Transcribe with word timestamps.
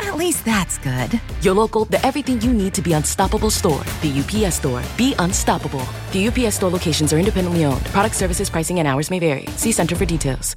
At 0.00 0.16
least 0.16 0.44
that's 0.44 0.78
good. 0.78 1.20
Your 1.42 1.54
local, 1.54 1.84
the 1.84 2.04
everything 2.04 2.40
you 2.40 2.52
need 2.52 2.74
to 2.74 2.82
be 2.82 2.92
unstoppable 2.92 3.50
store. 3.50 3.82
The 4.02 4.20
UPS 4.20 4.56
store. 4.56 4.82
Be 4.96 5.14
unstoppable. 5.18 5.86
The 6.12 6.28
UPS 6.28 6.56
store 6.56 6.70
locations 6.70 7.12
are 7.12 7.18
independently 7.18 7.64
owned. 7.64 7.84
Product 7.86 8.14
services, 8.14 8.48
pricing, 8.48 8.78
and 8.78 8.88
hours 8.88 9.10
may 9.10 9.18
vary. 9.18 9.46
See 9.56 9.72
Center 9.72 9.96
for 9.96 10.04
details. 10.04 10.56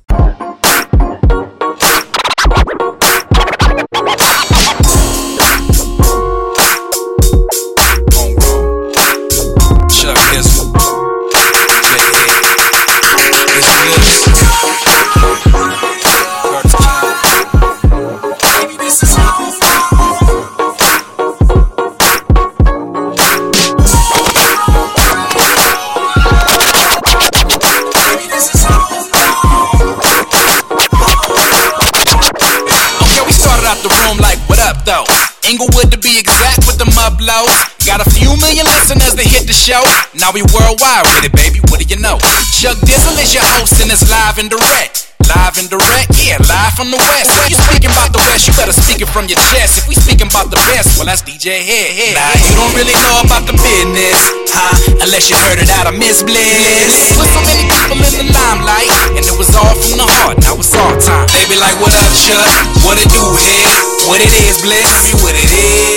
Show. 39.67 39.83
Now 40.15 40.31
we 40.31 40.47
worldwide 40.55 41.03
with 41.11 41.27
it, 41.27 41.35
baby. 41.35 41.59
What 41.67 41.83
do 41.83 41.85
you 41.91 41.99
know? 41.99 42.15
Chuck 42.55 42.79
Dizzle 42.87 43.19
is 43.19 43.35
your 43.35 43.43
host 43.43 43.75
and 43.83 43.91
it's 43.91 44.07
live 44.07 44.39
and 44.39 44.47
direct. 44.47 45.11
Live 45.27 45.59
and 45.59 45.67
direct, 45.67 46.15
yeah, 46.23 46.39
live 46.39 46.71
from 46.79 46.87
the 46.87 46.95
west. 46.95 47.27
If 47.27 47.51
you 47.51 47.59
speaking 47.59 47.91
about 47.91 48.15
the 48.15 48.23
west, 48.23 48.47
you 48.47 48.55
better 48.55 48.71
speak 48.71 49.03
it 49.03 49.11
from 49.11 49.27
your 49.27 49.35
chest. 49.51 49.83
If 49.83 49.91
we 49.91 49.99
speaking 49.99 50.31
about 50.31 50.47
the 50.47 50.59
best, 50.71 50.95
well 50.95 51.03
that's 51.03 51.19
DJ 51.19 51.59
Head. 51.67 51.91
Head. 51.99 52.15
Nah, 52.15 52.31
you 52.47 52.55
don't 52.55 52.73
really 52.79 52.95
know 52.95 53.27
about 53.27 53.43
the 53.43 53.59
business, 53.59 54.15
huh? 54.55 55.03
Unless 55.03 55.27
you 55.27 55.35
heard 55.35 55.59
it 55.59 55.67
out 55.75 55.91
of 55.91 55.99
Miss 55.99 56.23
Bliss. 56.23 57.19
With 57.19 57.27
so 57.35 57.43
many 57.43 57.67
people 57.67 57.99
in 58.07 58.23
the 58.23 58.39
limelight, 58.39 58.87
and 59.19 59.23
it 59.27 59.35
was 59.35 59.51
all 59.51 59.75
from 59.75 59.99
the 59.99 60.07
heart. 60.07 60.39
Now 60.39 60.55
it's 60.55 60.71
all 60.79 60.95
time. 60.95 61.27
They 61.35 61.43
be 61.51 61.59
like, 61.59 61.75
what 61.83 61.91
up, 61.91 62.07
Chuck? 62.15 62.47
What 62.87 62.95
it 62.95 63.11
do, 63.11 63.19
head? 63.19 63.83
What 64.07 64.23
it 64.23 64.31
is, 64.31 64.63
Bliss? 64.63 64.79
Tell 64.79 65.03
me 65.03 65.13
what 65.19 65.35
it 65.35 65.51
is. 65.51 65.96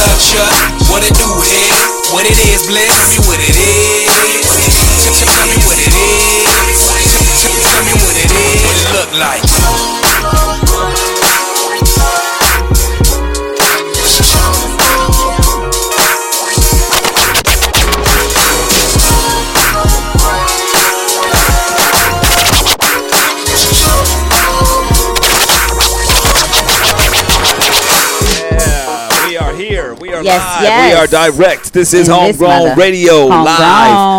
Up, 0.00 0.20
Chuck? 0.20 0.48
What 0.88 1.02
it 1.04 1.12
do, 1.12 1.28
head? 1.28 1.76
What 2.12 2.24
it 2.24 2.38
is, 2.48 2.64
Bliss? 2.66 2.88
Tell 2.88 3.08
me 3.10 3.18
what 3.28 3.40
it 3.40 3.52
is. 3.52 4.08
Tell 4.08 4.24
me 4.24 4.40
what 4.48 4.60
it 4.60 4.72
is. 4.72 4.88
Tell 5.26 5.44
me 5.44 5.56
what 5.66 5.76
it 8.16 8.32
is. 8.32 8.64
What 8.64 8.76
it 8.76 8.88
look 8.96 9.12
like. 9.20 9.49
Are 30.20 30.24
Yes, 30.24 30.40
live. 30.56 30.62
yes. 30.62 30.94
We 31.10 31.18
are 31.18 31.30
direct. 31.30 31.72
This 31.72 31.94
is 31.94 32.08
In 32.08 32.14
Homegrown 32.14 32.68
mother. 32.68 32.74
Radio 32.80 33.26
live. 33.26 33.48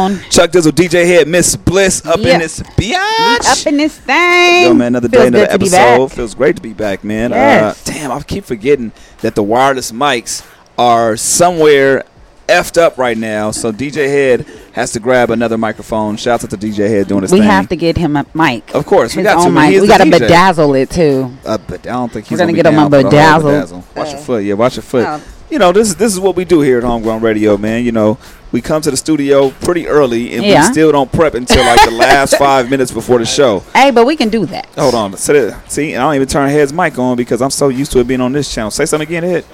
Homegrown. 0.10 0.30
Chuck 0.30 0.52
Dizzle, 0.52 0.72
DJ 0.72 1.06
Head, 1.06 1.28
Miss 1.28 1.56
Bliss 1.56 2.06
up 2.06 2.20
Yeah. 2.20 2.34
in 2.36 2.40
this 2.42 2.60
biatch. 2.60 3.48
Up 3.62 3.68
in 3.68 3.78
this 3.78 3.98
thing. 3.98 4.64
Yo, 4.64 4.74
man, 4.74 4.88
another 4.88 5.08
day, 5.08 5.28
another 5.28 5.46
good 5.46 5.52
to 5.52 5.60
be 5.60 5.66
episode. 5.68 6.12
Feels 6.12 6.36
great 6.36 6.56
to 6.58 6.62
be 6.62 6.74
back, 6.74 7.04
man. 7.04 7.32
Yes. 7.32 7.88
Uh, 7.88 7.92
damn, 7.92 8.12
I 8.12 8.22
keep 8.22 8.46
forgetting 8.46 8.92
that 9.22 9.36
the 9.36 9.44
wireless 9.44 9.92
mics 9.92 10.44
are 10.78 11.16
somewhere 11.18 12.04
effed 12.50 12.78
up 12.82 12.98
right 12.98 13.18
now. 13.18 13.50
So 13.52 13.72
DJ 13.72 14.08
Head 14.10 14.46
has 14.74 14.92
to 14.92 15.00
grab 15.00 15.30
another 15.32 15.58
microphone. 15.58 16.18
Shout 16.18 16.44
out 16.44 16.50
to 16.50 16.58
DJ 16.58 16.90
Head 16.90 17.08
doing 17.08 17.22
his 17.22 17.32
We 17.32 17.40
thing. 17.40 17.48
have 17.48 17.70
to 17.70 17.76
get 17.78 17.96
him 17.98 18.18
a 18.18 18.26
mic. 18.34 18.74
Of 18.76 18.86
course, 18.86 19.16
we 19.16 19.22
His 19.24 19.32
got 19.32 19.42
to. 19.44 19.48
own 19.48 19.54
mic. 19.54 19.80
We 19.82 19.88
got 19.88 20.00
to 20.00 20.04
DJ. 20.06 20.28
bedazzle 20.28 20.82
it 20.82 20.90
too. 20.90 21.32
Uh, 21.46 21.58
but 21.66 21.88
I 21.88 21.92
don't 21.94 22.12
think 22.12 22.26
he's 22.26 22.32
We're 22.38 22.40
gonna 22.46 22.52
be 22.54 22.58
get 22.58 22.66
him 22.66 22.74
down 22.76 22.88
a 22.88 22.90
for 22.90 23.10
the 23.10 23.24
whole 23.32 23.52
bedazzle. 23.52 23.84
Watch 23.96 24.10
your 24.12 24.18
Uh, 24.20 24.22
foot, 24.24 24.44
yeah. 24.44 24.54
Watch 24.56 24.76
your 24.76 24.84
foot. 24.84 25.06
oh. 25.08 25.22
You 25.52 25.60
know, 25.60 25.74
this 25.74 25.90
is 25.90 25.96
this 25.98 26.14
is 26.14 26.20
what 26.20 26.38
we 26.38 26.46
do 26.46 26.62
here 26.62 26.78
at 26.78 26.84
Homegrown 26.86 27.22
Radio, 27.22 27.58
man. 27.58 27.84
You 27.84 27.92
know, 27.92 28.18
we 28.54 28.62
come 28.62 28.82
to 28.84 28.90
the 28.90 28.96
studio 28.96 29.50
pretty 29.50 29.86
early, 29.86 30.34
and 30.34 30.46
Yeah. 30.46 30.66
we 30.66 30.72
still 30.72 30.94
don't 30.94 31.12
prep 31.12 31.34
until 31.34 31.64
like 31.66 31.84
the 31.84 31.92
last 31.92 32.38
five 32.40 32.70
minutes 32.70 32.90
before 32.92 33.20
the 33.20 33.26
show. 33.26 33.60
Hey, 33.76 33.92
but 33.92 34.06
we 34.06 34.16
can 34.16 34.30
do 34.30 34.46
that. 34.46 34.68
Hold 34.78 34.96
on. 34.96 35.18
See, 35.18 35.94
I 35.94 36.00
don't 36.00 36.16
even 36.16 36.28
turn 36.30 36.50
Head's 36.50 36.72
mic 36.72 36.98
on 36.98 37.18
because 37.18 37.42
I'm 37.42 37.50
so 37.50 37.68
used 37.68 37.92
to 37.92 38.00
it 38.00 38.08
being 38.08 38.22
on 38.22 38.32
this 38.32 38.54
channel. 38.54 38.72
Say 38.72 38.86
something 38.86 39.08
again, 39.10 39.24
Head. 39.24 39.46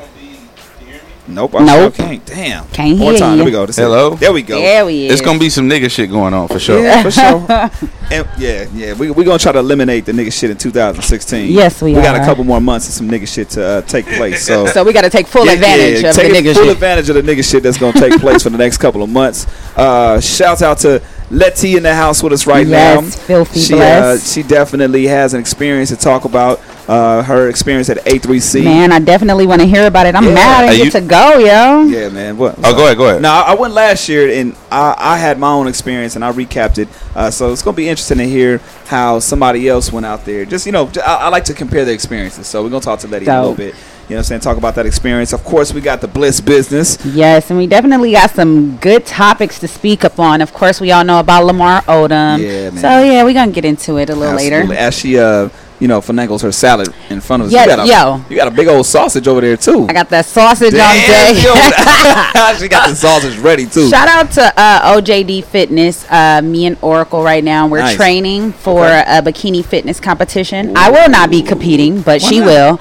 Nope, 1.27 1.55
I 1.55 1.65
Nope. 1.65 1.95
sure 1.95 2.05
can't. 2.05 2.25
Damn. 2.25 2.65
Can't 2.69 2.97
One 2.99 3.09
hear 3.11 3.17
time. 3.19 3.31
you. 3.31 3.35
There 3.37 3.45
we 3.45 3.51
go. 3.51 3.65
This 3.65 3.77
is- 3.77 3.83
Hello? 3.83 4.11
There 4.15 4.31
we 4.31 4.41
go. 4.41 4.57
There 4.59 4.85
we 4.85 5.07
is. 5.07 5.13
It's 5.13 5.21
gonna 5.21 5.39
be 5.39 5.49
some 5.49 5.69
nigga 5.69 5.91
shit 5.91 6.09
going 6.09 6.33
on 6.33 6.47
for 6.47 6.57
sure. 6.59 6.81
Yeah, 6.81 7.03
for 7.03 7.11
sure. 7.11 7.45
and 8.11 8.27
yeah, 8.37 8.65
yeah, 8.73 8.93
we 8.93 9.11
we 9.11 9.23
gonna 9.25 9.37
try 9.37 9.51
to 9.51 9.59
eliminate 9.59 10.05
the 10.05 10.13
nigga 10.13 10.31
shit 10.31 10.49
in 10.51 10.57
2016. 10.57 11.51
Yes, 11.51 11.81
we 11.81 11.93
are. 11.93 11.97
We 11.97 12.01
got 12.01 12.15
a 12.15 12.19
couple 12.25 12.43
more 12.45 12.61
months 12.61 12.87
of 12.87 12.93
some 12.93 13.09
nigga 13.09 13.27
shit 13.27 13.49
to 13.51 13.65
uh, 13.65 13.81
take 13.81 14.05
place. 14.05 14.45
So. 14.45 14.65
So 14.67 14.83
we 14.83 14.93
got 14.93 15.01
to 15.01 15.09
take 15.09 15.27
full 15.27 15.45
Yeah, 15.45 15.53
advantage 15.53 16.01
yeah, 16.01 16.09
of 16.11 16.15
the 16.15 16.21
nigga. 16.21 16.31
take 16.33 16.45
nigga 16.45 16.53
full 16.53 16.63
shit. 16.63 16.71
advantage 16.73 17.09
of 17.09 17.15
the 17.15 17.21
nigga 17.21 17.49
shit 17.51 17.63
that's 17.63 17.77
gonna 17.77 17.99
take 17.99 18.19
place 18.21 18.43
for 18.43 18.49
the 18.49 18.57
next 18.57 18.77
couple 18.77 19.03
of 19.03 19.09
months. 19.09 19.45
Uh, 19.75 20.19
shouts 20.21 20.61
out 20.61 20.77
to 20.79 21.01
Letty 21.29 21.75
in 21.75 21.83
the 21.83 21.93
house 21.93 22.23
with 22.23 22.31
us 22.31 22.47
right 22.47 22.65
Yes, 22.65 23.03
now. 23.17 23.23
filthy 23.25 23.59
she, 23.59 23.73
uh, 23.79 24.17
she 24.17 24.43
definitely 24.43 25.07
has 25.07 25.33
an 25.33 25.39
experience 25.41 25.89
to 25.89 25.97
talk 25.97 26.25
about. 26.25 26.59
Uh, 26.87 27.21
her 27.21 27.49
experience 27.49 27.89
at 27.89 27.97
A3C. 28.05 28.63
Man, 28.63 28.93
I 28.93 28.99
definitely 28.99 29.45
want 29.45 29.59
to 29.59 29.67
hear 29.67 29.87
about 29.87 30.05
it. 30.05 30.15
I'm 30.15 30.23
Yeah. 30.23 30.33
mad 30.35 30.63
I 30.63 30.67
Hey, 30.67 30.77
didn't 30.77 30.85
you- 30.85 30.91
get 30.93 30.99
to 31.01 31.05
go, 31.05 31.37
yo. 31.39 31.83
Yeah, 31.83 32.07
man. 32.07 32.37
What? 32.37 32.55
Oh, 32.63 32.73
go 32.73 32.85
ahead, 32.85 32.95
go 32.97 33.07
ahead. 33.09 33.21
No, 33.21 33.29
I 33.29 33.55
went 33.55 33.73
last 33.73 34.07
year 34.07 34.29
and 34.39 34.55
I, 34.71 34.95
I 34.97 35.17
had 35.17 35.37
my 35.37 35.49
own 35.51 35.67
experience 35.67 36.15
and 36.15 36.23
I 36.23 36.31
recapped 36.31 36.77
it. 36.77 36.87
Uh, 37.13 37.29
so 37.29 37.51
it's 37.51 37.61
gonna 37.61 37.75
be 37.75 37.89
interesting 37.89 38.19
to 38.19 38.23
hear 38.25 38.61
how 38.85 39.19
somebody 39.19 39.67
else 39.67 39.91
went 39.91 40.05
out 40.05 40.23
there. 40.23 40.45
Just 40.45 40.65
you 40.65 40.71
know, 40.71 40.89
I 41.05 41.27
like 41.27 41.43
to 41.45 41.53
compare 41.53 41.83
the 41.83 41.91
experiences. 41.91 42.47
So 42.47 42.63
we're 42.63 42.69
gonna 42.69 42.79
talk 42.79 42.99
to 42.99 43.07
Letty 43.09 43.25
in 43.25 43.31
a 43.33 43.39
little 43.41 43.53
bit. 43.53 43.75
You 44.09 44.13
know, 44.15 44.19
what 44.19 44.21
I'm 44.21 44.23
saying 44.23 44.39
talk 44.41 44.57
about 44.57 44.75
that 44.75 44.85
experience. 44.85 45.33
Of 45.33 45.43
course, 45.43 45.73
we 45.73 45.81
got 45.81 45.99
the 45.99 46.07
Bliss 46.07 46.39
business. 46.39 46.97
Yes, 47.05 47.49
and 47.49 47.59
we 47.59 47.67
definitely 47.67 48.13
got 48.13 48.31
some 48.31 48.77
good 48.77 49.05
topics 49.05 49.59
to 49.59 49.67
speak 49.67 50.05
upon. 50.05 50.39
Of 50.39 50.53
course, 50.53 50.79
we 50.79 50.93
all 50.93 51.03
know 51.03 51.19
about 51.19 51.43
Lamar 51.43 51.81
Odom. 51.81 52.39
Yeah, 52.41 52.69
man. 52.69 52.77
So 52.77 53.03
yeah, 53.03 53.23
we're 53.25 53.33
gonna 53.33 53.51
get 53.51 53.65
into 53.65 53.97
it 53.97 54.09
a 54.09 54.15
little 54.15 54.35
Absolutely. 54.35 54.67
later. 54.69 54.79
As 54.79 54.97
she, 54.97 55.19
uh, 55.19 55.49
you 55.81 55.89
know, 55.89 55.99
finagles 55.99 56.41
her 56.43 56.53
salad 56.53 56.87
in 57.09 57.19
front 57.19 57.43
of 57.43 57.47
us. 57.47 57.53
Yeah, 57.53 57.63
you 57.63 57.67
got 57.67 57.79
a, 57.79 57.85
yo. 57.85 58.25
You 58.29 58.35
got 58.37 58.47
a 58.47 58.51
big 58.51 58.69
old 58.69 58.85
sausage 58.85 59.27
over 59.27 59.41
there 59.41 59.57
too. 59.57 59.85
I 59.89 59.93
got 59.93 60.07
that 60.07 60.25
sausage 60.25 60.71
Damn, 60.71 60.89
on 60.89 61.35
yo. 61.35 62.53
she 62.59 62.69
got 62.69 62.87
the 62.89 62.95
sausage 62.95 63.37
ready 63.39 63.65
too. 63.65 63.89
Shout 63.89 64.07
out 64.07 64.31
to 64.31 64.53
uh, 64.57 64.95
OJD 65.01 65.43
Fitness. 65.43 66.09
Uh, 66.09 66.41
me 66.41 66.65
and 66.65 66.77
Oracle 66.81 67.23
right 67.23 67.43
now. 67.43 67.67
We're 67.67 67.79
Nice. 67.79 67.97
training 67.97 68.53
for 68.53 68.85
Okay. 68.85 69.03
a 69.05 69.21
bikini 69.21 69.65
fitness 69.65 69.99
competition. 69.99 70.77
I 70.77 70.89
will 70.91 71.09
not 71.09 71.29
be 71.29 71.41
competing, 71.41 71.97
but 72.01 72.21
Why 72.21 72.29
she 72.29 72.39
not? 72.39 72.45
will. 72.45 72.79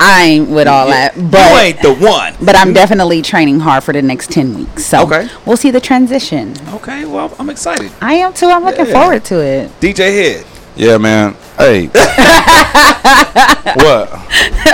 I 0.00 0.22
ain't 0.24 0.50
with 0.50 0.66
all 0.66 0.88
that, 0.88 1.14
But 1.14 1.22
you 1.22 1.30
but 1.30 1.62
ain't 1.64 1.82
the 1.82 1.94
one. 1.94 2.34
but 2.42 2.56
I'm 2.56 2.72
definitely 2.72 3.22
training 3.22 3.60
hard 3.60 3.84
for 3.84 3.92
the 3.92 4.02
next 4.02 4.30
ten 4.30 4.54
weeks. 4.56 4.84
So 4.84 5.02
Okay. 5.02 5.28
we'll 5.46 5.56
see 5.56 5.70
the 5.70 5.80
transition. 5.80 6.54
Okay, 6.74 7.04
well, 7.04 7.32
I'm 7.38 7.48
excited. 7.48 7.90
I 8.02 8.14
am 8.14 8.32
too. 8.32 8.48
I'm 8.48 8.64
looking 8.64 8.86
Yeah. 8.86 8.92
forward 9.00 9.24
to 9.26 9.40
it. 9.40 9.70
DJ 9.80 10.10
Head. 10.12 10.44
Yeah, 10.76 10.98
man. 10.98 11.36
Hey. 11.56 11.86
what? 13.74 14.10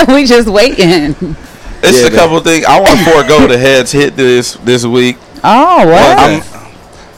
we 0.09 0.25
just 0.25 0.49
waiting. 0.49 1.15
It's 1.83 2.01
Yeah, 2.01 2.07
a 2.09 2.11
couple 2.11 2.41
things. 2.41 2.65
I 2.65 2.81
want 2.81 2.99
to 2.99 3.05
forego 3.05 3.47
the 3.47 3.59
heads 3.59 3.93
hit 3.93 4.17
this 4.17 4.55
this 4.65 4.85
week. 4.85 5.17
Oh, 5.43 5.87
what? 5.87 6.19
I'm, 6.19 6.43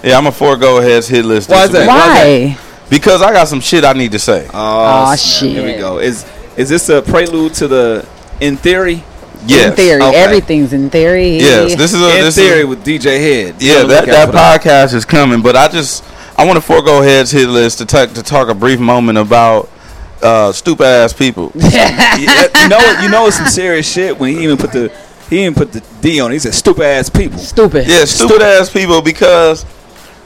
yeah, 0.04 0.18
I'm 0.18 0.26
a 0.26 0.32
forego 0.32 0.80
heads 0.80 1.08
hit 1.08 1.24
list. 1.24 1.48
Why 1.48 1.66
this 1.66 1.66
is 1.66 1.72
that? 1.72 1.80
week. 1.82 2.56
Why? 2.56 2.58
Because 2.90 3.22
I 3.22 3.32
got 3.32 3.48
some 3.48 3.60
shit 3.60 3.84
I 3.84 3.92
need 3.94 4.12
to 4.12 4.18
say. 4.18 4.48
Oh 4.52 5.16
shit. 5.16 5.50
Here 5.52 5.64
we 5.64 5.74
go. 5.76 5.98
Is 5.98 6.24
is 6.56 6.68
this 6.68 6.88
a 6.88 7.02
prelude 7.02 7.54
to 7.54 7.68
the 7.68 8.06
in 8.40 8.56
theory? 8.56 9.02
Yes. 9.46 9.70
In 9.70 9.76
theory, 9.76 10.02
Okay. 10.02 10.16
everything's 10.16 10.72
in 10.72 10.88
theory. 10.90 11.36
Yes. 11.38 11.74
This 11.74 11.92
is 11.92 12.00
a 12.00 12.16
in 12.18 12.24
this 12.24 12.36
theory 12.36 12.60
Is, 12.60 12.66
with 12.66 12.84
DJ 12.84 13.18
Head. 13.18 13.56
yeah, 13.60 13.80
So 13.80 13.86
that 13.88 14.06
that 14.06 14.28
podcast 14.28 14.94
is 14.94 15.04
coming, 15.04 15.42
but 15.42 15.56
I 15.56 15.68
just 15.68 16.04
I 16.36 16.44
want 16.46 16.56
to 16.56 16.60
forego 16.60 17.02
heads 17.02 17.30
hit 17.30 17.48
list 17.48 17.78
to 17.78 17.86
talk 17.86 18.12
to 18.12 18.22
talk 18.22 18.48
a 18.48 18.54
brief 18.54 18.78
moment 18.78 19.18
about 19.18 19.68
uh, 20.22 20.52
stupid 20.52 20.84
ass 20.86 21.12
people. 21.12 21.50
Yeah, 21.56 22.16
you 22.62 22.68
know, 22.68 23.02
you 23.02 23.08
know, 23.10 23.26
it's 23.26 23.36
some 23.38 23.46
serious 23.48 23.90
shit 23.90 24.16
when 24.18 24.36
he 24.36 24.44
even 24.44 24.56
put 24.56 24.70
the 24.72 24.92
He 25.28 25.36
didn't 25.38 25.56
put 25.56 25.72
the 25.72 25.82
D 26.00 26.20
on. 26.20 26.30
it. 26.30 26.34
He 26.34 26.38
said 26.38 26.54
stupid 26.54 26.84
ass 26.84 27.08
people. 27.10 27.38
Stupid. 27.38 27.88
Yeah, 27.88 28.04
stupid 28.04 28.42
ass 28.42 28.70
people 28.70 29.02
because 29.02 29.64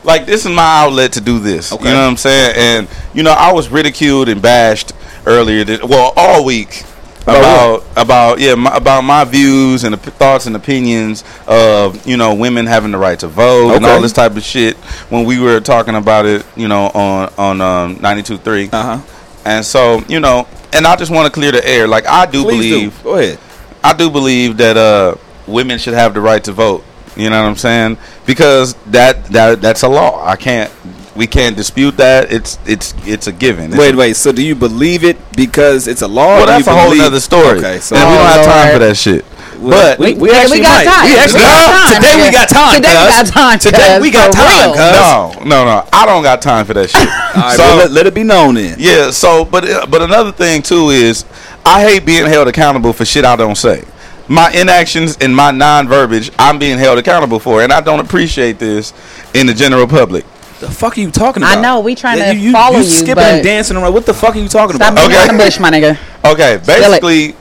like 0.04 0.26
this 0.26 0.44
is 0.44 0.50
my 0.52 0.82
outlet 0.84 1.12
to 1.14 1.20
do 1.22 1.38
this. 1.38 1.72
Okay. 1.72 1.84
You 1.84 1.90
know 1.94 2.02
what 2.02 2.10
I'm 2.10 2.16
saying? 2.18 2.54
And 2.56 2.88
you 3.14 3.22
know, 3.22 3.32
I 3.32 3.52
was 3.52 3.70
ridiculed 3.70 4.28
and 4.28 4.42
bashed 4.42 4.92
earlier 5.26 5.64
this, 5.64 5.82
well, 5.82 6.12
all 6.16 6.44
week 6.44 6.84
About 7.22 7.82
about 7.82 7.84
about 7.96 8.38
yeah, 8.40 8.54
my, 8.54 8.76
about 8.76 9.02
my 9.02 9.24
views 9.24 9.82
and 9.82 9.92
the 9.92 9.98
p- 9.98 10.12
thoughts 10.12 10.46
and 10.46 10.54
opinions 10.54 11.24
of, 11.48 12.06
you 12.06 12.16
know, 12.16 12.34
women 12.34 12.66
having 12.66 12.92
the 12.92 12.98
right 12.98 13.18
to 13.18 13.26
vote 13.26 13.74
and 13.74 13.84
all 13.84 14.00
this 14.00 14.12
type 14.12 14.36
of 14.36 14.44
shit 14.44 14.76
when 15.10 15.24
we 15.24 15.40
were 15.40 15.58
talking 15.60 15.96
about 15.96 16.24
it, 16.24 16.46
you 16.54 16.68
know, 16.68 16.86
on 16.94 17.32
on 17.36 17.60
um 17.60 17.96
92.3. 17.96 18.72
Uh 18.72 18.98
huh. 18.98 19.12
And 19.44 19.64
so, 19.64 20.02
you 20.08 20.20
know, 20.20 20.46
and 20.72 20.86
I 20.86 20.94
just 20.94 21.10
want 21.10 21.26
to 21.26 21.32
clear 21.32 21.50
the 21.50 21.66
air. 21.66 21.88
Like 21.88 22.06
I 22.06 22.26
do 22.26 22.44
Please 22.44 22.70
believe 22.70 22.96
do. 22.98 23.02
Go 23.02 23.14
ahead. 23.18 23.38
I 23.82 23.92
do 23.92 24.08
believe 24.10 24.56
that 24.58 24.76
uh, 24.76 25.16
women 25.48 25.78
should 25.78 25.94
have 25.94 26.14
the 26.14 26.20
right 26.20 26.42
to 26.44 26.52
vote. 26.52 26.84
You 27.16 27.30
know 27.30 27.42
what 27.42 27.48
I'm 27.48 27.56
saying? 27.56 27.98
Because 28.24 28.74
that 28.86 29.24
that 29.26 29.60
that's 29.60 29.82
a 29.82 29.88
law. 29.88 30.24
I 30.24 30.36
can't. 30.36 30.70
We 31.16 31.26
can't 31.26 31.56
dispute 31.56 31.96
that. 31.96 32.30
It's 32.32 32.58
it's 32.66 32.94
it's 33.06 33.26
a 33.26 33.32
given. 33.32 33.70
It's 33.70 33.78
Wait, 33.78 33.94
a- 33.94 33.98
wait. 33.98 34.16
So 34.16 34.32
do 34.32 34.42
you 34.42 34.54
believe 34.54 35.02
it 35.04 35.16
because 35.36 35.88
it's 35.88 36.02
a 36.02 36.08
law? 36.08 36.36
Well, 36.38 36.46
that's 36.46 36.66
you 36.66 36.72
a 36.72 36.76
whole 36.76 37.00
other 37.00 37.20
story. 37.20 37.58
Okay, 37.58 37.78
so 37.80 37.96
and 37.96 38.08
we 38.10 38.16
don't 38.16 38.26
have 38.26 38.44
time 38.44 38.72
for 38.74 38.78
that 38.80 38.96
shit. 38.96 39.24
But 39.58 39.98
we, 39.98 40.12
we 40.12 40.28
Nigga, 40.28 40.34
actually 40.34 40.58
we 40.58 40.62
got 40.64 40.84
might. 40.84 40.92
time. 40.92 41.04
We 41.06 41.16
actually 41.16 41.40
We 41.40 41.46
got 41.48 41.68
time, 41.70 41.94
Today 41.96 42.26
we 42.26 42.30
got 42.30 42.48
time. 42.48 42.74
Today 42.76 42.88
we 42.90 43.10
got 43.10 43.26
time, 43.32 43.58
Today 43.58 43.98
we 44.00 44.10
got 44.12 44.32
time. 44.32 45.42
no, 45.42 45.44
no, 45.44 45.64
no. 45.64 45.88
I 45.94 46.04
don't 46.04 46.22
got 46.22 46.42
time 46.42 46.66
for 46.66 46.74
that 46.74 46.90
shit. 46.90 47.00
All 47.08 47.42
right, 47.42 47.56
so 47.56 47.62
well, 47.62 47.76
let, 47.78 47.90
let 47.90 48.06
it 48.06 48.14
be 48.14 48.22
known 48.22 48.56
then. 48.56 48.76
yeah. 48.78 49.10
So, 49.10 49.46
but 49.46 49.66
uh, 49.68 49.86
but 49.86 50.02
another 50.02 50.30
thing 50.30 50.60
too 50.60 50.90
is 50.90 51.24
I 51.64 51.80
hate 51.80 52.04
being 52.04 52.26
held 52.26 52.48
accountable 52.48 52.92
for 52.92 53.06
shit 53.06 53.24
I 53.24 53.34
don't 53.34 53.56
say. 53.56 53.82
My 54.28 54.50
inactions 54.52 55.16
and 55.20 55.34
my 55.34 55.52
non-verbiage, 55.52 56.32
I'm 56.38 56.58
being 56.58 56.78
held 56.78 56.98
accountable 56.98 57.38
for, 57.38 57.62
and 57.62 57.72
I 57.72 57.80
don't 57.80 58.00
appreciate 58.00 58.58
this 58.58 58.92
in 59.34 59.46
the 59.46 59.54
general 59.54 59.86
public. 59.86 60.24
The 60.60 60.70
fuck 60.70 60.96
are 60.96 61.00
you 61.00 61.10
talking 61.10 61.42
about? 61.42 61.58
I 61.58 61.60
know, 61.60 61.80
we 61.80 61.94
trying 61.94 62.18
Yeah, 62.18 62.32
to 62.32 62.52
follow 62.52 62.78
you, 62.78 62.84
skipping 62.84 63.14
but- 63.16 63.24
and 63.24 63.44
dancing 63.44 63.76
around. 63.76 63.92
What 63.92 64.06
the 64.06 64.14
fuck 64.14 64.34
are 64.34 64.38
you 64.38 64.48
talking 64.48 64.76
Stop 64.76 64.92
about? 64.92 65.08
being 65.08 65.18
Okay. 65.20 65.28
on 65.30 65.36
the 65.36 65.44
bush, 65.44 65.58
my 65.60 65.70
nigga. 65.70 65.98
Okay, 66.24 66.58
basically, 66.64 67.34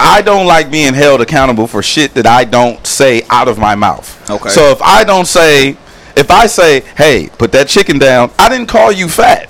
I 0.00 0.22
don't 0.22 0.46
like 0.46 0.70
being 0.70 0.94
held 0.94 1.20
accountable 1.20 1.66
for 1.66 1.82
shit 1.82 2.14
that 2.14 2.26
I 2.26 2.44
don't 2.44 2.84
say 2.86 3.22
out 3.28 3.48
of 3.48 3.58
my 3.58 3.74
mouth. 3.74 4.18
Okay. 4.30 4.48
So 4.48 4.70
if 4.70 4.80
I 4.80 5.04
don't 5.04 5.26
say, 5.26 5.76
if 6.16 6.30
I 6.30 6.46
say, 6.46 6.80
hey, 6.96 7.28
put 7.36 7.52
that 7.52 7.68
chicken 7.68 7.98
down, 7.98 8.30
I 8.38 8.48
didn't 8.48 8.66
call 8.66 8.90
you 8.90 9.08
fat. 9.08 9.48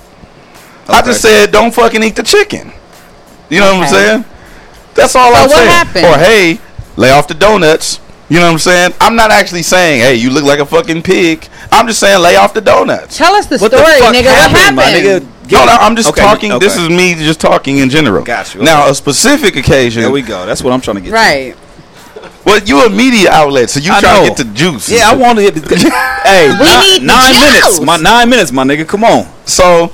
I 0.89 1.01
just 1.01 1.21
said, 1.21 1.51
don't 1.51 1.73
fucking 1.73 2.03
eat 2.03 2.17
the 2.17 2.23
chicken. 2.23 2.73
You 3.49 3.61
know 3.61 3.75
what 3.75 3.87
I'm 3.87 3.93
saying? 3.93 4.25
That's 4.93 5.15
all 5.15 5.31
So 5.31 5.37
I'm 5.37 5.47
what 5.47 5.57
saying. 5.57 5.69
happened? 5.69 6.05
Or 6.05 6.17
hey, 6.17 6.59
lay 6.97 7.11
off 7.11 7.27
the 7.29 7.33
donuts. 7.33 7.99
You 8.29 8.39
know 8.39 8.45
what 8.45 8.53
I'm 8.53 8.59
saying? 8.59 8.93
I'm 9.01 9.15
not 9.15 9.31
actually 9.31 9.63
saying, 9.63 10.01
hey, 10.01 10.15
you 10.15 10.29
look 10.29 10.43
like 10.45 10.59
a 10.59 10.65
fucking 10.65 11.03
pig. 11.03 11.47
I'm 11.71 11.87
just 11.87 11.99
saying, 11.99 12.21
lay 12.21 12.35
off 12.35 12.53
the 12.53 12.61
donuts. 12.61 13.17
Tell 13.17 13.33
us 13.35 13.45
the 13.47 13.57
What 13.57 13.71
story, 13.71 13.83
the 13.85 13.99
fuck 13.99 14.15
nigga. 14.15 14.23
happened, 14.33 14.53
what 14.55 14.75
my 14.75 14.83
happened? 14.83 15.25
nigga? 15.27 15.51
No, 15.51 15.65
no, 15.65 15.71
I'm 15.73 15.95
just 15.95 16.09
Okay, 16.09 16.21
talking. 16.21 16.57
This 16.59 16.77
is 16.77 16.89
me 16.89 17.15
just 17.15 17.41
talking 17.41 17.77
in 17.79 17.89
general. 17.89 18.23
Got 18.23 18.55
you, 18.55 18.63
Now, 18.63 18.89
a 18.89 18.95
specific 18.95 19.55
occasion. 19.57 20.01
There 20.03 20.11
we 20.11 20.21
go. 20.21 20.45
That's 20.45 20.63
what 20.63 20.71
I'm 20.73 20.79
trying 20.81 20.95
to 20.95 21.01
get. 21.01 21.09
to. 21.09 21.13
Right. 21.13 21.55
Well, 22.45 22.59
you 22.63 22.85
a 22.85 22.89
media 22.89 23.29
outlet, 23.31 23.69
so 23.69 23.79
you 23.81 23.91
I 23.91 23.99
trying 23.99 24.25
know. 24.27 24.33
to 24.35 24.43
get 24.43 24.47
the 24.47 24.53
juice. 24.53 24.89
Yeah, 24.89 25.09
I 25.09 25.15
want 25.15 25.37
to 25.39 25.51
get. 25.51 25.55
hey, 26.23 26.47
We 26.49 26.65
ni- 26.65 26.99
need 26.99 27.01
the 27.01 27.05
nine 27.07 27.33
juice. 27.33 27.41
minutes. 27.41 27.81
My 27.81 27.97
nine 27.97 28.29
minutes, 28.29 28.51
my 28.51 28.63
nigga. 28.63 28.87
Come 28.87 29.03
on. 29.03 29.27
So, 29.45 29.91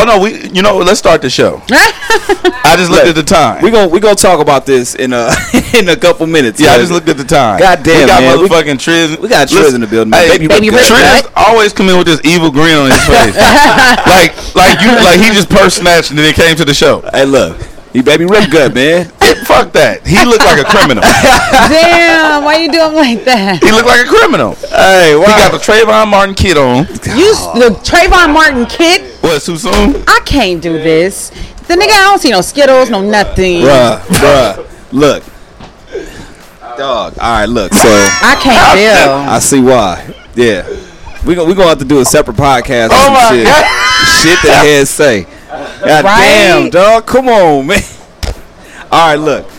oh 0.00 0.04
no, 0.06 0.20
we. 0.20 0.48
You 0.50 0.62
know, 0.62 0.76
let's 0.78 0.98
start 0.98 1.22
the 1.22 1.30
show. 1.30 1.62
I 1.70 2.74
just 2.76 2.90
looked 2.90 3.06
at 3.06 3.14
the 3.14 3.22
time. 3.22 3.62
We 3.62 3.70
gonna 3.70 3.88
we 3.88 4.00
gonna 4.00 4.14
talk 4.14 4.40
about 4.40 4.66
this 4.66 4.94
in 4.94 5.12
a 5.12 5.30
in 5.74 5.88
a 5.88 5.96
couple 5.96 6.26
minutes. 6.26 6.60
yeah, 6.60 6.72
I 6.72 6.78
just 6.78 6.92
looked 6.92 7.08
at 7.08 7.16
the 7.16 7.24
time. 7.24 7.58
God 7.58 7.82
damn, 7.82 8.00
we 8.02 8.06
got 8.06 8.20
man. 8.22 8.40
We- 8.40 8.48
motherfucking 8.48 8.78
Trizz. 8.78 9.18
we 9.18 9.28
got 9.28 9.48
Trizz 9.48 9.74
in 9.74 9.80
the 9.80 9.86
building. 9.86 10.12
Hey, 10.12 10.28
Baby 10.28 10.48
Baby 10.48 10.70
Rick 10.70 10.80
Rick 10.80 10.88
Good. 10.88 11.24
Trizz 11.24 11.32
always 11.36 11.72
come 11.72 11.88
in 11.88 11.96
with 11.98 12.06
this 12.06 12.20
evil 12.24 12.50
grin 12.50 12.76
on 12.76 12.90
his 12.90 13.04
face, 13.06 13.36
like 14.06 14.32
like 14.54 14.80
you 14.80 14.90
like 15.04 15.18
he 15.20 15.32
just 15.34 15.48
purse 15.50 15.76
snatched 15.76 16.10
and 16.10 16.18
then 16.18 16.26
he 16.26 16.32
came 16.32 16.56
to 16.56 16.64
the 16.64 16.74
show. 16.74 17.00
Hey, 17.12 17.24
look, 17.24 17.58
you 17.94 18.02
baby 18.02 18.26
Rick 18.26 18.50
good, 18.50 18.74
man. 18.74 19.04
Fuck 19.46 19.72
that. 19.72 20.06
He 20.06 20.22
looked 20.24 20.44
like 20.44 20.60
a 20.60 20.64
criminal. 20.68 21.02
Damn, 21.70 22.44
why 22.44 22.56
you 22.58 22.70
doing 22.70 22.94
like 22.94 23.24
that? 23.24 23.62
He 23.62 23.70
looked 23.70 23.86
like 23.86 24.04
a 24.04 24.08
criminal. 24.08 24.54
hey, 24.68 25.14
why? 25.16 25.24
He 25.24 25.38
got 25.38 25.52
the 25.52 25.58
Trayvon 25.58 26.08
Martin 26.10 26.34
kid 26.34 26.56
on. 26.58 26.86
You 27.16 27.30
s- 27.32 27.46
the 27.54 27.70
Trayvon 27.86 28.32
Martin 28.34 28.66
kid? 28.66 29.02
What? 29.22 29.40
Too 29.42 29.56
soon? 29.56 30.02
I 30.08 30.20
can't 30.26 30.60
do 30.62 30.72
this. 30.74 31.30
The 31.68 31.74
nigga, 31.74 31.92
I 31.92 32.04
don't 32.10 32.18
see 32.18 32.30
no 32.30 32.40
Skittles, 32.42 32.90
no 32.90 33.00
nothing. 33.00 33.62
bruh, 33.62 33.98
bruh. 34.00 34.92
Look, 34.92 35.22
dog. 36.76 37.14
All 37.18 37.38
right, 37.40 37.46
look. 37.48 37.72
So 37.72 37.88
I 37.88 38.36
can't 38.42 38.78
feel. 38.78 39.12
I 39.32 39.38
see 39.38 39.60
why. 39.60 40.14
Yeah, 40.34 40.66
we 41.24 41.34
gonna 41.34 41.48
we 41.48 41.54
gonna 41.54 41.68
have 41.68 41.78
to 41.78 41.84
do 41.84 42.00
a 42.00 42.04
separate 42.04 42.36
podcast. 42.36 42.88
Oh 42.92 43.06
on 43.06 43.12
my 43.12 43.28
shit. 43.30 43.46
God. 43.46 43.64
shit 44.22 44.38
that 44.42 44.62
heads 44.66 44.90
say. 44.90 45.26
God 45.84 46.04
Right? 46.04 46.20
damn, 46.20 46.70
dog. 46.70 47.06
Come 47.06 47.28
on, 47.28 47.66
man. 47.66 47.80
All 48.90 49.08
right, 49.08 49.16
look. 49.16 49.50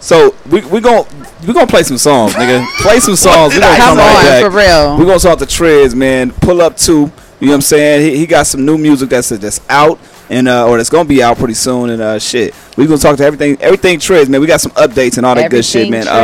So 0.00 0.34
we 0.50 0.60
we 0.66 0.80
gonna 0.80 1.06
we 1.46 1.52
gonna 1.52 1.66
play 1.66 1.82
some 1.82 1.98
songs, 1.98 2.34
nigga. 2.34 2.64
Play 2.80 3.00
some 3.00 3.16
songs. 3.16 3.54
We 3.54 3.60
gonna 3.60 3.76
Come 3.76 3.96
come 3.96 3.98
right 3.98 4.16
on, 4.16 4.24
back. 4.24 4.42
for 4.44 4.50
real. 4.56 4.96
We 4.96 5.04
gonna 5.04 5.18
talk 5.18 5.38
to 5.40 5.44
Trizz, 5.44 5.94
man. 5.94 6.30
Pull 6.32 6.60
up 6.60 6.76
too. 6.76 7.10
You 7.40 7.46
know 7.46 7.52
what 7.52 7.54
I'm 7.56 7.60
saying? 7.62 8.10
He, 8.10 8.18
he 8.18 8.26
got 8.26 8.46
some 8.46 8.64
new 8.64 8.78
music 8.78 9.10
that's 9.10 9.28
that's 9.30 9.60
out 9.68 9.98
and 10.30 10.46
uh, 10.48 10.66
or 10.68 10.76
that's 10.76 10.90
gonna 10.90 11.08
be 11.08 11.22
out 11.22 11.38
pretty 11.38 11.54
soon 11.54 11.90
and 11.90 12.02
uh 12.02 12.18
shit. 12.18 12.54
We 12.76 12.86
gonna 12.86 12.98
talk 12.98 13.16
to 13.16 13.24
everything 13.24 13.56
everything 13.60 13.98
Trizz, 13.98 14.28
man. 14.28 14.40
We 14.40 14.46
got 14.46 14.60
some 14.60 14.72
updates 14.72 15.16
and 15.16 15.26
all 15.26 15.34
that 15.34 15.50
good 15.50 15.64
shit, 15.64 15.90
man. 15.90 16.08
Um, 16.08 16.14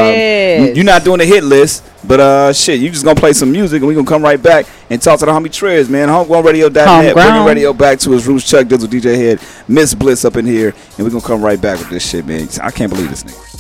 you- 0.69 0.75
you're 0.77 0.85
not 0.85 1.05
doing 1.05 1.21
a 1.21 1.25
hit 1.25 1.43
list, 1.45 1.83
but 2.07 2.21
uh 2.21 2.53
shit, 2.53 2.81
you 2.81 2.91
just 2.91 3.05
gonna 3.05 3.19
play 3.19 3.33
some 3.33 3.51
music 3.51 3.79
and 3.81 3.89
we 3.89 3.95
gonna 3.95 4.07
come 4.07 4.23
right 4.23 4.41
back 4.43 4.67
and 4.91 5.01
talk 5.01 5.19
to 5.21 5.27
the 5.27 5.33
homie 5.33 5.47
Trizz, 5.47 5.89
man. 5.89 6.09
Homegrownradio.net. 6.09 6.87
Homegrown. 6.87 7.15
Bringing 7.15 7.45
radio 7.47 7.73
back 7.73 7.99
to 8.01 8.11
his 8.13 8.27
roots. 8.27 8.49
Chuck 8.49 8.67
Dizzle, 8.67 8.89
DJ 8.89 9.17
Head, 9.17 9.41
Miss 9.69 9.95
Bliss 9.95 10.25
up 10.25 10.37
in 10.37 10.45
here, 10.47 10.75
and 10.99 11.05
we 11.07 11.11
gonna 11.11 11.23
come 11.25 11.43
right 11.43 11.61
back 11.61 11.79
with 11.79 11.91
this 11.91 12.09
shit, 12.09 12.27
man. 12.27 12.49
I 12.63 12.71
can't 12.71 12.91
believe 12.93 13.11
this 13.11 13.23
nigga. 13.25 13.54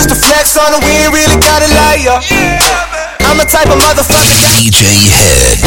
Just 0.00 0.16
to 0.16 0.16
flex 0.16 0.56
on 0.56 0.72
it. 0.72 0.80
We 0.80 0.92
ain't 0.96 1.12
really 1.12 1.36
got 1.44 1.60
a 1.60 1.68
liar. 1.68 2.16
I'm 3.28 3.36
a 3.36 3.44
type 3.44 3.68
of 3.68 3.76
motherfucker 3.76 4.32
that 4.32 4.56
DJ 4.56 4.80
Head. 5.12 5.60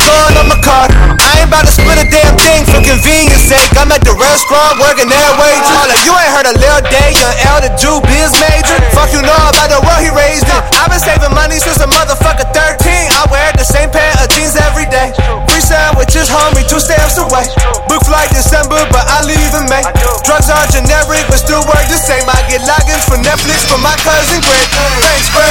going 0.00 0.34
on 0.40 0.48
my 0.48 0.56
car. 0.64 0.88
I 0.88 1.44
ain't 1.44 1.52
about 1.52 1.68
to 1.68 1.72
split 1.76 2.00
a 2.00 2.08
damn 2.08 2.32
thing 2.40 2.64
for 2.64 2.80
convenience 2.80 3.44
sake. 3.44 3.76
I'm 3.76 3.92
at 3.92 4.00
the 4.08 4.16
restaurant 4.16 4.80
working 4.80 5.12
that 5.12 5.36
too. 5.36 5.84
Like 5.84 6.00
you 6.08 6.16
ain't 6.16 6.32
heard 6.32 6.48
a 6.48 6.54
Lil 6.56 6.80
Day, 6.88 7.12
young 7.12 7.36
L, 7.52 7.60
the 7.60 7.70
Jew 7.76 8.00
biz 8.08 8.32
major. 8.40 8.80
Fuck 8.96 9.12
you 9.12 9.20
know 9.20 9.36
about 9.52 9.68
the 9.68 9.84
world 9.84 10.00
he 10.00 10.08
raised 10.16 10.48
in. 10.48 10.60
I've 10.80 10.88
been 10.88 11.02
saving 11.02 11.36
money 11.36 11.60
since 11.60 11.76
a 11.84 11.88
motherfucker 11.88 12.48
13. 12.56 12.88
I 13.12 13.28
wear 13.28 13.52
the 13.52 13.68
same 13.68 13.92
pair 13.92 14.16
of 14.16 14.32
jeans 14.32 14.56
every 14.56 14.88
day. 14.88 15.12
Free 15.44 15.60
sandwiches, 15.60 16.32
homie, 16.32 16.64
two 16.64 16.80
stamps 16.80 17.20
away. 17.20 17.44
Book 17.84 18.00
flight 18.08 18.32
December, 18.32 18.73
for 23.14 23.22
Netflix 23.22 23.64
for 23.70 23.78
my 23.78 23.94
cousin 24.02 24.40
Greg. 24.40 24.68
Thanks, 25.00 25.30
Greg. 25.30 25.43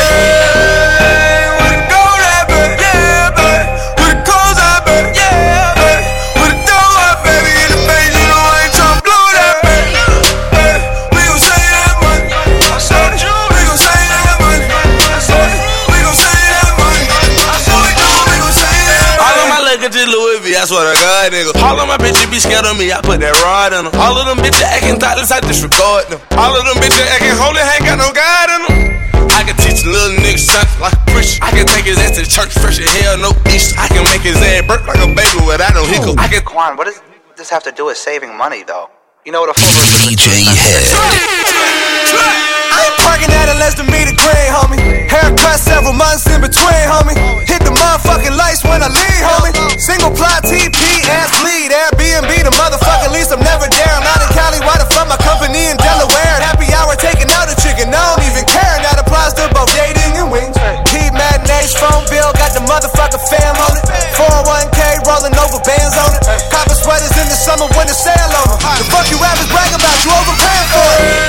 Swear 20.74 20.90
to 20.90 20.98
God, 20.98 21.30
nigga. 21.30 21.54
All 21.62 21.78
of 21.78 21.86
my 21.86 22.02
bitches 22.02 22.26
be 22.34 22.42
scared 22.42 22.66
of 22.66 22.74
me, 22.74 22.90
I 22.90 22.98
put 23.06 23.22
that 23.22 23.38
rod 23.46 23.78
in 23.78 23.86
them. 23.86 23.94
All 24.02 24.18
of 24.18 24.26
them 24.26 24.42
bitches 24.42 24.66
acting 24.66 24.98
thoughtless, 24.98 25.30
I 25.30 25.38
disregard 25.46 26.10
them. 26.10 26.18
All 26.34 26.50
of 26.50 26.66
them 26.66 26.82
bitches 26.82 27.06
acting 27.14 27.38
holy, 27.38 27.62
ain't 27.62 27.86
got 27.86 28.02
no 28.02 28.10
God 28.10 28.48
in 28.58 28.60
them. 28.66 28.76
I 29.38 29.46
can 29.46 29.54
teach 29.62 29.86
a 29.86 29.90
little 29.94 30.18
nigga 30.18 30.42
something 30.42 30.82
like 30.82 30.98
a 30.98 31.04
preacher. 31.14 31.38
I 31.46 31.54
can 31.54 31.70
take 31.70 31.86
his 31.86 32.02
ass 32.02 32.18
to 32.18 32.26
church 32.26 32.58
fresh 32.58 32.82
as 32.82 32.90
hell, 33.06 33.22
no 33.22 33.30
Easter. 33.54 33.78
I 33.78 33.86
can 33.86 34.02
make 34.10 34.26
his 34.26 34.42
ass 34.42 34.66
burp 34.66 34.90
like 34.90 34.98
a 34.98 35.10
baby 35.14 35.46
without 35.46 35.78
no 35.78 35.86
hiccup. 35.86 36.18
I 36.18 36.26
can 36.26 36.42
Quan, 36.42 36.74
what 36.74 36.90
does 36.90 36.98
this 37.38 37.54
have 37.54 37.62
to 37.70 37.72
do 37.72 37.94
with 37.94 37.98
saving 38.02 38.34
money, 38.34 38.66
though? 38.66 38.90
You 39.30 39.32
know 39.32 39.46
what 39.46 39.54
a 39.54 39.58
full 39.58 39.70
is? 39.70 40.10
DJ 40.10 40.42
Head. 40.42 40.90
I 42.74 42.90
ain't 42.90 42.98
parking 42.98 43.30
at 43.30 43.46
a 43.46 43.56
less 43.62 43.78
than 43.78 43.86
meter 43.94 44.18
green, 44.18 44.50
homie. 44.50 44.82
Haircut 45.06 45.62
several 45.62 45.94
months 45.94 46.26
in 46.34 46.42
between, 46.42 46.84
homie. 46.90 47.16
Hit 47.46 47.62
the 47.62 47.73
motherfucking 47.84 48.36
lights 48.40 48.64
when 48.64 48.80
I 48.80 48.88
leave, 48.88 49.24
homie. 49.28 49.54
Single 49.76 50.12
ply 50.16 50.40
TP, 50.48 50.80
ass 51.12 51.30
bleed. 51.44 51.72
Airbnb, 51.76 52.32
the 52.48 52.54
motherfucking 52.56 53.12
lease. 53.12 53.32
I'm 53.32 53.44
never. 53.44 53.68
I'm 53.68 54.06
out 54.08 54.22
in 54.24 54.32
Cali, 54.32 54.60
why 54.64 54.80
the 54.80 54.88
fuck 54.96 55.08
my 55.08 55.20
company 55.20 55.68
in 55.68 55.76
Delaware? 55.78 56.38
Happy 56.40 56.72
hour 56.72 56.96
taking 56.96 57.28
out 57.36 57.52
a 57.52 57.56
chicken. 57.60 57.92
I 57.92 58.00
don't 58.16 58.24
even 58.32 58.46
care. 58.48 58.76
That 58.84 59.00
applies 59.00 59.36
to 59.36 59.44
both 59.52 59.70
dating 59.76 60.16
and 60.16 60.32
wings. 60.32 60.56
Heat 60.92 61.12
matinees, 61.12 61.76
phone 61.76 62.08
bill, 62.08 62.32
got 62.40 62.56
the 62.56 62.64
motherfucking 62.64 63.24
fam 63.28 63.56
on 63.60 63.76
it. 63.76 63.86
401k 64.16 65.04
rolling 65.04 65.36
over 65.36 65.60
bands 65.68 65.96
on 66.00 66.16
it. 66.16 66.24
Copper 66.50 66.78
sweaters 66.78 67.14
in 67.20 67.28
the 67.28 67.38
summer 67.38 67.68
when 67.76 67.88
the 67.88 67.96
sale 67.96 68.32
over. 68.48 68.58
The 68.60 68.86
fuck 68.88 69.08
you 69.12 69.20
rappers 69.20 69.50
brag 69.52 69.72
about, 69.76 69.98
you 70.04 70.12
overpaying 70.12 70.70
for 70.72 70.90
it. 71.04 71.23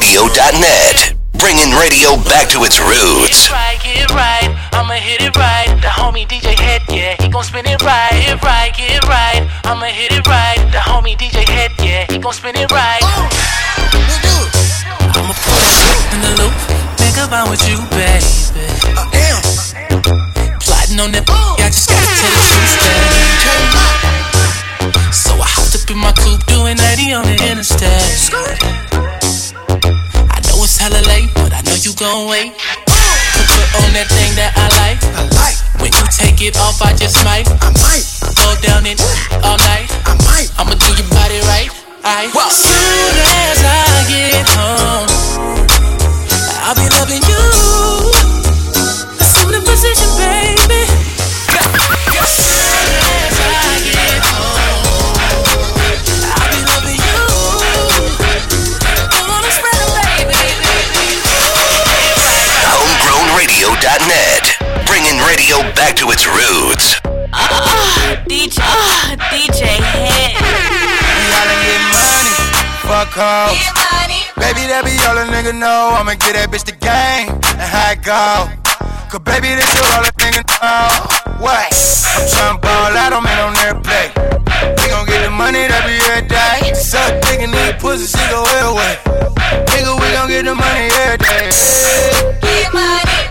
HomegrownRadio.net. 0.00 1.14
Bringing 1.36 1.70
radio 1.76 2.16
back 2.24 2.48
to 2.50 2.64
its 2.64 2.80
roots. 2.80 3.48
Get 3.48 3.52
right, 3.52 3.78
get 3.84 4.10
right. 4.10 4.48
I'ma 4.72 4.94
hit 4.94 5.20
it 5.20 5.36
right. 5.36 5.68
The 5.80 5.88
homie 5.88 6.26
DJ 6.26 6.58
Head, 6.58 6.82
yeah, 6.88 7.16
he 7.20 7.28
gon' 7.28 7.44
spin 7.44 7.66
it 7.66 7.82
right. 7.82 8.10
Get 8.12 8.42
right, 8.42 8.72
get 8.76 9.04
right. 9.04 9.46
I'ma 9.64 9.86
hit 9.86 10.12
it 10.12 10.26
right. 10.26 10.56
The 10.72 10.78
homie 10.78 11.16
DJ 11.16 11.46
Head, 11.48 11.72
yeah, 11.80 12.06
he 12.10 12.18
gon' 12.18 12.32
spin 12.32 12.56
it 12.56 12.70
right. 12.72 13.00
I'ma 15.16 15.32
put 15.36 15.60
it 15.68 16.14
in 16.14 16.20
the 16.24 16.32
loop. 16.42 16.52
Think 16.96 17.16
about 17.20 17.48
what 17.48 17.60
you, 17.68 17.76
baby. 17.92 18.24
Plotting 20.64 21.00
on 21.00 21.12
that, 21.12 21.28
I 21.28 21.68
just 21.68 21.88
gotta 21.88 22.08
tell 22.16 22.32
the 22.32 22.40
truth, 22.48 22.72
baby. 22.80 23.20
So 25.12 25.36
I 25.36 25.44
hopped 25.44 25.76
up 25.76 25.90
in 25.90 25.98
my 25.98 26.12
coupe, 26.12 26.44
doing 26.46 26.76
90 26.76 27.12
on 27.12 27.24
the 27.24 27.36
interstate. 27.52 28.69
Gon' 32.00 32.28
wait. 32.28 32.56
Put 32.88 33.44
put 33.52 33.68
on 33.84 33.92
that 33.92 34.08
thing 34.08 34.32
that 34.40 34.56
I 34.56 34.66
like. 34.80 34.96
I 35.04 35.28
like. 35.36 35.56
When 35.84 35.92
you 35.92 36.04
take 36.08 36.40
it 36.40 36.56
off, 36.56 36.80
I 36.80 36.96
just 36.96 37.20
might. 37.28 37.44
I 37.60 37.68
might. 37.76 38.04
Go 38.40 38.48
down 38.64 38.88
it 38.88 38.96
all 39.44 39.60
night. 39.60 39.92
I 40.08 40.16
might. 40.24 40.48
I'ma 40.56 40.72
do 40.80 40.88
your 40.96 41.08
body 41.12 41.44
right. 41.44 41.68
I. 42.00 42.32
Soon 42.32 43.14
as 43.20 43.60
I 43.60 43.84
get 44.08 44.48
home, 44.48 44.79
to 66.10 66.14
its 66.14 66.26
roots. 66.26 67.00
Ah, 67.32 68.24
DJ, 68.26 68.58
ah, 68.62 69.14
DJ 69.30 69.78
Head. 69.78 70.34
We 71.14 71.26
all 71.38 71.50
get 71.62 71.82
money, 71.94 72.34
fuck 72.82 73.14
off. 73.18 73.54
Baby, 74.36 74.66
that 74.66 74.82
be 74.82 74.94
all 75.06 75.18
a 75.18 75.26
nigga 75.30 75.54
know. 75.54 75.94
I'ma 75.94 76.14
get 76.18 76.34
that 76.34 76.50
bitch 76.50 76.64
the 76.64 76.74
game 76.74 77.30
and 77.30 77.68
how 77.68 77.94
it 77.94 78.02
go. 78.02 78.50
Cause 79.10 79.22
baby, 79.22 79.54
this 79.54 79.68
is 79.70 79.86
all 79.94 80.02
a 80.02 80.10
nigga 80.18 80.42
know. 80.58 80.90
What? 81.38 81.70
I'm 81.70 82.26
tryna 82.26 82.60
ball 82.62 82.96
out 82.96 83.12
on 83.12 83.22
me 83.22 83.34
on 83.38 83.54
their 83.62 83.76
play. 83.78 84.10
We 84.82 84.84
gon' 84.90 85.06
get 85.06 85.22
the 85.22 85.30
money 85.30 85.66
that 85.68 85.86
be 85.86 85.94
every 86.10 86.26
day. 86.26 86.74
Suck 86.74 87.22
dick 87.22 87.40
and 87.40 87.54
eat 87.54 87.78
pussy, 87.78 88.10
she 88.10 88.22
go 88.30 88.42
well 88.42 88.74
away. 88.74 88.98
Nigga, 89.70 89.94
we 89.94 90.06
gon' 90.10 90.28
get 90.28 90.44
the 90.44 90.54
money 90.54 90.90
every 91.06 91.18
day. 91.22 91.46
Get 92.42 92.72
money. 92.74 93.29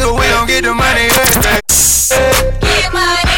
Nigga, 0.00 0.16
we 0.16 0.24
gon' 0.32 0.46
get 0.48 0.64
the 0.64 0.72
money 0.72 1.12
every 1.12 1.44
day. 1.44 1.60
Get 1.60 2.88
money. 2.88 3.36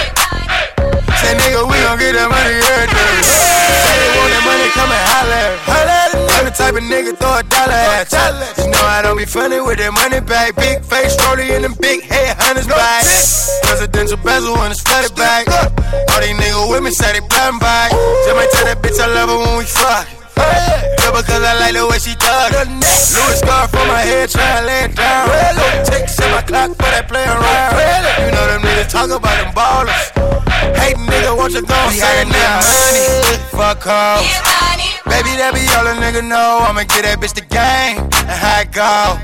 Say 1.18 1.34
nigga, 1.34 1.66
we 1.66 1.74
gon' 1.82 1.98
get 1.98 2.14
the 2.14 2.22
money 2.30 2.54
every 2.54 2.86
day. 2.86 3.18
Say 3.26 3.98
they 3.98 4.10
want 4.14 4.30
that 4.30 4.42
money, 4.46 4.70
come 4.70 4.94
and 4.94 5.02
holler. 5.10 5.58
I'm 6.38 6.46
the 6.46 6.54
type 6.54 6.78
of 6.78 6.86
nigga 6.86 7.18
throw 7.18 7.34
a 7.34 7.42
dollar 7.42 7.74
at 7.98 8.06
you. 8.14 8.70
Know 8.70 8.78
I 8.78 9.02
don't 9.02 9.18
be 9.18 9.26
funny 9.26 9.58
with 9.58 9.78
that 9.82 9.90
money 9.90 10.22
bag. 10.22 10.54
Big 10.54 10.86
face, 10.86 11.18
rollie 11.26 11.50
in 11.50 11.62
them 11.66 11.74
big 11.82 12.06
head 12.06 12.38
hunters 12.38 12.70
bag. 12.70 13.10
Presidential 13.66 14.22
bezel 14.22 14.54
when 14.54 14.70
it's 14.70 14.82
flooded 14.86 15.18
bag. 15.18 15.50
All 15.50 16.20
these 16.22 16.38
niggas 16.38 16.70
with 16.70 16.84
me 16.86 16.92
say 16.94 17.18
they 17.18 17.26
blind 17.26 17.58
by. 17.58 17.90
Just 17.90 18.38
might 18.38 18.50
tell 18.54 18.70
that 18.70 18.78
bitch 18.78 19.02
I 19.02 19.10
love 19.10 19.34
her 19.34 19.38
when 19.42 19.58
we 19.58 19.66
fuck. 19.66 20.21
Yeah, 20.36 21.10
because 21.12 21.42
I 21.42 21.54
like 21.60 21.74
the 21.74 21.86
way 21.86 21.98
she 21.98 22.14
talk. 22.16 22.52
Louis 22.52 23.38
scarf 23.38 23.74
on 23.74 23.86
my 23.88 24.00
head, 24.00 24.30
try 24.30 24.60
to 24.60 24.66
lay 24.66 24.84
it 24.88 24.96
down. 24.96 25.28
Ticks 25.84 26.18
in 26.20 26.30
my 26.30 26.42
clock 26.42 26.70
for 26.76 26.88
that 26.88 27.08
play 27.08 27.24
around. 27.24 27.76
You 28.24 28.32
know 28.32 28.46
them 28.48 28.62
niggas 28.62 28.90
talk 28.90 29.10
about 29.10 29.36
them 29.36 29.52
ballers. 29.52 30.12
Hate 30.78 30.96
nigga, 30.96 31.36
want 31.36 31.52
you 31.52 31.62
gon' 31.62 31.92
say 31.92 32.22
it 32.22 32.28
now. 32.28 32.62
Money, 32.64 33.36
fuck 33.52 33.86
off. 33.86 34.22
Baby, 35.04 35.36
that 35.36 35.52
be 35.52 35.66
all 35.76 35.86
a 35.86 35.94
nigga 36.00 36.24
know. 36.24 36.64
I'ma 36.64 36.88
get 36.88 37.04
that 37.04 37.20
bitch 37.20 37.34
the 37.34 37.44
game 37.44 38.00
and 38.00 38.38
how 38.38 38.64
it 38.64 38.72
go. 38.72 39.20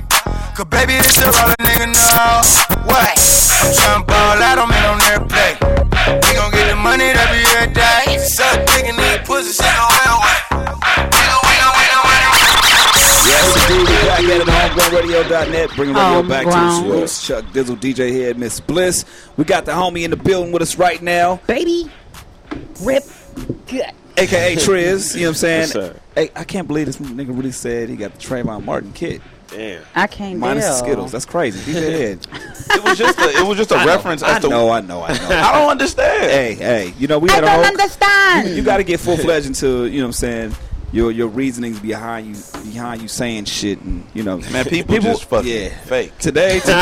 Cause 0.52 0.66
baby, 0.68 0.98
this 0.98 1.16
is 1.16 1.32
all 1.38 1.48
a 1.48 1.56
nigga 1.64 1.88
know. 1.88 2.42
What? 2.84 3.14
I'm 3.64 3.72
tryna 3.72 4.06
ball 4.06 4.42
out 4.42 4.58
on 4.58 4.68
me 4.68 4.78
on 4.84 4.98
their 5.06 5.22
play. 5.24 5.54
We 6.26 6.30
gon' 6.36 6.50
get 6.52 6.68
the 6.68 6.76
money 6.76 7.08
that 7.14 7.28
be 7.32 7.40
every 7.56 7.72
day. 7.72 8.18
Suck 8.18 8.66
dick 8.66 8.84
and 8.90 8.98
eat 8.98 9.24
pussy, 9.24 9.54
she 9.54 9.62
gon' 9.64 9.88
well 10.04 10.47
Yes, 13.38 13.70
indeed. 13.70 13.88
We're 14.28 14.44
HomegrownRadio.net, 14.44 15.70
bringing 15.76 15.94
radio 15.94 16.22
back 16.22 16.44
to 16.44 16.48
its 16.48 16.56
Homegrown. 16.56 17.06
Chuck 17.06 17.44
Dizzle, 17.52 17.76
DJ 17.76 18.12
Head, 18.12 18.38
Miss 18.38 18.58
Bliss. 18.60 19.04
We 19.36 19.44
got 19.44 19.64
the 19.64 19.72
homie 19.72 20.02
in 20.02 20.10
the 20.10 20.16
building 20.16 20.52
with 20.52 20.62
us 20.62 20.76
right 20.76 21.00
now. 21.00 21.36
Baby. 21.46 21.90
Rip. 22.80 23.04
Good. 23.66 23.92
AKA 24.16 24.56
Trizz, 24.56 25.14
you 25.14 25.20
know 25.20 25.26
what 25.26 25.28
I'm 25.28 25.34
saying? 25.34 25.70
Yes, 25.72 25.96
hey, 26.16 26.30
I 26.34 26.42
can't 26.42 26.66
believe 26.66 26.86
this 26.86 26.96
nigga 26.96 27.28
really 27.28 27.52
said 27.52 27.88
he 27.88 27.94
got 27.94 28.12
the 28.14 28.18
Trayvon 28.18 28.64
Martin 28.64 28.92
kit. 28.92 29.22
Damn. 29.46 29.84
I 29.94 30.08
can't 30.08 30.38
Minus 30.40 30.64
the 30.64 30.70
deal. 30.70 30.78
Skittles. 30.84 31.12
That's 31.12 31.24
crazy. 31.24 31.72
DJ. 31.72 32.20
It 32.74 32.82
was 32.82 32.98
just 32.98 33.18
a, 33.20 33.28
it 33.28 33.46
was 33.46 33.56
just 33.56 33.70
a 33.70 33.76
I 33.76 33.84
know, 33.84 33.92
reference 33.92 34.22
I 34.24 34.36
as 34.36 34.42
to 34.42 34.48
know, 34.48 34.70
I 34.70 34.80
know, 34.80 35.02
I 35.02 35.16
know. 35.16 35.28
I 35.30 35.52
don't 35.60 35.70
understand. 35.70 36.30
Hey, 36.30 36.54
hey, 36.54 36.94
you 36.98 37.06
know, 37.06 37.20
we 37.20 37.30
I 37.30 37.34
had 37.34 37.40
don't 37.42 37.64
understand. 37.64 38.48
You, 38.48 38.56
you 38.56 38.62
got 38.62 38.78
to 38.78 38.84
get 38.84 38.98
full 38.98 39.16
fledged 39.16 39.46
into, 39.46 39.86
you 39.86 39.98
know 39.98 40.04
what 40.04 40.06
I'm 40.08 40.12
saying? 40.14 40.54
Your 40.90 41.10
your 41.12 41.28
reasonings 41.28 41.78
behind 41.80 42.26
you 42.34 42.62
behind 42.72 43.02
you 43.02 43.08
saying 43.08 43.44
shit 43.44 43.78
and 43.82 44.06
you 44.14 44.22
know 44.22 44.38
Man, 44.38 44.64
people, 44.64 44.96
just 44.98 45.26
fucking 45.26 45.50
yeah 45.52 45.68
fake. 45.80 46.16
today 46.18 46.60
today 46.60 46.72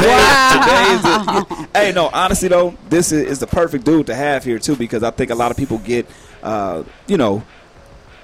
today 0.53 0.93
is 0.95 1.03
the, 1.03 1.69
hey 1.75 1.93
no 1.93 2.09
honestly 2.13 2.47
though 2.49 2.77
this 2.89 3.11
is, 3.11 3.27
is 3.27 3.39
the 3.41 3.49
perfect 3.49 3.85
dude 3.85 4.07
to 4.07 4.15
have 4.15 4.45
here 4.45 4.61
too 4.61 4.77
because 4.77 5.03
I 5.03 5.11
think 5.11 5.33
a 5.33 5.35
lot 5.35 5.51
of 5.51 5.57
people 5.57 5.79
get 5.79 6.07
uh 6.45 6.85
you 7.09 7.17
know 7.17 7.43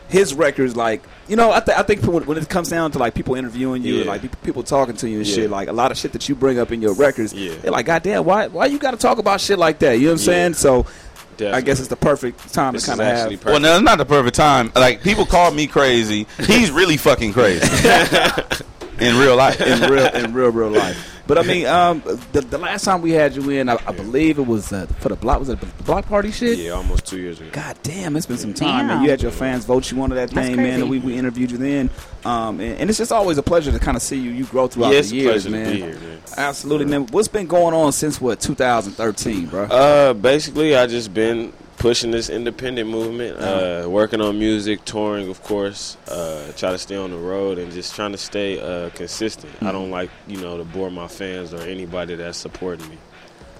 his 0.09 0.35
records 0.35 0.77
like 0.77 1.03
you 1.27 1.35
know 1.35 1.51
I, 1.51 1.59
th- 1.59 1.77
I 1.77 1.83
think 1.83 2.03
when 2.05 2.27
when 2.27 2.39
it 2.39 2.49
comes 2.49 2.69
down 2.69 2.93
to 2.93 2.99
like 2.99 3.15
people 3.15 3.35
interviewing 3.35 3.83
you 3.83 3.99
and 3.99 4.07
like 4.07 4.23
people, 4.23 4.39
people 4.45 4.62
talking 4.62 4.95
to 4.99 5.09
you 5.09 5.19
and 5.19 5.27
Yeah. 5.27 5.35
shit 5.35 5.51
like 5.51 5.67
a 5.69 5.73
lot 5.73 5.91
of 5.91 5.99
shit 5.99 6.12
that 6.12 6.29
you 6.29 6.37
bring 6.37 6.61
up 6.61 6.71
in 6.71 6.81
your 6.81 6.95
records 6.95 7.33
Yeah. 7.33 7.55
they're 7.61 7.73
like 7.73 7.87
goddamn 7.87 8.25
why 8.25 8.47
why 8.47 8.67
you 8.67 8.79
got 8.79 8.93
to 8.93 8.97
talk 8.99 9.19
about 9.19 9.41
shit 9.41 9.59
like 9.59 9.81
that 9.81 9.95
you 9.99 10.07
know 10.07 10.12
what 10.12 10.21
I'm 10.21 10.27
Yeah. 10.29 10.33
saying 10.33 10.55
so 10.55 10.87
I 11.41 11.61
guess 11.61 11.79
it's 11.79 11.89
the 11.89 11.97
perfect 11.97 12.53
time 12.53 12.75
This 12.75 12.85
to 12.85 12.91
kind 12.91 13.01
of 13.01 13.07
actually 13.07 13.37
have 13.37 13.45
perfect. 13.45 13.53
Well, 13.53 13.61
no, 13.61 13.77
it's 13.77 13.85
not 13.85 13.99
the 13.99 14.05
perfect 14.05 14.37
time. 14.37 14.73
Like 14.75 15.03
people 15.03 15.27
call 15.27 15.51
me 15.51 15.67
crazy. 15.67 16.27
He's 16.39 16.71
really 16.71 16.97
fucking 16.97 17.33
crazy 17.33 17.67
in 19.03 19.17
real 19.19 19.37
life. 19.37 19.61
in 19.61 19.91
real 19.91 20.07
in 20.09 20.33
real 20.33 20.51
real 20.51 20.71
life. 20.71 21.09
But 21.25 21.39
I 21.39 21.43
mean, 21.43 21.67
um, 21.67 22.03
the, 22.33 22.41
the 22.41 22.59
last 22.59 22.85
time 22.85 23.01
we 23.01 23.13
had 23.13 23.35
you 23.37 23.49
in, 23.51 23.69
I, 23.69 23.79
I 23.87 23.93
believe 23.93 24.39
it 24.41 24.47
was 24.47 24.73
uh, 24.73 24.87
for 24.99 25.09
the 25.09 25.15
block. 25.15 25.39
Was 25.39 25.49
it 25.51 25.61
the 25.61 25.67
block 25.85 26.07
party 26.07 26.33
shit? 26.33 26.59
Yeah, 26.59 26.73
almost 26.73 27.07
two 27.07 27.19
years 27.21 27.41
ago. 27.41 27.49
God 27.53 27.79
damn, 27.85 28.17
it's 28.17 28.27
been 28.27 28.39
some 28.39 28.53
time, 28.53 28.89
man. 28.89 28.97
Damn. 28.97 29.05
You 29.05 29.11
had 29.11 29.23
your 29.23 29.31
fans 29.31 29.65
vote 29.65 29.91
you 29.93 30.03
onto 30.03 30.17
that 30.17 30.31
That's 30.31 30.49
thing, 30.49 30.57
man, 30.57 30.67
crazy. 30.67 30.81
and 30.83 30.91
we, 30.91 30.99
we 30.99 31.17
interviewed 31.17 31.53
you 31.53 31.59
then. 31.59 31.91
Um, 32.25 32.59
and, 32.61 32.81
and 32.81 32.91
it's 32.91 32.99
just 32.99 33.13
always 33.13 33.39
a 33.39 33.43
pleasure 33.43 33.71
to 33.71 33.79
kind 33.79 33.97
of 33.97 34.03
see 34.03 34.17
you 34.19 34.31
you 34.33 34.45
grow 34.47 34.67
throughout 34.67 34.93
Yeah, 34.93 34.99
it's 34.99 35.11
the 35.11 35.21
a 35.21 35.23
years, 35.23 35.45
pleasure 35.45 35.49
to 35.51 35.65
man. 35.65 35.73
be 35.73 35.81
here, 35.81 35.95
man. 36.01 36.19
Absolutely, 36.37 36.87
man. 36.87 37.07
What's 37.07 37.29
been 37.29 37.47
going 37.47 37.73
on 37.73 37.93
since 37.93 38.21
what 38.21 38.41
2013, 38.41 39.47
bro? 39.47 39.65
Uh, 39.67 40.15
basically, 40.15 40.77
I 40.77 40.87
just 40.89 41.15
been 41.15 41.53
pushing 41.79 42.11
this 42.11 42.31
independent 42.31 42.88
movement, 42.88 43.38
uh, 43.38 43.87
working 43.88 44.21
on 44.21 44.38
music, 44.38 44.85
touring, 44.85 45.29
of 45.29 45.43
course. 45.43 45.97
Uh, 46.09 46.52
try 46.57 46.71
to 46.71 46.79
stay 46.79 46.97
on 46.97 47.11
the 47.11 47.17
road 47.17 47.59
and 47.59 47.73
just 47.73 47.95
trying 47.95 48.12
to 48.12 48.19
stay 48.19 48.61
uh, 48.61 48.91
consistent. 48.91 49.52
I 49.62 49.73
don't 49.73 49.91
like 49.91 50.11
you 50.26 50.41
know 50.41 50.59
to 50.59 50.64
bore 50.64 50.91
my 50.91 51.09
fans 51.09 51.52
or 51.52 51.61
anybody 51.62 52.14
that's 52.14 52.38
supporting 52.38 52.88
me. 52.88 52.99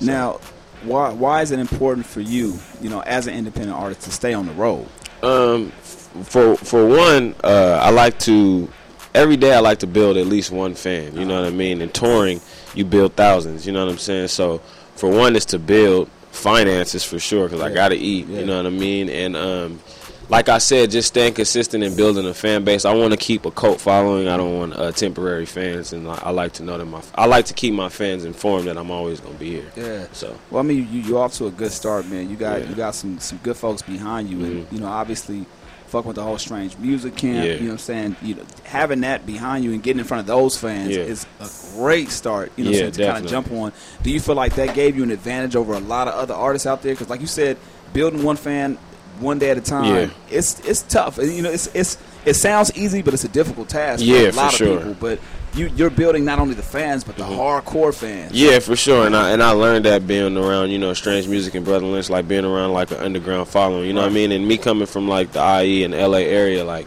Now, 0.01 0.41
why 0.83 1.13
why 1.13 1.43
is 1.43 1.51
it 1.51 1.59
important 1.59 2.07
for 2.07 2.21
you, 2.21 2.59
you 2.81 2.91
know, 2.91 3.01
as 3.01 3.27
an 3.27 3.35
independent 3.35 3.77
artist, 3.77 4.03
to 4.03 4.11
stay 4.11 4.35
on 4.35 4.47
the 4.47 4.53
road? 4.53 4.87
Um, 5.23 5.71
for 5.71 6.57
for 6.57 6.87
one, 6.87 7.35
uh, 7.45 7.81
I 7.83 7.91
like 7.91 8.19
to 8.21 8.69
every 9.15 9.37
day. 9.37 9.55
I 9.55 9.61
like 9.61 9.79
to 9.79 9.87
build 9.87 10.17
at 10.17 10.27
least 10.27 10.51
one 10.51 10.75
fan. 10.75 11.17
You 11.17 11.25
know 11.25 11.41
what 11.41 11.47
I 11.47 11.55
mean? 11.55 11.81
And 11.81 11.93
touring, 11.93 12.41
you 12.75 12.85
build 12.85 13.15
thousands. 13.15 13.67
You 13.67 13.73
know 13.73 13.85
what 13.85 13.93
I'm 13.93 13.99
saying? 13.99 14.29
So 14.29 14.59
for 14.97 15.11
one, 15.11 15.37
is 15.37 15.47
to 15.47 15.59
build 15.59 16.11
finances 16.33 17.05
for 17.05 17.19
sure 17.19 17.49
because 17.49 17.61
I 17.61 17.73
gotta 17.73 17.95
eat. 17.95 18.27
You 18.27 18.45
know 18.45 18.57
what 18.57 18.67
I 18.67 18.71
mean? 18.71 19.09
And 19.09 19.37
um, 19.37 19.81
like 20.29 20.49
I 20.49 20.59
said, 20.59 20.91
just 20.91 21.09
staying 21.09 21.35
consistent 21.35 21.85
and 21.85 21.97
building 21.97 22.27
a 22.27 22.33
fan 22.35 22.65
base. 22.65 22.85
I 22.85 22.95
want 22.95 23.13
to 23.13 23.17
keep 23.19 23.45
a 23.45 23.51
cult 23.51 23.81
following. 23.81 24.29
I 24.29 24.37
don't 24.37 24.57
want 24.57 24.73
uh, 24.75 24.91
temporary 24.93 25.47
fans, 25.47 25.93
and 25.93 26.09
I, 26.09 26.15
I 26.25 26.31
like 26.31 26.53
to 26.55 26.63
know 26.63 26.79
that 26.79 26.87
my 26.87 27.03
I 27.15 27.27
like 27.27 27.45
to 27.47 27.55
keep 27.55 27.75
my 27.75 27.89
fans 27.91 28.25
informed 28.25 28.67
that 28.69 28.79
I'm 28.79 28.91
always 28.91 29.21
gonna 29.21 29.35
be 29.39 29.51
here. 29.61 29.73
Yeah. 29.77 30.07
So 30.13 30.37
Well, 30.51 30.61
I 30.61 30.67
mean, 30.67 30.89
you 30.91 31.01
you're 31.03 31.19
off 31.19 31.35
to 31.35 31.47
a 31.47 31.51
good 31.51 31.73
start, 31.73 32.07
man. 32.09 32.31
You 32.31 32.37
got 32.37 32.63
Yeah. 32.63 32.69
you 32.71 32.75
got 32.75 32.95
some 32.95 33.19
some 33.19 33.39
good 33.43 33.57
folks 33.57 33.83
behind 33.83 34.31
you, 34.31 34.45
and 34.45 34.67
Mhm. 34.67 34.73
you 34.73 34.81
know, 34.81 34.89
obviously, 34.89 35.45
fuck 35.93 36.05
with 36.07 36.17
the 36.17 36.23
whole 36.23 36.39
strange 36.39 36.77
music 36.79 37.15
camp. 37.17 37.47
Yeah. 37.47 37.53
You 37.55 37.61
know 37.61 37.65
what 37.67 37.73
I'm 37.73 37.79
saying? 37.79 38.17
You 38.23 38.35
know, 38.37 38.43
having 38.65 39.03
that 39.03 39.27
behind 39.27 39.63
you 39.65 39.73
and 39.73 39.83
getting 39.83 40.01
in 40.01 40.05
front 40.07 40.23
of 40.23 40.27
those 40.27 40.57
fans 40.59 40.97
Yeah. 40.97 41.03
is 41.03 41.27
a 41.41 41.49
great 41.77 42.11
start. 42.11 42.51
You 42.57 42.65
know, 42.65 42.71
Yeah, 42.71 42.79
so 42.87 42.91
to 42.91 43.07
kind 43.07 43.25
of 43.25 43.31
jump 43.31 43.53
on. 43.53 43.73
Do 44.03 44.11
you 44.11 44.19
feel 44.19 44.35
like 44.35 44.55
that 44.57 44.75
gave 44.75 44.97
you 44.97 45.03
an 45.05 45.11
advantage 45.11 45.55
over 45.55 45.75
a 45.75 45.79
lot 45.81 46.09
of 46.09 46.15
other 46.15 46.35
artists 46.35 46.67
out 46.67 46.83
there? 46.83 46.95
Because, 46.95 47.09
like 47.11 47.21
you 47.21 47.27
said, 47.27 47.57
building 47.93 48.23
one 48.23 48.37
fan 48.37 48.79
one 49.21 49.39
day 49.39 49.51
at 49.51 49.59
a 49.59 49.61
time, 49.61 50.11
it's 50.31 50.59
it's 50.61 50.83
tough. 50.83 51.19
You 51.19 51.43
know, 51.43 51.51
it's 51.51 51.69
it's 51.75 51.99
it 52.25 52.35
sounds 52.35 52.73
easy, 52.77 53.03
but 53.03 53.13
it's 53.15 53.25
a 53.25 53.29
difficult 53.29 53.69
task 53.69 54.01
for 54.03 54.09
Yeah, 54.09 54.19
a 54.21 54.31
for 54.33 54.37
lot 54.37 54.53
sure. 54.53 54.69
of 54.79 54.79
people. 54.79 54.97
But 54.99 55.19
you 55.55 55.71
you're 55.77 55.91
building 55.91 56.25
not 56.25 56.39
only 56.39 56.55
the 56.55 56.63
fans, 56.63 57.05
but 57.05 57.17
the 57.17 57.25
Mhm. 57.25 57.37
hardcore 57.37 57.95
fans. 57.95 58.33
Yeah, 58.33 58.59
for 58.59 58.77
sure, 58.77 59.07
and 59.07 59.15
I 59.17 59.31
and 59.31 59.43
I 59.43 59.51
learned 59.51 59.85
that 59.85 60.07
being 60.07 60.37
around 60.37 60.71
you 60.71 60.79
know 60.79 60.93
strange 60.95 61.29
music 61.29 61.55
and 61.55 61.65
Brotha 61.67 61.85
Lynch, 61.91 62.09
like 62.11 62.27
being 62.29 62.45
around 62.45 62.73
like 62.73 62.91
an 62.91 62.99
underground 62.99 63.49
following. 63.49 63.87
You 63.87 63.93
know 63.93 64.03
what 64.03 64.11
I 64.11 64.15
mean? 64.15 64.33
And 64.33 64.47
me 64.47 64.57
coming 64.57 64.87
from 64.87 65.09
like 65.09 65.33
the 65.33 65.41
IE 65.41 65.85
and 65.85 65.95
LA 65.95 66.19
area, 66.25 66.65
like 66.65 66.87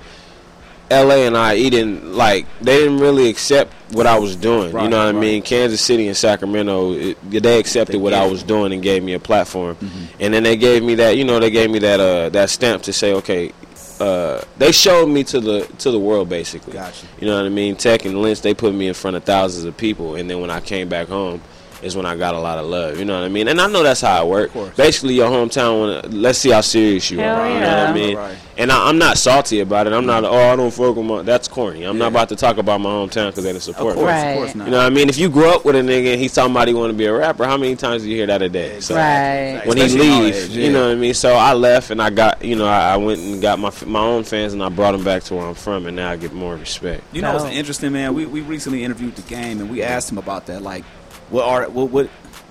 LA 0.91 1.25
and 1.25 1.35
IE 1.35 1.69
didn't 1.69 2.13
like 2.15 2.45
they 2.61 2.77
didn't 2.77 2.99
really 2.99 3.27
accept 3.29 3.73
what 3.91 4.05
I 4.07 4.19
was 4.19 4.35
doing. 4.35 4.67
you 4.67 4.89
know 4.89 4.97
what 5.05 5.15
I 5.15 5.19
mean? 5.19 5.41
Kansas 5.41 5.81
City 5.81 6.07
and 6.07 6.15
Sacramento, 6.17 6.93
it, 6.93 7.17
they 7.31 7.59
accepted 7.59 7.99
what 8.01 8.13
I 8.13 8.25
was 8.27 8.43
doing 8.43 8.71
and 8.73 8.81
gave 8.83 9.03
me 9.03 9.13
a 9.13 9.19
platform. 9.19 9.75
Mm-hmm. 9.75 10.03
And 10.19 10.33
then 10.33 10.43
they 10.43 10.55
gave 10.57 10.83
me 10.83 10.95
that, 10.95 11.17
you 11.17 11.23
know, 11.23 11.39
they 11.39 11.49
gave 11.51 11.69
me 11.71 11.79
that 11.79 11.99
uh 11.99 12.29
that 12.29 12.49
stamp 12.49 12.83
to 12.83 12.93
say, 12.93 13.13
okay, 13.13 13.51
uh, 13.99 14.41
they 14.57 14.71
showed 14.71 15.07
me 15.07 15.23
to 15.23 15.39
the 15.39 15.61
to 15.79 15.91
the 15.91 15.99
world 15.99 16.29
basically. 16.29 16.73
Gotcha. 16.73 17.05
You 17.19 17.27
know 17.27 17.37
what 17.37 17.45
I 17.45 17.49
mean? 17.49 17.75
Tech 17.75 18.05
and 18.05 18.21
Lynch, 18.21 18.41
they 18.41 18.53
put 18.53 18.73
me 18.73 18.87
in 18.87 18.93
front 18.93 19.15
of 19.15 19.23
thousands 19.23 19.65
of 19.65 19.77
people, 19.77 20.15
and 20.15 20.29
then 20.29 20.41
when 20.41 20.49
I 20.49 20.59
came 20.59 20.89
back 20.89 21.07
home, 21.07 21.41
is 21.85 21.95
when 21.95 22.05
I 22.05 22.15
got 22.15 22.33
a 22.35 22.39
lot 22.39 22.57
of 22.57 22.65
love. 22.65 22.97
You 22.99 23.05
know 23.05 23.13
what 23.19 23.23
I 23.25 23.29
mean? 23.29 23.47
And 23.47 23.61
I 23.61 23.67
know 23.67 23.83
that's 23.83 24.01
how 24.01 24.25
it 24.25 24.29
works. 24.29 24.53
Basically, 24.75 25.13
your 25.13 25.29
hometown. 25.29 25.79
Wanna, 25.79 26.07
let's 26.09 26.39
see 26.39 26.49
how 26.49 26.61
serious 26.61 27.09
you 27.11 27.19
Hell 27.19 27.35
are. 27.35 27.47
You 27.47 27.59
know 27.59 27.77
what 27.77 27.89
I 27.89 27.93
mean? 27.93 28.17
Right. 28.17 28.37
And 28.57 28.71
I, 28.71 28.87
I'm 28.87 28.97
not 28.97 29.17
salty 29.17 29.59
about 29.59 29.85
it. 29.85 29.93
I'm 29.93 30.05
not. 30.05 30.23
Oh, 30.23 30.33
I 30.33 30.55
don't 30.55 30.71
fuck 30.73 30.95
with 30.95 31.05
my. 31.05 31.21
That's 31.21 31.47
corny. 31.47 31.83
I'm 31.83 31.97
not 31.97 32.07
about 32.07 32.29
to 32.29 32.35
talk 32.35 32.57
about 32.57 32.79
my 32.81 32.89
hometown 32.89 33.29
because 33.29 33.43
they 33.43 33.51
didn't 33.51 33.63
support 33.63 33.93
Of 33.95 33.99
course, 33.99 34.13
me. 34.23 34.29
of 34.31 34.35
course 34.37 34.47
Right. 34.49 34.55
not. 34.55 34.65
You 34.65 34.71
know 34.71 34.77
what 34.77 34.85
I 34.85 34.89
mean? 34.89 35.09
If 35.09 35.17
you 35.17 35.29
grew 35.29 35.49
up 35.49 35.65
with 35.65 35.75
a 35.75 35.79
nigga 35.79 36.13
and 36.13 36.21
he's 36.21 36.33
talking 36.33 36.51
about 36.51 36.67
he 36.67 36.73
want 36.73 36.89
to 36.91 36.97
be 36.97 37.05
a 37.05 37.13
rapper, 37.13 37.45
how 37.45 37.57
many 37.57 37.75
times 37.75 38.03
do 38.03 38.09
you 38.09 38.15
hear 38.15 38.27
that 38.27 38.41
a 38.41 38.49
day? 38.49 38.79
So 38.79 38.95
Right. 38.95 39.61
when 39.65 39.77
he 39.77 39.83
Especially 39.83 40.07
leaves, 40.09 40.37
nowadays, 40.47 40.55
you 40.57 40.71
know 40.71 40.85
what 40.87 40.91
I 40.91 40.95
mean. 40.95 41.13
So 41.13 41.33
I 41.33 41.53
left 41.53 41.91
and 41.91 42.01
I 42.01 42.09
got, 42.09 42.43
you 42.43 42.55
know, 42.55 42.65
I, 42.65 42.93
I 42.93 42.97
went 42.97 43.19
and 43.19 43.41
got 43.41 43.59
my 43.59 43.71
my 43.85 43.99
own 43.99 44.23
fans 44.23 44.53
and 44.53 44.63
I 44.63 44.69
brought 44.69 44.93
them 44.93 45.03
back 45.03 45.23
to 45.23 45.35
where 45.35 45.45
I'm 45.45 45.53
from, 45.53 45.85
and 45.85 45.95
now 45.95 46.09
I 46.11 46.15
get 46.15 46.33
more 46.33 46.55
respect. 46.55 47.03
You 47.11 47.21
know, 47.21 47.35
it's 47.35 47.43
Dope. 47.43 47.53
interesting, 47.53 47.91
man. 47.91 48.13
We, 48.13 48.25
we 48.25 48.39
recently 48.41 48.83
interviewed 48.85 49.15
the 49.17 49.21
game, 49.23 49.59
and 49.59 49.69
we 49.69 49.83
asked 49.83 50.09
him 50.11 50.17
about 50.17 50.45
that. 50.47 50.61
Like, 50.61 50.85
what 51.29 51.43
art? 51.45 51.71
What 51.71 51.89
what 51.91 52.07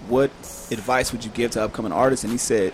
what 0.09 0.31
advice 0.71 1.13
would 1.13 1.25
you 1.25 1.31
give 1.31 1.53
to 1.53 1.63
upcoming 1.63 1.93
artists? 1.93 2.25
And 2.25 2.33
he 2.33 2.39
said, 2.39 2.73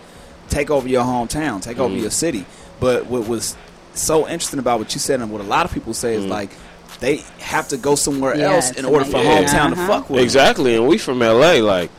take 0.49 0.69
over 0.69 0.87
your 0.87 1.03
hometown, 1.03 1.61
take 1.61 1.79
over 1.79 1.93
Mhm. 1.95 2.01
your 2.01 2.11
city. 2.11 2.45
But 2.79 3.05
what 3.07 3.27
was 3.27 3.55
so 3.93 4.27
interesting 4.27 4.59
about 4.59 4.79
what 4.79 4.93
you 4.93 4.99
said, 4.99 5.21
and 5.21 5.31
what 5.31 5.41
a 5.41 5.45
lot 5.45 5.65
of 5.65 5.71
people 5.73 5.93
say, 5.93 6.15
is 6.15 6.25
Mhm. 6.25 6.29
like 6.29 6.49
they 6.99 7.23
have 7.39 7.67
to 7.69 7.77
go 7.77 7.95
somewhere 7.95 8.35
Yeah, 8.37 8.53
else 8.55 8.71
in 8.71 8.85
order 8.85 9.05
for 9.05 9.17
it. 9.17 9.25
hometown 9.25 9.69
to 9.73 9.79
Uh-huh. 9.81 9.87
fuck 9.87 10.09
with. 10.09 10.21
Exactly, 10.21 10.75
and 10.75 10.87
we 10.87 10.97
from 10.97 11.21
LA, 11.21 11.61
like 11.61 11.89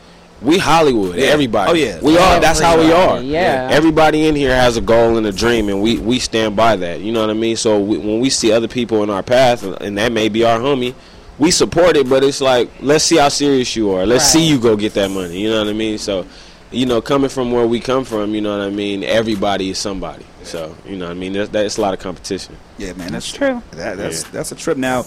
we 0.41 0.57
Hollywood. 0.57 1.15
Yeah. 1.15 1.27
Everybody. 1.27 1.71
Oh, 1.71 1.73
yeah. 1.73 1.97
we 2.01 2.17
are. 2.17 2.39
That's 2.39 2.59
how 2.59 2.77
we 2.77 2.91
are. 2.91 3.19
Yeah. 3.21 3.69
Everybody 3.71 4.27
in 4.27 4.35
here 4.35 4.53
has 4.53 4.75
a 4.77 4.81
goal 4.81 5.17
and 5.17 5.25
a 5.25 5.31
dream, 5.31 5.69
and 5.69 5.81
we 5.81 5.97
we 5.97 6.19
stand 6.19 6.55
by 6.55 6.75
that. 6.75 6.99
You 6.99 7.11
know 7.11 7.21
what 7.21 7.29
I 7.29 7.33
mean? 7.33 7.55
So 7.57 7.79
we, 7.79 7.97
when 7.97 8.19
we 8.19 8.29
see 8.29 8.51
other 8.51 8.67
people 8.67 9.01
in 9.03 9.09
our 9.09 9.23
path, 9.23 9.63
and 9.81 9.97
that 9.97 10.11
may 10.11 10.29
be 10.29 10.43
our 10.43 10.59
homie, 10.59 10.93
we 11.43 11.51
support 11.51 11.97
it. 11.97 12.07
But 12.09 12.23
it's 12.23 12.41
like, 12.41 12.69
let's 12.81 13.03
see 13.03 13.17
how 13.17 13.29
serious 13.29 13.75
you 13.75 13.91
are. 13.91 14.05
Let's 14.05 14.25
see 14.25 14.47
you 14.47 14.59
go 14.59 14.75
get 14.75 14.93
that 14.95 15.11
money. 15.11 15.39
You 15.41 15.49
know 15.51 15.59
what 15.59 15.69
I 15.69 15.73
mean? 15.73 15.97
So. 15.97 16.25
You 16.71 16.87
know, 16.87 17.03
coming 17.03 17.29
from 17.29 17.51
where 17.51 17.67
we 17.67 17.79
come 17.79 18.03
from, 18.03 18.33
you 18.33 18.41
know 18.41 18.57
what 18.57 18.65
I 18.65 18.71
mean. 18.71 19.03
Everybody 19.03 19.69
is 19.69 19.77
somebody, 19.77 20.25
so 20.41 20.75
you 20.87 20.95
know 20.97 21.05
what 21.05 21.11
I 21.11 21.19
mean. 21.19 21.33
That's, 21.33 21.51
that's 21.51 21.77
a 21.77 21.81
lot 21.81 21.93
of 21.93 21.99
competition. 21.99 22.57
Yeah, 22.79 22.93
man, 22.93 23.11
that's, 23.11 23.31
That's 23.31 23.31
true. 23.31 23.61
That, 23.77 23.97
that's 23.97 24.23
Yeah. 24.23 24.29
that's 24.31 24.51
a 24.53 24.55
trip. 24.55 24.77
Now, 24.79 25.03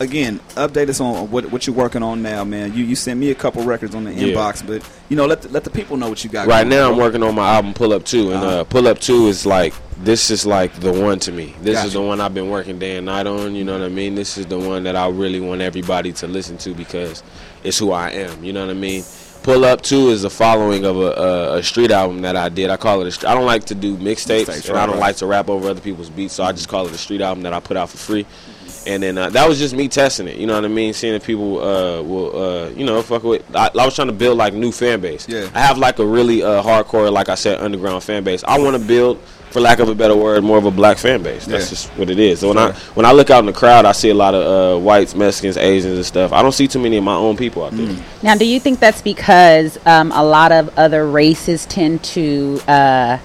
again, 0.00 0.40
update 0.56 0.88
us 0.88 1.00
on 1.00 1.30
what 1.30 1.50
what 1.52 1.66
you're 1.66 1.76
working 1.76 2.02
on 2.02 2.22
now, 2.22 2.42
man. 2.44 2.74
You 2.74 2.84
you 2.84 2.96
sent 2.96 3.20
me 3.20 3.30
a 3.30 3.34
couple 3.34 3.62
records 3.62 3.94
on 3.94 4.04
the 4.04 4.12
Yeah. 4.12 4.34
inbox, 4.34 4.66
but 4.66 4.82
you 5.08 5.16
know, 5.16 5.26
let 5.26 5.42
the, 5.42 5.48
let 5.50 5.64
the 5.64 5.70
people 5.70 5.96
know 5.96 6.08
what 6.08 6.24
you 6.24 6.30
got. 6.30 6.48
Right 6.48 6.66
now, 6.66 6.86
on, 6.86 6.92
I'm 6.94 6.98
working 6.98 7.22
on 7.22 7.34
my 7.34 7.54
album 7.54 7.74
Pull 7.74 7.92
Up 7.92 8.04
Two, 8.04 8.32
and 8.32 8.42
Uh-huh. 8.42 8.60
uh, 8.60 8.64
Pull 8.64 8.88
Up 8.88 8.98
Two 8.98 9.28
is 9.28 9.46
like 9.46 9.74
this 10.02 10.30
is 10.30 10.46
like 10.46 10.72
the 10.80 10.92
one 10.92 11.18
to 11.20 11.32
me. 11.32 11.54
This 11.62 11.74
Gotcha. 11.74 11.86
is 11.88 11.92
the 11.92 12.00
one 12.00 12.20
I've 12.20 12.34
been 12.34 12.48
working 12.48 12.78
day 12.78 12.96
and 12.96 13.06
night 13.06 13.26
on. 13.26 13.54
You 13.54 13.64
know 13.64 13.74
what 13.78 13.82
I 13.84 13.88
mean? 13.90 14.14
This 14.14 14.38
is 14.38 14.46
the 14.46 14.58
one 14.58 14.82
that 14.84 14.96
I 14.96 15.08
really 15.08 15.40
want 15.40 15.60
everybody 15.60 16.12
to 16.14 16.26
listen 16.26 16.56
to 16.58 16.72
because 16.74 17.22
it's 17.62 17.78
who 17.78 17.92
I 17.92 18.10
am. 18.10 18.42
You 18.42 18.52
know 18.54 18.62
what 18.66 18.70
I 18.70 18.78
mean? 18.78 19.04
Pull 19.42 19.64
Up 19.64 19.80
Two 19.82 20.08
is 20.10 20.24
a 20.24 20.30
following 20.30 20.84
of 20.84 20.96
a, 20.98 21.00
a, 21.00 21.56
a 21.58 21.62
street 21.62 21.90
album 21.90 22.22
that 22.22 22.36
I 22.36 22.48
did. 22.50 22.68
I 22.70 22.76
call 22.76 23.00
it. 23.04 23.22
A, 23.22 23.28
I 23.28 23.34
don't 23.34 23.46
like 23.46 23.64
to 23.66 23.74
do 23.74 23.96
mixtapes, 23.96 24.44
Mixtapes, 24.46 24.66
and 24.66 24.74
right, 24.74 24.82
I 24.82 24.86
don't 24.86 24.96
right. 24.96 25.00
like 25.08 25.16
to 25.16 25.26
rap 25.26 25.48
over 25.48 25.68
other 25.70 25.80
people's 25.80 26.10
beats. 26.10 26.34
So 26.34 26.44
I 26.44 26.52
just 26.52 26.68
call 26.68 26.86
it 26.86 26.92
a 26.92 26.98
street 26.98 27.20
album 27.22 27.42
that 27.44 27.52
I 27.54 27.60
put 27.60 27.76
out 27.78 27.88
for 27.90 27.96
free. 27.98 28.26
And 28.86 29.02
then 29.02 29.18
uh, 29.18 29.28
that 29.30 29.48
was 29.48 29.58
just 29.58 29.74
me 29.74 29.88
testing 29.88 30.26
it. 30.26 30.36
You 30.36 30.46
know 30.46 30.54
what 30.54 30.64
I 30.64 30.68
mean? 30.68 30.94
Seeing 30.94 31.14
if 31.14 31.24
people 31.26 31.58
uh, 31.60 32.02
will, 32.02 32.36
uh, 32.42 32.68
you 32.70 32.84
know, 32.86 33.02
fuck 33.02 33.22
with. 33.22 33.44
I, 33.54 33.70
I 33.78 33.84
was 33.84 33.94
trying 33.94 34.08
to 34.08 34.14
build 34.14 34.38
like 34.38 34.54
new 34.54 34.72
fan 34.72 35.00
base. 35.00 35.28
Yeah. 35.28 35.48
I 35.54 35.60
have 35.60 35.76
like 35.78 35.98
a 35.98 36.06
really 36.06 36.42
uh, 36.42 36.62
hardcore, 36.62 37.12
like 37.12 37.28
I 37.28 37.34
said, 37.34 37.60
underground 37.60 38.02
fan 38.02 38.24
base. 38.24 38.42
I 38.44 38.58
want 38.58 38.80
to 38.80 38.82
build, 38.82 39.20
for 39.50 39.60
lack 39.60 39.80
of 39.80 39.88
a 39.88 39.94
better 39.94 40.16
word, 40.16 40.44
more 40.44 40.56
of 40.56 40.64
a 40.64 40.70
black 40.70 40.96
fan 40.96 41.22
base. 41.22 41.44
That's 41.44 41.64
Yeah. 41.64 41.70
just 41.70 41.88
what 41.98 42.08
it 42.08 42.18
is. 42.18 42.40
So 42.40 42.48
when 42.48 42.58
I 42.58 42.72
when 42.94 43.04
I 43.04 43.12
look 43.12 43.28
out 43.30 43.40
in 43.40 43.46
the 43.46 43.52
crowd, 43.52 43.84
I 43.84 43.92
see 43.92 44.08
a 44.10 44.14
lot 44.14 44.34
of 44.34 44.42
uh, 44.46 44.82
whites, 44.82 45.14
Mexicans, 45.14 45.56
Asians, 45.58 45.96
and 45.96 46.06
stuff. 46.06 46.32
I 46.32 46.40
don't 46.40 46.52
see 46.52 46.66
too 46.68 46.78
many 46.78 46.96
of 46.96 47.04
my 47.04 47.14
own 47.16 47.36
people 47.36 47.64
out 47.64 47.72
there. 47.72 47.86
Mm. 47.86 48.22
Now, 48.22 48.34
do 48.36 48.46
you 48.46 48.60
think 48.60 48.80
that's 48.80 49.02
because 49.02 49.78
um, 49.86 50.10
a 50.12 50.24
lot 50.24 50.52
of 50.52 50.70
other 50.78 51.06
races 51.06 51.66
tend 51.66 52.02
to 52.04 52.60
uh, 52.66 53.18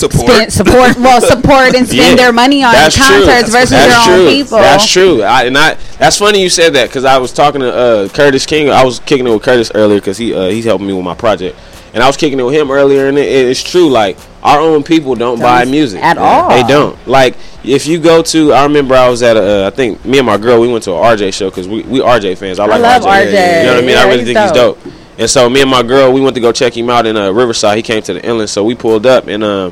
support. 0.00 0.30
spend, 0.32 0.52
support, 0.52 0.96
well, 0.98 1.20
support 1.34 1.74
and 1.74 1.86
spend 1.86 2.18
Yeah, 2.18 2.24
their 2.24 2.32
money 2.32 2.62
on 2.64 2.72
that's 2.72 2.96
concerts 2.96 3.50
versus 3.50 3.70
That's 3.70 4.06
their 4.06 4.16
true. 4.16 4.26
own 4.26 4.32
people? 4.32 4.58
That's 4.58 4.90
true. 4.90 5.22
I, 5.22 5.44
and 5.44 5.56
I, 5.56 5.74
that's 5.98 6.16
funny 6.18 6.42
you 6.42 6.48
said 6.48 6.72
that 6.74 6.88
because 6.88 7.04
I 7.04 7.18
was 7.18 7.32
talking 7.32 7.60
to 7.60 7.72
uh, 7.72 8.08
Curtis 8.08 8.46
King. 8.46 8.70
I 8.70 8.84
was 8.84 8.98
kicking 9.00 9.26
it 9.26 9.30
with 9.30 9.42
Curtis 9.42 9.70
earlier 9.74 10.00
because 10.00 10.18
he 10.18 10.34
uh, 10.34 10.48
he's 10.48 10.64
helping 10.64 10.86
me 10.86 10.92
with 10.92 11.04
my 11.04 11.14
project, 11.14 11.58
and 11.94 12.02
I 12.02 12.06
was 12.06 12.16
kicking 12.16 12.40
it 12.40 12.42
with 12.42 12.54
him 12.54 12.70
earlier. 12.70 13.08
And 13.08 13.18
it, 13.18 13.26
it's 13.28 13.62
true. 13.62 13.88
Like 13.90 14.16
our 14.42 14.58
own 14.60 14.82
people 14.82 15.14
don't 15.14 15.38
buy 15.38 15.64
music 15.64 16.02
At 16.02 16.16
all. 16.18 16.48
They 16.50 16.62
don't. 16.66 16.96
Like 17.06 17.36
if 17.62 17.86
you 17.86 18.00
go 18.00 18.22
to, 18.22 18.52
I 18.52 18.62
remember 18.64 18.94
I 18.94 19.08
was 19.08 19.22
at 19.22 19.36
a, 19.36 19.64
uh, 19.64 19.66
I 19.66 19.70
think 19.70 20.02
me 20.04 20.18
and 20.18 20.26
my 20.26 20.38
girl 20.38 20.60
we 20.60 20.68
went 20.68 20.84
to 20.84 20.92
a 20.92 20.94
RJ 20.94 21.34
show 21.34 21.50
because 21.50 21.68
we 21.68 21.82
we 21.82 22.00
RJ 22.00 22.38
fans. 22.38 22.58
I 22.58 22.66
like 22.66 22.80
love 22.80 23.02
RJ. 23.02 23.26
RJ. 23.26 23.60
You 23.60 23.66
know 23.66 23.74
what 23.74 23.84
I 23.84 23.86
mean? 23.86 23.90
Yeah, 23.90 24.02
I 24.02 24.04
really 24.06 24.18
he's 24.24 24.26
think 24.28 24.38
he's 24.38 24.52
dope. 24.52 24.82
dope. 24.82 24.92
And 25.18 25.28
so 25.28 25.50
me 25.50 25.60
and 25.60 25.70
my 25.70 25.82
girl, 25.82 26.10
we 26.12 26.22
went 26.22 26.34
to 26.36 26.40
go 26.40 26.50
check 26.50 26.74
him 26.74 26.88
out 26.88 27.04
in 27.04 27.14
uh, 27.14 27.30
Riverside. 27.30 27.76
He 27.76 27.82
came 27.82 28.00
to 28.04 28.14
the 28.14 28.24
inland, 28.24 28.48
so 28.48 28.64
we 28.64 28.74
pulled 28.74 29.04
up 29.06 29.26
and. 29.26 29.44
Uh, 29.44 29.70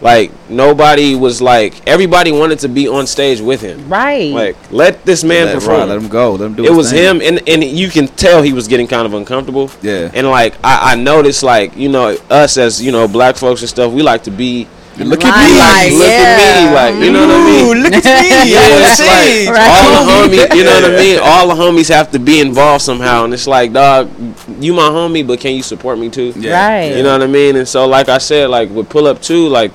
like 0.00 0.30
nobody 0.48 1.14
was 1.16 1.42
like 1.42 1.86
everybody 1.88 2.30
wanted 2.32 2.60
to 2.60 2.68
be 2.68 2.86
on 2.88 3.06
stage 3.06 3.40
with 3.40 3.60
him. 3.60 3.88
Right. 3.88 4.30
Like 4.32 4.56
let 4.70 5.04
this 5.04 5.24
man 5.24 5.46
let, 5.46 5.54
perform. 5.56 5.78
right, 5.80 5.88
let 5.88 5.98
him 5.98 6.08
go. 6.08 6.32
Let 6.32 6.46
him 6.46 6.54
do. 6.54 6.64
it 6.64 6.68
his 6.68 6.76
was 6.76 6.90
thing. 6.92 7.20
him, 7.20 7.22
and 7.22 7.48
and 7.48 7.64
you 7.64 7.88
can 7.88 8.06
tell 8.06 8.42
he 8.42 8.52
was 8.52 8.68
getting 8.68 8.86
kind 8.86 9.06
of 9.06 9.14
uncomfortable. 9.14 9.70
Yeah. 9.82 10.10
And 10.14 10.28
like 10.28 10.54
I, 10.62 10.92
I 10.92 10.94
noticed, 10.96 11.42
like 11.42 11.76
you 11.76 11.88
know, 11.88 12.16
us 12.30 12.56
as 12.56 12.82
you 12.82 12.92
know, 12.92 13.08
black 13.08 13.36
folks 13.36 13.60
and 13.62 13.68
stuff, 13.68 13.92
we 13.92 14.02
like 14.02 14.22
to 14.24 14.30
be. 14.30 14.68
Look 14.98 15.24
at 15.24 15.30
Limelight, 15.30 15.92
me. 15.92 15.98
Like, 16.00 16.00
look 16.00 16.10
at 16.10 16.58
me, 16.58 16.74
like 16.74 17.04
you 17.06 17.12
know 17.12 17.20
what 17.20 17.30
I 17.36 17.44
mean. 17.46 17.64
Ooh, 17.66 17.82
look 17.82 17.92
at 18.04 18.04
me. 18.04 18.50
Yeah, 18.50 18.90
it's 18.90 18.98
like 18.98 19.54
Right. 19.54 19.70
all 19.70 19.92
the 19.92 20.10
homies, 20.36 20.56
you 20.56 20.64
know 20.64 20.72
what 20.80 20.90
I 20.90 20.96
mean. 20.96 21.18
All 21.22 21.46
the 21.46 21.54
homies 21.54 21.88
have 21.94 22.10
to 22.10 22.18
be 22.18 22.40
involved 22.40 22.82
somehow, 22.82 23.22
and 23.22 23.32
it's 23.32 23.46
like, 23.46 23.72
dog, 23.72 24.10
you 24.58 24.74
my 24.74 24.88
homie, 24.88 25.24
but 25.24 25.38
can 25.38 25.54
you 25.54 25.62
support 25.62 26.00
me 26.00 26.10
too? 26.10 26.32
Yeah. 26.36 26.50
Right. 26.68 26.96
You 26.96 27.04
know 27.04 27.12
what 27.12 27.22
I 27.22 27.28
mean? 27.28 27.54
And 27.54 27.68
so, 27.68 27.86
like 27.86 28.08
I 28.08 28.18
said, 28.18 28.50
like 28.50 28.70
with 28.70 28.88
Pull 28.88 29.06
Up 29.06 29.22
too, 29.22 29.46
like 29.46 29.70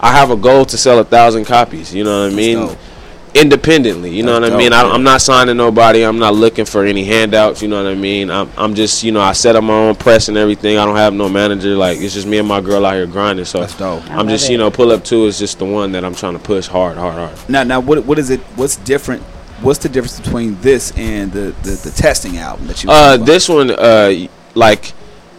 I 0.00 0.12
have 0.12 0.30
a 0.30 0.36
goal 0.36 0.64
to 0.64 0.78
sell 0.78 0.98
a 0.98 1.04
thousand 1.04 1.44
copies. 1.44 1.94
You 1.94 2.04
know 2.04 2.24
what 2.24 2.32
I 2.32 2.34
mean? 2.36 2.76
independently. 3.34 4.10
You 4.10 4.22
know 4.22 4.40
That's 4.40 4.50
what 4.50 4.56
I 4.56 4.62
mean? 4.62 4.70
dope, 4.72 4.80
I, 4.84 4.88
yeah. 4.88 4.92
I'm 4.94 5.02
not 5.02 5.20
signing 5.20 5.56
nobody. 5.56 6.02
I'm 6.02 6.18
not 6.18 6.34
looking 6.34 6.64
for 6.64 6.84
any 6.84 7.04
handouts. 7.04 7.62
You 7.62 7.68
know 7.68 7.82
what 7.82 7.92
I 7.92 7.94
mean? 7.94 8.30
I'm, 8.30 8.50
I'm 8.56 8.74
just, 8.74 9.02
you 9.04 9.12
know, 9.12 9.20
I 9.20 9.32
set 9.32 9.56
up 9.56 9.64
my 9.64 9.74
own 9.74 9.94
press 9.94 10.28
and 10.28 10.36
everything. 10.36 10.78
I 10.78 10.84
don't 10.84 10.96
have 10.96 11.14
no 11.14 11.28
manager. 11.28 11.76
Like 11.76 11.98
it's 12.00 12.14
just 12.14 12.26
me 12.26 12.38
and 12.38 12.48
my 12.48 12.60
girl 12.60 12.84
out 12.84 12.94
here 12.94 13.06
grinding. 13.06 13.44
So 13.44 13.60
That's 13.60 13.76
dope. 13.76 14.08
I 14.10 14.16
I'm 14.16 14.28
just, 14.28 14.44
love 14.46 14.50
you 14.52 14.58
know, 14.58 14.70
pull 14.70 14.90
up 14.90 15.04
two 15.04 15.26
is 15.26 15.38
just 15.38 15.58
the 15.58 15.64
one 15.64 15.92
that 15.92 16.04
I'm 16.04 16.14
trying 16.14 16.32
to 16.34 16.38
push 16.40 16.66
hard, 16.66 16.96
hard, 16.96 17.14
hard. 17.14 17.48
Now, 17.48 17.62
now, 17.62 17.80
what 17.80 18.04
what 18.04 18.18
is 18.18 18.30
it? 18.30 18.40
What's 18.56 18.76
different? 18.76 19.22
What's 19.62 19.78
the 19.78 19.88
difference 19.88 20.18
between 20.18 20.60
this 20.60 20.92
and 20.96 21.30
the 21.32 21.54
the, 21.62 21.80
the 21.84 21.92
testing 21.94 22.38
album 22.38 22.66
that 22.66 22.82
you? 22.82 22.90
Uh, 22.90 23.16
this 23.16 23.48
one, 23.48 23.70
uh, 23.70 24.12
like, 24.54 24.92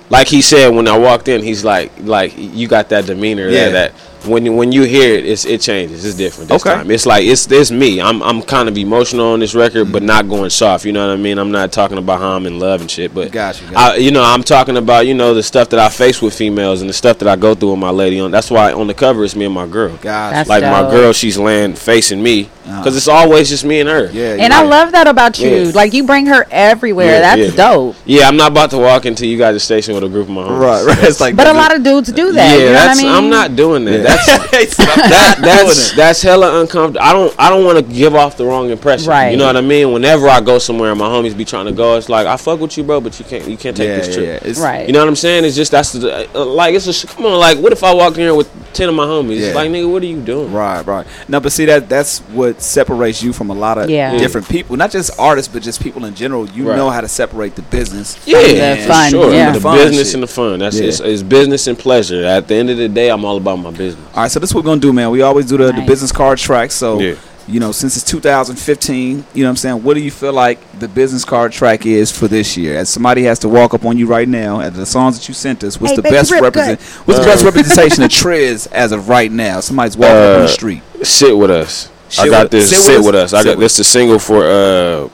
like 0.09 0.27
he 0.27 0.41
said 0.41 0.69
when 0.69 0.87
I 0.87 0.97
walked 0.97 1.27
in, 1.27 1.41
he's 1.41 1.65
like, 1.65 1.91
like 1.99 2.33
you 2.37 2.67
got 2.67 2.89
that 2.89 3.05
demeanor 3.05 3.49
Yeah. 3.49 3.49
there 3.49 3.71
that 3.71 3.93
when 4.25 4.45
you- 4.45 4.53
when 4.53 4.71
you 4.71 4.83
hear 4.83 5.13
it, 5.15 5.25
it's, 5.25 5.45
it 5.45 5.61
changes. 5.61 6.05
It's 6.05 6.15
different 6.15 6.49
this 6.49 6.61
Okay. 6.65 6.75
time. 6.75 6.91
It's 6.91 7.05
like 7.05 7.25
it's 7.25 7.49
it's 7.51 7.71
me. 7.71 7.99
I'm 8.01 8.21
I'm 8.21 8.41
kind 8.41 8.69
of 8.69 8.77
emotional 8.77 9.27
on 9.33 9.39
this 9.39 9.53
record, 9.55 9.91
but 9.91 10.03
not 10.03 10.29
going 10.29 10.49
soft. 10.49 10.85
You 10.85 10.91
know 10.93 11.07
what 11.07 11.13
I 11.13 11.17
mean? 11.17 11.37
I'm 11.37 11.51
not 11.51 11.71
talking 11.71 11.97
about 11.97 12.19
how 12.19 12.31
I'm 12.35 12.45
in 12.45 12.59
love 12.59 12.81
and 12.81 12.89
shit, 12.91 13.13
but 13.13 13.31
Got 13.31 13.61
you, 13.61 13.67
I, 13.75 13.95
you 13.95 14.11
know, 14.11 14.23
I'm 14.23 14.43
talking 14.43 14.77
about 14.77 15.07
you 15.07 15.13
know 15.13 15.33
the 15.33 15.43
stuff 15.43 15.69
that 15.69 15.79
I 15.79 15.89
face 15.89 16.21
with 16.21 16.33
females 16.33 16.81
and 16.81 16.89
the 16.89 16.93
stuff 16.93 17.17
that 17.19 17.27
I 17.27 17.35
go 17.35 17.55
through 17.55 17.71
with 17.71 17.79
my 17.79 17.89
lady. 17.91 18.19
On 18.19 18.29
that's 18.31 18.51
why 18.51 18.71
on 18.73 18.87
the 18.87 18.93
cover 18.93 19.23
it's 19.23 19.35
me 19.35 19.45
and 19.45 19.53
my 19.53 19.67
girl. 19.67 19.95
Got 20.01 20.31
That's 20.33 20.49
like 20.49 20.63
my 20.63 20.89
girl, 20.91 21.13
she's 21.13 21.37
laying 21.37 21.73
facing 21.75 22.21
me 22.21 22.49
because 22.63 22.95
it's 22.95 23.07
always 23.07 23.49
just 23.49 23.65
me 23.65 23.79
and 23.79 23.89
her. 23.89 24.09
Yeah, 24.11 24.35
And 24.39 24.53
I 24.53 24.63
love 24.63 24.91
that 24.93 25.07
about 25.07 25.39
you. 25.39 25.49
Yeah. 25.49 25.71
Like 25.73 25.93
you 25.93 26.05
bring 26.05 26.27
her 26.27 26.45
everywhere. 26.51 27.05
Yeah, 27.19 27.35
That's 27.35 27.51
yeah. 27.55 27.69
dope. 27.69 27.95
Yeah, 28.05 28.27
I'm 28.27 28.37
not 28.37 28.51
about 28.51 28.69
to 28.71 28.77
walk 28.77 29.05
into 29.05 29.25
you 29.25 29.37
guys' 29.37 29.63
station 29.63 29.93
with 29.95 30.03
a 30.03 30.09
group 30.09 30.27
of 30.27 30.33
my 30.33 30.43
homies. 30.43 30.59
Right, 30.59 30.85
right. 30.85 31.03
It's 31.09 31.19
like 31.19 31.35
But 31.35 31.47
a 31.47 31.53
lot 31.53 31.75
of 31.75 31.83
dudes 31.83 32.11
do 32.11 32.31
that. 32.33 32.51
Yeah, 32.51 32.57
you 32.57 32.65
know 32.65 32.71
that's. 32.73 33.01
what 33.01 33.09
I 33.09 33.15
mean? 33.15 33.23
am 33.25 33.29
not 33.29 33.55
doing 33.55 33.85
that. 33.85 33.91
Yeah. 33.91 34.05
That's 34.51 34.77
that, 34.77 35.37
that's 35.41 35.95
that's 35.95 36.21
hella 36.21 36.61
uncomfortable. 36.61 37.05
I 37.05 37.13
don't 37.13 37.33
I 37.39 37.49
don't 37.49 37.65
want 37.65 37.77
to 37.85 37.93
give 37.93 38.15
off 38.15 38.37
the 38.37 38.45
wrong 38.45 38.69
impression. 38.69 39.09
Right. 39.09 39.29
You 39.31 39.37
know 39.37 39.47
what 39.47 39.57
I 39.57 39.61
mean? 39.61 39.91
Whenever 39.91 40.27
I 40.29 40.39
go 40.41 40.57
somewhere 40.59 40.91
and 40.91 40.99
my 40.99 41.07
homies 41.07 41.35
be 41.35 41.45
trying 41.45 41.65
to 41.65 41.71
go, 41.71 41.97
it's 41.97 42.09
like 42.09 42.27
I 42.27 42.37
fuck 42.37 42.59
with 42.59 42.77
you, 42.77 42.83
bro, 42.83 43.01
but 43.01 43.17
you 43.19 43.25
can't 43.25 43.47
you 43.47 43.57
can't 43.57 43.75
take 43.75 43.87
Yeah, 43.87 43.97
this 43.97 44.13
trip. 44.15 44.25
yeah, 44.25 44.35
it's- 44.49 44.59
Right. 44.59 44.85
You 44.87 44.93
know 44.93 44.99
what 44.99 45.07
I'm 45.07 45.15
saying? 45.15 45.45
It's 45.45 45.55
just 45.55 45.71
that's 45.71 45.91
the 45.93 46.29
uh, 46.35 46.45
like 46.45 46.75
it's 46.75 47.03
a 47.03 47.07
come 47.07 47.25
on 47.25 47.39
like 47.39 47.57
what 47.57 47.71
if 47.73 47.83
I 47.83 47.93
walked 47.93 48.17
in 48.17 48.23
here 48.23 48.35
with 48.35 48.49
ten 48.73 48.87
of 48.89 48.95
my 48.95 49.05
homies? 49.05 49.39
Yeah. 49.39 49.47
It's 49.47 49.55
like 49.55 49.69
nigga, 49.71 49.91
what 49.91 50.03
are 50.03 50.05
you 50.05 50.21
doing? 50.21 50.51
Right, 50.53 50.85
right. 50.85 51.07
No, 51.27 51.39
but 51.39 51.51
see 51.51 51.65
that 51.65 51.89
that's 51.89 52.19
what 52.19 52.50
separates 52.59 53.21
you 53.21 53.31
from 53.33 53.51
a 53.51 53.53
lot 53.53 53.77
of 53.77 53.89
Yeah. 53.89 54.17
different 54.17 54.49
people. 54.49 54.75
Not 54.75 54.89
just 54.89 55.11
artists, 55.19 55.51
but 55.53 55.61
just 55.61 55.81
people 55.83 56.05
in 56.05 56.15
general. 56.15 56.49
You 56.49 56.67
Right. 56.69 56.75
know 56.77 56.89
how 56.89 57.01
to 57.01 57.07
separate 57.07 57.55
the 57.55 57.61
business. 57.61 58.17
Yeah, 58.25 58.39
and 58.39 58.81
The 58.81 58.87
fun, 58.87 59.09
sure. 59.11 59.31
yeah. 59.33 59.51
The 59.51 59.59
fun 59.59 59.77
business 59.77 60.07
shit. 60.07 60.13
and 60.15 60.23
the 60.23 60.27
fun. 60.27 60.59
That's 60.59 60.79
Yeah. 60.79 60.87
it's, 60.87 60.99
it's 60.99 61.21
business 61.21 61.67
and 61.67 61.77
pleasure. 61.77 62.25
At 62.25 62.47
the 62.47 62.55
end 62.55 62.71
of 62.71 62.77
the 62.77 62.89
day, 62.89 63.09
I'm 63.09 63.23
all 63.23 63.37
about 63.37 63.57
my 63.59 63.69
business. 63.71 64.03
All 64.15 64.23
right, 64.23 64.31
so 64.31 64.39
this 64.39 64.49
is 64.49 64.55
what 64.55 64.63
we're 64.65 64.69
gonna 64.71 64.81
do, 64.81 64.91
man. 64.91 65.11
We 65.11 65.21
always 65.21 65.45
do 65.45 65.57
the, 65.57 65.71
the 65.71 65.81
business 65.85 66.11
card 66.11 66.39
track. 66.39 66.71
So, 66.71 66.99
Yeah. 66.99 67.13
you 67.47 67.59
know, 67.59 67.71
since 67.71 67.95
it's 67.97 68.05
2015, 68.05 69.23
you 69.33 69.43
know 69.43 69.47
what 69.47 69.51
I'm 69.51 69.55
saying? 69.57 69.83
What 69.83 69.95
do 69.95 69.99
you 70.01 70.11
feel 70.11 70.33
like 70.33 70.59
the 70.79 70.87
business 70.87 71.25
card 71.25 71.51
track 71.51 71.85
is 71.85 72.11
for 72.11 72.27
this 72.27 72.55
year? 72.57 72.77
As 72.77 72.89
somebody 72.89 73.23
has 73.23 73.39
to 73.39 73.49
walk 73.49 73.73
up 73.73 73.85
on 73.85 73.97
you 73.97 74.05
right 74.07 74.27
now, 74.27 74.61
at 74.61 74.73
the 74.75 74.85
songs 74.85 75.17
that 75.17 75.27
you 75.27 75.33
sent 75.33 75.63
us, 75.63 75.79
what's 75.79 75.91
Hey, 75.91 75.95
the 75.97 76.01
best 76.03 76.31
represent? 76.31 76.79
good. 76.79 76.87
What's 77.05 77.19
the 77.19 77.25
Uh, 77.25 77.29
best 77.33 77.43
representation 77.45 78.03
of 78.03 78.09
Trizz 78.21 78.67
as 78.71 78.91
of 78.91 79.09
right 79.09 79.31
now? 79.31 79.59
Somebody's 79.59 79.97
walking 79.97 80.15
up 80.15 80.23
on 80.23 80.35
Uh, 80.35 80.41
the 80.43 80.47
street. 80.47 80.81
Sit 81.03 81.37
with 81.37 81.49
us. 81.51 81.89
I 82.19 82.27
got 82.29 82.43
with- 82.43 82.51
this. 82.51 82.69
sit 82.69 82.79
Sit, 82.79 82.97
with 82.97 83.07
with, 83.07 83.15
us? 83.15 83.33
us. 83.33 83.39
I 83.39 83.43
Sit 83.43 83.49
got 83.55 83.59
this. 83.59 83.77
The 83.77 83.83
single 83.83 84.19
for 84.19 84.43
uh, 84.45 85.09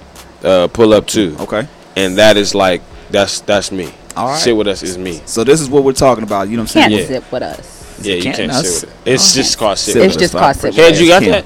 uh, 0.47 0.67
pull 0.67 0.93
up 0.93 1.07
two. 1.07 1.35
Okay. 1.39 1.67
and 1.95 2.17
that 2.17 2.37
is 2.37 2.53
like 2.55 2.81
that's 3.11 3.41
that's 3.41 3.71
me. 3.71 3.89
All 4.15 4.27
right. 4.29 4.39
Sit 4.39 4.55
with 4.55 4.67
us 4.67 4.81
is 4.83 4.97
me. 4.97 5.21
So 5.25 5.43
this 5.43 5.61
is 5.61 5.69
what 5.69 5.83
we're 5.83 5.93
talking 5.93 6.23
about. 6.23 6.49
You 6.49 6.57
know 6.57 6.63
what 6.63 6.75
I'm 6.75 6.81
Can't 6.81 6.93
saying? 6.93 7.09
Yeah. 7.11 7.19
sit 7.21 7.31
with 7.31 7.43
us. 7.43 7.99
Yeah, 8.01 8.15
you 8.15 8.21
Can't 8.23 8.35
can't 8.37 8.53
sit 8.65 8.87
with 8.89 8.97
it. 9.07 9.11
It's 9.13 9.33
just 9.33 9.57
called 9.57 9.77
sit. 9.77 9.93
Sit 9.93 9.99
with 10.01 10.05
It's 10.07 10.15
with 10.15 10.23
us. 10.23 10.31
just 10.31 10.35
us, 10.35 10.41
called 10.41 10.53
dog. 10.53 10.61
sit 10.61 10.67
with 10.69 10.75
Head, 10.77 10.93
us. 10.93 10.99
you 11.01 11.07
got 11.07 11.21
Ken. 11.23 11.31
that? 11.31 11.45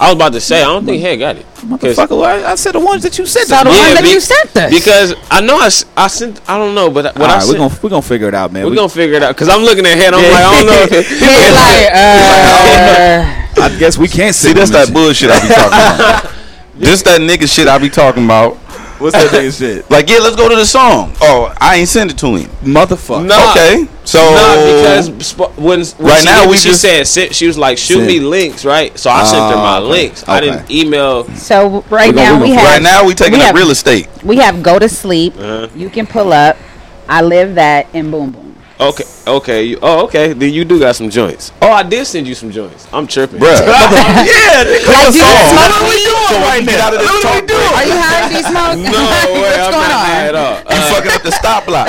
I 0.00 0.06
was 0.06 0.14
about 0.14 0.32
to 0.32 0.40
say 0.40 0.58
I 0.62 0.64
don't 0.64 0.86
think 0.86 1.02
Head 1.02 1.18
got 1.18 1.36
it. 1.36 1.46
Motherfucker, 1.56 2.10
well, 2.18 2.24
I, 2.46 2.52
I 2.52 2.54
said 2.54 2.72
the 2.72 2.80
ones 2.80 3.02
that 3.02 3.18
you 3.18 3.26
sent. 3.26 3.48
So 3.48 3.56
us. 3.56 3.64
the 3.64 3.70
Yeah, 3.70 3.76
one 3.86 3.94
that 3.96 4.02
be- 4.02 4.10
you 4.10 4.20
sent 4.20 4.56
us. 4.56 4.70
Because 4.72 5.14
I 5.30 5.40
know 5.42 5.58
I 5.58 5.68
sent 6.08 6.40
I 6.48 6.56
don't 6.58 6.74
know, 6.74 6.88
but 6.90 7.14
what 7.16 7.28
All 7.30 7.36
I 7.36 7.38
sent, 7.40 7.52
we're 7.52 7.58
gonna 7.68 7.78
we're 7.82 7.90
gonna 7.90 8.02
figure 8.02 8.28
it 8.28 8.34
out, 8.34 8.50
man. 8.52 8.64
we're 8.64 8.70
We- 8.70 8.76
gonna 8.76 8.88
figure 8.88 9.16
it 9.16 9.22
out. 9.22 9.36
Cause 9.36 9.48
I'm 9.48 9.62
looking 9.62 9.84
at 9.86 9.96
Head. 9.98 10.14
I'm 10.14 10.22
like 10.22 10.32
I 10.32 10.56
don't 10.56 10.66
know. 10.66 10.98
If 10.98 11.08
He's 11.10 11.20
like, 11.60 11.92
uh, 11.92 13.36
I 13.56 13.76
guess 13.78 13.98
we 13.98 14.08
can't 14.08 14.34
See, 14.34 14.52
that's 14.52 14.70
that 14.70 14.92
bullshit 14.92 15.30
I 15.30 15.40
be 15.40 15.48
talking 15.48 15.68
about. 15.68 16.36
This 16.80 17.02
that 17.02 17.20
nigga 17.20 17.46
shit 17.46 17.68
I 17.68 17.76
be 17.76 17.90
talking 17.90 18.24
about. 18.24 18.56
What's 19.00 19.14
that 19.14 19.30
nigga 19.32 19.52
shit? 19.58 19.90
Like, 19.90 20.08
yeah, 20.08 20.16
let's 20.18 20.34
go 20.34 20.48
to 20.48 20.56
the 20.56 20.64
song. 20.64 21.12
Oh, 21.20 21.54
I 21.60 21.76
ain't 21.76 21.88
send 21.90 22.10
it 22.10 22.16
to 22.18 22.36
him. 22.36 22.48
Motherfucker. 22.64 23.26
Nah. 23.26 23.50
Okay, 23.50 23.86
so 24.04 24.18
Nah, 24.18 24.54
because 24.64 25.26
sp- 25.28 25.52
when, 25.60 25.84
when 25.84 26.08
Right 26.08 26.20
she, 26.20 26.24
now, 26.24 26.40
when 26.40 26.50
we 26.52 26.56
she 26.56 26.68
just- 26.70 26.80
said 26.80 27.06
sit, 27.06 27.34
she 27.34 27.46
was 27.46 27.58
like 27.58 27.76
shoot 27.76 28.00
Sit. 28.00 28.06
me 28.06 28.20
links, 28.20 28.64
right? 28.64 28.98
So 28.98 29.10
I 29.10 29.24
sent 29.24 29.42
her 29.42 29.56
my 29.56 29.76
okay. 29.78 29.86
links. 29.90 30.26
I 30.26 30.40
didn't 30.40 30.70
email. 30.70 31.24
so 31.34 31.84
right 31.90 32.14
now 32.14 32.36
we 32.40 32.48
we 32.48 32.50
have 32.56 32.64
right 32.64 32.82
now 32.82 33.04
we 33.04 33.12
taking 33.14 33.40
we 33.40 33.44
up 33.44 33.54
real 33.54 33.70
estate. 33.70 34.08
we 34.24 34.36
have 34.36 34.62
go 34.62 34.78
to 34.78 34.88
sleep. 34.88 35.34
Uh-huh. 35.36 35.68
You 35.74 35.90
can 35.90 36.06
pull 36.06 36.32
up. 36.32 36.56
I 37.08 37.20
live 37.20 37.56
that 37.56 37.94
in 37.94 38.10
boom 38.10 38.30
boom. 38.30 38.49
Okay, 38.80 39.04
okay. 39.26 39.62
You, 39.64 39.78
oh, 39.82 40.04
okay. 40.06 40.32
Then 40.32 40.54
you 40.54 40.64
do 40.64 40.80
got 40.80 40.96
some 40.96 41.10
joints. 41.10 41.52
Oh, 41.60 41.70
I 41.70 41.82
did 41.82 42.06
send 42.06 42.26
you 42.26 42.34
some 42.34 42.50
joints. 42.50 42.88
I'm 42.92 43.06
tripping, 43.06 43.38
Bruh. 43.38 43.60
yeah, 43.66 44.64
nigga. 44.64 44.88
Like, 44.88 45.12
do 45.12 45.18
you 45.20 45.24
smoke 45.28 45.52
What 45.52 45.70
are 45.70 45.84
we 45.84 45.96
weed? 46.00 46.08
doing 46.08 46.40
right 46.48 46.64
now? 46.64 46.90
What 46.96 47.24
are 47.28 47.40
we 47.40 47.46
doing? 47.46 47.72
Are 47.76 47.84
you 47.84 47.96
high? 48.00 48.28
Do 48.28 48.34
you 48.36 48.42
smoke? 48.42 48.76
No 48.80 49.04
way, 49.36 49.40
What's 49.52 49.58
I'm 49.60 49.72
going 49.76 49.84
not 49.84 50.00
on? 50.00 50.06
high 50.08 50.28
at 50.28 50.34
all. 50.34 50.56
You 50.64 50.80
Uh, 50.80 50.94
fucking 50.94 51.12
up 51.12 51.22
the 51.22 51.30
stop 51.32 51.66
block. 51.66 51.88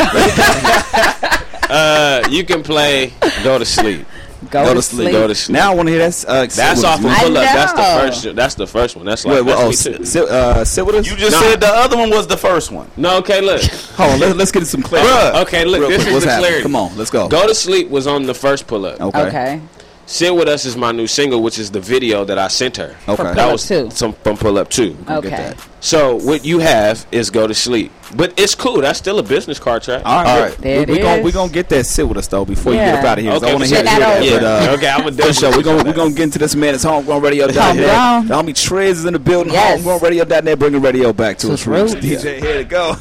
uh, 1.70 2.28
you 2.30 2.44
can 2.44 2.62
play 2.62 3.14
"Go 3.44 3.58
to 3.58 3.66
Sleep." 3.66 4.06
Go, 4.50 4.64
Go 4.64 4.70
to 4.70 4.76
to 4.76 4.82
sleep. 4.82 5.02
sleep. 5.04 5.12
Go 5.12 5.28
to 5.28 5.36
sleep. 5.36 5.54
Now 5.54 5.72
I 5.72 5.76
want 5.76 5.88
to 5.88 5.92
hear 5.94 6.00
that. 6.00 6.26
Uh, 6.26 6.50
sit 6.50 6.56
That's 6.56 6.78
with 6.78 6.86
off 6.86 6.98
of 6.98 7.04
pull 7.06 7.38
up. 7.38 7.44
That's 7.44 7.74
the 7.74 7.82
first. 8.26 8.36
That's 8.36 8.56
the 8.56 8.66
first 8.68 8.96
one. 8.96 9.06
That's 9.06 9.24
like 9.24 9.36
Wait, 9.36 9.46
wait, 9.46 9.56
oh, 9.56 9.66
that's 9.68 9.86
me 9.86 9.98
too. 9.98 10.06
sit, 10.06 10.30
uh, 10.30 10.66
sit 10.66 10.84
with 10.86 10.96
us. 10.96 11.08
You 11.10 11.16
just 11.16 11.34
Nah. 11.40 11.42
said 11.44 11.60
the 11.62 11.68
other 11.68 11.96
one 11.96 12.10
was 12.10 12.26
the 12.26 12.38
first 12.38 12.72
one. 12.72 12.90
No, 12.98 13.18
okay. 13.20 13.40
Look. 13.42 13.62
Hold 13.98 14.14
on. 14.14 14.20
Let, 14.20 14.38
let's 14.38 14.52
get 14.52 14.66
some 14.66 14.82
clarity. 14.82 15.10
Bruh. 15.10 15.42
Okay, 15.44 15.64
look. 15.66 15.82
Real 15.82 15.90
This 15.90 15.98
quick, 16.04 16.08
is 16.08 16.14
what's 16.14 16.26
the 16.26 16.32
happening? 16.32 16.48
clarity. 16.50 16.64
Come 16.64 16.76
on, 16.76 16.98
let's 16.98 17.12
go. 17.12 17.28
Go 17.28 17.48
to 17.48 17.54
sleep 17.54 17.90
was 17.90 18.08
on 18.08 18.24
the 18.26 18.34
first 18.34 18.66
pull 18.66 18.86
up. 18.88 19.00
Okay. 19.00 19.22
Okay. 19.28 19.62
Sit 20.08 20.36
with 20.36 20.50
us 20.50 20.66
is 20.66 20.76
my 20.76 20.92
new 20.92 21.08
single, 21.08 21.42
which 21.42 21.58
is 21.58 21.72
the 21.72 21.80
video 21.80 22.26
that 22.26 22.38
I 22.38 22.50
sent 22.50 22.76
her. 22.78 22.96
Okay. 23.08 23.16
For 23.16 23.24
That 23.24 23.36
Pull 23.36 23.44
Up 23.46 23.52
was 23.54 23.68
Two. 23.68 23.90
some 23.92 24.12
from 24.12 24.36
pull 24.36 24.58
up 24.58 24.70
two. 24.70 24.94
Get 25.08 25.10
Okay. 25.18 25.30
that. 25.30 25.58
So 25.80 26.16
what 26.18 26.44
you 26.44 26.60
have 26.60 27.06
is 27.14 27.30
go 27.30 27.48
to 27.48 27.54
sleep, 27.54 27.92
but 28.16 28.34
it's 28.38 28.54
cool. 28.54 28.82
That's 28.82 29.00
still 29.00 29.20
a 29.20 29.24
business 29.24 29.58
card 29.58 29.84
track. 29.84 30.02
All 30.06 30.16
right, 30.24 30.30
All 30.30 30.36
all 30.36 30.42
right. 30.42 30.50
right. 30.50 30.58
There 30.60 30.78
we, 30.80 30.84
it 30.84 30.90
we 30.90 31.00
gonna 31.00 31.22
we 31.24 31.32
gonna 31.32 31.52
get 31.52 31.70
that 31.70 31.86
sit 31.86 32.06
with 32.08 32.18
us 32.18 32.28
though 32.28 32.44
before 32.44 32.74
you 32.74 32.80
get 32.80 32.96
up 33.00 33.06
out 33.06 33.18
of 33.20 33.24
here. 33.24 33.32
'cause 33.34 33.44
I 33.44 33.46
Okay, 33.48 33.54
want 33.56 33.64
to 33.64 33.70
for 33.70 33.76
hear 33.76 33.86
sure. 33.86 34.00
that. 34.00 34.20
That 34.20 34.26
Yeah. 34.26 34.40
But, 34.40 34.44
uh, 34.70 34.74
okay, 34.74 34.90
I'm 34.90 35.08
a 35.08 35.12
For 35.14 35.34
sure, 35.34 35.52
we're 35.52 35.64
gonna 35.64 35.84
we 35.84 35.94
gonna 35.94 36.12
get 36.12 36.24
into 36.24 36.40
this 36.40 36.56
man. 36.56 36.76
It's 36.76 36.84
homegrown 36.84 37.22
radio. 37.22 37.46
Homegrown. 37.52 38.28
The 38.28 38.34
homie 38.34 38.50
Trizz 38.50 38.90
is 38.90 39.06
in 39.06 39.14
the 39.14 39.20
building. 39.20 39.54
Yes. 39.54 39.82
Homegrown 39.84 40.02
radio.net 40.02 40.60
bringing 40.60 40.82
radio 40.82 41.14
back 41.14 41.38
to 41.40 41.48
To 41.48 41.54
us. 41.54 41.60
its 41.62 41.68
roots. 41.68 41.94
DJ 41.96 42.40
here 42.42 42.58
to 42.58 42.64
go. 42.66 42.96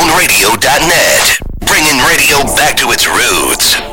HomegrownRadio.net. 0.00 1.39
Radio 1.98 2.38
back 2.54 2.76
to 2.76 2.90
its 2.92 3.08
roots. 3.08 3.89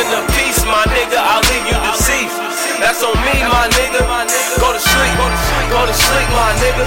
in 0.00 0.08
the 0.12 0.22
peace, 0.36 0.60
my 0.64 0.84
nigga. 0.92 1.16
I'll 1.16 1.44
leave 1.48 1.66
you 1.66 1.78
deceased. 1.88 2.36
That's 2.80 3.02
on 3.02 3.16
me, 3.24 3.36
my 3.48 3.68
nigga 3.72 4.05
to 5.86 5.94
sleep, 5.94 6.28
my 6.34 6.50
nigga. 6.58 6.82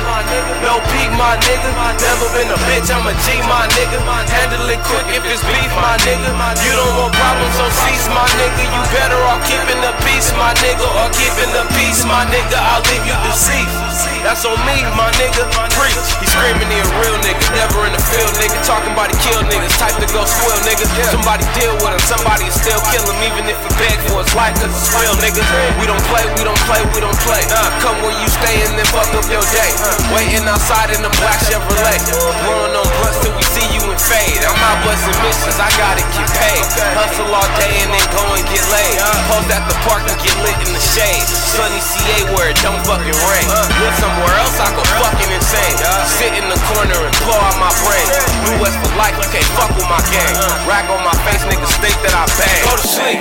No 0.62 0.84
peak, 0.92 1.10
my 1.16 1.40
nigga. 1.40 1.70
Never 2.04 2.28
been 2.36 2.52
a 2.52 2.60
bitch, 2.68 2.92
I'm 2.92 3.08
a 3.08 3.14
G, 3.24 3.40
my 3.48 3.64
nigga. 3.80 3.98
Handle 4.04 4.68
it 4.68 4.82
quick 4.84 5.08
if 5.16 5.24
it's 5.24 5.44
beef, 5.48 5.72
my 5.80 5.96
nigga. 6.04 6.30
You 6.64 6.74
don't 6.76 6.94
want 7.00 7.16
problems, 7.16 7.56
so 7.56 7.66
cease, 7.88 8.08
my 8.12 8.28
nigga. 8.36 8.64
You 8.68 8.82
better 8.92 9.20
off 9.32 9.42
keeping 9.48 9.80
the 9.80 9.96
peace, 10.04 10.30
my 10.36 10.52
nigga, 10.60 10.84
or 10.84 11.08
keeping 11.16 11.52
the 11.56 11.64
peace, 11.80 12.04
my 12.04 12.28
nigga. 12.28 12.60
I'll 12.60 12.84
leave 12.92 13.08
you 13.08 13.16
deceived. 13.24 13.72
That's 14.20 14.44
on 14.44 14.60
me, 14.68 14.84
my 15.00 15.08
nigga. 15.16 15.48
Preach. 15.80 15.96
He 16.20 16.28
screaming 16.28 16.68
he 16.68 16.84
a 16.84 16.88
real 17.00 17.16
nigga, 17.24 17.40
never 17.56 17.88
in 17.88 17.96
the 17.96 18.04
field, 18.12 18.36
nigga. 18.36 18.60
Talking 18.68 18.92
about 18.92 19.08
he 19.08 19.18
kill 19.24 19.40
niggas, 19.48 19.80
type 19.80 19.96
to 19.96 20.08
go 20.12 20.28
squill, 20.28 20.60
nigga. 20.68 20.84
Somebody 21.08 21.48
deal 21.56 21.72
with 21.80 21.96
him, 21.96 22.04
somebody 22.04 22.52
is 22.52 22.56
still 22.60 22.84
kill 22.92 23.08
him, 23.08 23.16
even 23.24 23.48
if 23.48 23.56
he 23.64 23.72
beg 23.80 23.96
for 24.12 24.20
his 24.20 24.32
life, 24.36 24.60
cause 24.60 24.76
it's 24.76 24.92
real, 24.92 25.16
nigga. 25.24 25.40
We 25.80 25.88
don't 25.88 26.04
play, 26.12 26.28
we 26.36 26.44
don't 26.44 26.60
play, 26.68 26.84
we 26.92 27.00
don't 27.00 27.16
play. 27.24 27.40
Come 27.80 27.96
where 28.04 28.12
you 28.12 28.28
stay 28.28 28.60
and 28.68 28.76
then 28.76 28.89
fuck 28.90 29.10
up 29.14 29.26
your 29.30 29.46
day. 29.54 29.72
Waiting 30.14 30.46
outside 30.50 30.90
in 30.94 31.02
the 31.06 31.14
black 31.22 31.40
Chevrolet. 31.46 32.00
Blowing 32.46 32.74
on 32.74 32.88
blunts 33.00 33.22
till 33.22 33.34
we 33.38 33.46
see 33.54 33.66
you 33.74 33.86
in 33.86 33.98
fade. 33.98 34.42
I'm 34.42 34.58
out 34.58 34.82
busting 34.86 35.20
missions, 35.22 35.58
I 35.62 35.70
gotta 35.78 36.04
get 36.14 36.28
paid. 36.34 36.64
Hustle 36.98 37.30
all 37.30 37.50
day 37.62 37.86
and 37.86 37.92
then 37.94 38.08
go 38.14 38.24
and 38.34 38.46
get 38.50 38.64
laid. 38.74 38.98
Post 39.30 39.50
at 39.54 39.64
the 39.70 39.78
park 39.86 40.04
and 40.10 40.18
get 40.22 40.34
lit 40.42 40.58
in 40.66 40.72
the 40.74 40.82
shade. 40.82 41.26
Sunny 41.54 41.82
CA 41.82 42.18
where 42.34 42.50
it 42.50 42.60
don't 42.66 42.82
fucking 42.86 43.20
rain. 43.30 43.48
Live 43.78 43.98
somewhere 44.02 44.34
else, 44.42 44.58
I 44.58 44.70
go 44.74 44.84
fucking 44.98 45.32
insane. 45.32 45.78
Sit 46.18 46.34
in 46.34 46.46
the 46.50 46.60
corner 46.74 46.98
and 46.98 47.14
blow 47.22 47.38
out 47.38 47.58
my 47.62 47.72
brain. 47.86 48.08
New 48.46 48.56
West 48.62 48.78
for 48.82 48.92
life, 48.98 49.14
you 49.18 49.30
can't 49.30 49.52
fuck 49.54 49.72
with 49.78 49.90
my 49.90 50.02
gang. 50.10 50.34
Rack 50.66 50.90
on 50.90 51.02
my 51.06 51.14
face, 51.30 51.46
niggas 51.46 51.74
think 51.78 51.98
that 52.06 52.14
I 52.18 52.26
bang. 52.38 52.62
Go 52.66 52.74
to 52.74 52.86
sleep, 52.86 53.20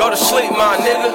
go 0.00 0.06
to 0.08 0.18
sleep, 0.18 0.52
my 0.56 0.80
nigga. 0.80 1.12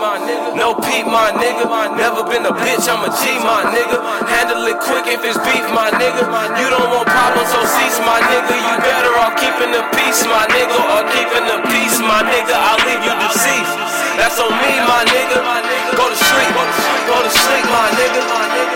No 0.54 0.78
peep, 0.78 1.10
my 1.10 1.34
nigga. 1.34 1.66
Never 1.98 2.22
been 2.30 2.46
a 2.46 2.54
bitch, 2.54 2.86
I'm 2.86 3.02
a 3.02 3.10
G, 3.10 3.42
my 3.42 3.66
nigga. 3.74 3.77
Handle 3.78 4.66
it 4.66 4.80
quick 4.82 5.06
if 5.06 5.22
it's 5.22 5.38
beef, 5.46 5.66
my 5.70 5.94
nigga. 6.02 6.26
You 6.58 6.68
don't 6.74 6.90
want 6.90 7.06
problems, 7.06 7.50
so 7.54 7.62
cease, 7.78 8.00
my 8.02 8.18
nigga. 8.26 8.58
You 8.58 8.74
better 8.82 9.14
off 9.22 9.38
keeping 9.38 9.70
the 9.70 9.86
peace, 9.94 10.26
my 10.26 10.50
nigga, 10.50 10.78
or 10.98 11.06
keeping 11.14 11.46
the 11.46 11.62
peace, 11.70 12.02
my 12.02 12.26
nigga. 12.26 12.58
I'll 12.58 12.82
leave 12.90 13.06
you 13.06 13.14
deceased. 13.22 13.76
That's 14.18 14.40
on 14.42 14.50
me, 14.50 14.74
my 14.82 15.06
nigga. 15.06 15.77
Go 15.98 16.06
to 16.06 16.14
sleep, 16.14 16.54
go 17.10 17.18
to 17.26 17.32
sleep, 17.34 17.66
my 17.74 17.90
nigga. 17.98 18.22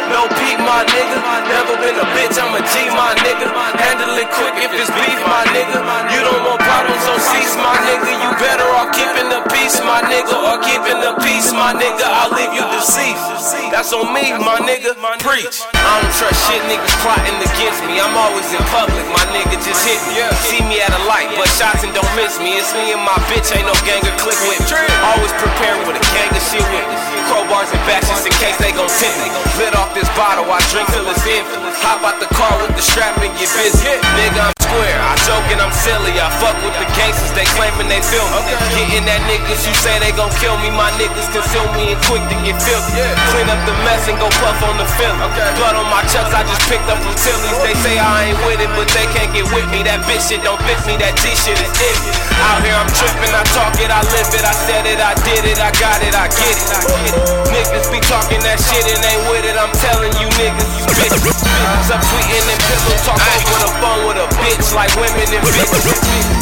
No 0.10 0.26
peep, 0.42 0.58
my 0.58 0.82
nigga. 0.90 1.22
Never 1.46 1.78
been 1.78 1.94
a 2.02 2.08
bitch, 2.18 2.34
I'm 2.42 2.58
a 2.58 2.62
G, 2.66 2.90
my 2.98 3.14
nigga. 3.22 3.46
Handle 3.78 4.18
it 4.18 4.26
quick 4.34 4.58
if 4.58 4.74
it's 4.74 4.90
beef, 4.90 5.20
my 5.30 5.46
nigga. 5.54 5.86
You 6.10 6.20
don't 6.26 6.42
want 6.50 6.66
problems, 6.66 7.06
so 7.06 7.14
cease, 7.22 7.54
my 7.62 7.78
nigga. 7.86 8.10
You 8.10 8.30
better 8.42 8.66
off 8.74 8.90
keeping 8.98 9.30
the 9.30 9.46
peace, 9.54 9.78
my 9.86 10.02
nigga, 10.10 10.34
or 10.34 10.58
keeping 10.66 10.98
the 10.98 11.14
peace, 11.22 11.54
my 11.54 11.78
nigga. 11.78 12.02
I'll 12.02 12.34
leave 12.34 12.58
you 12.58 12.66
deceased. 12.74 13.22
That's 13.70 13.94
on 13.94 14.10
me, 14.10 14.34
my 14.42 14.58
nigga. 14.66 14.98
Preach. 15.22 15.62
I 15.78 15.94
don't 16.02 16.14
trust 16.18 16.42
shit 16.50 16.62
niggas 16.66 16.96
plotting 17.06 17.38
against 17.38 17.86
me. 17.86 18.02
I'm 18.02 18.18
always 18.18 18.50
in 18.50 18.66
public, 18.74 19.06
my 19.14 19.26
nigga 19.30 19.62
just 19.62 19.86
hit 19.86 20.02
me. 20.10 20.26
See 20.50 20.66
me 20.66 20.82
at 20.82 20.90
a 20.90 21.02
light, 21.06 21.30
but 21.38 21.48
shots 21.54 21.86
and 21.86 21.94
don't 21.94 22.10
miss 22.18 22.42
me. 22.42 22.58
It's 22.58 22.74
me 22.74 22.98
and 22.98 23.04
my 23.06 23.16
bitch, 23.30 23.54
ain't 23.54 23.70
no 23.70 23.78
gang 23.86 24.02
or 24.10 24.16
click 24.18 24.42
with. 24.50 24.66
Always 25.06 25.32
prepared 25.38 25.86
with 25.86 26.02
a 26.02 26.06
gang 26.12 26.34
of 26.34 26.44
shit 26.50 26.66
with. 26.74 26.90
Crowbars 27.28 27.69
and 27.74 27.84
batches 27.88 28.26
in 28.26 28.34
case 28.39 28.58
they 28.58 28.71
gon' 28.71 28.89
tip 29.00 29.13
me. 29.19 29.30
Lit 29.60 29.76
off 29.76 29.93
this 29.93 30.08
bottle, 30.15 30.47
I 30.47 30.60
drink 30.71 30.88
till 30.89 31.08
it's 31.08 31.24
empty. 31.28 31.58
Hop 31.84 32.04
out 32.04 32.19
the 32.19 32.30
car 32.36 32.54
with 32.62 32.76
the 32.76 32.82
strap 32.82 33.17
and 33.19 33.32
get 33.39 33.50
busy. 33.56 33.88
Nigga, 34.17 34.52
I'm 34.52 34.61
square. 34.72 35.00
I 35.04 35.14
joke 35.28 35.48
and 35.52 35.60
I'm 35.60 35.74
silly. 35.76 36.16
I 36.16 36.32
fuck 36.40 36.56
with 36.64 36.76
the 36.80 36.88
gangsters, 36.96 37.36
they 37.36 37.44
claiming 37.60 37.92
they 37.92 38.00
feel 38.00 38.24
me. 38.32 38.56
Getting 38.72 39.04
that 39.06 39.20
niggas 39.28 39.68
you 39.68 39.76
say 39.76 40.00
they 40.00 40.16
gon' 40.16 40.32
kill 40.40 40.56
me. 40.64 40.72
My 40.72 40.88
niggas 40.96 41.28
consume 41.36 41.68
me 41.76 41.92
and 41.92 42.00
quick 42.08 42.24
to 42.32 42.36
get 42.48 42.56
filthy. 42.64 43.04
Clean 43.36 43.48
up 43.52 43.60
the 43.68 43.76
mess 43.84 44.08
and 44.08 44.16
go 44.16 44.32
puff 44.40 44.60
on 44.64 44.80
the 44.80 44.88
film. 44.96 45.20
Blood 45.60 45.76
on 45.76 45.88
my 45.92 46.04
chucks, 46.08 46.32
I 46.32 46.48
just 46.48 46.64
picked 46.72 46.88
up 46.88 47.00
from 47.04 47.16
Tilly's. 47.20 47.60
They 47.60 47.76
say 47.84 48.00
I 48.00 48.32
ain't 48.32 48.40
with 48.48 48.64
it, 48.64 48.72
but 48.80 48.88
they 48.96 49.06
can't 49.12 49.32
get 49.36 49.46
with 49.52 49.68
me. 49.70 49.84
That 49.84 50.00
bitch 50.08 50.32
shit 50.32 50.42
don't 50.42 50.60
fit 50.64 50.80
me. 50.88 50.96
That 50.96 51.20
G 51.20 51.36
shit 51.36 51.60
is 51.60 51.74
in 51.76 51.96
me. 52.08 52.12
Out 52.48 52.64
here 52.64 52.74
I'm 52.74 52.90
tripping, 52.96 53.34
I 53.36 53.44
talk 53.54 53.76
it, 53.78 53.92
I 53.92 54.02
live 54.02 54.32
it, 54.34 54.42
I 54.42 54.56
said 54.66 54.88
it, 54.88 54.98
I 54.98 55.14
did 55.28 55.44
it, 55.46 55.60
I 55.62 55.70
got 55.78 56.00
it, 56.02 56.16
I 56.16 56.26
get 56.32 56.56
it. 56.56 56.68
I 56.72 56.80
get 56.90 57.14
it. 57.14 57.24
Niggas 57.52 57.88
be 57.92 58.00
talking 58.08 58.42
that 58.48 58.58
shit 58.58 58.86
and 58.88 59.04
ain't 59.04 59.24
with 59.30 59.46
it. 59.46 59.58
I'm 59.60 59.74
telling 59.84 60.14
you 60.18 60.28
niggas, 60.40 60.72
you 60.80 60.86
bitches. 60.96 61.52
Up 61.92 62.00
tweeting 62.02 62.48
and 62.48 62.62
pillow 62.72 62.98
talk 63.04 63.20
over 63.20 63.60
the 63.62 63.72
phone 63.84 64.02
with 64.08 64.18
a 64.18 64.28
bitch 64.42 64.61
like 64.69 64.93
women 64.93 65.26
and 65.26 65.41
bitches. 65.41 65.86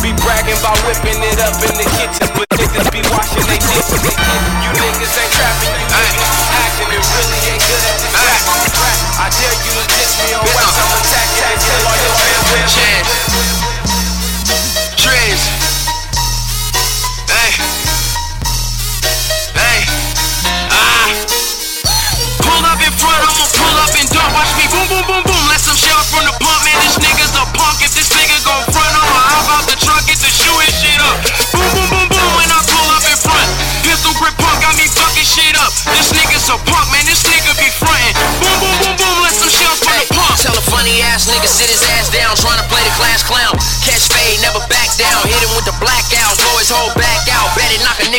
Be 0.04 0.12
bragging 0.20 0.60
about 0.60 0.76
whipping 0.84 1.20
it 1.24 1.40
up 1.40 1.56
in 1.64 1.74
the 1.80 1.88
kitchen, 1.96 2.28
but 2.36 2.48
niggas 2.60 2.92
be 2.92 3.00
washing 3.08 3.48
they 3.48 3.60
dishes. 3.72 4.04
You 4.60 4.72
niggas 4.76 5.16
ain't 5.16 5.32
trapping, 5.32 5.72
you 5.80 5.88
niggas 5.88 6.40
acting 6.60 6.92
and 6.92 7.06
really 7.16 7.40
ain't 7.56 7.64
good 7.64 7.84
at 7.88 7.96
this 8.04 8.79
Fade, 44.30 44.42
never 44.42 44.69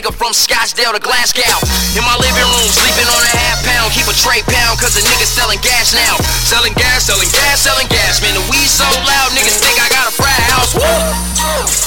nigga 0.00 0.16
from 0.16 0.32
Scottsdale 0.32 0.96
to 0.96 1.02
Glasgow. 1.04 1.44
In 1.92 2.00
my 2.08 2.16
living 2.16 2.48
room, 2.56 2.68
sleeping 2.72 3.04
on 3.04 3.20
a 3.20 3.32
half 3.36 3.60
pound. 3.68 3.92
Keep 3.92 4.08
a 4.08 4.16
tray 4.16 4.40
pound, 4.48 4.80
cause 4.80 4.96
the 4.96 5.04
nigga 5.04 5.28
selling 5.28 5.60
gas 5.60 5.92
now. 5.92 6.16
Selling 6.48 6.72
gas, 6.72 7.04
selling 7.04 7.28
gas, 7.28 7.60
selling 7.60 7.84
gas. 7.92 8.24
Man, 8.24 8.32
the 8.32 8.40
weed 8.48 8.64
so 8.64 8.88
loud, 9.04 9.28
niggas 9.36 9.60
think 9.60 9.76
I 9.76 9.92
got 9.92 10.08
a 10.08 10.14
frat 10.16 10.40
house. 10.56 10.72
Woo! 10.72 10.88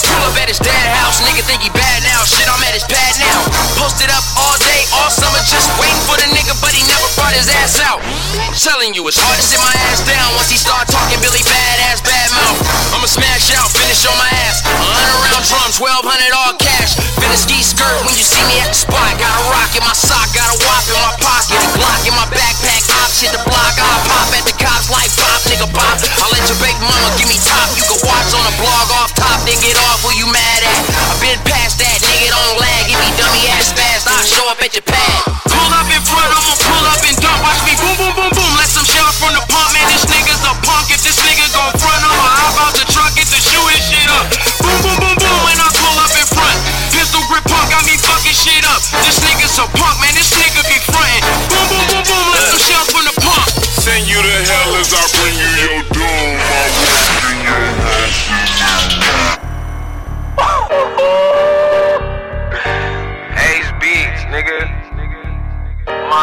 Pull 0.05 0.21
up 0.29 0.37
at 0.37 0.45
his 0.45 0.61
dad 0.61 0.85
house, 0.93 1.25
nigga 1.25 1.41
think 1.41 1.65
he 1.65 1.73
bad 1.73 2.05
now. 2.05 2.21
Shit, 2.29 2.45
I'm 2.45 2.61
at 2.61 2.77
his 2.77 2.85
pad 2.85 3.17
now. 3.17 3.49
Posted 3.81 4.13
up 4.13 4.21
all 4.37 4.61
day, 4.61 4.85
all 4.93 5.09
summer, 5.09 5.41
just 5.49 5.65
waiting 5.81 6.03
for 6.05 6.13
the 6.21 6.29
nigga, 6.37 6.53
but 6.61 6.69
he 6.69 6.85
never 6.85 7.09
brought 7.17 7.33
his 7.33 7.49
ass 7.49 7.81
out. 7.81 7.97
I'm 8.37 8.53
telling 8.53 8.93
you, 8.93 9.01
it's 9.09 9.17
hard 9.17 9.41
to 9.41 9.45
sit 9.45 9.57
my 9.57 9.73
ass 9.89 10.05
down 10.05 10.37
once 10.37 10.53
he 10.53 10.61
start 10.61 10.85
talking 10.85 11.17
Billy 11.17 11.41
badass 11.49 12.05
bad 12.05 12.29
mouth. 12.37 12.61
I'ma 12.93 13.09
smash 13.09 13.49
out, 13.57 13.73
finish 13.73 14.05
on 14.05 14.13
my 14.21 14.29
ass. 14.45 14.61
A 14.61 14.69
hundred 14.69 15.17
round 15.17 15.43
drums, 15.49 15.81
twelve 15.81 16.05
hundred 16.05 16.29
all 16.29 16.53
cash. 16.61 16.93
Finish 17.33 17.49
ski 17.49 17.65
skirt 17.65 17.97
when 18.05 18.13
you 18.13 18.21
see 18.21 18.45
me 18.45 18.61
at 18.61 18.69
the 18.69 18.77
spot. 18.77 19.09
Got 19.17 19.33
a 19.33 19.41
rock 19.49 19.73
in 19.73 19.81
my 19.81 19.97
sock, 19.97 20.29
got 20.37 20.53
a 20.53 20.57
wop 20.69 20.85
in 20.85 20.93
my 21.01 21.17
pocket, 21.17 21.57
a 21.57 21.69
Glock 21.73 22.05
in 22.05 22.13
my 22.13 22.29
backpack. 22.29 22.85
Ops 23.01 23.25
hit 23.25 23.33
the 23.33 23.41
block, 23.49 23.73
I 23.73 23.89
pop 24.05 24.29
at 24.37 24.45
the 24.45 24.53
cops 24.53 24.93
like 24.93 25.09
pop, 25.17 25.41
nigga 25.49 25.65
pop. 25.73 25.97
I 25.97 26.29
let 26.29 26.45
your 26.45 26.61
baby 26.61 26.77
mama 26.85 27.09
give 27.17 27.25
me 27.25 27.41
top. 27.41 27.73
You 27.73 27.89
can 27.89 27.97
watch 28.05 28.29
on 28.37 28.45
the 28.45 28.53
blog 28.61 28.85
off 29.01 29.17
top, 29.17 29.41
then 29.49 29.57
get 29.65 29.73
off 29.89 30.05
who 30.05 30.13
you 30.13 30.29
mad 30.29 30.61
at. 30.61 30.77
I 31.09 31.13
been 31.25 31.41
past 31.49 31.81
that, 31.81 31.97
nigga 32.05 32.29
don't 32.29 32.61
lag. 32.61 32.85
Give 32.85 33.01
me 33.01 33.09
dummy 33.17 33.49
ass 33.49 33.73
fast, 33.73 34.05
I 34.05 34.21
show 34.29 34.45
up 34.53 34.61
at 34.61 34.77
your 34.77 34.85
pad. 34.85 35.22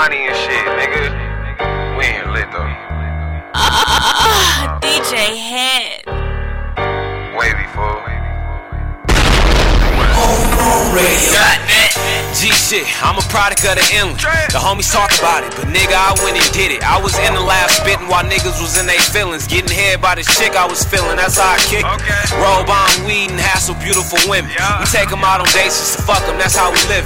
Money 0.01 0.29
and 0.29 0.35
shit, 0.35 0.65
nigga. 0.81 1.13
We 1.99 2.05
ain't 2.07 2.33
lit 2.33 2.51
though. 2.51 2.73
DJ 4.81 5.37
Head. 5.37 6.20
G 12.41 12.49
shit, 12.55 12.87
I'm 13.03 13.19
a 13.19 13.27
product 13.29 13.67
of 13.67 13.75
the 13.77 13.85
inland. 13.93 14.17
The 14.55 14.63
homies 14.63 14.89
talk 14.89 15.11
about 15.19 15.43
it, 15.45 15.53
but 15.59 15.67
nigga, 15.69 15.93
I 15.93 16.15
went 16.23 16.39
and 16.39 16.51
did 16.55 16.73
it. 16.73 16.81
I 16.81 16.97
was 17.03 17.13
in 17.19 17.35
the 17.35 17.43
lab 17.43 17.69
spitting 17.69 18.09
while 18.09 18.25
niggas 18.25 18.57
was 18.63 18.79
in 18.79 18.87
their 18.87 19.03
feelings. 19.13 19.51
Getting 19.51 19.69
head 19.69 20.01
by 20.01 20.15
this 20.15 20.31
chick 20.39 20.55
I 20.57 20.65
was 20.65 20.81
feeling, 20.87 21.19
that's 21.19 21.37
how 21.37 21.53
I 21.53 21.61
kick. 21.69 21.85
Roll 22.39 22.65
on 22.65 22.91
weed 23.05 23.29
and 23.35 23.41
hassle 23.41 23.75
beautiful 23.83 24.17
women. 24.31 24.49
We 24.81 24.87
take 24.89 25.11
them 25.11 25.27
out 25.27 25.43
on 25.43 25.51
dates 25.53 25.77
just 25.83 25.99
to 25.99 26.03
fuck 26.07 26.23
them, 26.25 26.39
that's 26.39 26.55
how 26.57 26.71
we 26.71 26.81
live. 26.89 27.05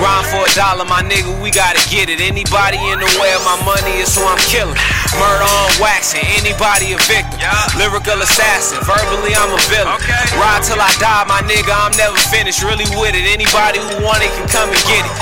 Grind 0.00 0.26
for 0.32 0.42
a 0.42 0.50
dollar, 0.56 0.88
my 0.88 1.04
nigga, 1.04 1.30
we 1.38 1.52
gotta 1.52 1.80
get 1.92 2.08
it. 2.08 2.18
Anybody 2.18 2.80
in 2.80 2.98
the 2.98 3.10
way 3.20 3.30
of 3.36 3.44
my 3.44 3.60
money 3.62 4.00
is 4.00 4.10
who 4.16 4.24
I'm 4.24 4.40
killing. 4.48 4.74
Murder 5.20 5.44
on 5.44 5.70
waxing, 5.80 6.24
anybody 6.40 6.96
a 6.96 6.98
victim. 7.04 7.36
Lyrical 7.76 8.20
assassin, 8.22 8.80
verbally 8.84 9.36
I'm 9.36 9.52
a 9.52 9.60
villain. 9.68 9.98
Ride 10.40 10.62
till 10.64 10.80
I 10.80 10.88
die, 10.96 11.24
my 11.28 11.44
nigga, 11.44 11.72
I'm 11.72 11.92
never 12.00 12.16
finished. 12.32 12.64
Really 12.64 12.88
with 12.96 13.12
it, 13.12 13.28
anybody 13.28 13.78
who 13.80 14.00
want 14.00 14.24
it 14.24 14.32
can 14.32 14.48
come 14.48 14.68
and 14.72 14.82
get 14.88 15.04
it. 15.04 15.14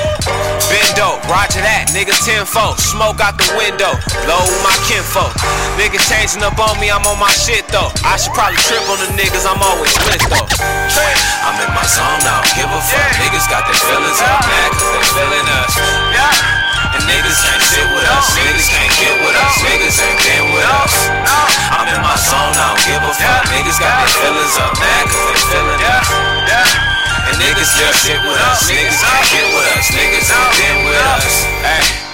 Been 0.70 0.86
dope, 0.94 1.18
roger 1.26 1.58
that, 1.64 1.90
nigga 1.90 2.14
tenfold. 2.22 2.78
Smoke 2.78 3.18
out 3.18 3.34
the 3.34 3.50
window, 3.58 3.90
blow 4.22 4.42
with 4.46 4.62
my 4.62 4.76
kinfolk. 4.86 5.34
Niggas 5.74 6.06
changing 6.06 6.46
up 6.46 6.58
on 6.62 6.78
me, 6.78 6.92
I'm 6.92 7.02
on 7.10 7.18
my 7.18 7.32
shit 7.34 7.66
though. 7.74 7.90
I 8.06 8.14
should 8.14 8.34
probably 8.36 8.60
trip 8.70 8.86
on 8.86 9.02
the 9.02 9.10
niggas, 9.18 9.42
I'm 9.42 9.58
always 9.58 9.94
lit 10.06 10.22
though. 10.30 10.46
I'm 11.42 11.56
in 11.58 11.70
my 11.74 11.86
zone, 11.90 12.22
I 12.22 12.38
don't 12.38 12.52
give 12.54 12.70
a 12.70 12.78
fuck. 12.78 13.10
Niggas 13.18 13.46
got 13.50 13.66
their 13.66 13.80
feelings 13.90 14.20
up 14.22 14.38
mad 14.46 14.70
cause 14.70 14.90
they 14.94 15.04
feeling 15.18 15.48
us. 15.50 16.59
And 16.90 17.02
niggas 17.06 17.38
can't 17.46 17.62
sit 17.62 17.86
with 17.94 18.02
us, 18.02 18.26
niggas 18.34 18.66
can't 18.66 18.94
get 18.98 19.14
with 19.22 19.36
us, 19.38 19.54
niggas 19.62 19.96
ain't 20.02 20.20
been 20.26 20.46
with 20.50 20.66
us. 20.82 20.94
I'm 21.70 21.86
in 21.86 22.02
my 22.02 22.16
zone, 22.18 22.50
I 22.58 22.74
don't 22.74 22.82
give 22.82 23.02
a 23.02 23.12
fuck. 23.14 23.46
Niggas 23.46 23.78
got 23.78 23.94
their 23.94 24.10
feelings 24.10 24.56
up 24.58 24.74
mad 24.74 25.04
cause 25.06 25.24
they 25.30 25.38
feeling 25.54 25.82
us. 25.86 26.08
And 27.30 27.36
niggas 27.38 27.70
can't 27.78 27.94
sit 27.94 28.18
with 28.26 28.40
us, 28.50 28.66
niggas 28.66 28.98
can't 29.06 29.26
get 29.30 29.46
with 29.54 29.70
us, 29.78 29.86
niggas 29.94 30.28
ain't 30.34 30.52
been 30.58 30.78
with 30.82 31.02
us. 31.14 31.34
Hey. 31.62 32.09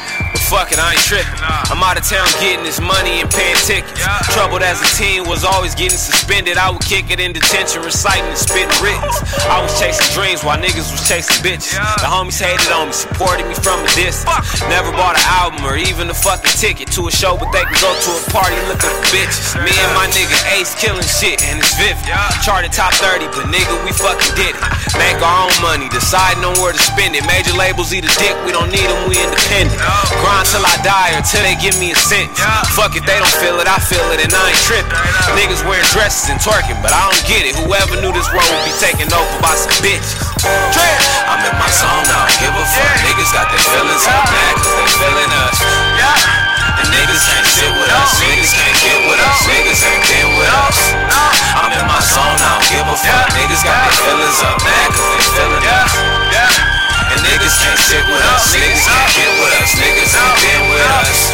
Fuck 0.47 0.71
it, 0.71 0.79
I 0.79 0.95
ain't 0.95 1.03
tripping. 1.03 1.43
I'm 1.43 1.83
out 1.83 1.99
of 1.99 2.07
town 2.07 2.23
getting 2.39 2.63
this 2.63 2.79
money 2.79 3.19
and 3.19 3.27
paying 3.27 3.59
tickets. 3.67 3.99
Troubled 4.31 4.63
as 4.63 4.79
a 4.79 4.87
teen, 4.95 5.27
was 5.27 5.43
always 5.43 5.75
getting 5.75 5.99
suspended. 5.99 6.55
I 6.55 6.71
would 6.71 6.87
kick 6.87 7.11
it 7.11 7.19
in 7.19 7.35
detention, 7.35 7.83
reciting 7.83 8.31
and 8.31 8.39
spitting 8.39 8.71
writtens. 8.79 9.19
I 9.51 9.59
was 9.59 9.75
chasing 9.75 10.07
dreams 10.15 10.47
while 10.47 10.55
niggas 10.55 10.87
was 10.95 11.03
chasing 11.03 11.43
bitches. 11.43 11.75
The 11.99 12.07
homies 12.07 12.39
hated 12.39 12.71
on 12.71 12.89
me, 12.89 12.95
supported 12.95 13.51
me 13.51 13.59
from 13.59 13.83
a 13.83 13.91
distance. 13.99 14.31
Never 14.71 14.95
bought 14.95 15.19
an 15.19 15.27
album 15.27 15.67
or 15.67 15.75
even 15.75 16.07
a 16.07 16.15
fucking 16.15 16.55
ticket 16.55 16.95
to 16.95 17.11
a 17.11 17.13
show, 17.13 17.35
but 17.35 17.51
they 17.51 17.67
could 17.67 17.83
go 17.83 17.91
to 17.91 18.11
a 18.15 18.23
party 18.31 18.55
looking 18.71 18.87
for 18.87 19.07
bitches. 19.11 19.59
Me 19.67 19.75
and 19.75 19.93
my 19.99 20.07
nigga 20.15 20.39
Ace 20.55 20.79
killing 20.79 21.03
shit, 21.03 21.43
and 21.43 21.59
it's 21.59 21.75
vivid. 21.75 22.07
Charted 22.47 22.71
top 22.71 22.95
30, 23.03 23.35
but 23.35 23.51
nigga, 23.51 23.75
we 23.83 23.91
fucking 23.91 24.31
did 24.39 24.55
it. 24.55 24.63
Make 24.95 25.19
our 25.19 25.51
own 25.51 25.55
money, 25.59 25.91
deciding 25.91 26.47
on 26.47 26.55
where 26.63 26.71
to 26.71 26.79
spend 26.79 27.19
it. 27.19 27.27
Major 27.27 27.59
labels 27.59 27.91
eat 27.91 28.07
a 28.07 28.13
dick, 28.23 28.39
we 28.47 28.55
don't 28.55 28.71
need 28.71 28.87
them, 28.87 29.11
we 29.11 29.19
independent. 29.19 29.83
Grind 30.23 30.36
till 30.45 30.65
I 30.65 30.77
die 30.85 31.17
or 31.17 31.23
till 31.25 31.41
they 31.41 31.57
give 31.57 31.79
me 31.81 31.93
a 31.93 31.99
sentence. 31.99 32.37
Fuck 32.77 32.99
it, 32.99 33.07
they 33.09 33.17
don't 33.17 33.37
feel 33.41 33.57
it, 33.63 33.69
I 33.71 33.81
feel 33.81 34.05
it, 34.13 34.21
and 34.21 34.33
I 34.35 34.53
ain't 34.53 34.63
tripping. 34.69 34.93
Niggas 35.39 35.65
wearing 35.65 35.87
dresses 35.97 36.29
and 36.29 36.41
twerking, 36.43 36.77
but 36.85 36.93
I 36.93 37.09
don't 37.09 37.25
get 37.25 37.49
it. 37.49 37.57
Whoever 37.57 37.97
knew 38.03 38.13
this 38.13 38.29
world 38.35 38.45
would 38.45 38.67
be 38.69 38.77
taken 38.77 39.09
over 39.13 39.37
by 39.41 39.55
some 39.57 39.73
bitches. 39.81 40.21
I'm 41.27 41.41
in 41.41 41.55
my 41.57 41.71
zone, 41.73 42.05
I 42.05 42.29
don't 42.29 42.37
give 42.43 42.53
a 42.53 42.65
fuck. 42.69 42.97
Niggas 43.07 43.31
got 43.33 43.47
their 43.49 43.65
feelings 43.65 44.05
up 44.05 44.25
mad 44.29 44.53
cause 44.61 44.75
they 44.77 44.89
feeling 45.01 45.33
us. 45.47 45.57
And 46.77 46.89
niggas 46.93 47.25
can't 47.25 47.49
sit 47.49 47.73
with 47.73 47.89
us, 47.89 48.11
niggas 48.21 48.53
can't 48.53 48.77
get 48.85 48.99
with 49.09 49.17
us, 49.17 49.39
niggas 49.49 49.81
ain't 49.81 50.05
been 50.05 50.29
with 50.37 50.53
us. 50.69 50.77
I'm 51.57 51.73
in 51.73 51.85
my 51.89 52.01
zone, 52.05 52.37
I 52.37 52.61
don't 52.61 52.69
give 52.69 52.85
a 52.85 52.97
fuck. 53.01 53.27
Niggas 53.33 53.65
got 53.65 53.81
their 53.81 53.97
feelings 54.05 54.41
up 54.45 54.61
mad 54.61 54.89
cause 54.93 55.09
they 55.17 55.25
feeling 55.41 55.65
us. 55.65 56.26
And 57.17 57.25
niggas 57.25 57.57
can't 57.65 57.81
sit 57.81 58.05
with 58.13 58.21
us, 58.29 58.53
niggas 58.53 58.85
can't 58.85 59.09
get 59.17 59.33
with 59.41 59.57
us, 59.57 59.73
niggas 59.81 60.13
ain't 60.21 60.37
been 60.45 60.69
with 60.69 60.85
us. 61.01 61.33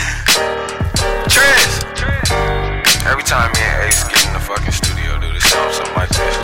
Trizz. 1.28 1.84
Every 3.04 3.24
time 3.24 3.52
me 3.52 3.60
and 3.60 3.84
Ace 3.84 4.04
get 4.08 4.24
in 4.26 4.32
the 4.32 4.40
fucking 4.40 4.72
studio, 4.72 5.20
do 5.20 5.28
this 5.32 5.44
song, 5.52 5.68
something 5.72 5.94
like 6.00 6.08
this. 6.08 6.36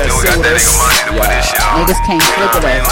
then 0.00 0.08
we 0.16 0.24
got 0.24 0.40
that 0.40 0.56
nigga 0.56 0.72
money 0.80 0.96
to 1.04 1.12
put 1.12 1.28
this 1.28 1.44
shit 1.44 1.60
on. 1.60 1.84
Niggas 1.84 2.00
can't 2.08 2.22
flip 2.24 2.56
it 2.56 2.64
up. 2.80 2.88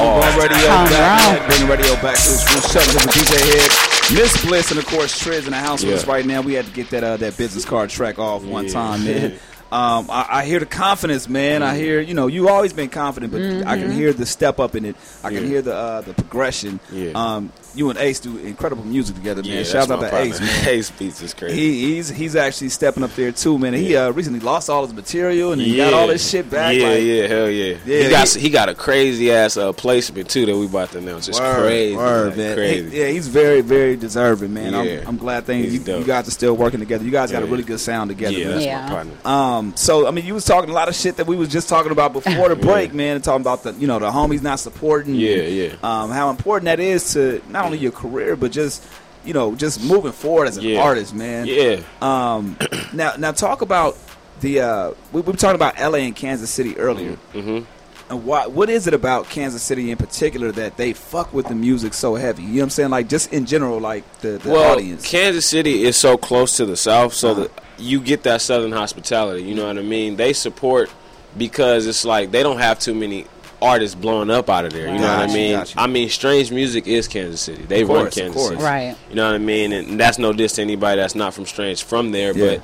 Oh, 0.00 0.24
radio 0.40 0.56
Come 0.72 0.88
back, 0.88 1.20
around. 1.36 1.44
bringing 1.48 1.68
radio 1.68 1.92
back 2.00 2.16
to 2.16 2.30
its 2.32 2.48
roots. 2.48 2.72
Shut 2.72 2.80
up, 2.88 2.96
the 2.96 3.12
DJ 3.12 3.36
Head, 3.60 3.68
Miss 4.16 4.32
Bliss, 4.44 4.70
and 4.70 4.78
of 4.80 4.86
course 4.86 5.12
Trizz 5.22 5.44
in 5.44 5.50
the 5.52 5.58
house 5.58 5.84
with 5.84 5.92
us 5.92 6.06
right 6.06 6.24
now. 6.24 6.40
We 6.40 6.54
had 6.54 6.64
to 6.64 6.72
get 6.72 6.88
that 6.90 7.04
uh, 7.04 7.18
that 7.18 7.36
business 7.36 7.66
card 7.66 7.90
track 7.90 8.18
off 8.18 8.42
one 8.42 8.66
time, 8.68 9.04
man. 9.04 9.38
Um, 9.72 10.06
I, 10.10 10.26
I 10.40 10.44
hear 10.44 10.58
the 10.58 10.66
confidence, 10.66 11.28
man. 11.28 11.62
I 11.62 11.76
hear 11.76 12.00
you 12.00 12.14
know 12.14 12.26
you 12.26 12.48
always 12.48 12.72
been 12.72 12.88
confident, 12.90 13.32
but 13.32 13.40
I 13.66 13.76
can 13.78 13.90
Mhm. 13.90 13.94
hear 13.94 14.12
the 14.12 14.26
step 14.26 14.58
up 14.58 14.74
in 14.74 14.84
it. 14.84 14.96
I 15.22 15.28
can 15.30 15.42
Yeah. 15.42 15.48
hear 15.48 15.62
the 15.62 15.74
uh, 15.74 16.00
the 16.00 16.12
progression. 16.14 16.80
Yeah. 16.92 17.12
Um, 17.14 17.52
you 17.74 17.90
and 17.90 17.98
Ace 17.98 18.20
do 18.20 18.36
incredible 18.38 18.84
music 18.84 19.16
together, 19.16 19.42
man. 19.42 19.50
Yeah, 19.58 19.62
Shout 19.62 19.88
that's 19.88 19.90
out 19.90 20.00
my 20.00 20.04
to 20.06 20.10
partner. 20.10 20.34
Ace, 20.34 20.40
man. 20.40 20.68
Ace 20.74 20.90
Beats 20.90 21.22
is 21.22 21.34
crazy. 21.34 21.54
He, 21.56 21.94
he's 21.94 22.08
he's 22.08 22.36
actually 22.36 22.68
stepping 22.70 23.02
up 23.02 23.14
there 23.14 23.32
too, 23.32 23.58
man. 23.58 23.72
He 23.74 23.96
uh, 23.96 24.10
recently 24.12 24.40
lost 24.40 24.68
all 24.70 24.84
his 24.84 24.94
material 24.94 25.52
and 25.52 25.60
he 25.62 25.76
got 25.76 25.92
all 25.94 26.08
his 26.08 26.28
shit 26.28 26.50
back. 26.50 26.74
Yeah, 26.76 26.88
like, 26.88 27.02
yeah, 27.02 27.26
hell 27.26 27.50
yeah. 27.50 27.76
Yeah, 27.86 28.02
he 28.04 28.10
got 28.10 28.28
he- 28.28 28.40
he, 28.40 28.50
got 28.50 28.68
a 28.68 28.74
crazy 28.74 29.30
ass 29.32 29.56
uh, 29.56 29.72
placement 29.72 30.28
too 30.30 30.46
that 30.46 30.56
we 30.56 30.66
about 30.66 30.90
to 30.92 30.98
announce. 30.98 31.28
It's 31.28 31.38
Word, 31.38 31.62
crazy, 31.62 31.96
word, 31.96 32.28
like, 32.28 32.36
man. 32.36 32.56
crazy. 32.56 32.90
He- 32.90 33.00
yeah, 33.00 33.06
he's 33.08 33.28
very, 33.28 33.60
very 33.60 33.96
deserving, 33.96 34.52
man. 34.52 34.72
Yeah. 34.72 35.00
I'm, 35.02 35.08
I'm 35.08 35.16
glad 35.16 35.44
things 35.44 35.72
you, 35.72 35.80
you 35.98 36.04
guys 36.04 36.26
are 36.28 36.32
still 36.32 36.56
working 36.56 36.80
together. 36.80 37.04
You 37.04 37.10
guys 37.10 37.30
got 37.30 37.42
a 37.42 37.46
really 37.46 37.62
good 37.62 37.80
sound 37.80 38.10
together. 38.10 38.36
Yeah, 38.36 38.48
man. 38.48 38.58
that's 38.58 38.90
my 38.90 38.94
partner. 38.94 39.26
Um, 39.26 39.76
so 39.76 40.06
I 40.06 40.10
mean, 40.10 40.24
you 40.26 40.34
was 40.34 40.44
talking 40.44 40.70
a 40.70 40.72
lot 40.72 40.88
of 40.88 40.94
shit 40.94 41.16
that 41.16 41.26
we 41.26 41.36
was 41.36 41.48
just 41.48 41.68
talking 41.68 41.92
about 41.92 42.12
before 42.12 42.48
the 42.48 42.56
break, 42.70 42.92
man. 42.92 43.16
And 43.16 43.24
talking 43.24 43.42
about 43.42 43.62
the, 43.62 43.72
you 43.74 43.86
know, 43.86 43.98
the 43.98 44.10
homies 44.10 44.42
not 44.42 44.58
supporting. 44.60 45.14
Yeah, 45.14 45.36
and, 45.36 45.54
yeah. 45.54 45.72
Um, 45.82 46.10
how 46.10 46.30
important 46.30 46.64
that 46.66 46.80
is 46.80 47.12
to 47.14 47.42
not 47.48 47.59
only 47.64 47.78
your 47.78 47.92
career, 47.92 48.36
but 48.36 48.52
just, 48.52 48.84
you 49.24 49.32
know, 49.34 49.54
just 49.54 49.82
moving 49.84 50.12
forward 50.12 50.48
as 50.48 50.56
an 50.56 50.64
Yeah. 50.64 50.80
artist, 50.82 51.14
man. 51.14 51.46
Yeah. 51.46 51.80
Um, 52.00 52.56
now, 52.92 53.14
now 53.18 53.32
talk 53.32 53.62
about 53.62 53.96
the. 54.40 54.60
Uh, 54.60 54.90
we, 55.12 55.20
we 55.20 55.32
were 55.32 55.38
talking 55.38 55.54
about 55.56 55.78
L.A. 55.78 56.00
and 56.00 56.16
Kansas 56.16 56.50
City 56.50 56.76
earlier. 56.78 57.16
Mm-hmm. 57.34 57.64
And 58.10 58.24
why, 58.24 58.48
what 58.48 58.68
is 58.68 58.88
it 58.88 58.94
about 58.94 59.28
Kansas 59.28 59.62
City 59.62 59.92
in 59.92 59.96
particular 59.96 60.50
that 60.52 60.76
they 60.76 60.92
fuck 60.94 61.32
with 61.32 61.46
the 61.46 61.54
music 61.54 61.94
so 61.94 62.16
heavy? 62.16 62.42
You 62.42 62.48
know 62.48 62.54
what 62.56 62.62
I'm 62.64 62.70
saying? 62.70 62.90
Like 62.90 63.08
just 63.08 63.32
in 63.32 63.46
general, 63.46 63.78
like 63.78 64.18
the, 64.18 64.30
the 64.38 64.50
well, 64.50 64.72
audience. 64.72 65.06
Kansas 65.08 65.48
City 65.48 65.84
is 65.84 65.96
so 65.96 66.16
close 66.16 66.56
to 66.56 66.66
the 66.66 66.76
South, 66.76 67.14
so 67.14 67.34
that 67.34 67.52
you 67.78 68.00
get 68.00 68.24
that 68.24 68.40
Southern 68.40 68.72
hospitality. 68.72 69.44
You 69.44 69.54
know 69.54 69.66
what 69.68 69.78
I 69.78 69.82
mean? 69.82 70.16
They 70.16 70.32
support 70.32 70.90
because 71.38 71.86
it's 71.86 72.04
like 72.04 72.32
they 72.32 72.42
don't 72.42 72.58
have 72.58 72.80
too 72.80 72.94
many 72.96 73.26
artists 73.62 73.94
blowing 73.94 74.30
up 74.30 74.48
out 74.48 74.64
of 74.64 74.72
there. 74.72 74.86
You 74.88 74.94
know 74.98 75.16
what 75.16 75.28
I 75.30 75.32
mean? 75.32 75.52
gotcha. 75.52 75.78
I 75.80 75.86
mean, 75.86 76.08
Strange 76.08 76.50
Music 76.50 76.86
is 76.86 77.08
Kansas 77.08 77.40
City. 77.40 77.62
They 77.62 77.82
Of 77.82 77.88
run 77.88 77.98
course, 78.04 78.16
of 78.16 78.22
Kansas 78.22 78.34
course. 78.36 78.48
City. 78.54 78.62
Right. 78.62 78.96
You 79.08 79.14
know 79.16 79.26
what 79.26 79.34
I 79.34 79.38
mean? 79.38 79.72
And 79.72 80.00
that's 80.00 80.18
no 80.18 80.32
diss 80.32 80.52
to 80.54 80.62
anybody 80.62 81.00
that's 81.00 81.14
not 81.14 81.34
from 81.34 81.46
Strange 81.46 81.82
from 81.82 82.12
there, 82.12 82.36
Yeah. 82.36 82.56
but 82.56 82.62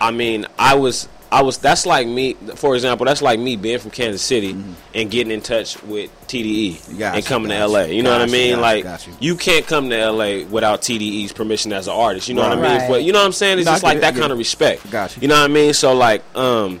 I 0.00 0.10
mean, 0.10 0.46
I 0.58 0.74
was 0.74 1.08
I 1.30 1.40
was 1.40 1.56
that's 1.56 1.86
like 1.86 2.06
me 2.06 2.34
for 2.56 2.74
example, 2.74 3.06
that's 3.06 3.22
like 3.22 3.38
me 3.40 3.56
being 3.56 3.78
from 3.78 3.90
Kansas 3.90 4.20
City 4.20 4.54
and 4.94 5.10
getting 5.10 5.30
in 5.32 5.40
touch 5.40 5.82
with 5.84 6.10
TDE 6.26 6.72
Mm-hmm. 6.72 6.98
Gotcha, 6.98 7.16
and 7.16 7.24
coming 7.24 7.48
gotcha, 7.50 7.60
to 7.60 7.68
LA. 7.68 7.80
You 7.84 8.02
know 8.02 8.10
what 8.12 8.20
I 8.20 8.26
mean? 8.26 8.50
gotcha, 8.50 8.60
like 8.60 8.84
gotcha. 8.84 9.10
you 9.20 9.36
can't 9.36 9.66
come 9.66 9.88
to 9.90 10.10
LA 10.10 10.44
without 10.44 10.82
TDE's 10.82 11.32
permission 11.32 11.72
as 11.72 11.86
an 11.86 11.94
artist. 11.94 12.28
You 12.28 12.34
know 12.34 12.42
what 12.42 12.52
I 12.52 12.56
mean? 12.56 12.64
Right. 12.64 12.86
For- 12.86 12.98
you 12.98 13.12
know 13.12 13.20
what 13.20 13.26
I'm 13.26 13.32
saying? 13.32 13.58
It's 13.60 13.66
No, 13.66 13.72
just 13.72 13.82
like 13.84 13.98
it, 13.98 14.00
that 14.00 14.14
get 14.14 14.20
kind 14.20 14.32
of 14.32 14.38
respect. 14.38 14.90
Gotcha. 14.90 15.20
You 15.20 15.28
know 15.28 15.36
what 15.40 15.50
I 15.50 15.54
mean? 15.54 15.72
So 15.72 15.94
like 15.94 16.22
um 16.36 16.80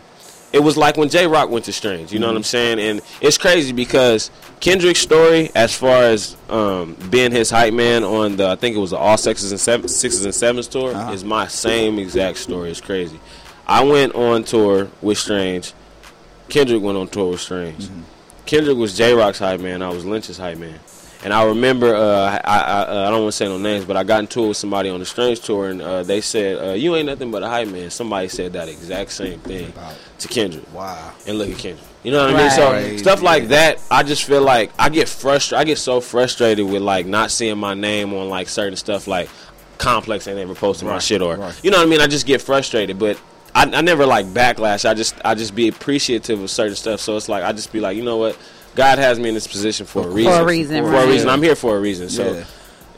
it 0.52 0.60
was 0.60 0.76
like 0.76 0.96
when 0.96 1.08
Jay 1.08 1.26
Rock 1.26 1.48
went 1.50 1.64
to 1.66 1.72
Strange, 1.72 2.12
you 2.12 2.18
know 2.18 2.26
what 2.26 2.32
Mm-hmm. 2.32 2.36
I'm 2.38 2.42
saying? 2.44 2.78
And 2.80 3.00
it's 3.20 3.38
crazy 3.38 3.72
because 3.72 4.30
Kendrick's 4.60 5.00
story, 5.00 5.50
as 5.54 5.74
far 5.74 6.02
as 6.02 6.36
um, 6.50 6.94
being 7.10 7.32
his 7.32 7.50
hype 7.50 7.72
man 7.74 8.04
on 8.04 8.36
the, 8.36 8.48
I 8.48 8.56
think 8.56 8.76
it 8.76 8.78
was 8.78 8.90
the 8.90 8.98
All 8.98 9.16
Sixes 9.16 9.50
and 9.50 9.60
Seven, 9.60 9.88
Sixes 9.88 10.24
and 10.24 10.34
Sevens 10.34 10.68
tour, 10.68 10.94
Uh-huh. 10.94 11.12
is 11.12 11.24
my 11.24 11.46
same 11.48 11.98
exact 11.98 12.38
story. 12.38 12.70
It's 12.70 12.80
crazy. 12.80 13.18
I 13.66 13.82
went 13.84 14.14
on 14.14 14.44
tour 14.44 14.88
with 15.00 15.18
Strange. 15.18 15.72
Kendrick 16.48 16.82
went 16.82 16.98
on 16.98 17.08
tour 17.08 17.30
with 17.30 17.40
Strange. 17.40 17.84
Mm-hmm. 17.84 18.02
Kendrick 18.44 18.76
was 18.76 18.96
Jay 18.96 19.14
Rock's 19.14 19.38
hype 19.38 19.60
man. 19.60 19.80
I 19.82 19.88
was 19.88 20.04
Lynch's 20.04 20.36
hype 20.36 20.58
man. 20.58 20.78
And 21.24 21.32
I 21.32 21.44
remember, 21.44 21.94
uh, 21.94 22.40
I, 22.44 22.58
I, 22.58 22.80
uh, 22.82 23.06
I 23.06 23.10
don't 23.10 23.22
want 23.22 23.32
to 23.32 23.36
say 23.36 23.46
no 23.46 23.56
names, 23.56 23.84
but 23.84 23.96
I 23.96 24.02
got 24.02 24.20
into 24.20 24.44
it 24.44 24.48
with 24.48 24.56
somebody 24.56 24.88
on 24.90 24.98
the 24.98 25.06
Strange 25.06 25.40
tour, 25.40 25.68
and 25.68 25.80
uh, 25.80 26.02
they 26.02 26.20
said, 26.20 26.58
uh, 26.58 26.72
"You 26.72 26.96
ain't 26.96 27.06
nothing 27.06 27.30
but 27.30 27.44
a 27.44 27.48
hype 27.48 27.68
man." 27.68 27.90
Somebody 27.90 28.26
said 28.26 28.54
that 28.54 28.68
exact 28.68 29.12
same 29.12 29.38
thing 29.40 29.72
to 30.18 30.28
Kendrick. 30.28 30.72
Wow. 30.74 31.12
And 31.26 31.38
look 31.38 31.48
at 31.48 31.58
Kendrick. 31.58 31.86
You 32.02 32.10
know 32.10 32.26
what 32.26 32.34
I 32.34 32.38
mean? 32.38 32.50
So 32.50 32.72
Right. 32.72 32.98
stuff 32.98 33.22
like 33.22 33.48
that, 33.48 33.80
I 33.88 34.02
just 34.02 34.24
feel 34.24 34.42
like 34.42 34.72
I 34.76 34.88
get 34.88 35.08
frustrated. 35.08 35.60
I 35.60 35.64
get 35.64 35.78
so 35.78 36.00
frustrated 36.00 36.66
with 36.66 36.82
like 36.82 37.06
not 37.06 37.30
seeing 37.30 37.58
my 37.58 37.74
name 37.74 38.12
on 38.12 38.28
like 38.28 38.48
certain 38.48 38.76
stuff, 38.76 39.06
like 39.06 39.28
Complex 39.78 40.26
ain't 40.26 40.40
ever 40.40 40.56
posting 40.56 40.88
my 40.88 40.98
shit, 40.98 41.22
or 41.22 41.36
right. 41.36 41.60
you 41.62 41.70
know 41.70 41.78
what 41.78 41.86
I 41.86 41.90
mean. 41.90 42.00
I 42.00 42.08
just 42.08 42.26
get 42.26 42.42
frustrated, 42.42 42.98
but. 42.98 43.18
I, 43.54 43.64
I 43.64 43.82
never 43.82 44.06
like 44.06 44.24
backlash. 44.28 44.88
I 44.88 44.94
just 44.94 45.14
I 45.26 45.34
just 45.34 45.54
be 45.54 45.68
appreciative 45.68 46.40
of 46.40 46.50
certain 46.50 46.74
stuff. 46.74 47.00
So 47.00 47.18
it's 47.18 47.28
like 47.28 47.44
I 47.44 47.52
just 47.52 47.70
be 47.70 47.80
like, 47.80 47.98
you 47.98 48.02
know 48.02 48.16
what, 48.16 48.38
God 48.74 48.98
has 48.98 49.18
me 49.18 49.28
in 49.28 49.34
this 49.34 49.46
position 49.46 49.86
for 49.86 50.06
a 50.06 50.10
reason. 50.10 50.32
For 50.32 50.40
a 50.40 50.44
reason. 50.44 50.76
reason, 50.76 50.84
For 50.84 50.90
right. 50.90 51.08
a 51.08 51.10
reason. 51.10 51.28
I'm 51.28 51.42
here 51.42 51.54
for 51.54 51.76
a 51.76 51.80
reason. 51.80 52.08
So 52.08 52.32
Yeah. 52.32 52.44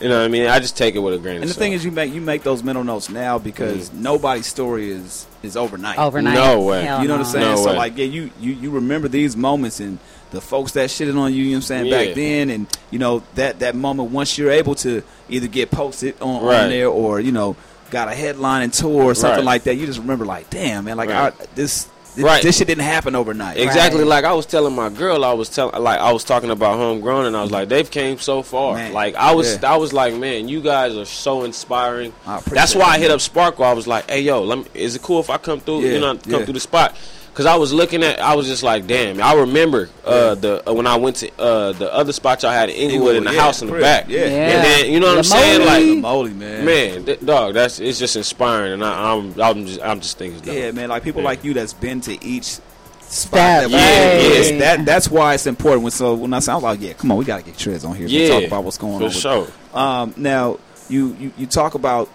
you 0.00 0.08
know 0.08 0.18
what 0.18 0.24
I 0.24 0.28
mean. 0.28 0.46
I 0.46 0.58
just 0.60 0.76
take 0.76 0.94
it 0.94 1.00
with 1.00 1.14
a 1.14 1.18
grain 1.18 1.36
And 1.36 1.44
the 1.44 1.48
salt. 1.48 1.58
thing 1.58 1.72
is, 1.72 1.84
you 1.84 1.90
make 1.90 2.12
you 2.14 2.20
make 2.20 2.42
those 2.42 2.62
mental 2.62 2.84
notes 2.84 3.10
now 3.10 3.38
because 3.38 3.90
mm. 3.90 3.94
nobody's 4.00 4.46
story 4.46 4.90
is 4.90 5.26
is 5.42 5.56
overnight. 5.56 5.98
Overnight. 5.98 6.34
No 6.34 6.60
way. 6.62 6.84
Hell 6.84 7.02
You 7.02 7.08
know 7.08 7.14
what 7.18 7.26
I'm 7.26 7.32
saying? 7.32 7.50
No 7.50 7.56
so 7.56 7.70
way. 7.70 7.76
like, 7.76 7.98
yeah, 7.98 8.06
you, 8.06 8.30
you 8.40 8.52
you 8.52 8.70
remember 8.70 9.08
these 9.08 9.36
moments 9.36 9.80
and 9.80 9.98
the 10.30 10.40
folks 10.40 10.72
that 10.72 10.90
shitted 10.90 11.16
on 11.18 11.32
you. 11.32 11.42
You 11.44 11.50
know 11.50 11.56
what 11.56 11.56
I'm 11.56 11.62
saying 11.62 11.86
Yeah. 11.86 12.04
back 12.04 12.14
then, 12.14 12.50
and 12.50 12.66
you 12.90 12.98
know 12.98 13.22
that 13.34 13.58
that 13.60 13.74
moment 13.74 14.10
once 14.10 14.36
you're 14.38 14.50
able 14.50 14.74
to 14.76 15.02
either 15.28 15.46
get 15.48 15.70
posted 15.70 16.14
on, 16.20 16.42
on 16.44 16.70
there 16.70 16.88
or 16.88 17.20
you 17.20 17.32
know 17.32 17.56
got 17.90 18.08
a 18.08 18.14
headline 18.14 18.62
and 18.62 18.72
tour 18.72 19.04
or 19.04 19.14
something 19.14 19.38
Right. 19.38 19.44
like 19.44 19.64
that, 19.64 19.74
you 19.76 19.86
just 19.86 20.00
remember 20.00 20.24
like, 20.24 20.50
damn 20.50 20.84
man, 20.86 20.96
like 20.96 21.10
Right. 21.10 21.32
I, 21.38 21.44
this, 21.54 21.86
this 22.14 22.24
Right. 22.24 22.42
this 22.42 22.58
shit 22.58 22.66
didn't 22.68 22.84
happen 22.84 23.14
overnight. 23.14 23.58
Exactly. 23.58 24.04
Like 24.04 24.24
I 24.24 24.32
was 24.32 24.46
telling 24.46 24.74
my 24.74 24.88
girl, 24.88 25.24
I 25.24 25.32
was 25.32 25.48
telling, 25.48 25.82
like 25.82 25.98
I 26.00 26.12
was 26.12 26.24
talking 26.24 26.50
about 26.50 26.76
homegrown, 26.76 27.26
and 27.26 27.36
I 27.36 27.42
was 27.42 27.50
like, 27.50 27.68
they've 27.68 27.90
came 27.90 28.18
so 28.18 28.42
far. 28.42 28.74
Man. 28.74 28.92
Like 28.92 29.14
I 29.16 29.32
was, 29.34 29.60
Yeah. 29.60 29.72
I 29.72 29.76
was 29.76 29.92
like, 29.92 30.14
man, 30.14 30.48
you 30.48 30.60
guys 30.60 30.96
are 30.96 31.04
so 31.04 31.44
inspiring. 31.44 32.12
That's 32.50 32.74
why 32.74 32.82
I 32.84 32.92
that, 32.92 33.00
hit 33.00 33.08
man. 33.08 33.14
up 33.16 33.20
Sparkle. 33.20 33.64
I 33.64 33.72
was 33.72 33.86
like, 33.86 34.08
hey 34.10 34.20
yo, 34.20 34.42
let 34.42 34.58
me, 34.58 34.64
is 34.74 34.94
it 34.96 35.02
cool 35.02 35.20
if 35.20 35.30
I 35.30 35.38
come 35.38 35.60
through? 35.60 35.80
Yeah, 35.82 35.92
You 35.94 36.00
know, 36.00 36.14
come 36.16 36.32
yeah. 36.32 36.44
through 36.44 36.54
the 36.54 36.60
spot. 36.60 36.96
Cause 37.34 37.46
I 37.46 37.56
was 37.56 37.72
looking 37.72 38.04
at, 38.04 38.20
I 38.20 38.36
was 38.36 38.46
just 38.46 38.62
like, 38.62 38.86
damn. 38.86 39.20
I 39.20 39.34
remember 39.34 39.88
uh, 40.04 40.36
the 40.36 40.70
uh, 40.70 40.72
when 40.72 40.86
I 40.86 40.94
went 40.94 41.16
to 41.16 41.32
uh, 41.36 41.72
the 41.72 41.92
other 41.92 42.12
spot 42.12 42.42
y'all 42.44 42.52
had 42.52 42.68
in 42.70 42.76
Inglewood 42.76 43.16
in 43.16 43.24
the 43.24 43.32
yeah, 43.32 43.40
house 43.40 43.60
in 43.60 43.66
the 43.66 43.72
crib, 43.72 43.82
back. 43.82 44.08
yeah. 44.08 44.20
yeah. 44.20 44.26
And 44.28 44.64
then 44.64 44.92
you 44.92 45.00
know 45.00 45.08
what 45.08 45.18
I'm 45.18 45.24
saying? 45.24 45.66
like 45.66 45.82
The 45.82 45.92
Like, 45.94 45.98
moly, 46.00 46.32
man. 46.32 46.64
man, 46.64 47.04
th- 47.04 47.20
dog, 47.26 47.54
that's 47.54 47.80
it's 47.80 47.98
just 47.98 48.14
inspiring, 48.14 48.74
and 48.74 48.84
I, 48.84 49.12
I'm, 49.12 49.40
I'm 49.40 49.66
just, 49.66 49.82
I'm 49.82 50.00
just 50.00 50.16
thinking. 50.16 50.38
it's. 50.38 50.46
Yeah, 50.46 50.70
man. 50.70 50.88
Like 50.90 51.02
people 51.02 51.22
Yeah. 51.22 51.28
like 51.28 51.42
you 51.42 51.54
that's 51.54 51.72
been 51.72 52.00
to 52.02 52.24
each 52.24 52.60
spot. 53.00 53.32
That 53.32 53.70
yeah, 53.70 53.78
it's- 54.12 54.50
yeah. 54.52 54.58
that 54.58 54.84
that's 54.86 55.10
why 55.10 55.34
it's 55.34 55.48
important. 55.48 55.82
When 55.82 55.90
so 55.90 56.14
when 56.14 56.32
I 56.34 56.38
sound 56.38 56.62
like, 56.62 56.80
yeah, 56.80 56.92
come 56.92 57.10
on, 57.10 57.18
we 57.18 57.24
gotta 57.24 57.42
get 57.42 57.54
Trizz 57.54 57.84
on 57.84 57.96
here 57.96 58.06
to 58.06 58.12
Yeah, 58.14 58.28
talk 58.28 58.44
about 58.44 58.62
what's 58.62 58.78
going 58.78 58.98
for 58.98 59.04
on. 59.06 59.08
with- 59.08 59.16
sure. 59.16 59.48
Um, 59.72 60.14
now 60.16 60.60
you, 60.88 61.16
you 61.18 61.32
you 61.36 61.46
talk 61.46 61.74
about. 61.74 62.08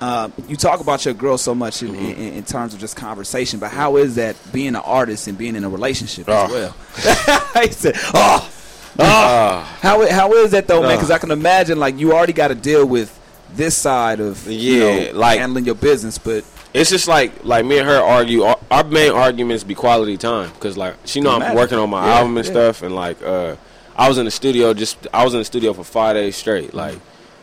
Uh, 0.00 0.28
you 0.46 0.56
talk 0.56 0.80
about 0.80 1.04
your 1.06 1.14
girl 1.14 1.38
so 1.38 1.54
much 1.54 1.82
in, 1.82 1.88
Mm-hmm. 1.88 2.04
in, 2.04 2.32
in 2.34 2.42
terms 2.44 2.74
of 2.74 2.80
just 2.80 2.96
conversation, 2.96 3.58
but 3.58 3.70
how 3.70 3.96
is 3.96 4.16
that 4.16 4.36
being 4.52 4.68
an 4.68 4.76
artist 4.76 5.26
and 5.26 5.38
being 5.38 5.56
in 5.56 5.64
a 5.64 5.68
relationship 5.70 6.28
as 6.28 6.50
Oh. 6.50 6.54
well? 6.54 7.62
he 7.64 7.70
said, 7.72 7.94
"Oh, 8.12 8.50
oh." 8.98 9.78
how 9.80 10.10
how 10.10 10.32
is 10.34 10.50
that 10.52 10.66
though, 10.68 10.82
man? 10.82 10.92
Oh. 10.92 10.94
Because 10.96 11.10
I 11.10 11.18
can 11.18 11.30
imagine 11.30 11.78
like 11.78 11.98
you 11.98 12.12
already 12.12 12.32
got 12.34 12.48
to 12.48 12.54
deal 12.54 12.84
with 12.86 13.12
this 13.54 13.74
side 13.76 14.20
of 14.20 14.46
you 14.46 14.84
Yeah, 14.84 15.12
know, 15.12 15.18
like- 15.18 15.38
handling 15.38 15.64
your 15.64 15.74
business, 15.76 16.18
but 16.18 16.44
It's 16.74 16.90
just 16.90 17.08
like 17.08 17.44
like 17.44 17.64
me 17.64 17.78
and 17.78 17.88
her 17.88 17.98
argue. 18.00 18.42
Our, 18.42 18.58
our 18.70 18.84
main 18.84 19.12
arguments 19.12 19.64
be 19.64 19.74
quality 19.74 20.18
time 20.18 20.50
because 20.52 20.76
like 20.76 20.94
she 21.06 21.20
know 21.22 21.30
I'm 21.30 21.54
working 21.54 21.78
on 21.78 21.88
my 21.88 22.04
Yeah, 22.06 22.14
album 22.18 22.36
and 22.36 22.44
yeah. 22.46 22.52
stuff, 22.52 22.82
and 22.82 22.94
like 22.94 23.22
uh, 23.22 23.56
I 23.96 24.08
was 24.10 24.18
in 24.18 24.26
the 24.26 24.30
studio 24.30 24.74
just 24.74 25.06
I 25.14 25.24
was 25.24 25.32
in 25.32 25.38
the 25.38 25.44
studio 25.46 25.72
for 25.72 25.84
five 25.84 26.16
days 26.16 26.36
straight, 26.36 26.74
like 26.74 26.98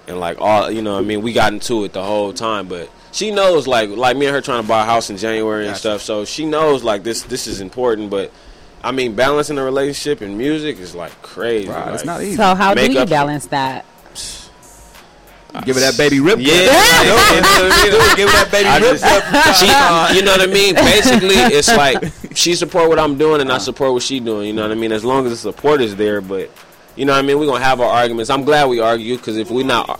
and 0.07 0.19
like 0.19 0.39
all 0.39 0.69
you 0.69 0.81
know. 0.81 0.93
what 0.93 1.03
I 1.03 1.07
mean, 1.07 1.21
we 1.21 1.33
got 1.33 1.53
into 1.53 1.83
it 1.83 1.93
the 1.93 2.03
whole 2.03 2.33
time, 2.33 2.67
but 2.67 2.89
she 3.11 3.31
knows 3.31 3.67
like 3.67 3.89
like 3.89 4.17
me 4.17 4.25
and 4.25 4.35
her 4.35 4.41
trying 4.41 4.61
to 4.61 4.67
buy 4.67 4.83
a 4.83 4.85
house 4.85 5.09
in 5.09 5.17
January 5.17 5.65
and 5.65 5.71
Gotcha. 5.71 5.79
stuff, 5.79 6.01
so 6.01 6.25
she 6.25 6.45
knows 6.45 6.83
like 6.83 7.03
this 7.03 7.23
this 7.23 7.47
is 7.47 7.61
important, 7.61 8.09
but. 8.09 8.31
I 8.85 8.91
mean, 8.91 9.15
balancing 9.15 9.57
a 9.57 9.63
relationship 9.63 10.19
and 10.19 10.37
music 10.37 10.77
is 10.77 10.93
like 10.93 11.21
crazy. 11.21 11.69
Right, 11.69 11.93
it's 11.93 12.03
not 12.03 12.21
easy. 12.21 12.35
So 12.35 12.53
how 12.53 12.73
do 12.73 12.91
you 12.91 12.99
up- 12.99 13.07
balance 13.07 13.45
that? 13.47 13.85
give 15.63 15.77
it 15.77 15.79
that 15.79 15.95
baby 15.97 16.19
rip. 16.19 16.39
Yeah, 16.39 16.49
give 18.17 18.27
it 18.27 18.33
that 18.33 18.49
baby 18.51 18.67
I 18.67 18.79
rip. 18.79 18.99
just- 18.99 19.59
she, 20.11 20.17
you 20.17 20.25
know 20.25 20.33
what 20.33 20.41
I 20.41 20.51
mean. 20.51 20.75
Basically, 20.75 21.35
it's 21.35 21.69
like 21.69 22.11
she 22.35 22.55
support 22.55 22.89
what 22.89 22.99
I'm 22.99 23.17
doing 23.17 23.39
and 23.39 23.49
I 23.49 23.55
uh-huh. 23.55 23.63
support 23.63 23.93
what 23.93 24.03
she 24.03 24.19
doing. 24.19 24.47
You 24.47 24.53
know 24.53 24.63
what 24.63 24.71
I 24.71 24.75
mean. 24.75 24.91
As 24.91 25.05
long 25.05 25.25
as 25.27 25.31
the 25.31 25.37
support 25.37 25.79
is 25.79 25.95
there, 25.95 26.19
but 26.19 26.49
you 26.95 27.05
know 27.05 27.13
what 27.13 27.19
I 27.19 27.21
mean. 27.21 27.39
We're 27.39 27.45
gonna 27.47 27.63
have 27.63 27.79
our 27.81 27.89
arguments. 27.89 28.29
I'm 28.29 28.43
glad 28.43 28.69
we 28.69 28.79
argue 28.79 29.17
because 29.17 29.37
if 29.37 29.49
we 29.51 29.63
not, 29.63 29.99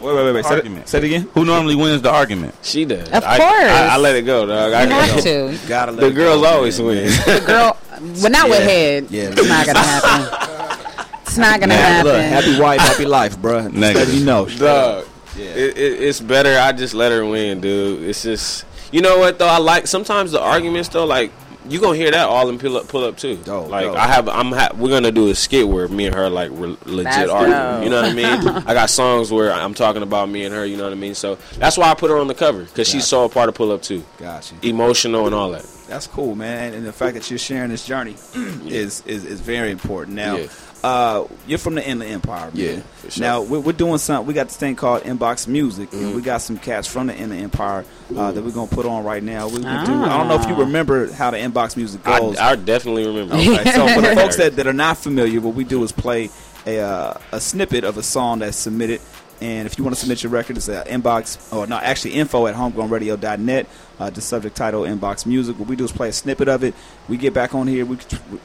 Wait, 0.00 0.14
wait, 0.14 0.14
wait, 0.26 0.32
wait. 0.34 0.44
Say 0.44 0.54
Argument. 0.54 0.84
it, 0.84 0.88
say 0.88 0.98
it 0.98 1.04
again. 1.04 1.28
Who 1.34 1.44
normally 1.44 1.74
wins 1.74 2.02
the 2.02 2.10
argument? 2.10 2.54
she 2.62 2.84
does. 2.84 3.08
Of 3.10 3.24
I, 3.24 3.36
course. 3.36 3.50
I, 3.72 3.88
I 3.94 3.96
let 3.96 4.14
it 4.14 4.22
go, 4.22 4.46
dog. 4.46 4.72
I 4.72 4.82
You 4.84 4.88
gotta 4.88 5.12
have 5.12 5.24
go. 5.24 5.50
to. 5.52 5.58
Gotta 5.68 5.92
let 5.92 6.00
The 6.00 6.06
it 6.06 6.12
girls 6.14 6.40
go, 6.42 6.46
always 6.48 6.78
man. 6.78 6.86
win. 6.86 7.06
The 7.06 7.42
girl, 7.44 7.76
but 8.22 8.30
not 8.30 8.48
with 8.48 8.60
Yeah. 8.60 8.64
head. 8.64 9.06
Yeah. 9.10 9.30
It's 9.32 9.48
not 9.48 9.66
gonna 9.66 9.78
happen. 9.80 11.08
It's 11.22 11.36
not 11.36 11.58
gonna 11.60 11.74
Man, 11.74 12.04
look, 12.04 12.14
happen. 12.14 12.32
happy 12.50 12.60
wife, 12.60 12.80
happy 12.80 13.04
life, 13.06 13.38
bro. 13.42 13.62
Just 13.62 13.74
Negative. 13.74 14.14
you 14.14 14.24
know. 14.24 14.46
Dog. 14.48 15.04
It, 15.36 15.76
it, 15.76 16.02
it's 16.02 16.20
better. 16.20 16.58
I 16.58 16.70
just 16.72 16.94
let 16.94 17.10
her 17.12 17.24
win, 17.26 17.60
dude. 17.60 18.04
It's 18.08 18.22
just, 18.22 18.64
you 18.92 19.00
know 19.02 19.18
what 19.18 19.38
though. 19.40 19.48
I 19.48 19.58
like 19.58 19.86
sometimes 19.88 20.30
the 20.32 20.40
arguments 20.40 20.88
though. 20.90 21.04
Like 21.06 21.32
you 21.68 21.80
gonna 21.80 21.96
hear 21.96 22.10
that 22.10 22.28
all 22.28 22.48
in 22.48 22.58
pull 22.58 22.76
up, 22.76 22.88
pull 22.88 23.04
up 23.04 23.16
too. 23.16 23.36
Dope, 23.36 23.68
like 23.70 23.84
dope. 23.86 23.96
I 23.96 24.06
have, 24.06 24.28
I'm, 24.28 24.52
ha- 24.52 24.70
we're 24.76 24.90
gonna 24.90 25.12
do 25.12 25.28
a 25.28 25.34
skit 25.34 25.68
where 25.68 25.86
me 25.88 26.06
and 26.06 26.14
her 26.14 26.28
like 26.30 26.50
re- 26.52 26.76
legit 26.84 27.04
That's 27.04 27.30
argue. 27.30 27.84
You 27.84 27.90
know 27.90 28.02
what 28.02 28.10
I 28.10 28.14
mean? 28.14 28.48
I 28.66 28.74
got 28.74 28.90
songs 28.90 29.30
where 29.30 29.52
I'm 29.52 29.74
talking 29.74 30.02
about 30.02 30.28
me 30.28 30.44
and 30.44 30.54
her. 30.54 30.64
You 30.66 30.76
know 30.76 30.84
what 30.84 30.92
I 30.92 30.96
mean? 30.96 31.14
So 31.14 31.36
that's 31.58 31.76
why 31.76 31.90
I 31.90 31.94
put 31.94 32.10
her 32.10 32.18
on 32.18 32.26
the 32.26 32.34
cover 32.34 32.64
because 32.64 32.88
she's 32.88 33.06
so 33.06 33.24
a 33.24 33.28
part 33.28 33.48
of 33.48 33.54
pull 33.54 33.72
up 33.72 33.82
too. 33.82 34.04
Gotcha. 34.18 34.54
Emotional 34.62 35.26
and 35.26 35.34
all 35.34 35.50
that. 35.50 35.66
That's 35.88 36.06
cool, 36.06 36.34
man. 36.34 36.74
And 36.74 36.86
the 36.86 36.92
fact 36.92 37.14
that 37.14 37.30
you're 37.30 37.38
sharing 37.38 37.70
this 37.70 37.86
journey 37.86 38.14
is, 38.34 39.02
is 39.06 39.24
is 39.24 39.40
very 39.40 39.70
important. 39.70 40.16
Now, 40.16 40.36
Yeah. 40.36 40.48
Uh, 40.84 41.24
you're 41.46 41.58
from 41.58 41.74
the 41.74 41.86
Inland 41.88 42.12
Empire, 42.12 42.50
man. 42.52 42.54
Yeah, 42.54 42.80
for 42.80 43.10
sure. 43.10 43.20
Now 43.22 43.42
we're, 43.42 43.60
we're 43.60 43.72
doing 43.72 43.98
something. 43.98 44.26
We 44.26 44.34
got 44.34 44.48
this 44.48 44.56
thing 44.56 44.76
called 44.76 45.02
Inbox 45.02 45.48
Music, 45.48 45.90
Mm-hmm. 45.90 46.04
and 46.06 46.14
we 46.14 46.22
got 46.22 46.38
some 46.42 46.56
cats 46.58 46.86
from 46.86 47.08
the 47.08 47.16
Inland 47.16 47.42
Empire 47.42 47.84
uh, 48.16 48.32
that 48.32 48.42
we're 48.42 48.50
gonna 48.52 48.70
put 48.70 48.86
on 48.86 49.04
right 49.04 49.22
now. 49.22 49.48
We, 49.48 49.54
we 49.56 49.62
do. 49.62 49.66
I 49.68 49.82
Ah. 49.82 50.18
don't 50.18 50.28
know 50.28 50.40
if 50.40 50.48
you 50.48 50.54
remember 50.54 51.12
how 51.12 51.30
the 51.30 51.38
Inbox 51.38 51.76
Music 51.76 52.00
I, 52.06 52.20
goes. 52.20 52.38
I 52.38 52.56
definitely 52.56 53.06
remember. 53.06 53.34
Okay, 53.34 53.70
so 53.72 53.88
for 53.88 54.00
the 54.00 54.14
folks 54.14 54.36
that, 54.36 54.56
that 54.56 54.66
are 54.66 54.72
not 54.72 54.98
familiar, 54.98 55.40
what 55.40 55.54
we 55.54 55.64
do 55.64 55.82
is 55.82 55.92
play 55.92 56.30
a, 56.66 56.80
uh, 56.80 57.14
a 57.32 57.40
snippet 57.40 57.84
of 57.84 57.96
a 57.96 58.02
song 58.02 58.38
that's 58.40 58.56
submitted. 58.56 59.00
And 59.40 59.66
if 59.66 59.78
you 59.78 59.84
want 59.84 59.94
to 59.94 60.00
submit 60.00 60.22
your 60.24 60.32
record, 60.32 60.56
it's 60.56 60.68
at 60.68 60.88
inbox, 60.88 61.52
or 61.56 61.64
no, 61.68 61.76
actually 61.76 62.14
info 62.14 62.48
at 62.48 62.56
homegrownradio.net. 62.56 63.66
Uh, 63.98 64.10
the 64.10 64.20
subject 64.20 64.56
title 64.56 64.82
inbox 64.82 65.26
music. 65.26 65.58
What 65.58 65.68
we 65.68 65.74
do 65.74 65.84
is 65.84 65.90
play 65.90 66.08
a 66.08 66.12
snippet 66.12 66.46
of 66.48 66.62
it. 66.62 66.72
We 67.08 67.16
get 67.16 67.34
back 67.34 67.52
on 67.54 67.66
here. 67.66 67.84
We 67.84 67.98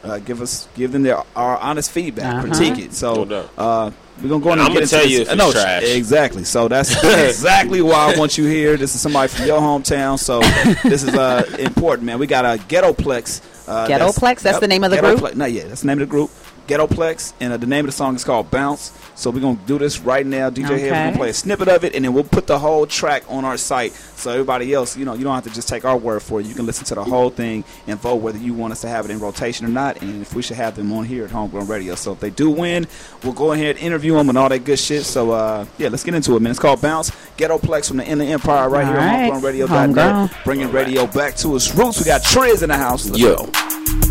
uh, 0.04 0.18
give 0.18 0.42
us 0.42 0.68
give 0.74 0.92
them 0.92 1.04
their 1.04 1.18
our 1.36 1.58
honest 1.60 1.92
feedback, 1.92 2.34
Uh-huh. 2.44 2.48
critique 2.48 2.84
it. 2.86 2.94
So 2.94 3.22
uh, 3.58 3.92
we're 4.22 4.30
gonna 4.30 4.44
go 4.44 4.50
on 4.50 4.60
And 4.60 4.62
and 4.62 4.62
I'ma 4.62 4.74
get 4.74 4.82
into 4.84 4.88
tell 4.96 5.04
this. 5.04 5.12
you 5.12 5.22
if 5.22 5.36
no, 5.38 5.50
it's 5.52 5.62
trash. 5.62 5.84
exactly. 5.84 6.44
So 6.44 6.68
that's 6.68 6.92
exactly 7.04 7.82
why 7.84 8.14
I 8.14 8.18
want 8.18 8.36
you 8.38 8.46
here. 8.46 8.78
This 8.78 8.96
is 8.96 9.02
somebody 9.02 9.28
from 9.28 9.46
your 9.46 9.62
hometown, 9.62 10.18
so 10.18 10.40
this 10.90 11.04
is 11.04 11.14
uh, 11.14 11.44
important, 11.60 12.08
man. 12.08 12.18
We 12.18 12.26
got 12.26 12.46
a 12.46 12.60
Ghettoplex. 12.64 13.42
Uh, 13.70 13.88
Ghettoplex? 13.88 14.42
That's 14.42 14.60
the 14.60 14.68
name 14.68 14.84
of 14.84 14.90
the 14.92 14.98
group? 14.98 15.20
Ghettoplex- 15.20 15.36
Not 15.36 15.52
yet. 15.52 15.68
That's 15.70 15.82
the 15.82 15.88
name 15.88 16.02
of 16.02 16.08
the 16.10 16.12
group. 16.12 16.32
Ghettoplex, 16.68 17.34
and 17.40 17.54
uh, 17.54 17.58
the 17.58 17.68
name 17.68 17.86
of 17.86 17.88
the 17.88 17.96
song 17.96 18.16
is 18.16 18.24
called 18.24 18.50
Bounce. 18.50 18.98
So 19.16 19.30
we're 19.30 19.42
gonna 19.42 19.60
do 19.66 19.78
this 19.78 20.00
right 20.00 20.26
now. 20.26 20.50
DJ 20.50 20.78
here, 20.78 20.92
we're 20.92 21.06
gonna 21.06 21.18
play 21.18 21.30
a 21.30 21.34
snippet 21.34 21.68
of 21.68 21.84
it, 21.84 21.96
and 21.96 22.04
then 22.04 22.14
we'll 22.14 22.24
put 22.24 22.48
the 22.48 22.58
whole 22.58 22.86
track 22.86 23.24
on 23.30 23.46
our 23.46 23.58
site. 23.58 23.92
So 23.92 24.32
everybody 24.32 24.74
else, 24.74 24.98
you 24.98 25.06
know, 25.06 25.14
you 25.14 25.24
don't 25.24 25.36
have 25.36 25.44
to 25.44 25.50
just 25.50 25.68
take 25.68 25.86
our 25.86 25.98
word 25.98 26.22
for 26.22 26.40
it. 26.40 26.46
You 26.46 26.56
can 26.56 26.66
listen 26.66 26.86
to 26.86 26.96
the 26.96 27.04
whole 27.04 27.30
thing 27.30 27.64
and 27.88 28.00
vote 28.00 28.16
whether 28.18 28.38
you 28.38 28.54
want 28.54 28.72
us 28.74 28.82
to 28.82 28.88
have 28.88 29.06
it 29.06 29.12
in 29.12 29.20
rotation 29.20 29.66
or 29.66 29.70
not, 29.70 30.02
and 30.02 30.22
if 30.22 30.34
we 30.34 30.42
should 30.42 30.58
have 30.58 30.76
them 30.76 30.92
on 30.94 31.06
here 31.06 31.26
at 31.26 31.32
Homegrown 31.32 31.68
Radio. 31.68 31.96
So 31.96 32.14
if 32.14 32.20
they 32.20 32.30
do 32.30 32.50
win, 32.50 32.88
we'll 33.24 33.34
go 33.34 33.52
ahead 33.52 33.76
and 33.76 33.86
interview 33.86 34.14
them 34.14 34.30
and 34.30 34.38
all 34.38 34.50
that 34.50 34.64
good 34.64 34.80
shit. 34.80 35.04
So 35.04 35.32
uh, 35.32 35.66
yeah, 35.78 35.90
let's 35.90 36.04
get 36.04 36.14
into 36.14 36.36
it, 36.36 36.42
man. 36.42 36.52
It's 36.52 36.60
called 36.60 36.82
Bounce. 36.82 37.12
Ghettoplex 37.38 37.88
from 37.88 37.98
the 37.98 38.06
Inland 38.06 38.32
Empire 38.32 38.70
right 38.70 38.86
here 38.86 38.96
All 38.96 39.02
right. 39.02 39.32
on 39.32 39.42
HomegrownRadio.net. 39.42 39.70
Homegrown. 39.70 40.30
Bringing 40.44 40.72
radio 40.72 41.06
back 41.08 41.36
to 41.38 41.56
its 41.56 41.74
roots. 41.76 42.00
We 42.00 42.06
got 42.06 42.22
Trizz 42.22 42.64
in 42.64 42.70
the 42.70 42.78
house. 42.78 43.08
Let's 43.08 43.20
Yo. 43.20 43.36
go. 43.36 44.03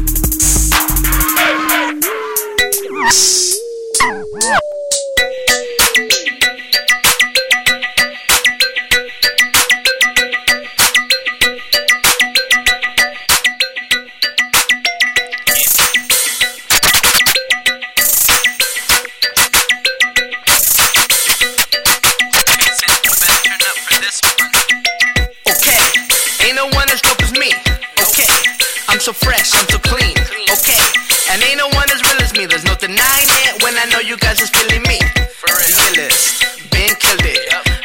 Fresh, 29.15 29.53
I'm 29.55 29.69
so 29.69 29.79
clean. 29.79 30.17
Okay, 30.49 30.83
and 31.31 31.43
ain't 31.45 31.59
no 31.59 31.69
one 31.77 31.89
as 31.93 32.01
real 32.03 32.21
as 32.23 32.33
me. 32.37 32.47
There's 32.47 32.65
no 32.65 32.75
denying 32.75 33.31
it 33.47 33.63
when 33.63 33.77
I 33.77 33.85
know 33.93 34.01
you 34.01 34.17
guys 34.17 34.41
is 34.41 34.51
feeling 34.51 34.83
me. 34.89 34.99
The 34.99 35.75
illest, 35.89 36.71
been 36.73 36.95
killed 36.97 37.25
it. 37.25 37.41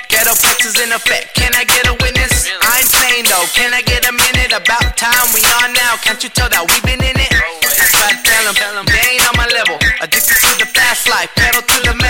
Ghetto 0.08 0.34
flex 0.34 0.66
is 0.66 0.80
in 0.80 0.92
effect. 0.92 1.36
Can 1.36 1.54
I 1.54 1.64
get 1.64 1.88
a 1.88 1.94
witness? 1.94 2.48
I'm 2.62 2.88
playing 2.90 3.26
though. 3.28 3.46
Can 3.54 3.74
I 3.74 3.82
get 3.82 4.08
a 4.08 4.14
minute? 4.14 4.52
About 4.56 4.98
time 4.98 5.28
we 5.36 5.44
on 5.62 5.74
now. 5.74 6.00
Can't 6.02 6.24
you 6.24 6.30
tell 6.30 6.50
that 6.50 6.64
we've 6.66 6.84
been 6.84 7.04
in 7.04 7.18
it? 7.20 7.32
That's 7.62 7.94
I 7.94 8.54
tell 8.54 8.80
'em, 8.80 8.86
they 8.86 9.06
ain't 9.14 9.28
on 9.28 9.36
my 9.36 9.48
level. 9.52 9.78
Addicted 10.02 10.38
to 10.40 10.52
the 10.64 10.68
fast 10.72 11.08
life, 11.10 11.30
pedal 11.36 11.62
to 11.62 11.78
the 11.84 11.94
metal. 11.94 12.07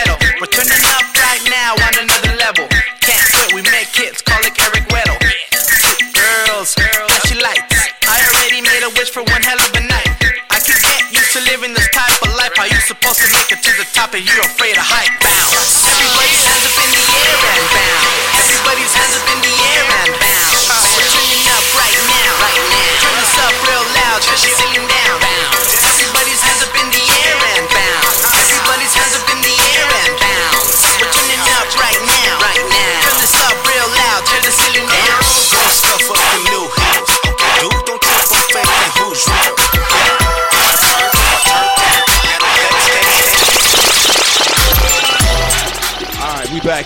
Top 13.93 14.13
you're 14.13 14.39
afraid 14.41 14.77
of 14.77 14.83
height? 14.83 15.11
Bounce. 15.21 15.66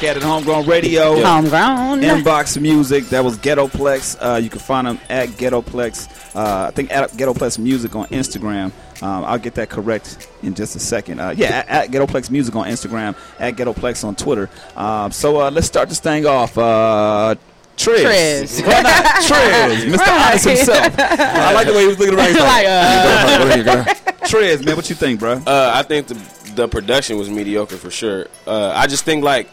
Back 0.01 0.09
at 0.09 0.17
it. 0.17 0.23
Homegrown 0.23 0.65
Radio. 0.65 1.21
Homegrown. 1.23 2.01
Inbox 2.01 2.59
Music. 2.59 3.05
That 3.09 3.23
was 3.23 3.37
Ghettoplex. 3.37 4.17
Uh, 4.19 4.37
you 4.37 4.49
can 4.49 4.57
find 4.57 4.87
them 4.87 4.99
at 5.09 5.29
Ghettoplex. 5.29 6.35
Uh, 6.35 6.69
I 6.69 6.71
think 6.71 6.91
at 6.91 7.11
Ghettoplex 7.11 7.59
Music 7.59 7.95
on 7.95 8.07
Instagram. 8.07 8.71
Um, 9.03 9.23
I'll 9.25 9.37
get 9.37 9.53
that 9.55 9.69
correct 9.69 10.27
in 10.41 10.55
just 10.55 10.75
a 10.75 10.79
second. 10.79 11.19
Uh, 11.19 11.35
yeah, 11.37 11.63
at, 11.67 11.69
at 11.69 11.91
Ghettoplex 11.91 12.31
Music 12.31 12.55
on 12.55 12.65
Instagram. 12.65 13.15
At 13.39 13.55
Ghettoplex 13.57 14.03
on 14.03 14.15
Twitter. 14.15 14.49
Um, 14.75 15.11
so 15.11 15.39
uh, 15.39 15.51
let's 15.51 15.67
start 15.67 15.87
this 15.89 15.99
thing 15.99 16.25
off. 16.25 16.57
Uh, 16.57 17.35
Trizz. 17.77 18.03
Trizz. 18.03 18.65
Why 18.65 18.81
not 18.81 19.05
Trizz? 19.21 19.93
Mr. 19.93 20.07
Honest 20.07 20.45
himself. 20.47 20.95
I 20.97 21.53
like 21.53 21.67
the 21.67 21.73
way 21.73 21.81
he 21.81 21.87
was 21.89 21.99
looking 21.99 22.15
around. 22.17 22.27
He's 22.29 22.39
like, 22.39 22.65
Like, 22.65 23.67
uh, 23.67 23.93
Trizz, 24.25 24.65
man, 24.65 24.75
what 24.75 24.89
you 24.89 24.95
think, 24.95 25.19
bro? 25.19 25.33
Uh, 25.33 25.71
I 25.75 25.83
think 25.83 26.07
the 26.07 26.41
the 26.55 26.67
production 26.67 27.17
was 27.17 27.29
mediocre 27.29 27.77
for 27.77 27.91
sure. 27.91 28.25
Uh, 28.47 28.73
I 28.75 28.87
just 28.87 29.05
think 29.05 29.23
like 29.23 29.47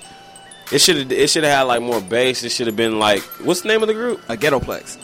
it 0.73 0.81
should 0.81 0.97
have 0.97 1.13
it 1.13 1.31
should 1.31 1.45
have 1.45 1.53
had 1.53 1.63
like 1.63 1.83
more 1.83 2.01
bass. 2.01 2.45
It 2.45 2.51
should 2.51 2.67
have 2.67 2.77
been 2.77 2.99
like 2.99 3.23
what's 3.45 3.63
the 3.63 3.69
name 3.69 3.83
of 3.83 3.89
the 3.89 3.95
group? 3.95 4.21
A 4.29 4.37
Ghettoplex. 4.37 4.99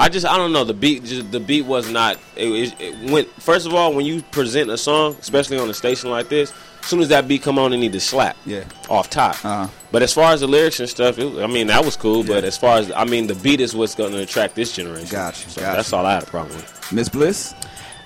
I 0.00 0.08
just 0.08 0.24
I 0.24 0.38
don't 0.38 0.52
know 0.52 0.64
the 0.64 0.72
beat. 0.72 1.04
Just, 1.04 1.30
the 1.30 1.40
beat 1.40 1.62
was 1.66 1.90
not. 1.90 2.16
It, 2.34 2.48
it, 2.48 2.80
it 2.80 3.10
went 3.10 3.28
first 3.42 3.66
of 3.66 3.74
all 3.74 3.92
when 3.92 4.06
you 4.06 4.22
present 4.22 4.70
a 4.70 4.78
song, 4.78 5.16
especially 5.20 5.58
on 5.58 5.68
a 5.68 5.74
station 5.74 6.10
like 6.10 6.30
this. 6.30 6.54
As 6.80 6.86
soon 6.86 7.00
as 7.00 7.08
that 7.08 7.28
beat 7.28 7.42
come 7.42 7.58
on, 7.58 7.74
it 7.74 7.76
need 7.76 7.92
to 7.92 8.00
slap. 8.00 8.36
Yeah. 8.46 8.64
Off 8.88 9.10
top. 9.10 9.44
Uh-huh. 9.44 9.68
But 9.92 10.02
as 10.02 10.14
far 10.14 10.32
as 10.32 10.40
the 10.40 10.46
lyrics 10.46 10.80
and 10.80 10.88
stuff, 10.88 11.18
it, 11.18 11.42
I 11.42 11.46
mean 11.46 11.66
that 11.66 11.84
was 11.84 11.96
cool. 11.96 12.24
But 12.24 12.44
as 12.44 12.56
far 12.56 12.78
as 12.78 12.90
I 12.92 13.04
mean, 13.04 13.26
the 13.26 13.34
beat 13.34 13.60
is 13.60 13.74
what's 13.74 13.94
going 13.94 14.12
to 14.12 14.22
attract 14.22 14.54
this 14.54 14.72
generation. 14.72 15.08
Gotcha. 15.10 15.50
So 15.50 15.60
gotcha. 15.60 15.76
that's 15.76 15.92
all 15.92 16.06
I 16.06 16.14
had 16.14 16.22
a 16.22 16.26
problem 16.26 16.56
with. 16.56 16.92
Miss 16.92 17.10
Bliss. 17.10 17.54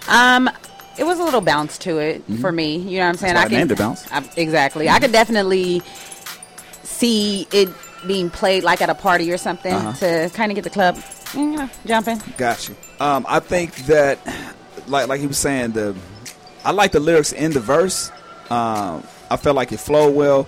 Um, 0.08 0.50
it 0.98 1.04
was 1.04 1.18
a 1.18 1.24
little 1.24 1.40
bounce 1.40 1.78
to 1.78 1.98
it 1.98 2.22
for 2.40 2.50
me. 2.52 2.76
You 2.76 2.98
know 2.98 3.06
what 3.06 3.08
I'm 3.10 3.16
saying? 3.16 3.34
Mm-hmm. 3.34 3.36
That's 3.36 3.36
why 3.36 3.40
I 3.44 3.48
can 3.48 3.58
named 3.58 3.72
it 3.72 3.78
Bounce. 3.78 4.12
I, 4.12 4.30
exactly. 4.40 4.88
I 4.88 4.98
could 5.00 5.12
definitely 5.12 5.82
see 6.82 7.46
it 7.52 7.68
being 8.06 8.30
played 8.30 8.64
like 8.64 8.82
at 8.82 8.90
a 8.90 8.94
party 8.94 9.30
or 9.32 9.38
something 9.38 9.72
Uh-huh. 9.72 9.92
to 9.94 10.30
kind 10.34 10.52
of 10.52 10.56
get 10.56 10.64
the 10.64 10.70
club 10.70 10.98
you 11.34 11.46
know, 11.56 11.70
jumping. 11.86 12.20
Gotcha. 12.36 12.74
Um, 13.00 13.24
I 13.28 13.40
think 13.40 13.74
that, 13.86 14.18
like 14.86 15.08
like 15.08 15.20
he 15.20 15.26
was 15.26 15.38
saying, 15.38 15.72
the 15.72 15.96
I 16.64 16.70
like 16.70 16.92
the 16.92 17.00
lyrics 17.00 17.32
in 17.32 17.52
the 17.52 17.60
verse. 17.60 18.10
Um, 18.50 19.02
I 19.30 19.36
felt 19.36 19.56
like 19.56 19.72
it 19.72 19.80
flowed 19.80 20.14
well, 20.14 20.46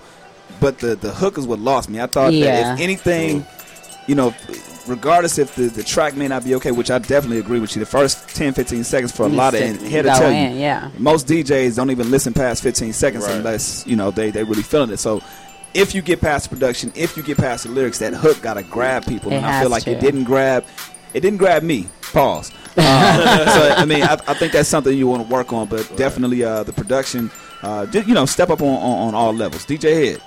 but 0.61 0.79
the 0.79 0.95
the 0.95 1.11
hook 1.11 1.37
is 1.37 1.45
what 1.47 1.59
lost 1.59 1.89
me. 1.89 1.99
I 1.99 2.05
thought 2.07 2.31
Yeah. 2.33 2.45
that 2.63 2.73
if 2.75 2.79
anything, 2.83 3.45
you 4.07 4.15
know, 4.15 4.33
regardless 4.87 5.37
if 5.37 5.55
the, 5.55 5.63
the 5.67 5.83
track 5.83 6.15
may 6.15 6.27
not 6.27 6.43
be 6.43 6.55
okay, 6.55 6.71
which 6.71 6.89
I 6.91 6.99
definitely 6.99 7.39
agree 7.39 7.59
with 7.59 7.75
you. 7.75 7.79
The 7.79 7.85
first 7.85 8.29
10, 8.29 8.53
15 8.53 8.83
seconds 8.83 9.11
for 9.11 9.23
a 9.23 9.29
lot 9.29 9.53
of 9.53 9.59
to 9.59 9.65
and 9.65 9.81
here 9.81 10.03
to 10.03 10.09
go 10.09 10.15
tell 10.15 10.29
in, 10.31 10.53
you, 10.53 10.59
yeah. 10.59 10.89
most 10.97 11.27
DJs 11.27 11.75
don't 11.75 11.91
even 11.91 12.09
listen 12.11 12.33
past 12.33 12.63
15 12.63 12.93
seconds 12.93 13.25
Right. 13.25 13.35
unless 13.35 13.85
you 13.87 13.95
know 13.95 14.11
they 14.11 14.31
they 14.31 14.43
really 14.43 14.63
feeling 14.63 14.89
it. 14.91 14.97
So. 14.97 15.21
If 15.73 15.93
you 15.93 16.01
get 16.01 16.21
past 16.21 16.49
the 16.49 16.55
production, 16.55 16.91
if 16.95 17.15
you 17.17 17.21
get 17.21 17.37
past 17.37 17.65
the 17.65 17.69
lyrics, 17.69 17.99
that 17.99 18.13
hook 18.13 18.41
gotta 18.41 18.63
grab 18.63 19.05
people, 19.05 19.31
It 19.31 19.35
and 19.35 19.45
I 19.45 19.61
feel 19.61 19.69
like 19.69 19.83
to. 19.83 19.91
it 19.91 19.99
didn't 19.99 20.23
grab. 20.23 20.65
It 21.13 21.19
didn't 21.19 21.37
grab 21.37 21.61
me. 21.61 21.87
Pause. 22.13 22.51
Um, 22.77 22.83
so 23.47 23.73
I 23.77 23.85
mean, 23.85 24.01
I, 24.03 24.13
I 24.27 24.33
think 24.33 24.53
that's 24.53 24.69
something 24.69 24.95
you 24.97 25.07
want 25.07 25.27
to 25.27 25.33
work 25.33 25.51
on, 25.51 25.67
but 25.67 25.91
definitely 25.97 26.43
uh, 26.43 26.63
the 26.63 26.73
production. 26.73 27.29
Uh, 27.61 27.85
you 27.91 28.13
know, 28.13 28.25
step 28.25 28.49
up 28.49 28.61
on, 28.61 28.67
on, 28.69 29.07
on 29.09 29.15
all 29.15 29.33
levels. 29.33 29.65
DJ 29.65 30.11
Head. 30.13 30.21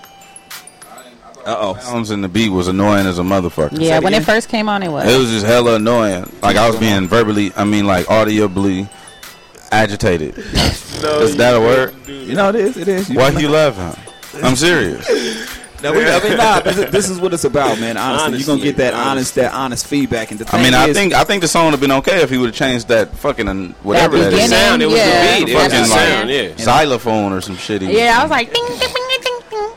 Uh 1.51 1.74
oh. 1.76 1.78
Sounds 1.80 2.11
in 2.11 2.20
the 2.20 2.28
beat 2.28 2.51
was 2.51 2.68
annoying 2.68 3.07
as 3.07 3.18
a 3.18 3.22
motherfucker. 3.22 3.78
Yeah, 3.80 3.98
when 3.98 4.14
it 4.14 4.24
first 4.24 4.48
came 4.48 4.68
on, 4.68 4.82
it 4.82 4.88
was. 4.88 5.12
It 5.12 5.18
was 5.18 5.30
just 5.30 5.44
hella 5.46 5.74
annoying. 5.76 6.30
Like 6.42 6.57
I 6.57 6.68
was 6.68 6.78
being 6.78 7.09
verbally, 7.09 7.53
I 7.57 7.64
mean, 7.64 7.86
like 7.86 8.09
audibly 8.11 8.88
agitated. 9.70 10.36
No, 11.03 11.20
is 11.20 11.34
that 11.38 11.57
a 11.57 11.61
word? 11.61 11.94
You 12.07 12.34
know, 12.34 12.51
it 12.51 12.57
is. 12.57 12.76
It 12.76 12.86
is. 12.86 13.09
You 13.09 13.16
Why 13.16 13.30
know- 13.30 13.40
you 13.40 13.48
laughing? 13.48 13.98
I'm 14.44 14.55
serious. 14.55 15.09
No, 15.82 15.92
we, 15.92 16.05
I 16.05 16.22
mean, 16.22 16.36
nah, 16.36 16.61
this, 16.61 16.76
is, 16.76 16.90
this 16.90 17.09
is 17.09 17.18
what 17.18 17.32
it's 17.32 17.44
about, 17.44 17.80
man. 17.80 17.96
Honestly, 17.96 18.36
you're 18.36 18.46
gonna 18.46 18.61
get 18.62 18.76
that 18.76 18.92
honest, 18.92 19.34
that 19.36 19.55
honest 19.55 19.86
feedback. 19.86 20.30
And 20.30 20.38
the 20.38 20.44
thing 20.44 20.61
I 20.61 20.62
mean, 20.62 20.74
I 20.74 20.88
is- 20.88 20.94
think 20.94 21.14
I 21.14 21.24
think 21.24 21.40
the 21.40 21.48
song 21.48 21.64
would 21.64 21.70
have 21.70 21.80
been 21.80 21.90
okay 21.92 22.20
if 22.22 22.28
he 22.28 22.36
would 22.36 22.48
have 22.51 22.55
changed 22.55 22.88
that 22.88 23.16
fucking 23.16 23.48
uh, 23.48 23.55
whatever 23.82 24.18
that, 24.18 24.24
beginning, 24.30 24.44
is. 24.44 24.51
Sound, 24.51 24.82
it 24.82 24.86
was 24.86 24.96
yeah. 24.96 25.38
the 25.38 25.46
beat. 25.46 25.53
It 25.53 25.55
was 25.55 25.62
Fucking 25.64 25.82
the 25.84 25.88
like 25.88 25.98
sound. 25.98 26.30
Yeah. 26.30 26.57
xylophone 26.59 27.32
or 27.32 27.40
some 27.40 27.57
shit. 27.57 27.80
he 27.80 27.88
was 27.88 27.96
yeah, 27.96 28.18
I 28.18 28.22
was 28.22 28.30
like, 28.30 28.53
ding, 28.53 28.62
ding, 28.66 28.78
ding, 28.78 28.88
ding, 28.92 29.09
ding. 29.09 29.10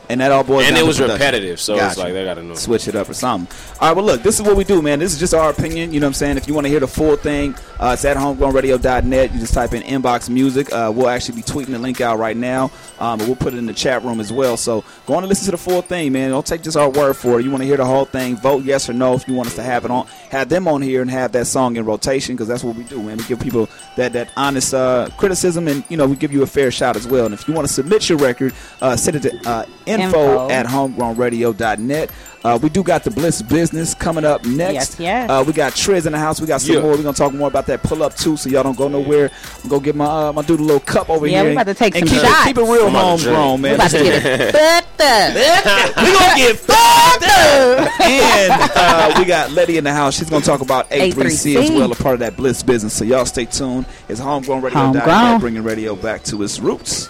And 0.10 0.22
that 0.22 0.32
all 0.32 0.44
boils 0.44 0.66
And 0.66 0.78
it 0.78 0.86
was 0.86 1.00
repetitive, 1.00 1.60
so 1.60 1.76
it's 1.76 1.98
like 1.98 2.14
they 2.14 2.24
got 2.26 2.36
to 2.36 2.44
know. 2.44 2.56
switch 2.56 2.88
it 2.88 2.96
up 2.96 3.10
or 3.10 3.14
something. 3.14 3.56
All 3.80 3.88
right, 3.88 3.96
well, 3.96 4.06
look, 4.06 4.24
this 4.24 4.36
is 4.40 4.42
what 4.46 4.56
we 4.56 4.64
do, 4.64 4.82
man. 4.82 5.00
This 5.00 5.14
is 5.14 5.20
just 5.20 5.34
our 5.34 5.50
opinion. 5.50 5.94
You 5.94 6.00
know 6.00 6.08
what 6.08 6.10
I'm 6.10 6.14
saying? 6.16 6.38
If 6.38 6.48
you 6.48 6.54
want 6.54 6.66
to 6.66 6.70
hear 6.70 6.80
the 6.80 6.88
full 6.88 7.16
thing, 7.16 7.56
uh, 7.80 7.92
it's 7.94 8.06
at 8.06 8.18
homegrownradio.net. 8.18 9.34
You 9.34 9.40
just 9.40 9.54
type 9.54 9.74
in 9.74 9.84
inbox 9.84 10.30
music. 10.30 10.72
Uh, 10.72 10.92
we'll 10.94 11.10
actually 11.10 11.38
be 11.38 11.42
tweeting 11.42 11.72
the 11.72 11.80
link 11.80 12.02
out 12.02 12.20
right 12.20 12.38
now, 12.38 12.72
um, 13.00 13.20
but 13.20 13.28
we'll 13.28 13.36
put 13.36 13.54
it 13.54 13.58
in 13.58 13.66
the 13.66 13.74
chat 13.74 14.04
room 14.04 14.20
as 14.20 14.32
well. 14.32 14.58
So 14.58 14.84
go 15.06 15.16
on 15.16 15.24
and 15.24 15.30
listen 15.30 15.46
to 15.46 15.52
the 15.52 15.58
full 15.58 15.82
thing, 15.82 16.12
man. 16.12 16.32
Don't 16.32 16.46
take 16.46 16.62
just 16.62 16.78
our 16.78 16.90
word 16.90 17.16
for 17.16 17.40
it. 17.40 17.44
You 17.44 17.52
want 17.52 17.62
to 17.62 17.68
hear 17.68 17.78
the 17.78 17.86
whole 17.86 18.06
thing? 18.06 18.36
Vote 18.38 18.64
yes 18.64 18.90
or 18.90 18.94
no 18.94 19.14
if 19.16 19.28
you 19.28 19.34
want 19.34 19.48
us 19.48 19.56
to 19.56 19.64
have 19.64 19.86
it 19.86 19.92
on, 19.92 20.06
have 20.30 20.50
them 20.50 20.68
on 20.68 20.82
here 20.82 21.02
and 21.02 21.10
have 21.10 21.32
that 21.34 21.48
song 21.48 21.76
in 21.76 21.86
rotation 21.86 22.36
because 22.36 22.48
that's 22.48 22.64
what 22.64 22.76
we 22.76 22.84
do, 22.84 23.02
man. 23.02 23.18
We 23.18 23.24
give 23.26 23.40
people 23.40 23.70
that 23.96 24.14
that 24.14 24.30
honest 24.38 24.74
uh, 24.74 25.10
criticism 25.18 25.68
and 25.68 25.84
you 25.90 25.98
know 25.98 26.08
we 26.08 26.16
give 26.16 26.32
you 26.32 26.44
a 26.44 26.48
fair 26.48 26.72
shot 26.72 26.96
as 26.96 27.08
well. 27.08 27.26
And 27.26 27.34
if 27.34 27.48
you 27.48 27.54
want 27.54 27.68
to 27.68 27.74
submit 27.74 28.10
your 28.10 28.18
record, 28.18 28.54
uh, 28.82 28.96
send 28.96 29.18
it 29.18 29.22
to 29.24 29.50
uh, 29.50 29.66
info, 30.00 30.48
Info. 30.48 30.50
at 30.50 30.66
homegrownradio.net. 30.66 32.10
Uh, 32.44 32.60
we 32.62 32.68
do 32.70 32.84
got 32.84 33.04
the 33.06 33.12
Bliss 33.12 33.42
business 33.42 33.94
coming 33.94 34.26
up 34.26 34.44
next. 34.46 34.74
Yes, 34.74 35.00
yes. 35.00 35.30
Uh, 35.30 35.44
we 35.48 35.54
got 35.54 35.72
Trizz 35.74 36.06
in 36.06 36.12
the 36.12 36.20
house. 36.20 36.42
We 36.42 36.48
got 36.48 36.60
some 36.62 36.76
Yeah. 36.76 36.82
more. 36.82 36.92
We're 36.92 36.98
gonna 37.04 37.14
talk 37.14 37.34
more 37.34 37.48
about 37.48 37.68
that 37.68 37.82
pull 37.84 38.04
up 38.04 38.16
too, 38.18 38.36
so 38.36 38.50
y'all 38.50 38.64
don't 38.64 38.78
go 38.78 38.88
nowhere. 38.90 39.32
I'm 39.64 39.70
gonna 39.70 39.82
get 39.82 39.96
my 39.96 40.06
uh, 40.06 40.34
my 40.34 40.42
dude 40.42 40.60
a 40.60 40.64
little 40.64 40.82
cup 40.82 41.10
over 41.10 41.26
Yeah, 41.26 41.40
here. 41.40 41.46
we 41.50 41.52
about 41.54 41.68
to 41.68 41.74
take 41.74 41.96
and 41.96 42.08
some 42.08 42.18
keep 42.20 42.28
shots. 42.28 42.42
It, 42.42 42.48
keep 42.48 42.58
it 42.58 42.64
real 42.70 42.88
I'm 42.88 42.94
homegrown, 42.94 43.62
man. 43.62 43.72
We're 43.72 43.76
about 43.76 43.92
to 43.92 44.04
get 44.04 44.26
it 44.26 44.52
fucked 44.52 45.02
up. 45.02 45.34
we 46.04 46.12
gonna 46.12 46.36
get 46.36 46.58
fucked 46.60 47.24
up. 47.24 48.02
and 48.02 48.72
uh, 48.76 49.16
we 49.20 49.26
got 49.26 49.52
Letty 49.52 49.78
in 49.78 49.84
the 49.86 49.94
house. 49.94 50.18
She's 50.18 50.30
gonna 50.30 50.44
talk 50.44 50.60
about 50.62 50.90
A3C, 50.90 51.56
as 51.56 51.70
A3C. 51.70 51.76
well, 51.78 51.92
a 51.92 51.96
part 51.96 52.16
of 52.16 52.20
that 52.20 52.36
Bliss 52.36 52.62
business. 52.62 52.94
So 52.94 53.06
y'all 53.06 53.26
stay 53.26 53.46
tuned. 53.46 53.86
It's 54.10 54.20
homegrown 54.20 54.62
radio. 54.62 54.80
Homegrown. 54.80 55.40
bringing 55.40 55.64
radio 55.64 55.96
back 55.96 56.24
to 56.24 56.44
its 56.44 56.60
roots. 56.60 57.08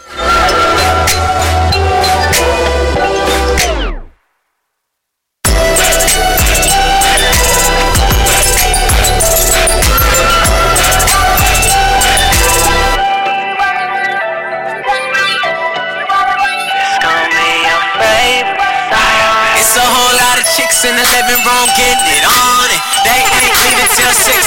6 20.84 20.92
and 20.92 21.00
11 21.00 21.48
wrong, 21.48 21.68
getting 21.80 22.12
it 22.12 22.26
on. 22.28 22.68
And 22.68 22.82
they 23.08 23.16
ain't 23.16 23.56
leaving 23.56 23.88
till 23.96 24.12
6 24.12 24.43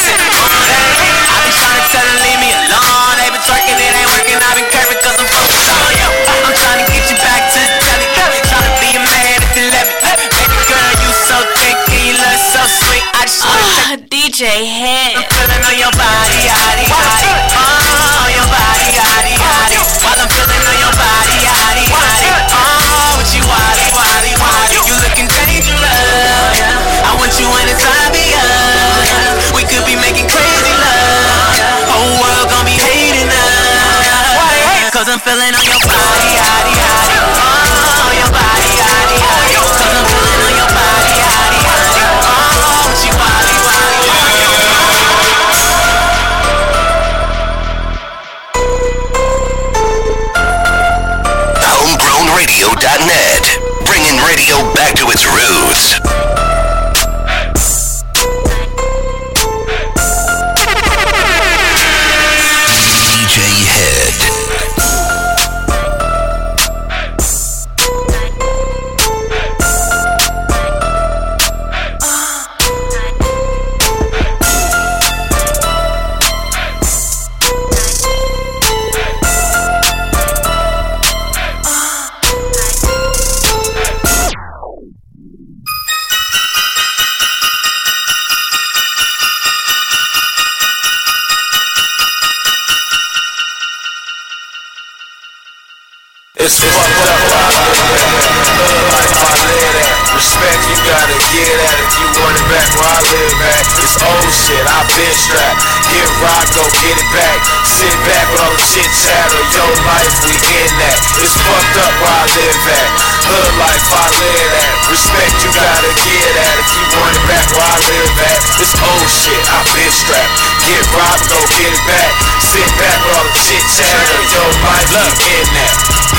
we 124.97 125.29
in 125.37 125.49
that. 125.53 125.73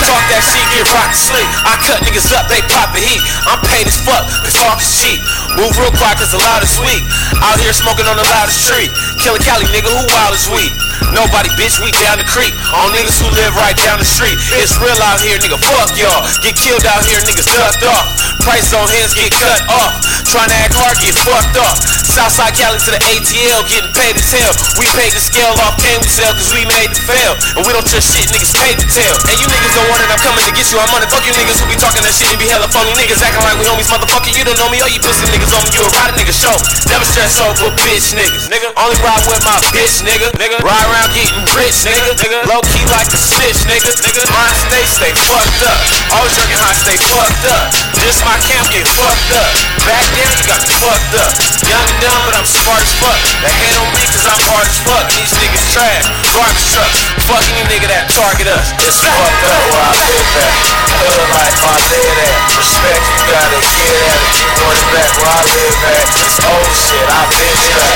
Talk 0.06 0.24
that 0.30 0.44
shit, 0.46 0.62
get 0.72 0.86
rock 0.94 1.10
to 1.10 1.18
sleep. 1.18 1.50
I 1.66 1.74
cut 1.82 2.00
niggas 2.06 2.30
up, 2.38 2.46
they 2.48 2.62
pop 2.70 2.94
the 2.94 3.02
heat. 3.02 3.22
I'm 3.50 3.60
paid 3.66 3.90
as 3.90 3.98
fuck, 3.98 4.24
cause 4.46 4.54
talk 4.54 4.78
is 4.78 4.92
cheap. 4.94 5.20
Move 5.58 5.74
real 5.80 5.90
quick, 5.96 6.22
cause 6.22 6.30
the 6.30 6.42
loud 6.44 6.62
is 6.62 6.78
weak. 6.78 7.02
Out 7.42 7.58
here 7.58 7.74
smoking 7.74 8.06
on 8.06 8.20
the 8.20 8.28
loudest 8.30 8.70
tree. 8.70 8.92
Killer 9.18 9.42
Cali, 9.42 9.66
nigga, 9.74 9.90
who 9.90 10.06
wild 10.14 10.38
is 10.38 10.46
we? 10.54 10.70
Nobody, 11.16 11.50
bitch, 11.58 11.82
we 11.82 11.90
down 11.98 12.22
the 12.22 12.28
creek. 12.30 12.54
On 12.76 12.94
niggas 12.94 13.18
who 13.18 13.28
live 13.34 13.58
right 13.58 13.76
down 13.82 13.98
the 13.98 14.08
street. 14.08 14.38
It's 14.60 14.78
real 14.78 14.98
out 15.02 15.18
here, 15.24 15.40
nigga, 15.42 15.58
fuck 15.58 15.96
y'all. 15.98 16.22
Get 16.46 16.54
killed 16.54 16.86
out 16.86 17.02
here, 17.08 17.18
niggas 17.26 17.50
ducked 17.50 17.84
off. 17.88 18.06
Price 18.44 18.74
on 18.74 18.88
hands 18.90 19.14
get 19.14 19.32
cut 19.38 19.62
off. 19.70 19.94
Trying 20.28 20.52
to 20.52 20.58
act 20.60 20.76
hard, 20.76 20.98
get 21.00 21.16
fucked 21.24 21.56
up. 21.56 21.76
Southside 22.04 22.58
Cali 22.58 22.82
to 22.82 22.92
the 22.92 23.02
ATL, 23.14 23.62
getting 23.70 23.94
paid 23.94 24.18
as 24.18 24.28
hell. 24.28 24.54
We 24.82 24.90
paid 24.98 25.14
the 25.14 25.22
scale 25.22 25.54
off, 25.62 25.78
can 25.78 26.02
we 26.02 26.10
sell, 26.10 26.34
cause 26.34 26.50
we 26.52 26.66
made 26.66 26.90
the 26.90 27.02
fail. 27.06 27.34
And 27.56 27.64
we 27.64 27.72
don't 27.72 27.86
trust 27.86 28.12
shit, 28.12 28.28
niggas 28.34 28.52
paid 28.58 28.76
to 28.82 28.88
tell. 28.90 29.16
And 29.30 29.38
you 29.38 29.48
niggas 29.48 29.74
don't 29.78 29.88
want 29.88 30.02
it, 30.02 30.10
I'm 30.10 30.22
coming 30.26 30.44
to 30.44 30.54
get 30.54 30.68
you. 30.74 30.82
I'm 30.82 30.90
on 30.92 31.06
it. 31.06 31.10
Fuck 31.14 31.24
you 31.24 31.34
niggas 31.38 31.62
who 31.62 31.70
be 31.70 31.78
talking 31.80 32.04
that 32.04 32.12
shit 32.12 32.28
and 32.34 32.42
be 32.42 32.50
hella 32.50 32.68
phony. 32.68 32.92
Niggas 32.98 33.22
acting 33.24 33.46
like 33.46 33.56
we 33.62 33.66
homies, 33.70 33.88
motherfucker. 33.88 34.34
You 34.34 34.44
don't 34.44 34.58
know 34.60 34.68
me, 34.68 34.82
all 34.82 34.92
you 34.92 35.00
pussy 35.00 35.30
niggas 35.32 35.54
on 35.56 35.62
me. 35.64 35.70
You 35.72 35.86
a 35.86 35.90
ride 35.96 36.18
nigga 36.18 36.34
show. 36.36 36.56
Never 36.92 37.06
stress 37.06 37.40
over 37.40 37.72
bitch 37.86 38.18
niggas. 38.18 38.50
Nigga, 38.52 38.74
only 38.76 38.98
ride 39.06 39.24
with 39.30 39.42
my 39.46 39.58
bitch 39.72 40.04
nigga. 40.04 40.34
Nigga, 40.36 40.60
ride 40.66 40.86
around 40.90 41.14
getting 41.14 41.40
rich 41.56 41.88
nigga. 41.88 42.18
Nigga, 42.20 42.44
low 42.50 42.62
key 42.74 42.84
like 42.92 43.08
a 43.14 43.20
snitch 43.20 43.64
nigga. 43.70 43.94
Nigga, 44.04 44.22
mind 44.34 44.56
stay, 44.68 44.84
stay 44.84 45.14
fucked 45.30 45.62
up. 45.64 45.80
Always 46.18 46.34
drinking 46.36 46.60
high, 46.60 46.76
stay 46.76 46.98
fucked 47.00 47.46
up. 47.48 47.64
This 48.02 48.20
my 48.28 48.36
camp, 48.44 48.68
get 48.76 48.84
fucked 48.92 49.32
up. 49.40 49.52
Back 49.88 50.04
then, 50.12 50.28
got 50.52 50.60
fucked 50.84 51.16
up. 51.16 51.32
Young 51.64 51.88
and 51.88 52.00
dumb, 52.04 52.22
but 52.28 52.36
I'm 52.36 52.44
smart 52.44 52.84
as 52.84 52.92
fuck. 53.00 53.16
They 53.40 53.48
hate 53.48 53.80
on 53.80 53.88
me 53.96 54.04
cause 54.12 54.28
I'm 54.28 54.44
hard 54.52 54.68
as 54.68 54.76
fuck. 54.84 55.08
These 55.16 55.32
niggas 55.40 55.64
trash, 55.72 56.04
garbage 56.36 56.68
trucks. 56.76 57.00
Fucking 57.32 57.56
you 57.56 57.64
nigga 57.72 57.88
that 57.88 58.12
target 58.12 58.52
us. 58.52 58.76
It's 58.84 59.00
fucked 59.00 59.44
up 59.48 59.62
where 59.72 59.80
I 59.80 59.96
live 59.96 60.44
at. 60.44 60.60
Hood 61.08 61.24
life 61.40 61.56
at. 61.56 62.36
Respect 62.52 63.00
you 63.00 63.20
gotta 63.32 63.60
get 63.64 63.96
at 63.96 64.20
if 64.20 64.44
you 64.44 64.48
it 64.76 64.88
back 64.92 65.12
where 65.24 65.32
I 65.32 65.44
live 65.48 65.80
at. 65.88 66.08
Old 66.52 66.74
shit, 66.76 67.08
I 67.08 67.24
been 67.32 67.48
it 67.48 67.80
back. 67.80 67.96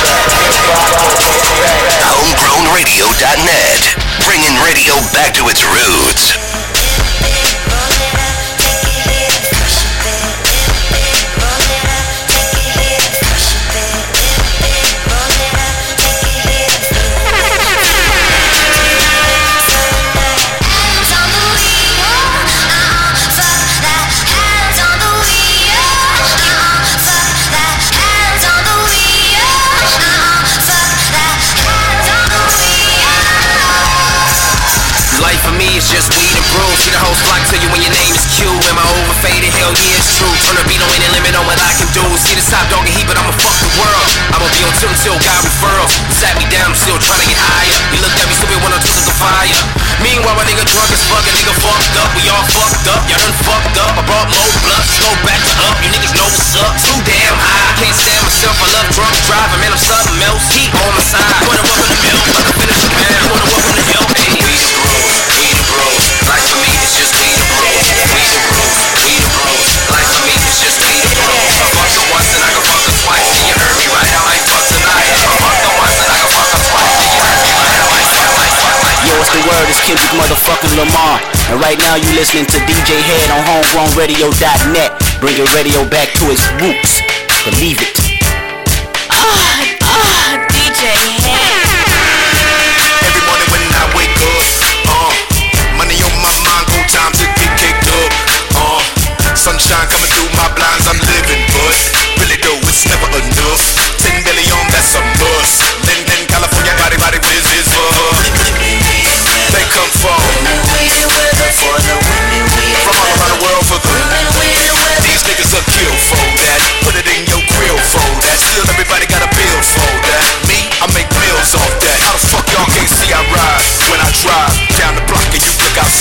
HomegrownRadio.net. 2.08 3.80
Bringing 4.24 4.56
radio 4.64 4.96
back 5.12 5.36
to 5.36 5.52
its 5.52 5.60
roots. 5.68 6.40
Brew. 36.52 36.72
See 36.84 36.92
the 36.92 37.00
whole 37.00 37.16
flock 37.24 37.42
tell 37.48 37.62
you 37.64 37.70
when 37.72 37.82
your 37.82 38.01
Hell 39.62 39.78
yeah, 39.78 39.94
it's 39.94 40.18
true. 40.18 40.34
Turn 40.42 40.58
the 40.58 40.66
beat 40.66 40.82
on 40.82 40.90
any 40.90 41.06
limit 41.14 41.38
on 41.38 41.46
what 41.46 41.54
I 41.62 41.70
can 41.78 41.86
do. 41.94 42.02
See 42.18 42.34
the 42.34 42.42
top 42.50 42.66
dog 42.74 42.82
and 42.82 42.98
heat, 42.98 43.06
but 43.06 43.14
I'ma 43.14 43.30
fuck 43.30 43.54
the 43.62 43.70
world. 43.78 44.10
I'ma 44.34 44.50
be 44.50 44.66
on 44.66 44.74
tilt 44.82 44.90
until 44.90 45.14
God 45.22 45.38
referrals. 45.46 45.94
Sat 46.18 46.34
me 46.42 46.50
down, 46.50 46.74
I'm 46.74 46.78
still 46.82 46.98
trying 46.98 47.22
to 47.22 47.30
get 47.30 47.38
higher. 47.38 47.78
You 47.94 48.02
looked 48.02 48.18
at 48.18 48.26
me 48.26 48.34
stupid 48.34 48.58
when 48.66 48.74
I 48.74 48.82
took 48.82 49.06
the 49.06 49.14
fire. 49.22 49.62
Meanwhile, 50.02 50.34
my 50.34 50.50
nigga 50.50 50.66
drunk 50.66 50.90
as 50.90 51.06
fuck, 51.06 51.22
a 51.22 51.34
nigga 51.38 51.54
fucked 51.62 51.94
up. 52.02 52.10
We 52.18 52.26
all 52.34 52.42
fucked 52.58 52.90
up, 52.90 53.06
y'all 53.06 53.22
done 53.22 53.38
fucked 53.46 53.78
up. 53.86 53.94
I 53.94 54.02
brought 54.02 54.34
more 54.34 54.50
blood, 54.66 54.86
go 54.98 55.14
back 55.30 55.38
to 55.46 55.54
up. 55.70 55.78
You 55.78 55.94
niggas 55.94 56.14
know 56.18 56.26
what's 56.26 56.58
up. 56.58 56.74
Too 56.82 56.98
damn 57.06 57.38
high. 57.38 57.86
Can't 57.86 57.94
stand 57.94 58.22
myself, 58.26 58.58
I 58.58 58.68
love 58.82 58.90
drunk 58.98 59.14
driving. 59.30 59.62
Man, 59.62 59.78
I'm 59.78 59.84
something 59.86 60.26
else. 60.26 60.42
Heat 60.58 60.74
on 60.74 60.90
my 60.90 61.06
side. 61.06 61.38
Wanna 61.46 61.62
walk 61.70 61.86
in 61.86 61.90
the 61.94 62.02
middle, 62.02 62.24
I 62.34 62.42
can 62.50 62.56
finish 62.66 62.82
the 62.82 62.92
man. 62.98 63.20
Wanna 63.30 63.46
walk 63.54 63.66
in 63.70 63.76
the 63.78 63.86
hill, 63.94 64.06
hey. 64.10 64.42
We 64.42 64.58
the 64.58 64.74
bros, 64.74 65.22
we 65.38 65.46
the 65.54 65.66
bros. 65.70 66.02
Life 66.26 66.50
for 66.50 66.58
me 66.66 66.72
is 66.82 66.94
just 66.98 67.14
word? 79.48 79.66
It's 79.70 79.82
Kendrick 79.86 80.14
motherfucking 80.18 80.74
Lamar. 80.78 81.18
And 81.50 81.58
right 81.62 81.78
now 81.82 81.96
you 81.96 82.10
listening 82.14 82.46
to 82.46 82.58
DJ 82.68 83.00
Head 83.02 83.28
on 83.34 83.42
homegrownradio.net. 83.48 84.92
Bringing 85.22 85.48
radio 85.56 85.86
back 85.90 86.14
to 86.22 86.30
its 86.30 86.44
roots. 86.62 87.02
Believe 87.46 87.82
it. 87.82 87.96
Ah, 89.10 89.62
ah, 89.82 90.32
DJ 90.52 90.94
Head. 91.26 91.54
Every 93.08 93.24
morning 93.26 93.50
when 93.50 93.64
I 93.72 93.86
wake 93.98 94.18
up, 94.20 94.46
uh, 94.90 95.12
money 95.78 95.98
on 96.02 96.14
my 96.22 96.34
mind, 96.46 96.66
go 96.70 96.78
time 96.92 97.14
to 97.18 97.26
get 97.40 97.52
caked 97.58 97.88
up. 97.90 98.12
Uh, 98.58 98.82
sunshine 99.34 99.88
coming 99.90 100.12
through 100.14 100.30
my 100.38 100.50
blinds, 100.54 100.86
I'm 100.86 101.00
living, 101.08 101.42
but 101.56 101.76
really 102.22 102.38
though 102.42 102.62
it's 102.70 102.86
never 102.86 103.10
enough. 103.18 103.71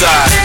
And 0.02 0.39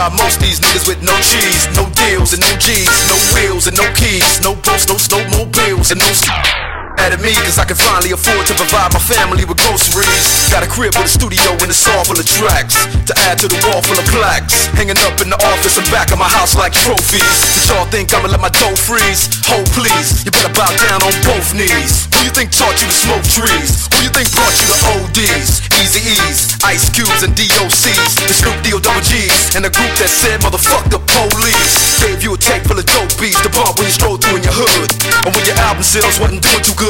by 0.00 0.08
most 0.16 0.40
these 0.40 0.58
niggas 0.60 0.88
with 0.88 1.02
no 1.02 1.12
cheese, 1.20 1.68
no 1.76 1.84
deals 1.90 2.32
and 2.32 2.40
no 2.40 2.56
G's, 2.56 2.88
no 3.10 3.16
wheels 3.34 3.66
and 3.66 3.76
no 3.76 3.84
keys, 3.92 4.40
no 4.40 4.54
boats, 4.54 4.88
no 4.88 4.94
snowmobiles 4.94 5.90
and 5.92 6.00
no 6.00 6.69
mad 7.00 7.16
at 7.16 7.20
me 7.24 7.32
cause 7.48 7.56
I 7.56 7.64
can 7.64 7.80
finally 7.80 8.12
afford 8.12 8.44
to 8.52 8.54
provide 8.54 8.92
my 8.92 9.00
family 9.00 9.48
with 9.48 9.56
groceries. 9.64 10.52
Got 10.52 10.60
a 10.60 10.68
crib 10.68 10.92
with 10.92 11.08
a 11.08 11.12
studio 11.12 11.56
and 11.56 11.72
a 11.72 11.76
saw 11.76 12.04
full 12.04 12.20
of 12.20 12.28
tracks 12.28 12.76
To 13.08 13.14
add 13.30 13.40
to 13.40 13.48
the 13.48 13.56
wall 13.64 13.80
full 13.80 13.96
of 13.96 14.04
plaques. 14.12 14.68
Hanging 14.76 15.00
up 15.08 15.16
in 15.24 15.32
the 15.32 15.40
office 15.40 15.80
and 15.80 15.88
back 15.88 16.12
of 16.12 16.20
my 16.20 16.28
house 16.28 16.52
like 16.52 16.76
trophies. 16.76 17.24
Y'all 17.68 17.88
think 17.88 18.12
I'ma 18.12 18.28
let 18.28 18.40
my 18.44 18.52
dough 18.52 18.76
freeze? 18.76 19.32
Hold 19.48 19.64
please, 19.72 20.24
you 20.24 20.30
better 20.30 20.52
bow 20.52 20.68
down 20.88 21.00
on 21.00 21.14
both 21.24 21.56
knees. 21.56 22.10
Who 22.12 22.28
you 22.28 22.32
think 22.36 22.52
taught 22.52 22.76
you 22.76 22.86
to 22.86 22.96
smoke 22.96 23.24
trees? 23.24 23.88
Who 23.96 24.04
you 24.04 24.12
think 24.12 24.28
brought 24.36 24.52
you 24.60 24.66
to 24.68 24.76
ODs? 25.00 25.64
Eazy-E's, 25.80 26.60
Ice 26.60 26.92
Cubes 26.92 27.24
and 27.24 27.32
DOCs 27.32 28.12
The 28.28 28.36
Snoop 28.36 28.52
D-O-double-G's 28.60 29.56
And 29.56 29.64
the 29.64 29.72
group 29.72 29.88
that 29.96 30.12
said 30.12 30.44
motherfuck 30.44 30.84
the 30.92 31.00
police. 31.00 32.04
Gave 32.04 32.20
you 32.20 32.36
a 32.36 32.38
tape 32.38 32.68
full 32.68 32.76
of 32.76 32.84
dope 32.84 33.08
beats 33.16 33.40
The 33.40 33.48
bar 33.48 33.72
when 33.80 33.88
you 33.88 33.94
stroll 33.96 34.20
through 34.20 34.36
in 34.36 34.44
your 34.44 34.52
hood. 34.52 34.92
And 35.24 35.32
when 35.32 35.44
your 35.48 35.56
album 35.64 35.82
sales 35.82 36.20
wasn't 36.20 36.44
doing 36.44 36.60
too 36.60 36.76
good 36.76 36.89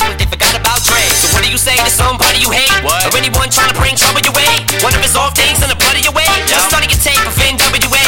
forgot 0.31 0.55
about 0.55 0.79
Dre. 0.87 1.03
So 1.19 1.27
what 1.35 1.43
do 1.43 1.51
you 1.51 1.59
say 1.59 1.75
to 1.75 1.91
somebody 1.91 2.39
you 2.39 2.47
hate, 2.55 2.71
or 2.87 3.11
anyone 3.19 3.51
trying 3.51 3.67
to 3.67 3.75
bring 3.75 3.99
trouble 3.99 4.23
your 4.23 4.31
way? 4.31 4.47
One 4.79 4.95
of 4.95 5.03
his 5.03 5.11
off 5.19 5.35
things 5.35 5.59
in 5.59 5.67
the 5.67 5.75
blood 5.75 5.99
of 5.99 6.03
your 6.07 6.15
way. 6.15 6.27
Just 6.47 6.71
started 6.71 6.87
your 6.87 7.03
tape 7.03 7.19
of 7.27 7.35
NWA. 7.35 8.05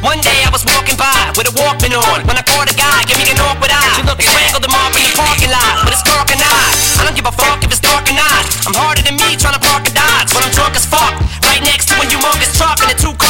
One 0.00 0.24
day 0.24 0.40
I 0.40 0.50
was 0.50 0.64
walking 0.64 0.96
by 0.96 1.12
with 1.36 1.52
a 1.52 1.54
Walkman 1.60 1.92
on 1.92 2.24
when 2.24 2.40
I 2.40 2.44
caught 2.48 2.72
a 2.72 2.74
guy, 2.74 3.04
give 3.04 3.20
me 3.20 3.28
an 3.28 3.40
awkward 3.44 3.68
eye. 3.68 4.00
You 4.00 4.08
look 4.08 4.20
strangled 4.24 4.64
him 4.64 4.72
off 4.72 4.96
in 4.96 5.04
the 5.04 5.12
parking 5.20 5.52
lot, 5.52 5.84
but 5.84 5.92
it's 5.92 6.02
dark 6.02 6.32
and 6.32 6.40
I. 6.40 6.64
I 6.98 7.04
don't 7.04 7.14
give 7.14 7.28
a 7.28 7.34
fuck 7.36 7.60
if 7.60 7.70
it's 7.70 7.84
dark 7.84 8.08
or 8.08 8.16
not. 8.16 8.42
I'm 8.66 8.74
harder 8.74 9.04
than 9.04 9.20
me 9.20 9.36
trying 9.36 9.54
to 9.54 9.62
park 9.62 9.84
a 9.84 9.92
Dodge 9.92 10.32
when 10.32 10.42
I'm 10.42 10.52
drunk 10.56 10.74
as 10.74 10.88
fuck. 10.88 11.12
Right 11.44 11.62
next 11.62 11.92
to 11.92 11.94
a 12.00 12.04
humongous 12.08 12.56
truck 12.56 12.80
in 12.82 12.88
a 12.88 12.96
two-car 12.96 13.14
garage. 13.14 13.29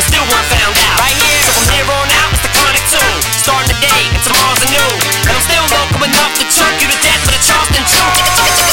And 0.00 0.08
still 0.08 0.26
weren't 0.32 0.48
found 0.48 0.76
out. 0.88 0.96
Right 1.04 1.18
here. 1.20 1.44
So 1.44 1.52
from 1.60 1.68
here 1.76 1.84
on 1.84 2.08
out, 2.24 2.32
it's 2.32 2.40
the 2.40 2.52
chronic 2.56 2.84
tune. 2.88 3.20
Starting 3.44 3.68
today, 3.76 4.02
and 4.08 4.22
tomorrow's 4.24 4.64
anew. 4.64 4.92
And 5.28 5.32
I'm 5.36 5.44
still 5.44 5.66
local 5.68 6.00
enough 6.08 6.32
to 6.40 6.44
choke 6.48 6.78
you 6.80 6.88
to 6.88 6.98
death 7.04 7.20
for 7.28 7.32
the 7.36 7.42
Charleston 7.44 7.84
Chew. 7.84 8.08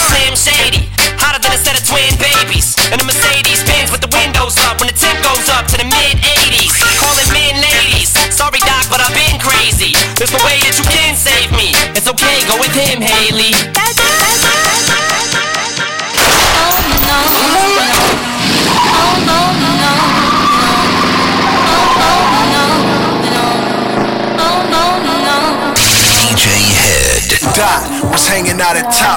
Slim 0.07 0.33
Shady, 0.39 0.87
hotter 1.19 1.43
than 1.43 1.51
a 1.51 1.59
set 1.59 1.75
of 1.75 1.83
twin 1.83 2.15
babies. 2.15 2.79
And 2.95 3.03
a 3.03 3.05
Mercedes 3.05 3.59
Benz 3.67 3.91
with 3.91 3.99
the 3.99 4.11
windows 4.15 4.55
up 4.71 4.79
when 4.79 4.87
the 4.87 4.95
temp 4.95 5.19
goes 5.19 5.51
up 5.51 5.67
to 5.67 5.75
the 5.75 5.87
mid 5.87 6.15
80s. 6.23 6.71
Calling 6.95 7.29
men 7.35 7.59
ladies. 7.59 8.15
Sorry, 8.31 8.63
Doc, 8.63 8.87
but 8.87 9.03
I've 9.03 9.11
been 9.11 9.35
crazy. 9.43 9.99
There's 10.15 10.31
no 10.31 10.39
way 10.47 10.63
that 10.63 10.79
you 10.79 10.87
can 10.87 11.11
save 11.19 11.51
me. 11.51 11.75
It's 11.91 12.07
okay, 12.07 12.39
go 12.47 12.55
with 12.55 12.71
him, 12.71 13.03
Haley. 13.03 13.76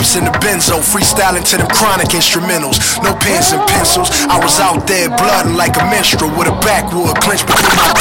In 0.01 0.25
the 0.25 0.31
benzo, 0.41 0.81
freestyling 0.81 1.45
to 1.45 1.59
them 1.59 1.69
chronic 1.69 2.09
instrumentals. 2.09 2.81
No 3.03 3.13
pens 3.21 3.53
and 3.53 3.61
pencils. 3.69 4.09
I 4.31 4.41
was 4.41 4.59
out 4.59 4.87
there 4.87 5.09
blooding 5.09 5.57
like 5.57 5.77
a 5.77 5.85
minstrel 5.91 6.31
with 6.39 6.49
a 6.49 6.57
backwood 6.65 7.21
clenched 7.21 7.47
between 7.47 7.77
my 7.77 7.93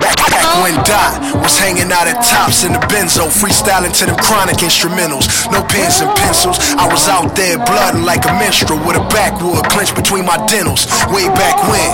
back. 0.00 0.23
Back 0.30 0.64
when 0.64 0.76
Dot 0.84 1.20
was 1.42 1.58
hanging 1.58 1.92
out 1.92 2.08
at 2.08 2.20
tops 2.24 2.64
in 2.64 2.72
the 2.72 2.82
benzo, 2.88 3.28
freestyling 3.28 3.92
to 4.00 4.06
them 4.06 4.16
chronic 4.16 4.64
instrumentals. 4.64 5.28
No 5.52 5.60
pens 5.68 6.00
and 6.00 6.10
pencils. 6.16 6.56
I 6.78 6.88
was 6.88 7.08
out 7.08 7.36
there 7.36 7.58
blooding 7.58 8.04
like 8.04 8.24
a 8.24 8.32
minstrel 8.40 8.80
with 8.86 8.96
a 8.96 9.04
backwood 9.12 9.64
clenched 9.68 9.94
between 9.94 10.24
my 10.24 10.40
dentals. 10.46 10.88
Way 11.12 11.28
back 11.36 11.56
when, 11.68 11.90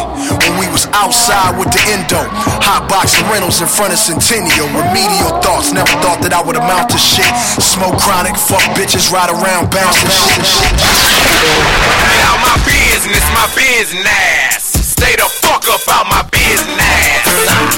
when 0.47 0.53
we 0.61 0.67
was 0.71 0.87
outside 0.95 1.59
with 1.59 1.71
the 1.75 1.83
endo, 1.91 2.23
hot 2.63 2.87
boxing 2.87 3.27
rentals 3.27 3.61
in 3.61 3.69
front 3.69 3.93
of 3.93 3.99
Centennial. 3.99 4.71
Remedial 4.71 5.41
thoughts, 5.43 5.73
never 5.73 5.91
thought 5.99 6.23
that 6.23 6.33
I 6.33 6.41
would 6.43 6.57
amount 6.57 6.91
to 6.95 6.99
shit. 6.99 7.31
Smoke 7.59 7.99
chronic, 7.99 8.37
fuck 8.37 8.63
bitches, 8.79 9.11
ride 9.11 9.31
around 9.31 9.75
bouncing 9.75 10.11
shit. 10.11 10.71
Now 12.23 12.39
my 12.47 12.57
business, 12.63 13.25
my 13.35 13.47
business. 13.57 14.70
Stay 15.01 15.17
the 15.17 15.25
fuck 15.41 15.65
up 15.73 15.81
out 15.89 16.05
my 16.13 16.21
business. 16.29 17.25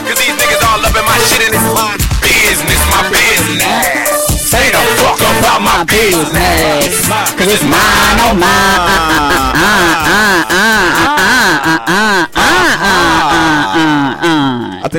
Cause 0.02 0.18
these 0.18 0.34
niggas 0.34 0.58
all 0.66 0.82
up 0.82 0.90
in 0.90 1.04
my 1.06 1.18
shit 1.30 1.46
and 1.46 1.54
it's 1.54 1.70
my 1.70 1.94
business, 2.18 2.82
my 2.90 3.06
business. 3.14 4.42
Stay 4.50 4.74
the 4.74 4.82
fuck 4.98 5.22
up 5.22 5.38
out 5.54 5.62
my 5.62 5.84
business. 5.86 7.06
Cause 7.38 7.46
it's 7.46 7.62
mine, 7.62 8.18
oh 8.26 8.34
mine. 8.34 8.72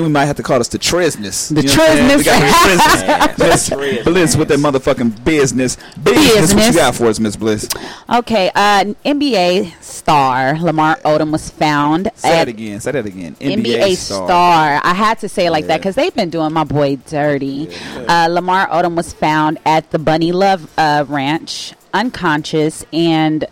Think 0.03 0.09
we 0.09 0.13
might 0.13 0.25
have 0.25 0.35
to 0.37 0.43
call 0.43 0.57
this 0.57 0.67
the 0.67 0.77
Tresness. 0.77 1.53
The 1.53 1.61
You 1.61 1.67
know 1.67 1.75
what 1.77 1.91
I'm 1.91 1.97
saying? 1.97 2.17
We 2.17 2.23
got 2.23 2.41
Tresness. 2.41 3.37
the 3.37 3.75
Tresness. 3.75 4.03
Bliss 4.03 4.35
with 4.35 4.47
that 4.49 4.59
motherfucking 4.59 5.23
business. 5.23 5.77
Business. 6.01 6.53
What 6.53 6.67
you 6.67 6.73
got 6.73 6.95
for 6.95 7.05
us, 7.07 7.19
Miss 7.19 7.35
Bliss? 7.35 7.67
Okay, 8.13 8.51
uh, 8.53 8.83
NBA 9.05 9.81
star 9.81 10.59
Lamar 10.59 10.97
Odom 10.97 11.31
was 11.31 11.49
found 11.49 12.09
Say 12.15 12.29
at 12.29 12.45
that 12.45 12.47
again. 12.49 12.79
Say 12.81 12.91
that 12.91 13.05
again. 13.05 13.35
NBA, 13.35 13.95
star. 13.95 14.81
I 14.83 14.93
had 14.93 15.19
to 15.19 15.29
say 15.29 15.47
it 15.47 15.51
like 15.51 15.67
that 15.67 15.77
because 15.77 15.95
they've 15.95 16.13
been 16.13 16.29
doing 16.29 16.53
my 16.53 16.63
boy 16.63 16.97
dirty. 17.07 17.69
Uh, 17.95 18.27
Lamar 18.29 18.67
Odom 18.67 18.95
was 18.95 19.13
found 19.13 19.59
at 19.65 19.91
the 19.91 19.99
Bunny 19.99 20.31
Love 20.31 20.69
uh, 20.77 21.05
Ranch, 21.07 21.73
unconscious 21.93 22.85
and 22.91 23.45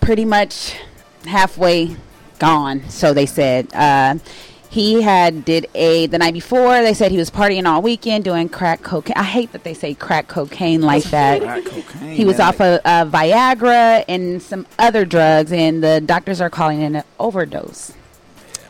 pretty 0.00 0.24
much 0.24 0.76
halfway 1.26 1.96
gone. 2.38 2.88
So 2.90 3.14
they 3.14 3.26
said. 3.26 3.72
Uh, 3.74 4.16
he 4.72 5.02
had 5.02 5.44
did 5.44 5.66
a 5.74 6.06
the 6.06 6.16
night 6.16 6.32
before. 6.32 6.80
They 6.80 6.94
said 6.94 7.10
he 7.12 7.18
was 7.18 7.30
partying 7.30 7.66
all 7.66 7.82
weekend 7.82 8.24
doing 8.24 8.48
crack 8.48 8.82
cocaine. 8.82 9.12
I 9.16 9.22
hate 9.22 9.52
that 9.52 9.64
they 9.64 9.74
say 9.74 9.92
crack 9.92 10.28
cocaine 10.28 10.80
like 10.80 11.04
that. 11.04 11.42
Cocaine, 11.66 12.16
He 12.16 12.24
was 12.24 12.38
man. 12.38 12.48
off 12.48 12.54
of 12.62 12.80
uh, 12.82 13.04
Viagra 13.04 14.02
and 14.08 14.40
some 14.42 14.66
other 14.78 15.04
drugs, 15.04 15.52
and 15.52 15.84
the 15.84 16.00
doctors 16.00 16.40
are 16.40 16.48
calling 16.48 16.80
it 16.80 16.94
an 16.94 17.02
overdose. 17.20 17.92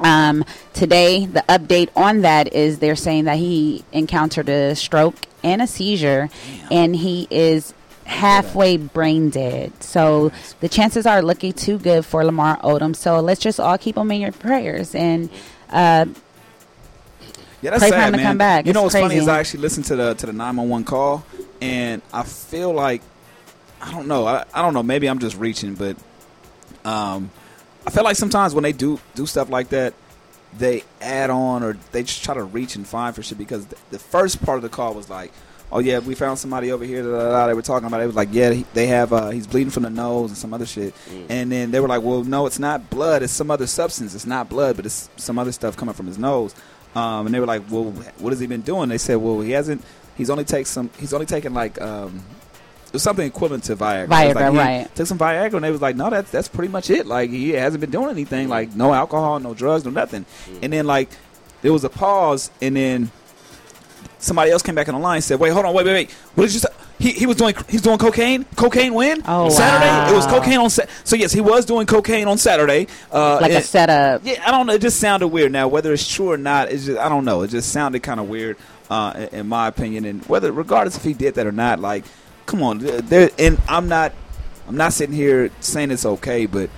Um, 0.01 0.45
today, 0.75 1.27
the 1.27 1.45
update 1.49 1.91
on 1.95 2.23
that 2.23 2.53
is 2.53 2.81
they're 2.81 2.97
saying 2.97 3.27
that 3.27 3.39
he 3.39 3.85
encountered 3.93 4.49
a 4.49 4.75
stroke 4.75 5.15
and 5.45 5.63
a 5.63 5.69
seizure, 5.69 6.29
and 6.69 6.97
he 6.97 7.29
is 7.31 7.75
halfway 8.07 8.77
brain 8.77 9.31
dead. 9.31 9.81
So 9.81 10.33
the 10.59 10.69
chances 10.69 11.07
are 11.07 11.23
looking 11.23 11.53
too 11.53 11.79
good 11.79 12.05
for 12.05 12.25
Lamar 12.25 12.59
Odom. 12.59 12.97
So 12.97 13.21
let's 13.21 13.41
just 13.41 13.61
all 13.61 13.79
keep 13.79 13.97
him 13.97 14.11
in 14.11 14.21
your 14.21 14.33
prayers 14.33 14.93
and 14.97 15.31
uh, 15.73 16.07
Yeah, 17.63 17.71
that's 17.71 17.89
sad, 17.89 18.13
man. 18.39 18.67
You 18.67 18.73
know 18.73 18.87
It's 18.87 18.95
what's 18.95 19.03
funny 19.05 19.17
is 19.17 19.29
I 19.29 19.41
actually 19.41 19.61
listened 19.61 19.87
to 19.87 19.97
the 19.97 20.15
to 20.15 20.27
the 20.27 20.33
nine 20.33 20.57
one 20.57 20.69
one 20.69 20.85
call, 20.85 21.25
and 21.61 22.03
I 22.13 22.23
feel 22.23 22.73
like 22.73 23.03
I 23.81 23.91
don't 23.91 24.07
know. 24.07 24.27
I, 24.27 24.45
I 24.55 24.63
don't 24.63 24.75
know. 24.75 24.83
Maybe 24.83 25.09
I'm 25.09 25.19
just 25.19 25.37
reaching, 25.37 25.75
but 25.75 25.97
um, 26.85 27.31
I 27.87 27.91
feel 27.91 28.05
like 28.05 28.17
sometimes 28.17 28.55
when 28.55 28.63
they 28.63 28.73
do 28.73 29.01
do 29.15 29.27
stuff 29.27 29.49
like 29.51 29.71
that, 29.71 29.95
they 30.59 30.85
add 31.01 31.31
on 31.31 31.63
or 31.63 31.77
they 31.93 32.03
just 32.03 32.23
try 32.25 32.35
to 32.35 32.45
reach 32.45 32.77
and 32.77 32.87
find 32.87 33.15
for 33.15 33.23
shit 33.23 33.39
because 33.39 33.67
the, 33.67 33.77
the 33.91 33.99
first 33.99 34.45
part 34.45 34.57
of 34.57 34.63
the 34.63 34.69
call 34.69 34.95
was 34.95 35.09
like. 35.11 35.33
Oh 35.75 35.79
yeah, 35.79 36.01
we 36.01 36.15
found 36.15 36.39
somebody 36.39 36.71
over 36.71 36.85
here. 36.85 37.03
Da, 37.03 37.09
da, 37.09 37.31
da, 37.31 37.47
they 37.47 37.55
were 37.55 37.63
talking 37.63 37.87
about. 37.87 38.01
It. 38.01 38.05
it 38.05 38.09
was 38.09 38.17
like, 38.17 38.29
yeah, 38.31 38.51
he, 38.51 38.67
they 38.75 38.87
have. 38.89 39.13
Uh, 39.13 39.31
he's 39.31 39.47
bleeding 39.47 39.71
from 39.71 39.85
the 39.85 39.91
nose 39.91 40.31
and 40.31 40.37
some 40.37 40.53
other 40.53 40.67
shit. 40.67 40.95
And 41.31 41.51
then 41.51 41.71
they 41.71 41.81
were 41.81 41.89
like, 41.89 42.03
well, 42.03 42.23
no, 42.23 42.47
it's 42.47 42.59
not 42.59 42.91
blood. 42.91 43.23
It's 43.23 43.33
some 43.33 43.51
other 43.51 43.67
substance. 43.67 44.15
It's 44.15 44.27
not 44.27 44.51
blood, 44.51 44.77
but 44.77 44.85
it's 44.85 45.09
some 45.17 45.39
other 45.39 45.51
stuff 45.51 45.77
coming 45.77 45.95
from 45.95 46.07
his 46.07 46.19
nose. 46.19 46.55
Um, 46.95 47.25
and 47.25 47.35
they 47.35 47.41
were 47.41 47.47
like, 47.47 47.63
well, 47.71 47.85
what 48.19 48.31
has 48.31 48.41
he 48.41 48.47
been 48.47 48.61
doing? 48.61 48.91
They 48.91 48.99
said, 48.99 49.17
well, 49.17 49.41
he 49.41 49.53
hasn't. 49.53 49.83
He's 50.15 50.29
only 50.29 50.45
take 50.45 50.67
some. 50.67 50.91
He's 51.01 51.15
only 51.15 51.25
taken 51.25 51.55
like 51.55 51.81
um, 51.81 52.23
it 52.93 52.93
was 52.93 53.03
something 53.03 53.27
equivalent 53.27 53.65
to 53.65 53.77
Viagra. 53.77 54.09
Viagra, 54.09 54.35
like 54.35 54.55
right. 54.55 54.95
Took 54.95 55.07
some 55.07 55.19
Viagra, 55.19 55.55
and 55.55 55.65
they 55.65 55.71
was 55.71 55.81
like, 55.81 55.97
no, 55.97 56.11
that's 56.11 56.31
that's 56.31 56.49
pretty 56.49 56.71
much 56.71 56.91
it. 56.91 57.07
Like 57.07 57.31
he 57.31 57.51
hasn't 57.51 57.81
been 57.81 57.91
doing 57.91 58.11
anything. 58.11 58.51
Like 58.51 58.77
no 58.77 58.93
alcohol, 58.93 59.41
no 59.41 59.55
drugs, 59.55 59.87
no 59.87 59.91
nothing. 59.91 60.27
And 60.61 60.71
then 60.71 60.87
like 60.87 61.09
there 61.63 61.73
was 61.73 61.85
a 61.85 61.89
pause, 61.89 62.51
and 62.61 62.77
then 62.77 63.11
somebody 64.23 64.51
else 64.51 64.63
came 64.63 64.75
back 64.75 64.89
on 64.89 64.95
the 64.95 65.01
line 65.01 65.17
and 65.17 65.25
said, 65.25 65.39
wait, 65.39 65.51
hold 65.51 65.67
on, 65.67 65.75
wait, 65.75 65.85
wait, 65.85 65.93
wait. 65.93 66.11
What 66.35 66.45
did 66.45 66.55
you 66.55 66.61
say? 66.61 66.69
He, 66.99 67.11
he 67.11 67.27
was 67.27 67.37
doing 67.37 67.55
he's 67.69 67.83
doing 67.83 67.99
cocaine. 67.99 68.45
Cocaine 68.57 68.95
when? 68.95 69.23
Oh, 69.27 69.49
Saturday. 69.49 69.87
wow. 69.91 70.11
It 70.11 70.15
was 70.15 70.27
cocaine 70.27 70.59
on 70.59 70.71
Sa- 70.71 70.85
So 71.03 71.17
yes, 71.17 71.33
he 71.33 71.41
was 71.41 71.65
doing 71.67 71.85
cocaine 71.87 72.29
on 72.29 72.39
Saturday. 72.39 72.87
Uh, 73.11 73.41
like 73.41 73.51
a 73.51 73.57
and- 73.57 73.65
setup. 73.65 74.21
yeah, 74.25 74.43
I 74.47 74.53
don't 74.53 74.67
know. 74.67 74.75
It 74.75 74.81
just 74.81 75.01
sounded 75.01 75.29
weird. 75.29 75.51
Now, 75.51 75.67
whether 75.67 75.93
it's 75.93 76.07
true 76.09 76.31
or 76.31 76.37
not, 76.37 76.71
it's 76.71 76.87
just 76.87 76.99
I 77.01 77.09
don't 77.09 77.25
know. 77.25 77.43
It 77.43 77.49
just 77.49 77.73
sounded 77.73 78.05
kind 78.05 78.21
of 78.21 78.29
weird, 78.29 78.57
uh, 78.89 79.15
in- 79.17 79.41
in 79.41 79.49
my 79.49 79.67
opinion. 79.67 80.05
And 80.05 80.25
whether, 80.27 80.53
regardless 80.53 80.97
if 80.97 81.03
he 81.03 81.13
did 81.13 81.35
that 81.35 81.47
or 81.47 81.51
not, 81.53 81.81
like, 81.81 82.05
come 82.47 82.63
on, 82.63 82.79
there. 82.79 83.31
And 83.37 83.61
I'm 83.69 83.89
not, 83.89 84.13
I'm 84.69 84.77
not 84.77 84.93
sitting 84.93 85.15
here 85.17 85.51
saying 85.59 85.91
it's 85.91 86.07
okay, 86.07 86.47
but 86.47 86.71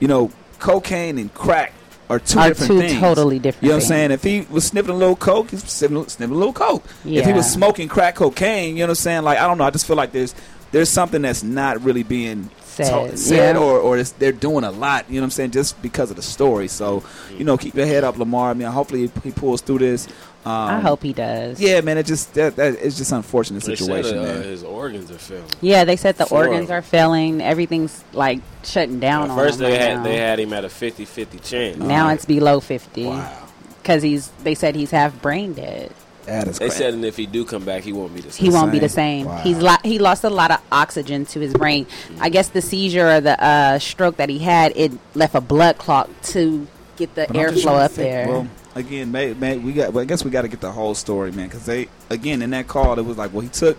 you 0.00 0.08
know, 0.08 0.30
cocaine 0.58 1.16
and 1.16 1.32
crack 1.32 1.72
are 2.08 2.18
two 2.18 2.38
Are 2.38 2.48
different 2.48 2.70
two 2.72 2.80
things. 2.80 3.00
totally 3.00 3.38
different 3.38 3.62
You 3.62 3.70
know 3.70 3.76
what 3.76 3.82
I'm 3.84 3.88
saying? 3.88 4.10
If 4.12 4.22
he 4.22 4.42
was 4.50 4.64
sniffing 4.66 4.94
a 4.94 4.96
little 4.96 5.16
coke, 5.16 5.50
he's 5.50 5.64
sniffing, 5.64 6.06
sniffing 6.08 6.34
a 6.34 6.38
little 6.38 6.52
coke. 6.52 6.84
If 7.04 7.26
he 7.26 7.32
was 7.32 7.50
smoking 7.50 7.88
crack 7.88 8.16
cocaine, 8.16 8.76
you 8.76 8.80
know 8.80 8.84
what 8.84 8.90
I'm 8.90 8.94
saying? 8.96 9.22
Like 9.22 9.38
I 9.38 9.46
don't 9.46 9.58
know. 9.58 9.64
I 9.64 9.70
just 9.70 9.86
feel 9.86 9.96
like 9.96 10.12
there's 10.12 10.34
there's 10.72 10.88
something 10.88 11.22
that's 11.22 11.42
not 11.42 11.82
really 11.82 12.02
being 12.02 12.50
Said, 12.64 13.18
said 13.18 13.56
yeah. 13.56 13.62
or 13.62 13.78
or 13.78 13.96
it's, 13.96 14.12
they're 14.12 14.32
doing 14.32 14.62
a 14.62 14.70
lot. 14.70 15.08
You 15.08 15.14
know 15.14 15.22
what 15.22 15.24
I'm 15.24 15.30
saying? 15.30 15.52
Just 15.52 15.80
because 15.80 16.10
of 16.10 16.16
the 16.16 16.22
story. 16.22 16.68
So 16.68 17.02
you 17.36 17.44
know, 17.44 17.56
keep 17.56 17.74
your 17.74 17.86
head 17.86 18.04
up, 18.04 18.18
Lamar. 18.18 18.50
I 18.50 18.54
mean, 18.54 18.68
hopefully 18.68 19.10
he 19.24 19.30
pulls 19.30 19.62
through 19.62 19.78
this. 19.78 20.06
Um, 20.46 20.52
I 20.76 20.80
hope 20.80 21.02
he 21.02 21.12
does. 21.12 21.60
Yeah, 21.60 21.80
man. 21.80 21.98
It 21.98 22.06
just 22.06 22.32
that, 22.34 22.54
that 22.54 22.74
it's 22.74 22.96
just 22.96 23.10
unfortunate 23.10 23.64
They 23.64 23.74
said, 23.74 23.78
situation, 23.78 24.18
uh, 24.18 24.22
man. 24.22 24.42
his 24.44 24.62
organs 24.62 25.10
are 25.10 25.18
failing. 25.18 25.50
Yeah, 25.60 25.84
they 25.84 25.96
said 25.96 26.16
the 26.16 26.26
Four 26.26 26.46
organs 26.46 26.70
are 26.70 26.82
failing. 26.82 27.40
Everything's 27.40 28.04
like 28.12 28.40
shutting 28.62 29.00
down 29.00 29.24
At 29.24 29.30
on 29.30 29.36
first 29.38 29.58
him 29.58 29.64
they 29.66 29.72
right 29.72 29.80
had 29.80 29.96
now. 29.98 30.02
they 30.04 30.16
had 30.18 30.38
him 30.38 30.52
at 30.52 30.64
a 30.64 30.68
50-50 30.68 31.44
chance. 31.44 31.76
now 31.78 32.10
it's 32.10 32.24
below 32.24 32.60
fifty. 32.60 33.06
Wow, 33.06 33.48
Because 33.82 34.02
he's 34.04 34.28
they 34.44 34.54
said 34.54 34.76
he's 34.76 34.92
half 34.92 35.20
brain 35.20 35.52
dead. 35.54 35.90
That 36.26 36.46
is 36.48 36.58
They 36.58 36.70
said, 36.70 36.94
and 36.94 37.04
if 37.04 37.16
he 37.16 37.26
do 37.26 37.44
come 37.44 37.64
back, 37.64 37.82
he 37.84 37.92
won't 37.92 38.12
be 38.14 38.20
the 38.20 38.30
same. 38.32 38.44
He 38.46 38.52
won't 38.52 38.70
be 38.72 38.78
the 38.80 38.88
same. 38.88 39.28
He's 39.38 39.58
lo- 39.58 39.76
he 39.84 39.98
lost 40.00 40.22
a 40.24 40.30
lot 40.30 40.50
of 40.52 40.60
oxygen 40.72 41.24
to 41.26 41.40
his 41.40 41.54
brain. 41.54 41.86
I 42.20 42.28
guess 42.30 42.48
the 42.48 42.62
seizure 42.62 43.08
or 43.08 43.20
the 43.20 43.40
uh, 43.42 43.78
stroke 43.78 44.16
that 44.18 44.28
he 44.28 44.38
had 44.40 44.72
it 44.76 44.92
left 45.14 45.34
a 45.36 45.40
blood 45.40 45.78
clot 45.78 46.08
to 46.34 46.66
get 46.96 47.14
the 47.16 47.26
But 47.28 47.36
I'm 47.36 47.54
just 47.54 47.58
airflow 47.58 47.62
trying 47.64 47.78
to 47.78 47.84
up 47.84 47.90
think, 47.92 48.08
there. 48.08 48.28
Well, 48.28 48.48
again, 48.76 49.10
may, 49.10 49.32
may, 49.34 49.58
we 49.58 49.72
got. 49.72 49.92
Well, 49.92 50.02
I 50.02 50.04
guess 50.04 50.24
we 50.24 50.30
got 50.30 50.42
to 50.42 50.48
get 50.48 50.60
the 50.60 50.70
whole 50.70 50.94
story, 50.94 51.32
man. 51.32 51.48
Because 51.48 51.66
they 51.66 51.88
again 52.10 52.42
in 52.42 52.50
that 52.50 52.68
call, 52.68 52.98
it 52.98 53.04
was 53.04 53.16
like, 53.16 53.32
well, 53.32 53.40
he 53.40 53.48
took 53.48 53.76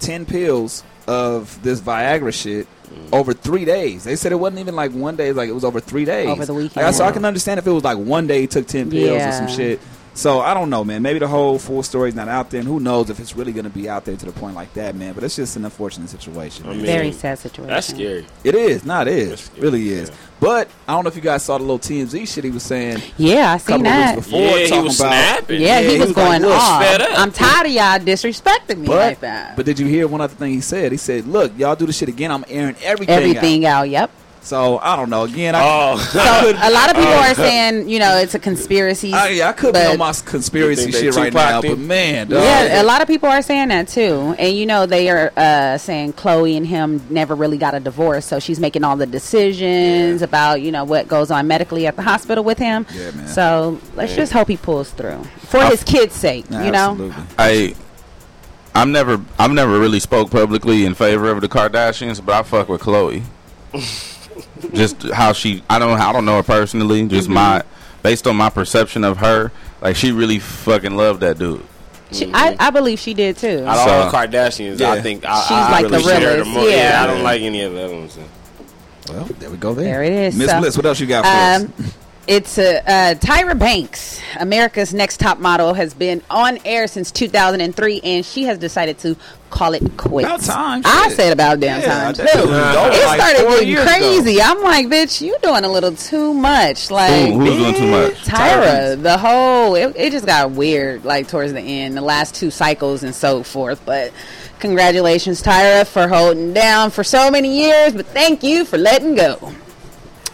ten 0.00 0.26
pills 0.26 0.84
of 1.06 1.62
this 1.62 1.80
Viagra 1.80 2.34
shit 2.34 2.66
mm. 2.88 3.08
over 3.12 3.32
three 3.32 3.64
days. 3.64 4.04
They 4.04 4.16
said 4.16 4.32
it 4.32 4.36
wasn't 4.36 4.60
even 4.60 4.76
like 4.76 4.92
one 4.92 5.16
day; 5.16 5.32
like 5.32 5.48
it 5.48 5.54
was 5.54 5.64
over 5.64 5.80
three 5.80 6.04
days. 6.04 6.28
Over 6.28 6.44
the 6.44 6.54
weekend. 6.54 6.84
Like, 6.84 6.94
so 6.94 7.04
I 7.04 7.12
can 7.12 7.24
understand 7.24 7.58
if 7.58 7.66
it 7.66 7.70
was 7.70 7.84
like 7.84 7.98
one 7.98 8.26
day 8.26 8.42
he 8.42 8.46
took 8.46 8.66
ten 8.66 8.90
pills 8.90 9.22
or 9.22 9.32
some 9.32 9.48
shit. 9.48 9.80
So 10.16 10.40
I 10.40 10.54
don't 10.54 10.70
know, 10.70 10.82
man. 10.82 11.02
Maybe 11.02 11.18
the 11.18 11.28
whole 11.28 11.58
full 11.58 11.82
story's 11.82 12.14
not 12.14 12.26
out 12.26 12.48
there, 12.48 12.60
and 12.60 12.66
who 12.66 12.80
knows 12.80 13.10
if 13.10 13.20
it's 13.20 13.36
really 13.36 13.52
going 13.52 13.64
to 13.64 13.70
be 13.70 13.86
out 13.86 14.06
there 14.06 14.16
to 14.16 14.24
the 14.26 14.32
point 14.32 14.54
like 14.54 14.72
that, 14.72 14.94
man. 14.94 15.12
But 15.12 15.24
it's 15.24 15.36
just 15.36 15.56
an 15.56 15.64
unfortunate 15.66 16.08
situation. 16.08 16.66
I 16.66 16.70
mean, 16.70 16.86
Very 16.86 17.12
sad 17.12 17.38
situation. 17.38 17.68
That's 17.68 17.88
scary. 17.88 18.26
It 18.42 18.54
is, 18.54 18.86
not 18.86 19.08
it 19.08 19.14
is, 19.18 19.50
really 19.58 19.90
is. 19.90 20.10
But 20.40 20.70
I 20.88 20.94
don't 20.94 21.04
know 21.04 21.08
if 21.08 21.16
you 21.16 21.20
guys 21.22 21.42
saw 21.44 21.58
the 21.58 21.64
little 21.64 21.78
TMZ 21.78 22.26
shit 22.32 22.44
he 22.44 22.50
was 22.50 22.62
saying. 22.62 23.02
Yeah, 23.18 23.52
I 23.52 23.56
a 23.56 23.58
couple 23.58 23.74
seen 23.76 23.78
of 23.78 23.82
that. 23.84 24.16
weeks 24.16 24.26
before 24.26 24.40
Yeah, 24.40 24.56
he 24.66 24.80
was 24.82 25.00
about. 25.00 25.10
snapping. 25.10 25.60
Yeah, 25.60 25.80
he, 25.82 25.98
was, 25.98 26.06
like, 26.08 26.16
going 26.16 26.42
look, 26.42 26.58
off. 26.58 26.82
fed 26.82 27.02
up. 27.02 27.18
I'm 27.18 27.30
tired 27.32 27.66
of 27.66 27.72
y'all 27.72 27.98
disrespecting 27.98 28.78
me 28.78 28.86
But, 28.86 28.96
like 28.96 29.20
that. 29.20 29.54
but 29.56 29.66
did 29.66 29.78
you 29.78 29.86
hear 29.86 30.08
one 30.08 30.22
other 30.22 30.34
thing 30.34 30.52
he 30.54 30.60
said? 30.62 30.92
He 30.92 30.98
said, 30.98 31.26
"Look, 31.26 31.52
y'all 31.58 31.76
do 31.76 31.84
this 31.86 31.98
shit 31.98 32.08
again. 32.08 32.30
I'm 32.32 32.44
airing 32.48 32.76
everything, 32.82 33.14
Everything 33.14 33.66
out." 33.66 33.80
out. 33.82 33.90
Yep. 33.90 34.10
So 34.46 34.78
I 34.78 34.94
don't 34.94 35.10
know. 35.10 35.24
Again, 35.24 35.56
I, 35.56 35.60
Oh. 35.64 35.96
So 36.12 36.20
a 36.22 36.70
lot 36.70 36.88
of 36.88 36.94
people 36.96 37.12
are 37.12 37.34
saying, 37.34 37.88
you 37.88 37.98
know, 37.98 38.16
it's 38.18 38.34
a 38.36 38.38
conspiracy. 38.38 39.12
I, 39.12 39.30
yeah, 39.30 39.48
I 39.48 39.52
could 39.52 39.74
be 39.74 39.80
on 39.80 39.98
my 39.98 40.12
conspiracy 40.24 40.82
You 40.82 40.92
think 40.92 40.94
they 40.94 41.00
shit 41.10 41.16
right 41.16 41.32
now, 41.34 41.60
him? 41.60 41.72
but 41.72 41.78
man, 41.80 42.28
dog. 42.28 42.42
Yeah, 42.44 42.80
a 42.80 42.84
lot 42.84 43.02
of 43.02 43.08
people 43.08 43.28
are 43.28 43.42
saying 43.42 43.68
that 43.68 43.88
too, 43.88 44.36
and 44.38 44.56
you 44.56 44.64
know 44.66 44.86
they 44.86 45.10
are 45.10 45.32
uh, 45.36 45.78
saying 45.78 46.12
Khloe 46.12 46.56
and 46.56 46.64
him 46.64 47.04
never 47.10 47.34
really 47.34 47.58
got 47.58 47.74
a 47.74 47.80
divorce, 47.80 48.24
so 48.24 48.38
she's 48.38 48.60
making 48.60 48.84
all 48.84 48.96
the 48.96 49.06
decisions 49.06 50.22
about 50.22 50.62
you 50.62 50.70
know 50.70 50.84
what 50.84 51.08
goes 51.08 51.32
on 51.32 51.48
medically 51.48 51.88
at 51.88 51.96
the 51.96 52.02
hospital 52.02 52.44
with 52.44 52.58
him. 52.58 52.86
Yeah, 52.94 53.10
man. 53.10 53.26
So 53.26 53.80
let's 53.96 54.12
Man. 54.12 54.16
just 54.16 54.32
hope 54.32 54.46
he 54.46 54.56
pulls 54.56 54.90
through 54.92 55.24
for 55.40 55.60
his 55.64 55.82
kids' 55.82 56.14
sake. 56.14 56.44
you 56.50 56.70
know, 56.70 57.12
I 57.36 57.74
I'm 58.76 58.92
never 58.92 59.20
I've 59.40 59.50
never 59.52 59.80
really 59.80 59.98
spoke 59.98 60.30
publicly 60.30 60.84
in 60.84 60.94
favor 60.94 61.32
of 61.32 61.40
the 61.40 61.48
Kardashians, 61.48 62.24
but 62.24 62.32
I 62.36 62.42
fuck 62.44 62.68
with 62.68 62.80
Khloe. 62.82 63.24
just 64.72 65.02
how 65.10 65.32
she 65.32 65.62
I 65.70 65.78
don't 65.78 65.98
I 66.00 66.12
don't 66.12 66.24
know 66.24 66.36
her 66.36 66.42
personally, 66.42 67.06
just 67.08 67.28
Mhm. 67.28 67.34
my 67.34 67.62
based 68.02 68.26
on 68.26 68.36
my 68.36 68.50
perception 68.50 69.04
of 69.04 69.18
her, 69.18 69.50
like 69.80 69.96
she 69.96 70.12
really 70.12 70.38
fucking 70.38 70.96
loved 70.96 71.20
that 71.20 71.38
dude. 71.38 71.62
she, 72.12 72.30
I, 72.32 72.54
I 72.60 72.70
believe 72.70 72.98
she 73.00 73.14
did 73.14 73.36
too. 73.36 73.64
Out 73.66 73.78
of 73.78 73.88
all 73.88 74.10
So- 74.10 74.10
the 74.10 74.16
Kardashians, 74.16 74.80
I 74.80 74.96
Yeah. 74.96 75.02
think 75.02 75.24
I, 75.24 75.40
She's 75.42 75.50
I 75.50 75.70
like 75.72 75.84
really 75.90 76.02
the 76.04 76.08
share 76.10 76.34
realest, 76.34 76.50
mo- 76.50 76.66
yeah. 76.68 77.02
I 77.02 77.06
don't 77.06 77.22
like 77.22 77.42
any 77.42 77.62
of 77.62 77.72
the 77.72 77.84
other 77.84 77.94
ones. 77.94 78.16
Well, 79.08 79.28
there 79.38 79.50
we 79.50 79.56
go. 79.56 79.74
There, 79.74 79.84
There 79.84 80.02
it 80.04 80.12
is. 80.12 80.36
Miss 80.36 80.50
So, 80.50 80.60
Bliss, 80.60 80.76
what 80.76 80.86
else 80.86 81.00
you 81.00 81.06
got 81.06 81.24
for 81.24 81.30
us? 81.84 81.92
It's 82.28 82.58
uh, 82.58 82.82
uh, 82.84 83.14
Tyra 83.24 83.56
Banks, 83.56 84.20
America's 84.40 84.92
Next 84.92 85.20
Top 85.20 85.38
Model, 85.38 85.74
has 85.74 85.94
been 85.94 86.22
on 86.28 86.58
air 86.64 86.88
since 86.88 87.12
2003, 87.12 88.00
and 88.02 88.26
she 88.26 88.42
has 88.44 88.58
decided 88.58 88.98
to 88.98 89.16
call 89.48 89.74
it 89.74 89.96
quits. 89.96 90.26
About 90.26 90.40
time, 90.40 90.82
I 90.84 91.08
said 91.10 91.32
about 91.32 91.60
damn 91.60 91.80
Yeah, 91.80 91.86
time 92.12 92.14
too. 92.14 92.22
did. 92.24 92.34
It 92.34 92.46
was 92.46 93.04
like 93.04 93.20
started 93.20 93.48
getting 93.48 93.68
years 93.68 93.82
ago. 93.82 93.90
crazy. 93.92 94.42
I'm 94.42 94.60
like, 94.60 94.86
bitch, 94.88 95.20
you 95.20 95.36
doing 95.40 95.62
a 95.62 95.68
little 95.70 95.92
too 95.94 96.34
much. 96.34 96.90
Like, 96.90 97.28
Who- 97.32 97.38
who's 97.38 97.56
doing 97.58 97.74
too 97.76 97.90
much? 97.92 98.14
Tyra, 98.24 99.00
the 99.00 99.18
whole 99.18 99.76
it, 99.76 99.94
it 99.96 100.10
just 100.10 100.26
got 100.26 100.50
weird 100.50 101.04
like 101.04 101.28
towards 101.28 101.52
the 101.52 101.60
end, 101.60 101.96
the 101.96 102.00
last 102.00 102.34
two 102.34 102.50
cycles 102.50 103.04
and 103.04 103.14
so 103.14 103.44
forth. 103.44 103.80
But 103.86 104.12
congratulations, 104.58 105.40
Tyra, 105.44 105.86
for 105.86 106.08
holding 106.08 106.52
down 106.52 106.90
for 106.90 107.04
so 107.04 107.30
many 107.30 107.56
years. 107.66 107.92
But 107.92 108.06
thank 108.06 108.42
you 108.42 108.64
for 108.64 108.78
letting 108.78 109.14
go. 109.14 109.52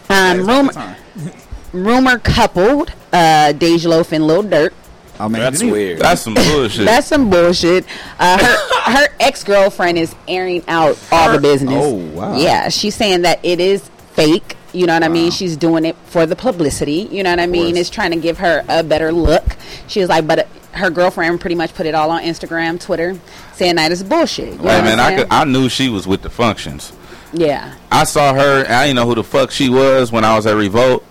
Um, 0.09 0.47
rumor, 0.47 0.97
rumor 1.73 2.19
coupled, 2.19 2.91
uh, 3.13 3.53
Dej 3.55 3.87
Loaf 3.87 4.13
and 4.13 4.27
Lil 4.27 4.45
Durk. 4.45 4.73
I 5.21 5.29
mean, 5.29 5.41
That's 5.41 5.63
weird. 5.63 5.99
That's 6.01 6.23
some 6.23 6.35
bullshit. 6.35 6.85
That's 6.87 7.07
some 7.07 7.31
bullshit. 7.31 7.85
Uh, 8.19 8.39
her 8.39 8.93
her 8.93 9.09
ex 9.21 9.45
girlfriend 9.45 9.99
is 9.99 10.15
airing 10.27 10.65
out 10.67 10.99
all 11.13 11.33
the 11.33 11.39
business. 11.39 11.75
Oh, 11.77 11.95
wow. 11.95 12.37
Yeah, 12.37 12.69
she's 12.71 12.95
saying 12.97 13.23
that 13.23 13.39
it 13.45 13.61
is 13.61 13.89
fake. 14.15 14.57
You 14.73 14.87
know 14.87 14.95
what 14.95 15.05
I 15.05 15.09
mean? 15.09 15.31
She's 15.31 15.57
doing 15.57 15.85
it 15.85 15.97
for 16.07 16.25
the 16.25 16.35
publicity. 16.35 17.07
You 17.11 17.23
know 17.23 17.31
what 17.31 17.41
I 17.41 17.47
mean? 17.47 17.77
It's 17.77 17.91
trying 17.91 18.11
to 18.13 18.17
give 18.17 18.39
her 18.39 18.65
a 18.69 18.83
better 18.83 19.13
look. 19.13 19.45
She 19.87 20.01
was 20.01 20.09
like, 20.09 20.27
but 20.27 20.39
uh, 20.41 20.45
her 20.73 20.89
girlfriend 20.89 21.41
pretty 21.43 21.55
much 21.57 21.75
put 21.75 21.85
it 21.85 21.95
all 21.95 22.11
on 22.11 22.23
Instagram, 22.23 22.81
Twitter, 22.81 23.19
saying 23.53 23.77
that 23.77 23.93
it's 23.93 24.03
bullshit. 24.03 24.55
You 24.55 24.59
know 24.59 24.71
Hey 24.71 24.81
man, 24.83 24.99
I'm 24.99 25.19
could, 25.19 25.27
I 25.31 25.45
knew 25.45 25.69
she 25.69 25.91
was 25.91 26.07
with 26.07 26.23
the 26.23 26.31
functions. 26.31 26.91
yeah. 27.35 27.75
I 27.91 28.05
saw 28.05 28.33
her. 28.33 28.65
I 28.67 28.87
didn't 28.87 28.97
know 28.97 29.07
who 29.07 29.15
the 29.15 29.23
fuck 29.25 29.51
she 29.51 29.69
was 29.69 30.11
when 30.11 30.25
I 30.25 30.35
was 30.37 30.47
at 30.47 30.57
Revolt, 30.57 31.05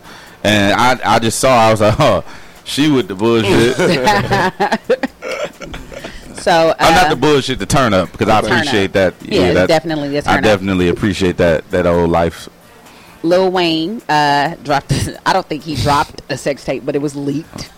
and 0.43 0.73
I 0.73 0.99
I 1.15 1.19
just 1.19 1.39
saw. 1.39 1.67
I 1.67 1.71
was 1.71 1.81
like, 1.81 1.95
oh, 1.99 2.23
she 2.63 2.89
with 2.91 3.07
the 3.07 3.15
bullshit. 3.15 3.77
So 6.41 6.51
uh, 6.69 6.75
I'm 6.79 6.95
not 6.95 7.09
the 7.11 7.15
bullshit. 7.15 7.59
The 7.59 7.67
turn 7.67 7.93
up 7.93 8.11
because 8.11 8.27
I 8.27 8.39
up. 8.39 8.45
appreciate 8.45 8.93
that. 8.93 9.13
Yeah, 9.21 9.41
it's 9.43 9.53
that- 9.53 9.67
definitely 9.67 10.17
I 10.17 10.37
up. 10.37 10.43
definitely 10.43 10.89
appreciate 10.89 11.37
that 11.37 11.69
that 11.69 11.85
old 11.85 12.09
life. 12.09 12.49
Lil 13.21 13.51
Wayne 13.51 14.01
uh, 14.09 14.55
dropped. 14.63 14.91
I 15.25 15.33
don't 15.33 15.45
think 15.45 15.61
he 15.63 15.75
dropped 15.75 16.23
a 16.29 16.37
sex 16.37 16.65
tape, 16.65 16.83
but 16.83 16.95
it 16.95 16.99
was 17.01 17.15
leaked. 17.15 17.69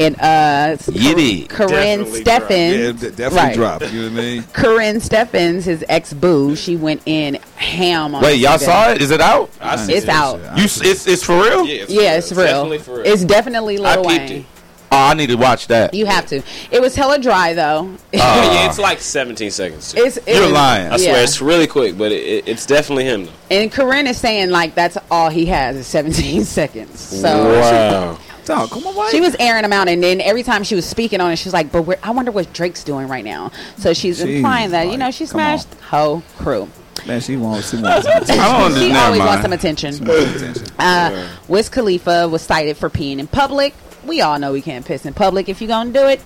And 0.00 0.14
uh, 0.20 0.70
it's 0.74 0.88
Yiddy. 0.88 1.48
Karrine 1.48 2.22
Definitely 2.22 2.22
Steffans, 2.22 3.02
Yeah, 3.02 3.08
definitely 3.10 3.36
right. 3.38 3.54
dropped. 3.54 3.92
You 3.92 4.02
know 4.02 4.10
what 4.10 4.12
I 4.20 4.22
mean? 4.22 4.42
Karrine 4.54 4.96
Steffans, 5.02 5.64
his 5.64 5.84
ex 5.88 6.12
boo, 6.12 6.54
she 6.54 6.76
went 6.76 7.02
in 7.06 7.34
ham 7.56 8.14
on. 8.14 8.22
Wait, 8.22 8.36
y'all 8.36 8.58
Instagram. 8.58 8.64
saw 8.64 8.90
it? 8.90 9.02
Is 9.02 9.10
it 9.10 9.20
out? 9.20 9.50
I 9.60 9.74
see 9.76 9.94
It's 9.94 10.06
that 10.06 10.14
out. 10.14 10.56
You, 10.56 10.64
s- 10.64 10.80
it's 10.84 11.06
it's 11.08 11.24
for 11.24 11.40
real. 11.42 11.66
Yeah, 11.66 11.82
it's, 11.82 11.92
Yeah, 11.92 12.16
it's 12.16 12.30
real. 12.30 12.44
Definitely 12.46 12.78
for 12.78 12.96
real. 12.98 13.06
It's 13.12 13.24
definitely 13.24 13.78
Lil 13.78 13.96
peeped 14.04 14.06
Wayne. 14.30 14.32
it. 14.42 14.46
Oh, 14.90 14.96
I 14.96 15.14
need 15.14 15.26
to 15.26 15.34
watch 15.34 15.66
that. 15.66 15.92
You 15.92 16.06
have 16.06 16.24
to. 16.28 16.42
It 16.70 16.80
was 16.80 16.94
hella 16.94 17.18
dry 17.18 17.52
though. 17.54 17.92
yeah, 18.12 18.68
it's 18.68 18.78
like 18.78 19.00
17 19.00 19.50
seconds. 19.50 19.94
It's, 19.96 20.16
it 20.18 20.28
You're 20.28 20.44
was- 20.44 20.52
lying. 20.52 20.92
I 20.92 20.96
swear, 20.96 21.16
yeah. 21.16 21.22
it's 21.24 21.42
really 21.42 21.66
quick, 21.66 21.98
but 21.98 22.12
it, 22.12 22.22
it, 22.24 22.48
it's 22.48 22.64
definitely 22.66 23.04
him. 23.04 23.26
Though. 23.26 23.32
And 23.50 23.72
Karrine 23.72 24.06
is 24.08 24.16
saying 24.16 24.50
like 24.50 24.74
that's 24.76 24.96
all 25.10 25.28
he 25.28 25.44
has 25.46 25.74
is 25.76 25.86
17 25.88 26.44
seconds. 26.44 27.00
So 27.00 27.60
wow. 27.60 28.18
Dog, 28.48 28.70
come 28.70 28.86
on, 28.86 28.94
why? 28.94 29.10
She 29.10 29.20
was 29.20 29.36
airing 29.38 29.62
them 29.62 29.72
out, 29.72 29.88
and 29.88 30.02
then 30.02 30.20
every 30.20 30.42
time 30.42 30.64
she 30.64 30.74
was 30.74 30.86
speaking 30.86 31.20
on 31.20 31.30
it, 31.30 31.36
she 31.36 31.46
was 31.46 31.52
like, 31.54 31.70
"But 31.70 31.82
where, 31.82 31.98
I 32.02 32.10
wonder 32.10 32.30
what 32.32 32.52
Drake's 32.52 32.82
doing 32.82 33.06
right 33.06 33.24
now." 33.24 33.52
So 33.76 33.92
she's 33.92 34.20
Jeez, 34.22 34.36
implying 34.36 34.70
that 34.70 34.90
you 34.90 34.96
know 34.96 35.10
she 35.10 35.26
smashed 35.26 35.72
whole 35.90 36.22
crew. 36.38 36.68
Man, 37.06 37.20
she 37.20 37.36
wants. 37.36 37.70
She 37.70 37.76
wants. 37.82 38.06
some 38.06 38.16
attention. 38.22 38.40
I 38.40 38.58
don't 38.58 38.72
She 38.80 38.92
always 38.92 39.18
mind. 39.18 39.28
wants 39.28 39.42
some 39.42 39.52
attention. 39.52 39.92
She 39.94 40.02
wants 40.02 40.24
some 40.40 40.50
attention. 40.50 40.66
Uh, 40.78 41.28
Wiz 41.46 41.68
Khalifa 41.68 42.26
was 42.28 42.42
cited 42.42 42.76
for 42.76 42.90
peeing 42.90 43.18
in 43.18 43.26
public. 43.28 43.74
We 44.04 44.20
all 44.22 44.38
know 44.38 44.52
we 44.52 44.62
can't 44.62 44.84
piss 44.84 45.04
in 45.06 45.12
public. 45.14 45.48
If 45.48 45.60
you're 45.60 45.68
gonna 45.68 45.92
do 45.92 46.06
it, 46.08 46.20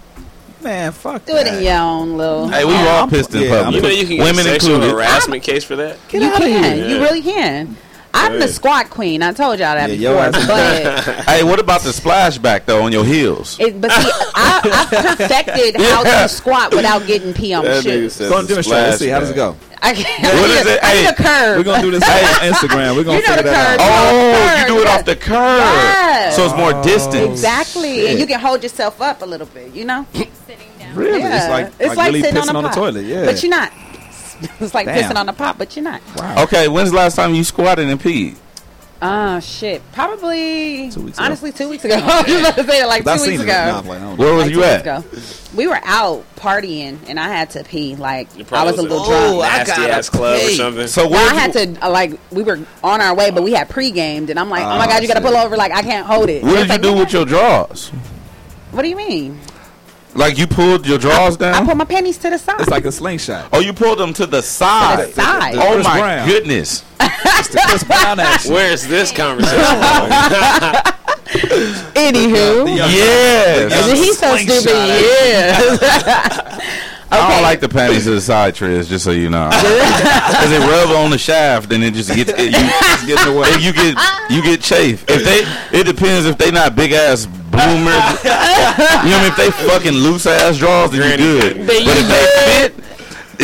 Man, 0.62 0.93
fuck 0.93 1.25
that. 1.25 1.33
do 1.33 1.37
it 1.37 1.45
that. 1.45 1.59
in 1.59 1.64
your 1.64 1.77
own 1.79 2.16
little. 2.16 2.47
Hey, 2.49 2.64
we 2.64 2.73
were 2.73 2.89
all 2.89 3.09
pissed 3.09 3.35
in 3.35 3.43
yeah, 3.43 3.64
public. 3.64 3.75
You 3.75 3.83
know 3.83 3.89
you 3.89 4.07
can 4.07 4.16
get 4.18 4.25
Women 4.25 4.47
a 4.47 4.51
sexual 4.51 4.75
included. 4.77 4.95
harassment 4.95 5.43
case 5.43 5.64
for 5.64 5.75
that. 5.75 5.99
you 6.12 6.20
can. 6.20 6.89
You 6.89 7.01
really 7.01 7.20
can. 7.23 7.77
I'm 8.14 8.38
the 8.38 8.48
squat 8.48 8.90
queen. 8.90 9.22
I 9.22 9.32
told 9.32 9.58
y'all 9.58 9.74
that 9.74 9.90
Yeah, 9.96 10.30
before. 10.30 10.46
But 10.46 11.24
Hey, 11.24 11.42
what 11.44 11.58
about 11.58 11.80
the 11.82 11.90
splashback 11.90 12.66
though 12.66 12.82
on 12.82 12.92
your 12.92 13.04
heels? 13.04 13.56
it, 13.58 13.80
but 13.80 13.90
see, 13.90 14.10
I, 14.34 14.60
I 14.90 15.02
perfected 15.16 15.76
how 15.80 16.04
Yeah. 16.04 16.22
to 16.22 16.28
squat 16.28 16.74
without 16.74 17.06
getting 17.06 17.32
pee 17.32 17.54
on 17.54 17.64
my 17.64 17.80
shoes. 17.80 18.18
Go 18.18 18.38
and 18.38 18.46
demonstrate. 18.48 18.80
Let's 18.82 18.98
see. 18.98 19.08
How 19.08 19.20
does 19.20 19.30
it 19.30 19.36
go? 19.36 19.56
I 19.84 19.94
can't. 19.94 20.22
What 20.22 20.50
is 20.50 20.66
it? 20.66 20.82
I 20.82 20.86
Hey, 20.86 21.02
need 21.02 21.08
a 21.10 21.14
curve. 21.14 21.56
We're 21.58 21.64
gonna 21.64 21.82
do 21.82 21.90
this 21.90 22.04
on 22.04 22.52
Instagram. 22.52 22.94
We're 22.96 23.02
gonna 23.04 23.16
You 23.18 23.22
know 23.22 23.34
figure 23.34 23.42
the 23.42 23.50
that 23.50 23.78
curve. 23.78 23.80
out. 23.80 24.12
Oh, 24.14 24.60
you 24.60 24.66
do 24.76 24.80
it 24.80 24.84
Yes. 24.84 24.98
off 25.00 25.04
the 25.06 25.16
curve, 25.16 25.58
Yes. 25.58 26.36
so 26.36 26.44
it's 26.44 26.54
more 26.56 26.82
distance. 26.84 27.30
Exactly, 27.32 27.96
shit. 27.96 28.10
and 28.10 28.18
you 28.20 28.26
can 28.26 28.38
hold 28.38 28.62
yourself 28.62 29.00
up 29.00 29.22
a 29.22 29.26
little 29.26 29.48
bit. 29.48 29.74
You 29.74 29.84
know, 29.86 30.06
Really? 30.94 31.20
Yeah. 31.20 31.36
It's 31.38 31.48
like, 31.48 31.72
It's 31.80 31.96
like, 31.96 32.06
really 32.08 32.20
sitting 32.20 32.42
pissing 32.42 32.48
on, 32.50 32.56
on, 32.56 32.64
a 32.66 32.68
the 32.68 32.74
toilet. 32.74 33.04
Yeah. 33.06 33.24
but 33.24 33.42
you're 33.42 33.50
not. 33.50 33.72
It's 34.61 34.74
like 34.74 34.86
Damn. 34.86 35.11
pissing 35.11 35.16
on 35.16 35.28
a 35.28 35.32
pot, 35.32 35.59
but 35.59 35.74
you're 35.76 35.84
not. 35.84 36.01
Okay, 36.45 36.68
when's 36.68 36.90
the 36.90 36.97
last 36.97 37.16
time 37.16 37.34
you 37.34 37.45
squatted 37.45 37.88
and 37.88 38.01
peed? 38.01 38.36
Oh 39.05 39.40
shit! 39.40 39.82
Probably 39.93 40.88
Two 40.93 41.01
weeks 41.03 41.18
ago. 41.18 41.24
honestly 41.24 41.51
two 41.51 41.68
weeks 41.68 41.84
ago. 41.84 41.97
I 42.01 42.22
was 42.22 42.40
about 42.40 42.55
to 42.55 42.64
say 42.64 42.82
it 42.82 42.86
like 42.86 43.03
two 43.05 43.18
seen 43.18 43.30
weeks 43.32 43.43
ago. 43.43 43.53
Nah, 43.53 43.78
I'm 43.80 43.86
like, 43.88 43.99
I 43.99 44.01
don't 44.01 44.16
know. 44.16 44.24
Where 44.24 44.34
was 44.34 44.45
Like 44.45 44.55
you 44.55 44.62
at? 44.62 44.80
ago. 44.82 45.05
We 45.57 45.66
were 45.66 45.80
out 45.82 46.24
partying, 46.36 46.99
and 47.09 47.18
I 47.18 47.26
had 47.26 47.51
to 47.51 47.64
pee. 47.64 47.97
Like 47.97 48.28
I 48.38 48.45
probably 48.45 48.70
was 48.74 48.78
a 48.78 48.82
little 48.82 49.03
a 49.03 49.09
drunk. 49.09 49.40
nasty 49.66 49.82
ass 49.90 50.09
club 50.09 50.40
or 50.40 50.51
something. 50.51 50.86
So 50.86 51.09
Well, 51.09 51.30
I 51.30 51.34
had 51.36 51.53
to 51.55 51.84
uh, 51.84 51.90
like 51.90 52.12
we 52.30 52.45
were 52.45 52.61
on 52.84 53.01
our 53.01 53.12
way, 53.16 53.32
but 53.32 53.43
we 53.43 53.51
had 53.53 53.68
pre-gamed, 53.68 54.30
and 54.30 54.38
I'm 54.38 54.49
like, 54.49 54.62
oh 54.62 54.78
my 54.78 54.84
Oh, 54.84 54.88
god, 54.88 55.03
you 55.03 55.09
got 55.09 55.14
to 55.14 55.20
pull 55.20 55.36
over. 55.36 55.57
Like 55.57 55.72
I 55.72 55.82
can't 55.82 56.07
hold 56.07 56.30
it. 56.30 56.45
What 56.45 56.53
did 56.55 56.62
you 56.62 56.68
like, 56.68 56.82
do 56.82 56.95
with 56.97 57.12
your 57.12 57.24
drawers? 57.24 57.88
What 58.70 58.82
do 58.82 58.88
you 58.88 58.97
mean? 58.97 59.40
Like 60.14 60.36
you 60.38 60.46
pulled 60.46 60.86
your 60.86 60.98
drawers 60.98 61.36
down? 61.36 61.54
I 61.54 61.58
down? 61.58 61.66
put 61.66 61.76
my 61.76 61.84
panties 61.84 62.18
to 62.18 62.30
the 62.30 62.38
side. 62.38 62.60
It's 62.60 62.68
like 62.70 62.84
a 62.84 62.92
slingshot. 62.92 63.48
Oh, 63.52 63.60
you 63.60 63.72
pulled 63.72 63.98
them 63.98 64.12
to 64.14 64.26
the 64.26 64.42
side. 64.42 65.12
side. 65.14 65.54
Oh 65.56 65.72
Chris 65.74 65.86
my 65.86 65.98
Brown. 66.00 66.28
goodness. 66.28 66.84
It's 67.24 67.48
the 67.48 67.60
Chris 67.66 67.82
Brown 67.84 68.20
action. 68.20 68.52
Where's 68.52 68.86
this 68.86 69.10
conversation? 69.12 69.58
Going? 69.58 69.72
Anywho, 71.94 72.76
Yes. 72.76 73.92
he's 73.98 74.18
so 74.18 74.36
stupid. 74.36 74.76
Yeah. 75.22 76.58
I 77.12 77.28
don't 77.30 77.42
like 77.42 77.60
the 77.60 77.68
panties 77.68 78.04
to 78.04 78.12
the 78.12 78.20
side, 78.20 78.54
Trizz, 78.54 78.88
just 78.88 79.04
so 79.04 79.10
you 79.10 79.28
know. 79.28 79.50
Because 80.32 80.50
they 80.50 80.58
rub 80.58 80.90
on 80.96 81.10
the 81.10 81.18
shaft 81.18 81.72
and 81.72 81.84
it 81.84 81.94
just 81.94 82.14
gets 82.14 82.30
it, 82.30 82.38
you, 82.38 82.50
just 82.50 83.06
gets 83.06 83.26
away. 83.26 83.48
If 83.48 83.62
you 83.62 83.72
get 83.72 83.96
you 84.30 84.42
get 84.42 84.60
chafe. 84.60 85.04
If 85.08 85.24
they, 85.24 85.78
it 85.78 85.84
depends 85.84 86.26
if 86.26 86.38
they 86.38 86.50
not 86.50 86.74
big 86.74 86.92
ass 86.92 87.26
bloomers. 87.26 87.94
you 88.24 88.30
know 88.30 88.38
what 88.38 89.04
I 89.04 89.04
mean? 89.04 89.30
If 89.30 89.36
they 89.36 89.50
fucking 89.66 89.92
loose 89.92 90.26
ass 90.26 90.58
draws, 90.58 90.90
then 90.92 91.10
you 91.10 91.16
good. 91.16 91.66
But 91.66 91.76
if 91.78 92.08
they 92.08 92.68
fit. 92.68 92.91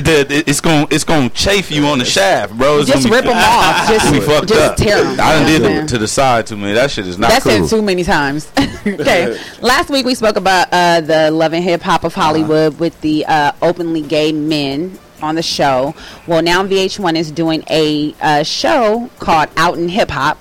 It- 0.06 0.30
it- 0.30 0.48
it's 0.48 0.60
gonna 0.60 0.86
it's 0.90 1.02
gonna 1.04 1.28
chafe 1.30 1.70
you 1.70 1.86
on 1.86 1.98
the 1.98 2.04
shaft, 2.04 2.52
bro. 2.56 2.78
It's 2.78 2.90
Just 2.90 3.08
gonna 3.08 3.22
be, 3.22 3.26
rip 3.28 3.34
'em 3.34 3.42
off. 3.42 3.88
Just- 3.88 4.12
be 4.12 4.20
fucked 4.20 4.48
just 4.48 4.60
up. 4.60 4.76
tear 4.76 4.98
'em. 4.98 5.12
I 5.18 5.32
done 5.32 5.46
did 5.46 5.62
Yeah. 5.62 5.68
it 5.82 5.88
to 5.88 5.98
the 5.98 6.06
side 6.08 6.46
too 6.46 6.56
many. 6.56 6.74
That 6.74 6.90
shit 6.90 7.06
is 7.06 7.18
not 7.18 7.30
That's 7.30 7.44
cool. 7.44 7.64
it 7.64 7.68
too 7.70 7.82
many 7.82 8.04
times. 8.04 8.48
okay. 8.86 9.36
Last 9.60 9.88
week 9.90 10.04
we 10.06 10.14
spoke 10.14 10.36
about 10.36 10.68
uh, 10.70 11.00
the 11.00 11.30
Love 11.30 11.54
and 11.54 11.64
Hip 11.64 11.82
Hop 11.82 12.04
of 12.04 12.14
Hollywood 12.14 12.78
with 12.78 13.00
the 13.00 13.24
uh, 13.26 13.52
openly 13.62 14.02
gay 14.02 14.30
men 14.32 14.98
on 15.22 15.34
the 15.34 15.42
show. 15.42 15.94
Well, 16.28 16.42
now 16.42 16.62
VH1 16.62 17.16
is 17.16 17.30
doing 17.32 17.64
a 17.70 18.14
uh, 18.20 18.42
show 18.44 19.10
called 19.18 19.48
Out 19.56 19.76
in 19.78 19.88
Hip 19.88 20.10
Hop. 20.10 20.38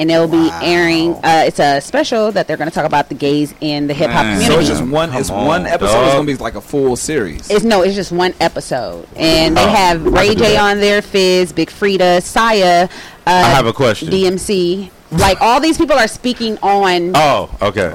And 0.00 0.08
they'll 0.10 0.26
be 0.26 0.48
airing. 0.62 1.12
Uh, 1.16 1.44
it's 1.46 1.60
a 1.60 1.78
special 1.80 2.32
that 2.32 2.48
they're 2.48 2.56
going 2.56 2.70
to 2.70 2.74
talk 2.74 2.86
about 2.86 3.10
the 3.10 3.14
gays 3.14 3.54
in 3.60 3.86
the 3.86 3.92
hip 3.94 4.10
hop 4.10 4.22
community. 4.22 4.46
So 4.46 4.58
it's 4.58 4.68
just 4.68 4.82
one. 4.82 5.12
It's 5.12 5.28
Come 5.28 5.44
one 5.46 5.60
on, 5.60 5.66
episode. 5.66 6.04
It's 6.06 6.14
gonna 6.14 6.26
be 6.26 6.36
like 6.36 6.54
a 6.54 6.60
full 6.62 6.96
series. 6.96 7.50
It's 7.50 7.64
no, 7.64 7.82
it's 7.82 7.94
just 7.94 8.10
one 8.10 8.32
episode, 8.40 9.06
and 9.14 9.54
they 9.56 9.62
Oh, 9.62 9.68
have 9.68 10.02
Ray 10.04 10.28
can 10.28 10.38
J 10.38 10.56
on 10.56 10.80
there, 10.80 11.02
Fizz, 11.02 11.52
Big 11.52 11.68
Freedia, 11.68 12.22
Saya. 12.22 12.84
Uh, 12.84 12.88
I 13.26 13.32
have 13.50 13.66
a 13.66 13.72
question. 13.74 14.08
DMC, 14.08 14.90
like 15.12 15.38
all 15.42 15.60
these 15.60 15.76
people 15.76 15.96
are 15.96 16.08
speaking 16.08 16.56
on 16.62 17.12
Oh, 17.14 17.54
okay. 17.60 17.94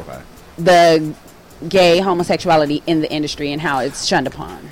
the 0.60 1.14
gay 1.68 1.98
homosexuality 2.00 2.84
in 2.86 3.02
the 3.02 3.12
industry 3.12 3.52
and 3.52 3.60
how 3.62 3.80
it's 3.80 4.06
shunned 4.06 4.28
upon. 4.28 4.70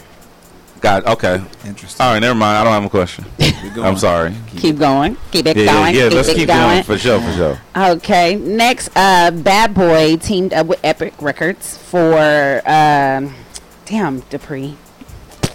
Got 0.84 1.08
okay. 1.08 1.42
Interesting. 1.66 2.06
All 2.06 2.12
right, 2.12 2.20
never 2.20 2.36
mind. 2.36 2.58
I 2.58 2.64
don't 2.66 2.74
have 2.74 2.84
a 2.84 2.90
question. 2.90 3.24
I'm 3.82 3.96
sorry. 3.98 4.36
Keep 4.58 4.80
going, 4.80 5.16
keep 5.32 5.46
it 5.46 5.56
Yeah, 5.56 5.64
yeah, 5.64 5.72
going, 5.74 5.96
yeah. 5.96 6.04
keep 6.10 6.14
Let's 6.14 6.28
it 6.28 6.36
keep 6.36 6.48
going. 6.50 6.60
going 6.62 6.84
for 6.84 6.98
sure, 6.98 7.22
for 7.22 7.32
sure. 7.32 7.62
Okay, 7.94 8.36
next, 8.36 8.90
uh, 8.94 9.32
Bad 9.32 9.74
Boy 9.74 10.18
teamed 10.18 10.52
up 10.54 10.68
with 10.68 10.82
Epic 10.84 11.14
Records 11.22 11.78
for, 11.78 12.62
um, 12.66 13.34
damn, 13.86 14.20
Dupree. 14.30 14.76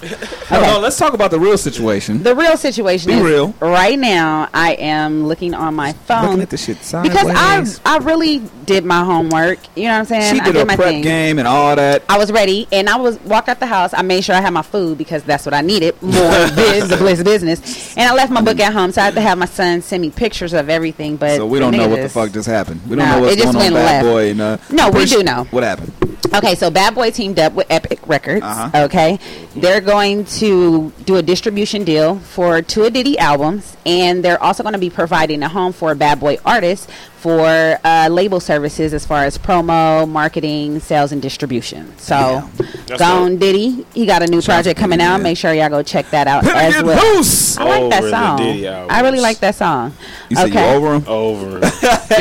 No, 0.50 0.60
no, 0.62 0.80
let's 0.80 0.96
talk 0.96 1.12
about 1.12 1.30
the 1.30 1.38
real 1.38 1.58
situation. 1.58 2.22
The 2.22 2.34
real 2.34 2.56
situation 2.56 3.08
Be 3.10 3.16
is 3.18 3.22
real. 3.22 3.54
right 3.60 3.98
now. 3.98 4.48
I 4.54 4.72
am 4.74 5.26
looking 5.26 5.52
on 5.52 5.74
my 5.74 5.92
phone 5.92 6.22
Looking 6.24 6.40
at 6.42 6.48
the 6.50 6.56
shit 6.56 6.78
because 6.78 7.28
I 7.28 7.64
I 7.84 7.98
really 7.98 8.38
did 8.64 8.84
my 8.86 9.04
homework. 9.04 9.58
You 9.76 9.84
know 9.84 9.90
what 9.90 9.98
I'm 9.98 10.04
saying? 10.06 10.34
she 10.34 10.40
I 10.40 10.44
did 10.44 10.54
her 10.56 10.64
my 10.64 10.74
prep 10.76 10.88
thing. 10.88 11.02
game 11.02 11.38
and 11.38 11.46
all 11.46 11.76
that. 11.76 12.02
I 12.08 12.16
was 12.16 12.32
ready, 12.32 12.66
and 12.72 12.88
I 12.88 12.96
was 12.96 13.20
walked 13.20 13.50
out 13.50 13.60
the 13.60 13.66
house. 13.66 13.92
I 13.92 14.00
made 14.00 14.24
sure 14.24 14.34
I 14.34 14.40
had 14.40 14.54
my 14.54 14.62
food 14.62 14.96
because 14.96 15.22
that's 15.22 15.44
what 15.44 15.52
I 15.54 15.60
needed 15.60 16.00
more 16.02 16.12
biz, 16.56 16.88
the 16.88 16.96
bliss 16.96 17.22
business. 17.22 17.94
And 17.96 18.08
I 18.10 18.14
left 18.14 18.32
my 18.32 18.40
book 18.40 18.58
at 18.58 18.72
home, 18.72 18.90
so 18.92 19.02
I 19.02 19.06
had 19.06 19.14
to 19.14 19.20
have 19.20 19.36
my 19.36 19.46
son 19.46 19.82
send 19.82 20.00
me 20.00 20.10
pictures 20.10 20.54
of 20.54 20.70
everything. 20.70 21.16
But 21.16 21.36
So 21.36 21.46
we 21.46 21.58
don't 21.58 21.76
know 21.76 21.88
what 21.88 22.00
the 22.00 22.08
fuck 22.08 22.32
just 22.32 22.48
happened. 22.48 22.80
We 22.88 22.96
don't 22.96 23.06
No, 23.06 23.16
know 23.16 23.20
what's 23.22 23.34
it 23.34 23.40
just 23.40 23.52
going 23.52 23.66
on, 23.68 23.72
Bad 23.74 24.02
left. 24.02 24.04
Boy. 24.06 24.30
And, 24.30 24.40
uh, 24.40 24.56
No, 24.70 24.90
we 24.90 25.04
do 25.04 25.22
know. 25.22 25.44
what 25.50 25.62
happened. 25.62 25.92
Okay, 26.34 26.54
so 26.54 26.70
Bad 26.70 26.94
Boy 26.94 27.10
teamed 27.10 27.38
up 27.38 27.52
with 27.54 27.66
Epic 27.70 28.00
Records. 28.06 28.42
Uh-huh. 28.44 28.84
Okay, 28.84 29.18
they're 29.56 29.80
going 29.80 30.24
to 30.26 30.92
do 31.04 31.16
a 31.16 31.22
distribution 31.22 31.84
deal 31.84 32.18
for 32.18 32.62
two 32.62 32.84
of 32.84 32.92
Diddy 32.92 33.18
albums, 33.18 33.76
and 33.86 34.24
they're 34.24 34.42
also 34.42 34.62
going 34.62 34.74
to 34.74 34.78
be 34.78 34.90
providing 34.90 35.42
a 35.42 35.48
home 35.48 35.72
for 35.72 35.94
Bad 35.94 36.20
Boy 36.20 36.38
artists 36.44 36.88
for 37.16 37.78
uh, 37.82 38.08
label 38.10 38.38
services 38.38 38.94
as 38.94 39.04
far 39.04 39.24
as 39.24 39.36
promo, 39.36 40.08
marketing, 40.08 40.78
sales, 40.78 41.10
and 41.10 41.20
distribution. 41.20 41.96
So, 41.98 42.48
That's 42.86 43.00
Gone 43.00 43.38
Diddy, 43.38 43.84
he 43.92 44.06
got 44.06 44.22
a 44.22 44.26
new 44.26 44.40
project 44.40 44.78
coming 44.78 45.00
out. 45.00 45.20
Make 45.20 45.36
sure 45.36 45.52
y'all 45.52 45.68
go 45.68 45.82
check 45.82 46.08
that 46.10 46.26
out 46.28 46.46
as 46.46 46.82
well. 46.82 47.16
loose! 47.16 47.58
I 47.58 47.64
like 47.64 47.90
that 47.90 47.98
Over 48.04 48.06
the 48.06 48.62
song. 48.64 48.90
I 48.90 49.00
really 49.00 49.20
like 49.20 49.38
that 49.38 49.54
song. 49.56 49.94
You 50.28 50.36
said 50.36 50.50
okay. 50.50 50.70
you 50.70 50.76
over 50.76 50.94
him? 50.94 51.04
Over. 51.08 51.46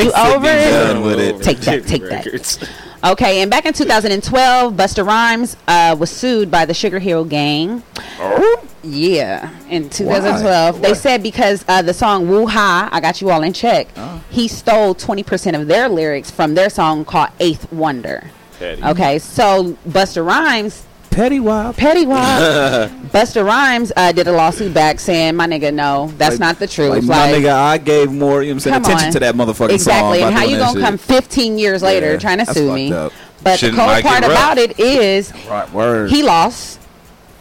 You 0.02 0.12
over 0.12 0.46
it? 0.48 0.70
done 0.70 1.02
with 1.02 1.20
it. 1.20 1.42
Take 1.42 1.58
that, 1.60 1.86
take 1.86 2.02
that. 2.02 2.87
Okay, 3.04 3.42
and 3.42 3.50
back 3.50 3.64
in 3.64 3.72
2012, 3.72 4.74
Busta 4.74 5.06
Rhymes 5.06 5.56
uh, 5.68 5.94
was 5.98 6.10
sued 6.10 6.50
by 6.50 6.64
the 6.64 6.72
Sugarhill 6.72 7.28
Gang. 7.28 7.82
Oh? 8.18 8.64
Yeah, 8.82 9.50
in 9.68 9.88
2012, 9.88 10.82
they 10.82 10.94
said 10.94 11.22
because 11.22 11.64
uh, 11.68 11.82
the 11.82 11.94
song 11.94 12.28
"Woo 12.28 12.46
Ha," 12.46 12.88
I 12.90 13.00
got 13.00 13.20
you 13.20 13.30
all 13.30 13.42
in 13.42 13.52
check. 13.52 13.88
He 14.30 14.48
stole 14.48 14.94
20% 14.94 15.60
of 15.60 15.68
their 15.68 15.88
lyrics 15.88 16.30
from 16.30 16.54
their 16.54 16.70
song 16.70 17.04
called 17.04 17.30
Eighth 17.38 17.70
Wonder. 17.72 18.30
Petty. 18.58 18.82
Okay, 18.82 19.18
so 19.20 19.76
Busta 19.88 20.24
Rhymes, 20.26 20.84
Petty 21.18 21.40
Wop. 21.40 21.76
Petty 21.76 22.06
Wop, 22.06 22.20
Busta 23.10 23.44
Rhymes 23.44 23.90
uh, 23.96 24.12
did 24.12 24.28
a 24.28 24.32
lawsuit 24.32 24.72
back 24.72 25.00
saying, 25.00 25.34
"My 25.34 25.48
nigga, 25.48 25.74
no, 25.74 26.12
that's 26.16 26.34
Like- 26.34 26.40
not 26.40 26.58
the 26.60 26.68
truth." 26.68 26.90
Like, 26.90 27.02
my 27.02 27.32
nigga, 27.32 27.52
I 27.52 27.76
gave 27.78 28.12
more, 28.12 28.40
you 28.40 28.50
know 28.50 28.54
what 28.54 28.54
I'm 28.54 28.60
saying, 28.60 28.74
Come 28.74 28.82
attention 28.84 29.06
on. 29.08 29.12
to 29.14 29.18
that 29.18 29.34
motherfucking 29.34 29.70
exactly. 29.74 30.20
song. 30.20 30.20
by 30.20 30.26
And 30.28 30.36
how 30.36 30.44
you 30.44 30.58
gonna 30.58 30.80
come 30.80 30.96
15 30.96 31.58
years 31.58 31.82
later 31.82 32.12
Yeah, 32.12 32.18
trying 32.18 32.38
to 32.38 32.46
sue 32.46 32.72
me? 32.72 32.92
up. 32.92 33.12
But 33.42 33.58
Shouldn't 33.58 33.78
the 33.78 33.84
cold 33.84 34.02
part 34.04 34.22
about 34.22 34.58
it 34.58 34.78
is 34.78 35.32
Right, 35.50 35.68
word. 35.72 36.08
he 36.10 36.22
lost. 36.22 36.78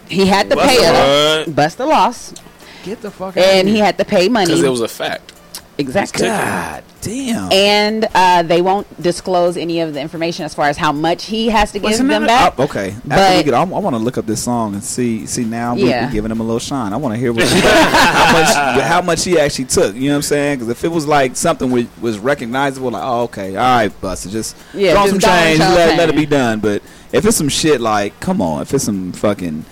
He 0.09 0.25
had 0.25 0.49
to 0.49 0.55
Busta 0.55 0.65
pay 0.65 0.77
what? 0.79 1.47
it. 1.47 1.55
Busta 1.55 1.87
lost, 1.87 2.41
Get 2.83 3.01
the 3.03 3.11
fuck 3.11 3.37
and 3.37 3.67
he 3.69 3.77
had 3.77 3.99
to 3.99 4.05
pay 4.05 4.27
money. 4.27 4.47
Because 4.47 4.63
it 4.63 4.69
was 4.69 4.81
a 4.81 4.87
fact. 4.87 5.33
Exactly. 5.77 6.27
God 6.27 6.83
damn. 7.01 7.51
And 7.51 8.07
uh, 8.13 8.43
they 8.43 8.61
won't 8.61 9.01
disclose 9.01 9.57
any 9.57 9.79
of 9.81 9.93
the 9.93 10.01
information 10.01 10.45
as 10.45 10.53
far 10.53 10.67
as 10.67 10.77
how 10.77 10.91
much 10.91 11.25
he 11.25 11.49
has 11.49 11.71
to 11.71 11.79
give 11.79 11.97
them 11.97 12.25
back. 12.25 12.55
Oh, 12.57 12.63
okay. 12.63 12.95
But- 13.05 13.45
get, 13.45 13.53
I, 13.53 13.63
want 13.63 13.95
to 13.95 13.99
look 13.99 14.17
up 14.17 14.25
this 14.25 14.43
song 14.43 14.73
and 14.73 14.83
see. 14.83 15.25
See 15.25 15.45
now 15.45 15.75
we, 15.75 15.89
Yeah. 15.89 16.11
giving 16.11 16.31
him 16.31 16.39
a 16.39 16.43
little 16.43 16.59
shine. 16.59 16.93
I 16.93 16.97
want 16.97 17.13
to 17.13 17.19
hear 17.19 17.31
what, 17.31 17.47
how 17.47 18.33
much 18.33 18.81
how 18.83 19.01
much 19.01 19.23
he 19.23 19.39
actually 19.39 19.65
took. 19.65 19.95
You 19.95 20.07
know 20.07 20.13
what 20.13 20.15
I'm 20.17 20.21
saying? 20.23 20.59
Because 20.59 20.69
if 20.69 20.83
it 20.83 20.89
was 20.89 21.07
like 21.07 21.35
something 21.35 21.69
was, 21.71 21.85
was 22.01 22.17
recognizable, 22.19 22.91
like 22.91 23.03
oh 23.03 23.23
okay, 23.23 23.55
all 23.55 23.77
right, 23.77 24.01
Busta, 24.01 24.31
just 24.31 24.55
Yeah, 24.73 24.93
throw 24.93 25.03
just 25.07 25.11
some 25.11 25.19
change, 25.19 25.59
let, 25.59 25.97
let 25.97 26.09
it 26.09 26.15
be 26.15 26.25
done. 26.25 26.59
But 26.59 26.81
if 27.11 27.25
it's 27.25 27.37
some 27.37 27.49
shit 27.49 27.81
like, 27.81 28.19
come 28.19 28.41
on, 28.41 28.61
if 28.61 28.73
it's 28.73 28.83
some 28.83 29.11
fucking. 29.11 29.65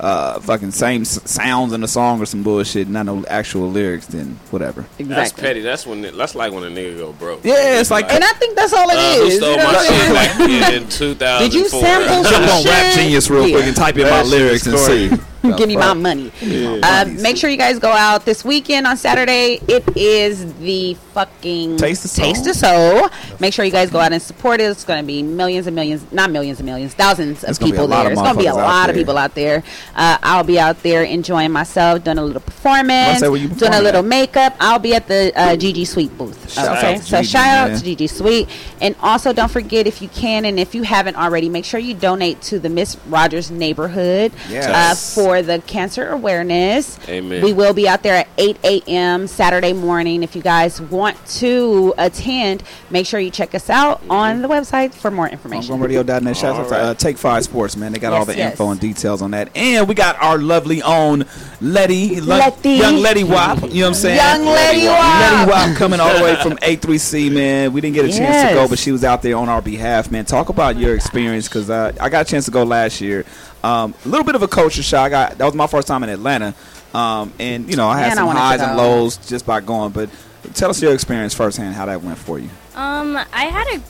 Uh, 0.00 0.38
fucking 0.38 0.70
same 0.70 1.00
s- 1.02 1.20
sounds 1.28 1.72
in 1.72 1.80
the 1.80 1.88
song 1.88 2.22
or 2.22 2.26
some 2.26 2.44
bullshit, 2.44 2.86
not 2.88 3.04
no 3.04 3.24
actual 3.26 3.68
lyrics, 3.68 4.06
then 4.06 4.38
whatever. 4.50 4.86
That's 4.96 5.32
petty. 5.32 5.60
That's 5.60 5.84
when 5.88 6.04
it, 6.04 6.16
that's 6.16 6.36
like 6.36 6.52
when 6.52 6.62
a 6.62 6.68
nigga 6.68 6.98
go 6.98 7.12
broke. 7.14 7.44
Yeah, 7.44 7.80
it's 7.80 7.90
like- 7.90 8.08
And 8.12 8.22
I 8.22 8.32
think 8.34 8.54
that's 8.56 8.72
all 8.72 8.88
it 8.90 8.96
uh, 8.96 9.24
is. 9.24 9.40
who 9.40 9.46
you 9.46 9.56
know 9.56 9.64
my 9.64 9.72
shit 9.72 9.88
saying? 9.88 10.14
like 10.14 10.82
in 10.82 10.88
2004? 10.88 11.38
Did 11.40 11.54
you 11.54 11.68
sample 11.68 12.22
some 12.24 12.32
Jump 12.32 12.48
on 12.52 12.62
shit? 12.62 12.70
Rap 12.70 12.94
Genius 12.94 13.28
real 13.28 13.50
quick 13.50 13.64
and 13.66 13.76
type 13.76 13.96
in 13.96 14.04
my 14.08 14.22
lyrics 14.22 14.66
and 14.68 14.78
see. 14.78 15.10
Give 15.56 15.68
me 15.68 15.76
my 15.76 15.94
money. 15.94 16.32
Yeah. 16.42 16.80
Uh, 16.82 17.04
make 17.22 17.36
sure 17.36 17.48
you 17.48 17.56
guys 17.56 17.78
go 17.78 17.90
out 17.92 18.24
this 18.24 18.44
weekend 18.44 18.86
on 18.88 18.96
Saturday. 18.96 19.60
It 19.68 19.96
is 19.96 20.52
the 20.54 20.94
fucking 21.14 21.76
Taste 21.76 22.04
of 22.04 22.10
Soul. 22.10 22.24
Taste 22.24 22.46
of 22.48 22.56
Soul. 22.56 23.08
Make 23.38 23.54
sure 23.54 23.64
you 23.64 23.70
guys 23.70 23.88
go 23.88 24.00
out 24.00 24.12
and 24.12 24.20
support 24.20 24.60
it. 24.60 24.64
It's 24.64 24.84
going 24.84 25.00
to 25.00 25.06
be 25.06 25.22
millions 25.22 25.66
and 25.68 25.76
millions, 25.76 26.04
not 26.12 26.30
millions 26.32 26.58
and 26.58 26.66
millions, 26.66 26.92
thousands 26.92 27.44
of 27.44 27.50
It's 27.50 27.58
gonna 27.58 27.70
be 27.70 27.76
a 27.78 27.80
people 27.80 27.88
lot 27.88 28.02
there. 28.02 28.06
of 28.08 28.12
It's 28.14 28.20
going 28.22 28.34
to 28.34 28.40
be 28.40 28.46
a 28.46 28.54
lot 28.54 28.90
of 28.90 28.96
people 28.96 29.16
out 29.16 29.34
there. 29.36 29.62
Uh, 29.98 30.16
I'll 30.22 30.44
be 30.44 30.60
out 30.60 30.80
there 30.84 31.02
enjoying 31.02 31.50
myself, 31.50 32.04
doing 32.04 32.18
a 32.18 32.24
little 32.24 32.40
performance, 32.40 33.18
say 33.18 33.28
where 33.28 33.48
doing 33.48 33.74
a 33.74 33.82
little 33.82 33.98
at? 34.00 34.04
makeup. 34.04 34.56
I'll 34.60 34.78
be 34.78 34.94
at 34.94 35.08
the 35.08 35.32
uh, 35.34 35.56
GG 35.56 35.88
Suite 35.88 36.16
booth. 36.16 36.52
Shout 36.52 36.78
okay, 36.78 36.94
out 36.94 37.00
so 37.00 37.16
Gigi, 37.16 37.28
shout 37.28 37.70
out 37.70 37.78
to 37.80 37.84
GG 37.84 38.08
Sweet, 38.08 38.48
and 38.80 38.94
also 39.00 39.32
don't 39.32 39.50
forget 39.50 39.88
if 39.88 40.00
you 40.00 40.08
can 40.08 40.44
and 40.44 40.60
if 40.60 40.72
you 40.72 40.84
haven't 40.84 41.16
already, 41.16 41.48
make 41.48 41.64
sure 41.64 41.80
you 41.80 41.94
donate 41.94 42.40
to 42.42 42.60
the 42.60 42.68
Miss 42.68 42.96
Rogers 43.08 43.50
neighborhood 43.50 44.32
Yes. 44.48 45.16
uh, 45.16 45.20
for 45.20 45.42
the 45.42 45.58
cancer 45.66 46.08
awareness. 46.10 46.96
Amen. 47.08 47.42
We 47.42 47.52
will 47.52 47.74
be 47.74 47.88
out 47.88 48.04
there 48.04 48.14
at 48.14 48.28
8 48.38 48.58
a.m. 48.62 49.26
Saturday 49.26 49.72
morning. 49.72 50.22
If 50.22 50.36
you 50.36 50.42
guys 50.42 50.80
want 50.80 51.16
to 51.38 51.92
attend, 51.98 52.62
make 52.90 53.06
sure 53.06 53.18
you 53.18 53.30
check 53.30 53.52
us 53.54 53.68
out 53.68 54.00
on 54.08 54.42
the 54.42 54.48
website 54.48 54.94
for 54.94 55.10
more 55.10 55.28
information. 55.28 55.74
HomegrownRadio.net. 55.74 56.36
Shout 56.36 56.56
out 56.56 56.68
to 56.68 56.74
All 56.76 56.80
uh, 56.84 56.88
right. 56.88 56.98
Take 56.98 57.18
Five 57.18 57.42
Sports, 57.42 57.76
man. 57.76 57.92
They 57.92 57.98
got 57.98 58.12
all 58.12 58.24
the 58.24 58.36
yes. 58.36 58.52
info 58.52 58.70
and 58.70 58.80
details 58.80 59.22
on 59.22 59.32
that. 59.32 59.50
And 59.56 59.87
we 59.88 59.94
got 59.94 60.20
our 60.22 60.38
lovely 60.38 60.82
own 60.82 61.24
Letty, 61.60 62.20
Le- 62.20 62.26
Letty. 62.26 62.70
young 62.74 62.96
Letty 62.98 63.24
Wop. 63.24 63.62
You 63.62 63.68
know 63.68 63.80
what 63.80 63.86
I'm 63.88 63.94
saying? 63.94 64.16
Young 64.16 64.44
Letty 64.46 64.86
Wop. 64.86 65.20
Letty 65.20 65.50
Wop 65.50 65.76
coming 65.76 65.98
all 65.98 66.16
the 66.16 66.22
way 66.22 66.36
from 66.36 66.52
A3C, 66.58 67.32
man. 67.32 67.72
We 67.72 67.80
didn't 67.80 67.94
get 67.94 68.04
a 68.04 68.08
chance 68.16 68.48
to 68.50 68.54
go, 68.54 68.68
but 68.68 68.78
she 68.78 68.92
was 68.92 69.02
out 69.02 69.22
there 69.22 69.36
on 69.36 69.48
our 69.48 69.60
behalf, 69.62 70.10
man. 70.10 70.24
Talk 70.24 70.50
about 70.50 70.76
your 70.76 70.94
experience 70.94 71.48
because 71.48 71.68
uh, 71.70 71.92
I 72.00 72.08
got 72.08 72.26
a 72.26 72.30
chance 72.30 72.44
to 72.44 72.50
go 72.50 72.62
last 72.62 73.00
year. 73.00 73.24
Um, 73.64 73.94
a 74.04 74.08
little 74.08 74.24
bit 74.24 74.36
of 74.36 74.42
a 74.42 74.48
culture 74.48 74.82
shock. 74.84 75.06
I 75.06 75.08
got 75.08 75.38
that 75.38 75.44
was 75.44 75.54
my 75.54 75.66
first 75.66 75.88
time 75.88 76.04
in 76.04 76.10
Atlanta, 76.10 76.54
um, 76.94 77.32
and 77.40 77.68
you 77.68 77.76
know 77.76 77.88
I 77.88 77.98
had 77.98 78.08
Man, 78.08 78.16
some 78.18 78.26
wanted 78.26 78.38
to 78.38 78.44
highs 78.44 78.60
and 78.60 78.76
lows 78.76 79.16
just 79.16 79.44
by 79.44 79.60
going. 79.60 79.90
But 79.90 80.10
tell 80.54 80.70
us 80.70 80.80
your 80.80 80.94
experience 80.94 81.34
firsthand, 81.34 81.74
how 81.74 81.86
that 81.86 82.02
went 82.02 82.18
for 82.18 82.38
you. 82.38 82.50
Um, 82.76 83.16
I 83.16 83.46
had 83.46 83.66
a, 83.78 83.82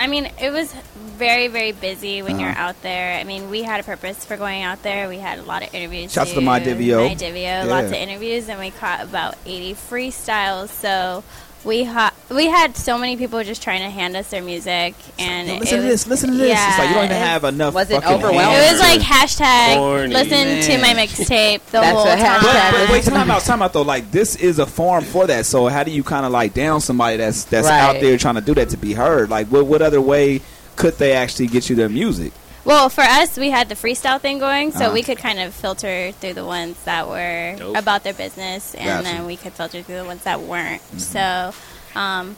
I 0.00 0.06
mean, 0.06 0.30
it 0.40 0.50
was 0.50 0.72
very, 1.18 1.48
very 1.48 1.72
busy 1.72 2.22
when 2.22 2.40
you're 2.40 2.48
Uh-huh. 2.48 2.68
out 2.68 2.82
there. 2.82 3.18
I 3.18 3.24
mean, 3.24 3.50
we 3.50 3.62
had 3.62 3.80
a 3.80 3.82
purpose 3.82 4.24
for 4.24 4.38
going 4.38 4.62
out 4.62 4.82
there. 4.82 5.08
We 5.10 5.18
had 5.18 5.38
a 5.38 5.42
lot 5.42 5.62
of 5.62 5.74
interviews. 5.74 6.10
Shouts 6.10 6.32
to 6.32 6.40
My 6.40 6.58
Divio. 6.58 7.06
My 7.06 7.14
Divio, 7.14 7.42
Yeah. 7.42 7.64
lots 7.64 7.88
of 7.88 7.92
interviews, 7.92 8.48
and 8.48 8.58
we 8.58 8.70
caught 8.70 9.02
about 9.02 9.34
80 9.44 9.74
freestyles. 9.74 10.70
So 10.70 11.22
we 11.64 11.84
ha- 11.84 12.14
we 12.30 12.46
had 12.46 12.76
so 12.76 12.96
many 12.96 13.16
people 13.16 13.42
just 13.44 13.62
trying 13.62 13.80
to 13.80 13.90
hand 13.90 14.16
us 14.16 14.30
their 14.30 14.42
music, 14.42 14.94
and 15.18 15.48
Yo, 15.48 15.56
listen 15.58 15.80
to 15.80 15.86
this. 15.86 16.06
Listen 16.06 16.30
to 16.30 16.36
this. 16.36 16.48
Yeah, 16.48 16.68
it's 16.70 16.78
like 16.78 16.88
you 16.88 16.94
don't 16.94 17.04
even 17.04 17.16
have 17.16 17.44
enough. 17.44 17.74
Was 17.74 17.90
it 17.90 18.04
overwhelming? 18.04 18.40
It 18.40 18.72
was 18.72 18.80
like 18.80 19.00
hashtag 19.00 19.76
Corny. 19.76 20.12
listen 20.14 20.62
to 20.70 20.78
my 20.80 20.94
mixtape 20.94 21.64
the 21.66 21.80
That's 21.80 21.96
whole 21.96 22.06
a 22.06 22.16
time. 22.16 22.40
But, 22.42 22.72
but 22.72 22.90
wait, 22.90 23.04
time 23.04 23.30
out, 23.30 23.42
time 23.42 23.62
out 23.62 23.72
though. 23.72 23.82
Like 23.82 24.10
this 24.10 24.36
is 24.36 24.58
a 24.58 24.66
forum 24.66 25.04
for 25.04 25.26
that. 25.26 25.46
So 25.46 25.66
how 25.66 25.84
do 25.84 25.90
you 25.90 26.02
kind 26.02 26.24
of 26.24 26.32
like 26.32 26.54
down 26.54 26.80
somebody 26.80 27.18
that's 27.18 27.44
that's 27.44 27.68
out 27.68 28.00
there 28.00 28.16
trying 28.16 28.36
to 28.36 28.40
do 28.40 28.54
that 28.54 28.70
to 28.70 28.76
be 28.76 28.94
heard? 28.94 29.28
Like 29.30 29.48
what 29.48 29.66
what 29.66 29.82
other 29.82 30.00
way 30.00 30.40
could 30.76 30.94
they 30.98 31.12
actually 31.12 31.48
get 31.48 31.68
you 31.68 31.76
their 31.76 31.88
music? 31.90 32.32
Well, 32.64 32.88
for 32.90 33.00
us, 33.02 33.36
we 33.38 33.50
had 33.50 33.68
the 33.68 33.74
freestyle 33.74 34.20
thing 34.20 34.38
going, 34.38 34.72
so 34.72 34.84
Uh-huh. 34.86 34.92
we 34.94 35.02
could 35.02 35.18
kind 35.18 35.40
of 35.40 35.54
filter 35.54 36.12
through 36.20 36.34
the 36.34 36.44
ones 36.44 36.76
that 36.84 37.08
were 37.08 37.56
Dope. 37.58 37.76
about 37.76 38.04
their 38.04 38.12
business, 38.14 38.74
and 38.74 38.86
Gotcha. 38.86 39.02
then 39.04 39.26
we 39.26 39.36
could 39.36 39.54
filter 39.54 39.82
through 39.82 39.96
the 39.96 40.04
ones 40.04 40.22
that 40.24 40.40
weren't. 40.42 40.82
Mm-hmm. 40.82 40.98
So, 40.98 41.98
um, 41.98 42.36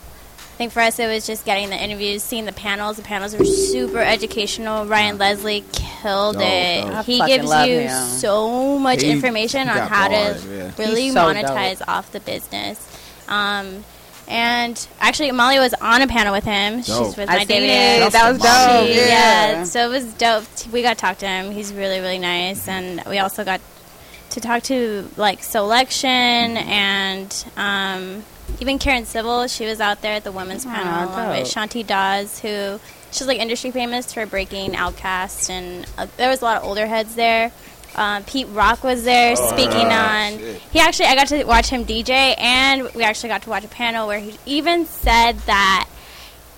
I 0.55 0.55
think 0.57 0.73
for 0.73 0.81
us, 0.81 0.99
it 1.01 1.07
was 1.09 1.27
just 1.27 1.45
getting 1.45 1.71
the 1.71 1.83
interviews, 1.83 2.23
seeing 2.23 2.45
the 2.45 2.53
panels. 2.53 2.97
The 2.99 3.03
panels 3.03 3.35
were 3.37 3.45
super 3.45 3.99
educational. 3.99 4.87
Ryan 4.87 5.19
Leslie 5.19 5.65
killed 5.73 6.35
Dope, 6.37 6.43
it. 6.45 6.87
dope. 6.87 7.05
He 7.07 7.19
gives 7.27 7.51
you 7.67 7.81
him. 7.81 8.07
so 8.09 8.79
much 8.79 9.03
He- 9.03 9.11
information 9.11 9.63
he 9.67 9.71
on 9.71 9.89
how 9.89 10.09
bars, 10.09 10.43
to 10.45 10.49
yeah. 10.57 10.71
really 10.79 11.11
so 11.11 11.17
monetize 11.19 11.83
off 11.89 12.13
the 12.13 12.21
business. 12.21 12.79
Um, 13.29 13.85
and 14.33 14.89
actually, 14.99 15.31
Molly 15.31 15.59
was 15.59 15.75
on 15.75 16.01
a 16.03 16.07
panel 16.09 16.33
with 16.33 16.45
him. 16.45 16.77
Dope. 16.83 16.85
She's 17.07 17.17
with 17.17 17.29
I 17.29 17.35
my 17.35 17.39
seen 17.41 17.49
David. 17.49 18.07
it. 18.07 18.13
That 18.13 18.33
was 18.33 18.39
dope. 18.41 18.87
She- 18.89 19.09
Yeah. 19.09 19.65
So 19.65 19.87
it 19.87 19.91
was 19.91 20.13
dope. 20.15 20.45
We 20.73 20.83
got 20.83 20.95
to 20.97 21.01
talk 21.01 21.19
to 21.19 21.27
him. 21.29 21.51
He's 21.53 21.73
really, 21.73 22.01
really 22.01 22.19
nice. 22.19 22.67
And 22.67 23.03
we 23.07 23.19
also 23.19 23.45
got 23.45 23.61
to 24.31 24.41
talk 24.41 24.63
to 24.65 25.09
like 25.17 25.43
Selection 25.43 26.09
and 26.57 27.45
um, 27.57 28.25
even 28.61 28.79
Karen 28.79 29.05
Civil. 29.05 29.47
She 29.49 29.67
was 29.67 29.81
out 29.81 30.01
there 30.03 30.15
at 30.15 30.25
the 30.25 30.33
women's 30.33 30.65
panel 30.65 31.13
along 31.13 31.29
with. 31.39 31.47
Shanti 31.47 31.87
Das, 31.87 32.41
who 32.41 32.81
she's 33.11 33.27
like 33.27 33.39
industry 33.39 33.71
famous 33.71 34.13
for 34.13 34.25
breaking 34.27 34.73
OutKast. 34.73 35.51
And 35.51 35.87
uh, 35.99 36.07
there 36.17 36.31
was 36.31 36.41
a 36.41 36.45
lot 36.45 36.57
of 36.57 36.65
older 36.65 36.87
heads 36.87 37.15
there. 37.15 37.53
Um, 37.95 38.25
Pete 38.25 38.47
Rock 38.49 38.83
was 38.85 39.05
there 39.05 39.35
Oh, 39.39 39.49
speaking 39.51 39.87
on. 39.89 40.39
Shit. 40.39 40.63
He 40.73 40.81
actually, 40.81 41.07
I 41.07 41.15
got 41.15 41.29
to 41.29 41.45
watch 41.45 41.69
him 41.69 41.85
DJ, 41.85 42.35
and 42.39 42.89
we 42.95 43.03
actually 43.03 43.29
got 43.29 43.43
to 43.43 43.51
watch 43.51 43.65
a 43.65 43.69
panel 43.69 44.07
where 44.07 44.19
he 44.19 44.35
even 44.47 44.87
said 44.87 45.39
that 45.41 45.89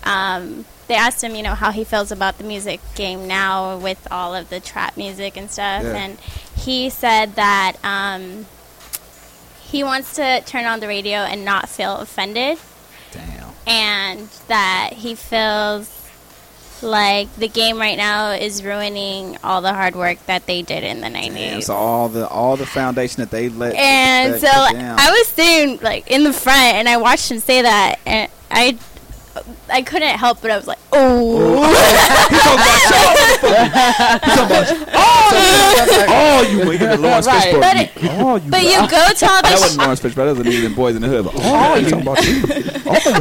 um, 0.04 0.64
they 0.86 0.94
asked 0.94 1.24
him, 1.24 1.34
you 1.34 1.42
know, 1.42 1.54
how 1.54 1.70
he 1.72 1.82
feels 1.84 2.12
about 2.12 2.38
the 2.38 2.44
music 2.44 2.80
game 2.94 3.26
now 3.26 3.78
with 3.78 4.06
all 4.10 4.34
of 4.34 4.48
the 4.50 4.60
trap 4.60 4.96
music 4.96 5.36
and 5.36 5.50
stuff, 5.50 5.82
Yeah. 5.82 5.92
and 5.96 6.18
he 6.56 6.88
said 6.90 7.34
that 7.34 7.76
um, 7.82 8.46
he 9.62 9.82
wants 9.82 10.14
to 10.16 10.40
turn 10.42 10.66
on 10.66 10.80
the 10.80 10.86
radio 10.88 11.18
and 11.18 11.44
not 11.44 11.68
feel 11.68 11.96
offended. 11.96 12.58
Damn. 13.12 13.50
And 13.66 14.28
that 14.48 14.90
he 14.94 15.14
feels 15.14 16.03
like 16.84 17.34
the 17.36 17.48
game 17.48 17.78
right 17.78 17.96
now 17.96 18.30
is 18.32 18.62
ruining 18.62 19.36
all 19.42 19.62
the 19.62 19.72
hard 19.72 19.96
work 19.96 20.24
that 20.26 20.46
they 20.46 20.62
did 20.62 20.84
in 20.84 21.00
the 21.00 21.08
90s. 21.08 21.34
Damn, 21.34 21.60
so 21.62 21.74
all 21.74 22.08
the 22.08 22.28
all 22.28 22.56
the 22.56 22.66
foundation 22.66 23.20
that 23.20 23.30
they 23.30 23.48
let 23.48 23.74
And 23.74 24.40
so. 24.40 24.48
I 24.48 25.10
was 25.10 25.28
sitting 25.28 25.78
like 25.82 26.10
in 26.10 26.24
the 26.24 26.32
front, 26.32 26.74
and 26.74 26.88
I 26.88 26.98
watched 26.98 27.30
him 27.30 27.40
say 27.40 27.62
that, 27.62 27.98
and 28.06 28.30
I, 28.50 28.78
I 29.70 29.82
couldn't 29.82 30.16
help 30.18 30.40
but 30.42 30.50
I 30.50 30.56
was 30.56 30.66
like, 30.66 30.78
oh. 30.92 31.64
oh, 36.06 36.46
you 36.50 36.58
were 36.66 36.76
the 36.76 36.96
Lawrence 36.98 37.26
Right. 37.26 37.54
Fishburne. 37.54 37.60
But 37.60 37.76
it- 37.76 37.90
oh, 38.20 38.36
you 38.36 38.50
but 38.50 38.62
you 38.62 38.78
go 38.88 39.12
to 39.12 39.26
all 39.30 39.42
the 39.42 39.48
That 39.48 39.58
wasn't 39.60 39.80
Laurence 39.80 40.00
Fishburne. 40.00 40.34
That 40.36 40.44
was 40.44 40.46
even 40.54 40.72
Boyz 40.74 40.96
n 40.96 41.02
the 41.02 41.08
Hood. 41.08 41.24
But, 41.24 41.34
oh, 41.36 41.74
you 41.76 41.88
talking 41.90 42.02
about 42.02 42.22
you? 42.24 42.42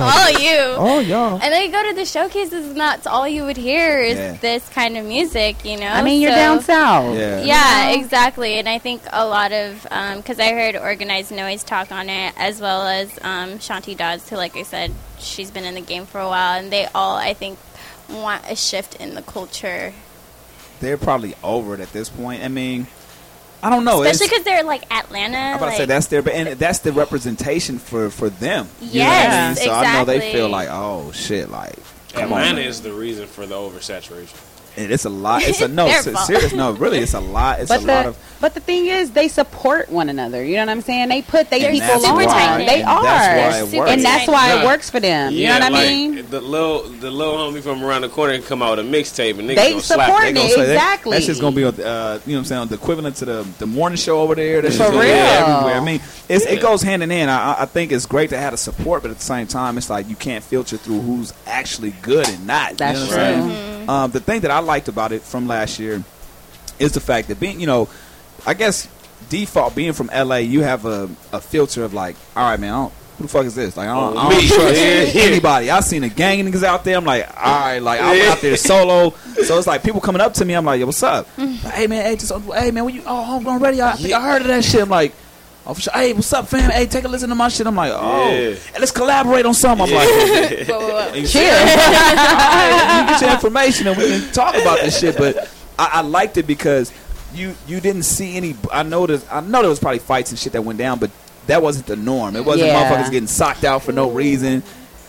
all 0.02 0.32
you. 0.32 0.60
Oh, 0.78 1.00
y'all. 1.00 1.34
And 1.42 1.52
then 1.54 1.64
you 1.66 1.72
go 1.72 1.84
to 1.90 1.96
the 1.96 2.06
showcases, 2.06 2.68
and 2.68 2.80
that's 2.80 3.08
all 3.08 3.28
you 3.28 3.44
would 3.46 3.58
hear 3.58 4.00
is 4.00 4.18
Yeah. 4.18 4.34
this 4.42 4.68
kind 4.70 4.98
of 4.98 5.06
music, 5.06 5.64
you 5.66 5.78
know? 5.80 5.88
I 5.88 6.02
mean, 6.02 6.22
you're 6.22 6.32
So- 6.32 6.36
down 6.38 6.62
south. 6.62 7.18
Yeah. 7.18 7.42
Yeah, 7.44 7.90
exactly. 7.92 8.56
And 8.60 8.68
I 8.70 8.78
think 8.80 9.02
a 9.12 9.26
lot 9.26 9.52
of, 9.52 9.84
because 10.18 10.40
I 10.40 10.52
heard 10.52 10.76
Organized 10.76 11.32
Noize 11.32 11.66
talk 11.66 11.92
on 11.92 12.10
it, 12.10 12.34
as 12.38 12.60
well 12.62 12.86
as 12.88 13.10
um, 13.22 13.60
Shanti 13.60 13.96
Das, 13.98 14.30
who, 14.30 14.36
like 14.38 14.56
I 14.56 14.64
said, 14.64 14.92
she's 15.20 15.52
been 15.52 15.64
in 15.64 15.76
the 15.76 15.82
game 15.82 16.06
for 16.06 16.20
a 16.20 16.28
while, 16.28 16.33
and 16.34 16.72
they 16.72 16.88
all, 16.94 17.16
I 17.16 17.34
think, 17.34 17.60
want 18.10 18.44
a 18.50 18.56
shift 18.56 18.96
in 18.96 19.16
the 19.16 19.22
culture. 19.22 19.94
They're 20.80 20.98
probably 20.98 21.36
over 21.44 21.74
it 21.74 21.80
at 21.80 21.92
this 21.94 22.10
point. 22.10 22.44
I 22.44 22.48
mean, 22.48 22.88
I 23.62 23.70
don't 23.70 23.86
know. 23.86 24.04
Especially 24.04 24.28
because 24.28 24.44
they're 24.44 24.64
like 24.64 24.92
Atlanta. 24.92 25.38
I'm 25.38 25.56
about 25.56 25.68
like, 25.68 25.76
to 25.76 25.84
say 25.84 25.86
that's 25.86 26.08
their, 26.08 26.22
but 26.22 26.34
and 26.34 26.60
that's 26.60 26.80
the 26.80 26.92
representation 26.92 27.80
for 27.80 28.10
for 28.10 28.30
them. 28.30 28.68
You 28.82 29.00
know 29.00 29.10
I 29.10 29.48
mean? 29.48 29.56
So 29.56 29.72
I 29.72 29.94
know 29.94 30.06
they 30.06 30.34
feel 30.34 30.50
like, 30.50 30.68
oh 30.70 31.12
shit, 31.14 31.50
like 31.50 31.76
come 32.12 32.34
on, 32.34 32.42
Atlanta 32.42 32.62
is 32.62 32.82
the 32.82 32.92
reason 32.92 33.26
for 33.26 33.46
the 33.46 33.56
oversaturation. 33.56 34.36
And 34.76 34.92
it's 34.92 35.06
a 35.06 35.10
lot. 35.10 35.44
It's 35.44 35.62
a 35.62 35.68
no, 35.80 35.86
Their 35.88 36.02
se- 36.02 36.14
fault. 36.14 36.26
serious. 36.26 36.54
No, 36.54 36.72
really, 36.72 36.98
it's 37.00 37.14
a 37.14 37.20
lot. 37.20 37.60
It's 37.60 37.70
but 37.70 37.82
a 37.84 37.86
the 37.86 37.94
lot 37.94 38.06
of. 38.08 38.18
but 38.42 38.56
the 38.56 38.60
thing 38.60 38.88
is, 38.88 39.12
they 39.12 39.28
support 39.28 39.88
one 39.90 40.10
another. 40.10 40.44
You 40.44 40.56
know 40.56 40.62
what 40.64 40.70
I'm 40.70 40.82
saying? 40.82 41.10
They 41.10 41.22
put 41.22 41.52
they 41.52 41.64
And 41.66 41.74
people 41.74 41.88
that's 41.88 42.06
on. 42.06 42.16
why- 42.16 42.58
They 42.66 42.82
and 42.82 42.90
are, 42.90 43.04
that's 43.04 43.54
why 43.54 43.60
it 43.60 43.78
works. 43.80 43.92
and 43.92 44.04
that's 44.04 44.28
why 44.28 44.60
it 44.60 44.66
works 44.66 44.90
for 44.90 45.00
them. 45.00 45.32
You 45.32 45.46
know 45.48 45.58
Yeah, 45.60 45.70
what 45.70 45.80
I 45.80 45.86
mean? 45.86 46.28
The 46.30 46.42
little 46.42 46.84
the 46.84 47.12
little 47.12 47.36
homie 47.36 47.62
from 47.62 47.84
around 47.84 48.02
the 48.02 48.10
corner 48.10 48.34
can 48.34 48.42
come 48.48 48.64
out 48.64 48.78
with 48.78 48.88
a 48.88 48.90
mixtape 48.90 49.38
and 49.38 49.48
niggas 49.48 49.56
They 49.56 49.70
gonna 49.72 49.82
slap 49.84 50.08
support 50.08 50.24
it. 50.24 50.30
it, 50.30 50.34
They 50.34 50.40
gonna 50.42 50.50
say 50.54 50.66
that- 50.66 50.72
exactly. 50.74 51.12
That's 51.12 51.26
just 51.28 51.42
gonna 51.42 51.56
be, 51.56 51.64
on, 51.66 51.74
uh, 51.76 51.76
you 51.76 51.84
know, 51.84 52.40
what 52.40 52.40
I'm 52.40 52.46
saying, 52.46 52.68
the 52.70 52.76
equivalent 52.76 53.16
to 53.18 53.26
the 53.26 53.48
the 53.60 53.68
morning 53.68 53.98
show 53.98 54.22
over 54.22 54.34
there. 54.34 54.62
That's 54.64 54.76
For 54.76 54.80
just 54.86 54.92
gonna 54.94 55.04
be 55.04 55.12
real. 55.12 55.18
everywhere. 55.24 55.76
I 55.76 55.80
mean, 55.86 56.02
it's, 56.30 56.46
it 56.46 56.62
goes 56.62 56.82
hand 56.82 57.04
in 57.04 57.12
hand. 57.12 57.30
I, 57.30 57.54
I- 57.54 57.62
I 57.62 57.66
think 57.66 57.92
it's 57.92 58.08
great 58.08 58.32
to 58.32 58.38
have 58.38 58.52
the 58.54 58.58
support, 58.58 59.04
but 59.04 59.12
at 59.12 59.18
the 59.18 59.24
same 59.24 59.46
time, 59.46 59.78
it's 59.78 59.90
like 59.90 60.10
you 60.10 60.16
can't 60.16 60.44
filter 60.44 60.78
through 60.78 61.02
who's 61.02 61.32
actually 61.46 61.92
good 62.02 62.28
and 62.28 62.48
not. 62.48 62.78
That's 62.78 63.00
you 63.00 63.06
know 63.06 63.12
what 63.12 63.20
I'm 63.20 63.50
true. 63.50 63.73
Saying? 63.88 63.90
Um, 63.90 64.12
the 64.12 64.20
thing 64.20 64.42
that 64.42 64.52
I 64.52 64.60
liked 64.60 64.88
about 64.88 65.12
it 65.12 65.22
from 65.22 65.48
last 65.48 65.80
year 65.80 66.04
is 66.80 66.92
the 66.94 67.00
fact 67.00 67.28
that 67.30 67.40
being, 67.40 67.60
you 67.60 67.68
know, 67.68 67.88
I 68.46 68.54
guess 68.54 68.88
default 69.30 69.76
being 69.76 69.94
from 69.94 70.08
LA, 70.14 70.38
you 70.38 70.62
have 70.62 70.86
a, 70.86 71.10
a 71.32 71.40
filter 71.40 71.84
of 71.84 71.94
like, 71.94 72.16
all 72.36 72.50
right, 72.50 72.60
man, 72.60 72.74
I 72.74 72.78
don't, 72.84 72.94
who 73.18 73.24
the 73.26 73.30
fuck 73.30 73.46
is 73.46 73.54
this? 73.56 73.78
Like, 73.78 73.88
I 73.90 73.94
don't, 73.94 74.16
Oh, 74.16 74.20
I 74.20 74.30
don't 74.32 74.42
me. 74.42 74.48
trust 74.48 74.76
Yeah, 74.82 75.02
yeah. 75.04 75.22
anybody. 75.22 75.70
I 75.70 75.80
seen 75.82 76.04
a 76.04 76.10
gang 76.10 76.42
of 76.42 76.48
niggas 76.52 76.64
out 76.64 76.84
there. 76.84 76.98
I'm 76.98 77.06
like, 77.06 77.28
all 77.38 77.60
right, 77.60 77.80
like 77.80 78.02
I'm 78.02 78.20
out 78.30 78.42
there 78.42 78.58
solo. 78.58 79.12
So 79.44 79.58
it's 79.58 79.68
like 79.68 79.84
people 79.84 80.02
coming 80.02 80.20
up 80.22 80.34
to 80.36 80.46
me. 80.46 80.56
I'm 80.56 80.66
like, 80.66 80.80
yo, 80.80 80.88
what's 80.88 81.04
up? 81.04 81.28
hey 81.38 81.86
man, 81.88 82.04
hey, 82.06 82.16
just, 82.16 82.32
hey 82.54 82.72
man, 82.72 82.86
when 82.86 82.96
you 82.96 83.04
oh 83.06 83.24
homegrown 83.24 83.60
ready? 83.62 83.82
I 83.82 83.94
think 83.94 84.14
I 84.14 84.22
heard 84.22 84.42
of 84.42 84.48
that 84.48 84.64
shit. 84.64 84.82
I'm 84.82 84.90
like. 84.90 85.14
Oh, 85.66 85.74
for 85.74 85.82
sure. 85.82 85.94
Hey, 85.94 86.12
what's 86.14 86.32
up, 86.34 86.48
fam? 86.50 86.70
Hey, 86.72 86.86
take 86.88 87.06
a 87.06 87.08
listen 87.08 87.30
to 87.30 87.36
my 87.36 87.48
shit. 87.48 87.66
I'm 87.68 87.76
like, 87.76 87.94
oh, 87.96 88.30
Yeah. 88.30 88.54
hey, 88.56 88.80
let's 88.80 88.92
collaborate 88.92 89.46
on 89.46 89.54
something. 89.54 89.88
I'm 89.88 89.94
like, 89.94 90.08
Cheers. 91.14 91.34
you 91.34 91.38
get 93.08 93.22
your 93.22 93.32
information 93.32 93.88
and 93.88 93.98
we 93.98 94.08
can 94.08 94.34
talk 94.34 94.56
about 94.56 94.80
this 94.82 95.00
shit. 95.00 95.18
But 95.18 95.50
I, 95.80 95.90
I 95.94 96.02
liked 96.02 96.38
it 96.38 96.48
because 96.48 96.92
you 97.34 97.56
you 97.68 97.80
didn't 97.80 98.04
see 98.04 98.36
any. 98.36 98.56
I 98.72 98.84
know 98.84 99.08
there's, 99.08 99.26
I 99.32 99.40
know 99.42 99.62
there 99.62 99.70
was 99.70 99.80
probably 99.80 100.00
fights 100.00 100.32
and 100.32 100.40
shit 100.40 100.54
that 100.54 100.64
went 100.64 100.80
down, 100.80 101.00
but 101.00 101.12
that 101.48 101.62
wasn't 101.62 101.86
the 101.88 101.96
norm. 101.96 102.36
It 102.36 102.44
wasn't 102.46 102.68
Yeah. 102.68 102.84
motherfuckers 102.92 103.12
getting 103.12 103.28
socked 103.28 103.64
out 103.64 103.84
for 103.84 103.92
no 103.94 104.10
reason. 104.12 104.64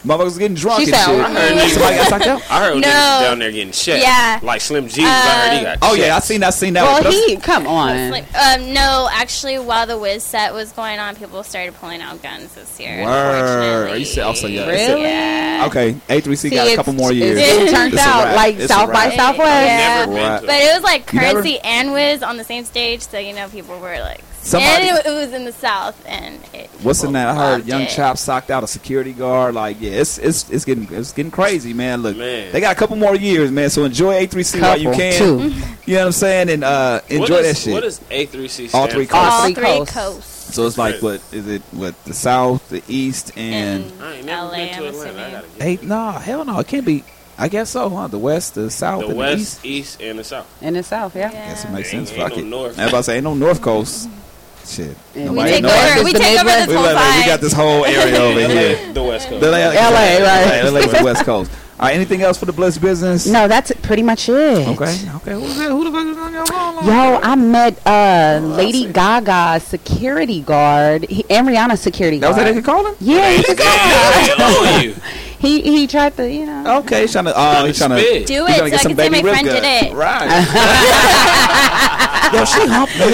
Motherfuckers 0.04 0.38
getting 0.38 0.54
drunk 0.54 0.80
She 0.84 0.86
and 0.92 0.94
said, 0.96 1.06
shit. 1.06 1.20
I 1.24 1.32
heard 1.32 1.52
niggas- 1.58 1.70
Somebody 1.70 1.96
got 1.96 2.08
socked 2.08 2.26
out. 2.26 2.42
I 2.50 2.58
heard 2.64 2.74
No. 2.76 2.88
niggas 2.88 3.20
down 3.22 3.38
there 3.38 3.50
getting 3.52 3.72
shot. 3.72 3.98
Yeah. 3.98 4.38
Like 4.42 4.60
Slim 4.60 4.86
Jesus, 4.86 5.04
I 5.04 5.48
heard 5.48 5.58
he 5.58 5.64
got 5.64 5.78
Oh 5.80 5.88
shot. 5.96 5.98
yeah, 5.98 6.16
I 6.16 6.18
seen 6.20 6.44
I 6.44 6.50
seen 6.50 6.74
that. 6.74 6.82
Well, 6.84 7.02
But 7.02 7.12
he 7.12 7.36
come 7.36 7.66
on. 7.66 8.10
Like, 8.10 8.24
um, 8.34 8.72
no, 8.74 9.08
actually, 9.10 9.58
while 9.58 9.86
the 9.86 9.96
Wiz 9.98 10.22
set 10.22 10.52
was 10.52 10.72
going 10.72 10.98
on, 10.98 11.16
people 11.16 11.42
started 11.42 11.74
pulling 11.80 12.02
out 12.02 12.22
guns 12.22 12.52
this 12.54 12.78
year. 12.78 13.02
Word. 13.02 13.34
unfortunately. 13.38 13.98
You 14.00 14.04
said 14.04 14.24
also 14.24 14.46
yeah. 14.46 14.66
Really? 14.66 15.06
I 15.06 15.66
Okay, 15.66 15.92
A3C 16.08 16.36
See, 16.36 16.50
got 16.50 16.58
a 16.58 16.60
it's- 16.64 16.76
couple 16.76 16.92
more 16.92 17.10
years. 17.12 17.38
it 17.40 17.70
turns 17.70 17.94
It's 17.94 18.02
a 18.02 18.06
out 18.06 18.24
wrap. 18.24 18.36
like 18.36 18.54
It's 18.56 18.64
a 18.64 18.68
South 18.68 18.92
by 18.92 19.06
wrap. 19.06 19.14
Southwest. 19.16 19.66
Yeah. 19.66 20.04
Right. 20.04 20.40
But 20.42 20.50
it 20.54 20.74
was 20.74 20.82
like 20.82 21.10
You 21.12 21.20
never- 21.20 21.40
Curren$y 21.42 21.60
and 21.64 21.92
Wiz 21.94 22.22
on 22.22 22.36
the 22.36 22.44
same 22.44 22.64
stage, 22.66 23.00
so 23.08 23.18
you 23.18 23.32
know 23.32 23.48
people 23.48 23.78
were 23.80 23.98
like, 24.00 24.20
Somebody- 24.44 24.88
and 24.88 24.98
it, 24.98 25.06
it 25.06 25.10
was 25.14 25.32
in 25.32 25.44
the 25.46 25.52
South, 25.52 26.00
and 26.06 26.38
it, 26.52 26.68
What's 26.82 27.02
in 27.02 27.12
that? 27.14 27.28
I 27.28 27.34
heard 27.34 27.66
Young 27.66 27.82
it. 27.82 27.88
Chop 27.88 28.18
socked 28.18 28.50
out 28.50 28.62
a 28.62 28.66
security 28.66 29.12
guard. 29.14 29.54
Like, 29.54 29.78
yeah, 29.80 29.92
it's 29.92 30.18
it's 30.18 30.50
it's 30.50 30.64
getting 30.66 30.86
it's 30.92 31.12
getting 31.12 31.32
crazy, 31.32 31.72
man. 31.72 32.02
Look, 32.02 32.16
Man. 32.18 32.52
they 32.52 32.60
got 32.60 32.76
a 32.76 32.78
couple 32.78 32.96
more 32.96 33.16
years, 33.16 33.50
man. 33.50 33.70
So 33.70 33.84
enjoy 33.84 34.26
A3C 34.26 34.60
while 34.60 34.78
you 34.78 34.92
can. 34.92 35.16
two. 35.18 35.54
You 35.86 35.94
know 35.94 36.00
what 36.00 36.06
I'm 36.06 36.12
saying? 36.12 36.50
And 36.50 36.62
uh, 36.62 37.00
enjoy 37.08 37.20
what 37.20 37.28
that 37.42 37.44
is, 37.46 37.62
shit. 37.62 37.72
What 37.72 37.84
does 37.84 38.00
A3C 38.00 38.74
All 38.74 38.86
three 38.86 39.06
for? 39.06 39.12
coasts. 39.14 39.32
all 39.34 39.44
Three 39.46 39.54
three 39.54 39.64
coasts. 39.64 39.94
coasts. 39.94 40.54
So 40.54 40.66
it's 40.66 40.76
like 40.76 41.00
what 41.00 41.22
is 41.32 41.48
it? 41.48 41.62
What 41.72 41.94
the 42.04 42.12
South, 42.12 42.68
the 42.68 42.82
East, 42.86 43.32
and 43.38 43.84
in 43.86 44.02
I 44.02 44.16
ain't 44.16 44.26
never 44.26 44.46
LA, 44.48 44.50
been 44.56 44.68
to 44.68 44.74
I'm 44.74 44.84
Atlanta. 44.84 44.86
I 44.86 44.90
assuming. 44.90 45.30
gotta 45.32 45.46
get 45.58 45.62
eight? 45.66 45.82
No, 45.84 46.10
hell 46.12 46.44
no, 46.44 46.58
it 46.58 46.66
can't 46.68 46.84
be. 46.84 47.02
I 47.38 47.48
guess 47.48 47.70
so, 47.70 47.88
huh? 47.88 48.08
The 48.08 48.18
West, 48.18 48.54
the 48.56 48.70
South, 48.70 49.00
the 49.00 49.06
and 49.06 49.14
the 49.14 49.18
West, 49.18 49.64
East. 49.64 49.64
East, 49.64 50.02
and 50.02 50.18
the 50.18 50.24
South. 50.24 50.62
In 50.62 50.74
the 50.74 50.82
South, 50.82 51.16
yeah. 51.16 51.32
Yeah. 51.32 51.48
Guess 51.48 51.64
it 51.64 51.70
makes 51.70 51.94
Ain't- 51.94 52.08
sense. 52.08 52.18
ain't 52.18 52.28
Fuck 52.28 52.36
no 52.36 52.42
it. 52.42 52.46
North. 52.46 52.78
I 52.78 52.82
was 52.84 52.92
about 52.92 52.98
to 52.98 53.02
say 53.04 53.14
ain't 53.16 53.24
no 53.24 53.34
North 53.34 53.62
Coast. 53.62 54.08
Shit. 54.66 54.96
We 55.14 55.22
take 55.44 55.62
know. 55.62 55.68
over. 55.68 56.04
We 56.04 56.12
take 56.12 56.40
over 56.40 56.44
Midwest. 56.44 56.58
this 56.66 56.68
We, 56.68 56.74
whole 56.74 56.84
like- 56.94 57.16
we 57.20 57.26
got 57.26 57.40
this 57.40 57.52
whole 57.52 57.84
area 57.84 58.16
over 58.20 58.40
here. 58.48 58.92
The 58.92 59.02
West 59.02 59.28
Coast. 59.28 59.40
The 59.40 59.50
LA, 59.50 59.58
LA, 59.58 60.24
right. 60.24 60.64
LA 60.64 60.80
was 60.80 60.92
the 60.92 61.04
West 61.04 61.24
Coast. 61.24 61.50
All 61.80 61.86
right, 61.88 61.94
anything 61.96 62.22
else 62.22 62.38
for 62.38 62.44
the 62.46 62.52
Bliss 62.52 62.78
business? 62.78 63.26
No, 63.26 63.48
that's 63.48 63.72
pretty 63.82 64.02
much 64.04 64.28
it. 64.28 64.32
Okay, 64.68 64.96
okay. 65.16 65.32
Who's 65.32 65.56
that? 65.58 65.70
Who 65.70 65.82
the 65.84 65.90
fuck 65.90 66.06
is 66.06 66.16
on 66.16 66.32
your 66.32 66.46
phone? 66.46 66.86
Yo, 66.86 67.20
I 67.20 67.34
met 67.34 67.84
uh, 67.84 68.38
Lady 68.42 68.86
Gaga's 68.92 69.64
security 69.64 70.40
guard 70.40 71.02
he, 71.10 71.24
and 71.28 71.48
Rihanna's 71.48 71.80
security 71.80 72.20
That 72.20 72.28
was 72.28 72.36
that 72.36 72.44
they 72.44 72.54
could 72.54 72.64
call 72.64 72.86
him? 72.86 72.94
Yeah, 73.00 73.28
he's 73.32 73.48
a 73.48 73.56
Hey, 73.56 74.94
guy. 74.94 74.94
on 75.44 75.50
you. 75.50 75.62
he 75.62 75.78
he 75.80 75.86
tried 75.86 76.16
to, 76.16 76.30
you 76.30 76.46
know. 76.46 76.78
Okay, 76.80 77.02
he's 77.02 77.12
trying 77.12 77.26
to. 77.26 77.32
Oh, 77.36 77.64
he's 77.66 77.78
trying 77.78 77.90
to. 77.90 77.98
spit. 78.00 78.26
Do 78.26 78.46
He's 78.46 78.56
it 78.56 78.58
trying 78.58 78.70
to 78.70 78.70
so 78.70 78.70
get 78.70 78.74
I 78.74 78.82
some 78.82 78.90
can 78.94 78.98
say 78.98 79.08
baby 79.08 79.22
my 79.22 79.30
friend 79.30 79.46
gut. 79.46 79.62
did 79.62 79.86
it. 79.90 79.94
Right. 79.94 80.30
Yo, 82.34 82.44
she 82.46 82.66
humped 82.66 82.98
me. 82.98 83.04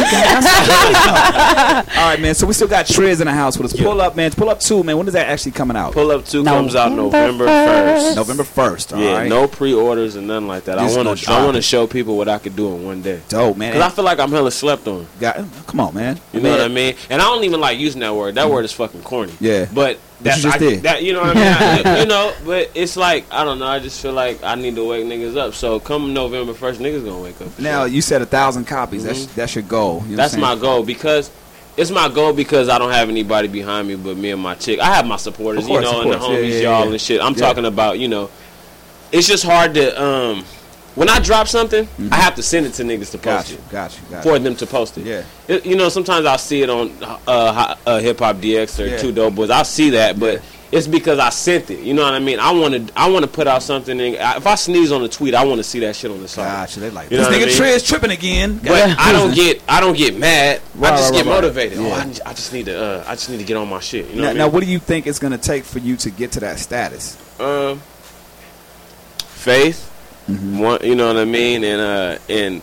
All 2.01 2.09
right, 2.09 2.21
man. 2.21 2.35
So 2.35 2.47
we 2.47 2.55
still 2.55 2.69
got 2.69 2.87
Trizz 2.87 3.21
in 3.21 3.27
the 3.27 3.33
house 3.33 3.59
with 3.59 3.73
us. 3.75 3.81
Pull 3.81 4.01
up, 4.01 4.17
man. 4.17 4.31
Pull 4.31 4.49
up 4.49 4.61
two, 4.61 4.83
man. 4.83 4.97
When 4.97 5.07
is 5.09 5.13
that 5.13 5.29
actually 5.29 5.53
coming 5.53 5.77
out? 5.77 5.93
Pull 5.93 6.11
up 6.11 6.25
two 6.25 6.43
comes 6.45 6.75
out 6.75 6.93
November 6.93 7.45
November 7.45 7.47
first. 7.47 8.17
November 8.17 8.45
first. 8.45 8.93
All 8.93 9.01
Yeah, 9.01 9.13
right. 9.19 9.29
no 9.29 9.47
pre-orders 9.47 10.17
and 10.17 10.27
nothing 10.27 10.49
like 10.49 10.65
that. 10.65 10.79
Just 10.79 10.95
I 10.95 10.99
gonna 10.99 11.11
want 11.11 11.19
to. 11.19 11.25
drop 11.27 11.39
I 11.39 11.45
want 11.45 11.57
it. 11.57 11.61
to 11.61 11.63
show 11.63 11.87
people 11.87 12.17
what 12.17 12.29
I 12.29 12.39
could 12.39 12.57
do 12.57 12.75
in 12.75 12.85
one 12.85 13.03
day. 13.03 13.21
Dope, 13.29 13.57
man. 13.59 13.73
Cause 13.75 13.83
I 13.83 13.89
feel 13.91 14.05
like 14.05 14.19
I'm 14.21 14.31
hella 14.31 14.51
slept 14.51 14.87
on. 14.89 15.07
Got, 15.19 15.37
come 15.67 15.81
on, 15.81 15.95
man. 15.95 16.19
You 16.33 16.41
know 16.41 16.51
what 16.53 16.61
I 16.61 16.69
mean? 16.69 16.95
And 17.11 17.21
I 17.21 17.25
don't 17.27 17.45
even 17.45 17.61
like 17.61 17.79
using 17.79 18.01
that 18.01 18.15
word. 18.15 18.37
That 18.37 18.47
mm. 18.47 18.51
word 18.53 18.65
is 18.65 18.73
fucking 18.73 19.03
corny. 19.03 19.35
Yeah. 19.41 19.67
But 19.73 19.99
that's 20.23 20.43
just 20.43 20.57
I, 20.57 20.59
did. 20.59 20.83
that. 20.83 21.03
You 21.03 21.13
know 21.15 21.21
what 21.23 21.37
I 21.37 21.75
mean? 21.83 21.87
I- 21.87 22.01
you 22.01 22.07
know, 22.15 22.33
but 22.45 22.71
it's 22.75 22.97
like 22.97 23.25
I 23.33 23.45
don't 23.45 23.59
know. 23.59 23.67
I 23.67 23.79
just 23.79 24.01
feel 24.01 24.13
like 24.13 24.43
I 24.43 24.55
need 24.55 24.75
to 24.77 24.85
wake 24.85 25.05
niggas 25.07 25.37
up. 25.37 25.55
So 25.55 25.81
come 25.81 26.13
November 26.15 26.55
first, 26.55 26.81
niggas 26.81 27.05
gonna 27.05 27.21
wake 27.23 27.41
up. 27.41 27.59
Now 27.59 27.81
sure. 27.81 27.89
you 27.89 28.03
said 28.03 28.23
a 28.23 28.27
thousand 28.27 28.67
copies. 28.67 29.05
That's 29.05 29.27
Mhm. 29.27 29.35
that's 29.35 29.55
your 29.55 29.65
goal. 29.65 30.03
You 30.05 30.11
know 30.13 30.17
that's 30.17 30.37
my 30.37 30.55
goal 30.57 30.83
because. 30.85 31.31
It's 31.77 31.91
my 31.91 32.09
goal 32.11 32.35
because 32.35 32.69
I 32.69 32.79
don't 32.79 32.91
have 32.91 33.09
anybody 33.09 33.49
behind 33.49 33.89
me 33.89 33.95
but 33.95 34.17
me 34.17 34.33
and 34.33 34.43
my 34.43 34.55
chick. 34.57 34.81
I 34.81 34.87
have 34.97 35.07
my 35.07 35.17
supporters, 35.17 35.67
course, 35.67 35.85
you 35.87 35.91
know, 35.91 36.03
and 36.03 36.11
the 36.13 36.19
course. 36.19 36.29
Yeah, 36.31 36.37
homies, 36.37 36.51
yeah, 36.51 36.61
y'all, 36.69 36.85
yeah. 36.85 36.91
and 36.91 37.01
shit. 37.01 37.21
I'm 37.23 37.35
talking 37.35 37.65
about, 37.65 37.99
you 37.99 38.09
know, 38.09 38.29
it's 39.13 39.27
just 39.27 39.45
hard 39.45 39.73
to 39.75 40.03
um 40.03 40.45
when 40.97 41.09
I 41.09 41.21
drop 41.21 41.47
something, 41.49 41.87
I 42.11 42.17
have 42.17 42.35
to 42.35 42.43
send 42.43 42.67
it 42.67 42.75
to 42.75 42.83
niggas 42.83 43.13
to 43.13 43.19
post 43.19 43.51
you. 43.51 43.57
it 43.59 43.69
Got 43.71 43.97
you. 44.11 44.21
For 44.23 44.39
them 44.39 44.57
to 44.57 44.67
post 44.67 44.99
it. 44.99 45.07
Yeah. 45.07 45.23
It- 45.49 45.65
you 45.67 45.77
know, 45.77 45.89
sometimes 45.89 46.27
I'll 46.27 46.39
see 46.39 46.63
it 46.63 46.71
on 46.71 46.91
uh, 47.27 47.77
uh, 47.87 47.99
Hip 48.01 48.19
Hop 48.19 48.37
DX 48.37 48.81
or 48.83 48.87
Yeah. 48.89 48.97
Two 48.99 49.13
Dope 49.13 49.35
Boys. 49.35 49.51
I'll 49.51 49.65
see 49.65 49.91
that, 49.91 50.19
but 50.19 50.35
Yeah. 50.35 50.41
it's 50.73 50.87
because 50.89 51.19
I 51.21 51.31
sent 51.31 51.71
it. 51.71 51.81
You 51.81 51.95
know 51.95 52.03
what 52.03 52.15
I 52.15 52.19
mean? 52.19 52.39
I 52.41 52.51
want 52.53 52.75
to. 52.89 52.93
I 52.99 53.09
want 53.09 53.25
to 53.25 53.31
put 53.31 53.47
out 53.47 53.63
something. 53.63 54.01
And 54.01 54.17
I, 54.19 54.37
if 54.37 54.47
I 54.47 54.55
sneeze 54.57 54.91
on 54.93 55.03
a 55.05 55.09
tweet, 55.09 55.35
I 55.35 55.45
want 55.45 55.59
to 55.59 55.65
see 55.65 55.79
that 55.81 55.95
shit 55.97 56.11
on 56.11 56.21
the 56.21 56.29
side. 56.29 56.45
Gotcha. 56.67 56.81
They 56.81 56.91
like 56.91 57.11
You 57.11 57.19
this 57.19 57.27
know 57.27 57.33
what 57.33 57.41
I 57.41 57.45
nigga 57.51 57.61
mean? 57.61 57.79
Trizz 57.79 57.89
tripping 57.89 58.11
again. 58.11 58.59
But 58.63 58.99
I 58.99 59.13
don't 59.13 59.35
get. 59.35 59.63
I 59.69 59.81
don't 59.81 59.97
get 59.97 60.19
mad. 60.19 60.61
Right, 60.75 60.93
I 60.93 60.97
just 60.97 61.11
right, 61.13 61.17
get 61.19 61.27
right, 61.27 61.33
right. 61.35 61.43
motivated. 61.43 61.79
Oh, 61.79 61.87
Yeah. 61.87 61.95
I, 61.95 62.05
need- 62.05 62.21
I 62.27 62.33
just 62.35 62.53
need 62.53 62.67
to. 62.67 62.83
Uh, 62.85 63.05
I 63.07 63.15
just 63.15 63.31
need 63.31 63.39
to 63.39 63.45
get 63.45 63.57
on 63.57 63.69
my 63.69 63.81
shit. 63.81 64.09
You 64.11 64.17
know 64.17 64.23
Now, 64.23 64.29
what 64.29 64.35
I 64.35 64.39
now, 64.39 64.49
what 64.49 64.65
do 64.65 64.71
you 64.71 64.79
think 64.81 65.07
it's 65.07 65.19
gonna 65.21 65.39
take 65.39 65.65
for 65.65 65.79
you 65.79 65.97
to 65.99 66.11
get 66.11 66.33
to 66.33 66.41
that 66.41 66.59
status? 66.59 67.17
um, 67.41 67.81
faith. 69.19 69.90
Mm-hmm. 70.29 70.59
One, 70.59 70.79
you 70.83 70.95
know 70.95 71.09
what 71.09 71.17
I 71.17 71.25
mean, 71.25 71.65
and 71.65 71.81
uh, 71.81 72.19
and 72.29 72.63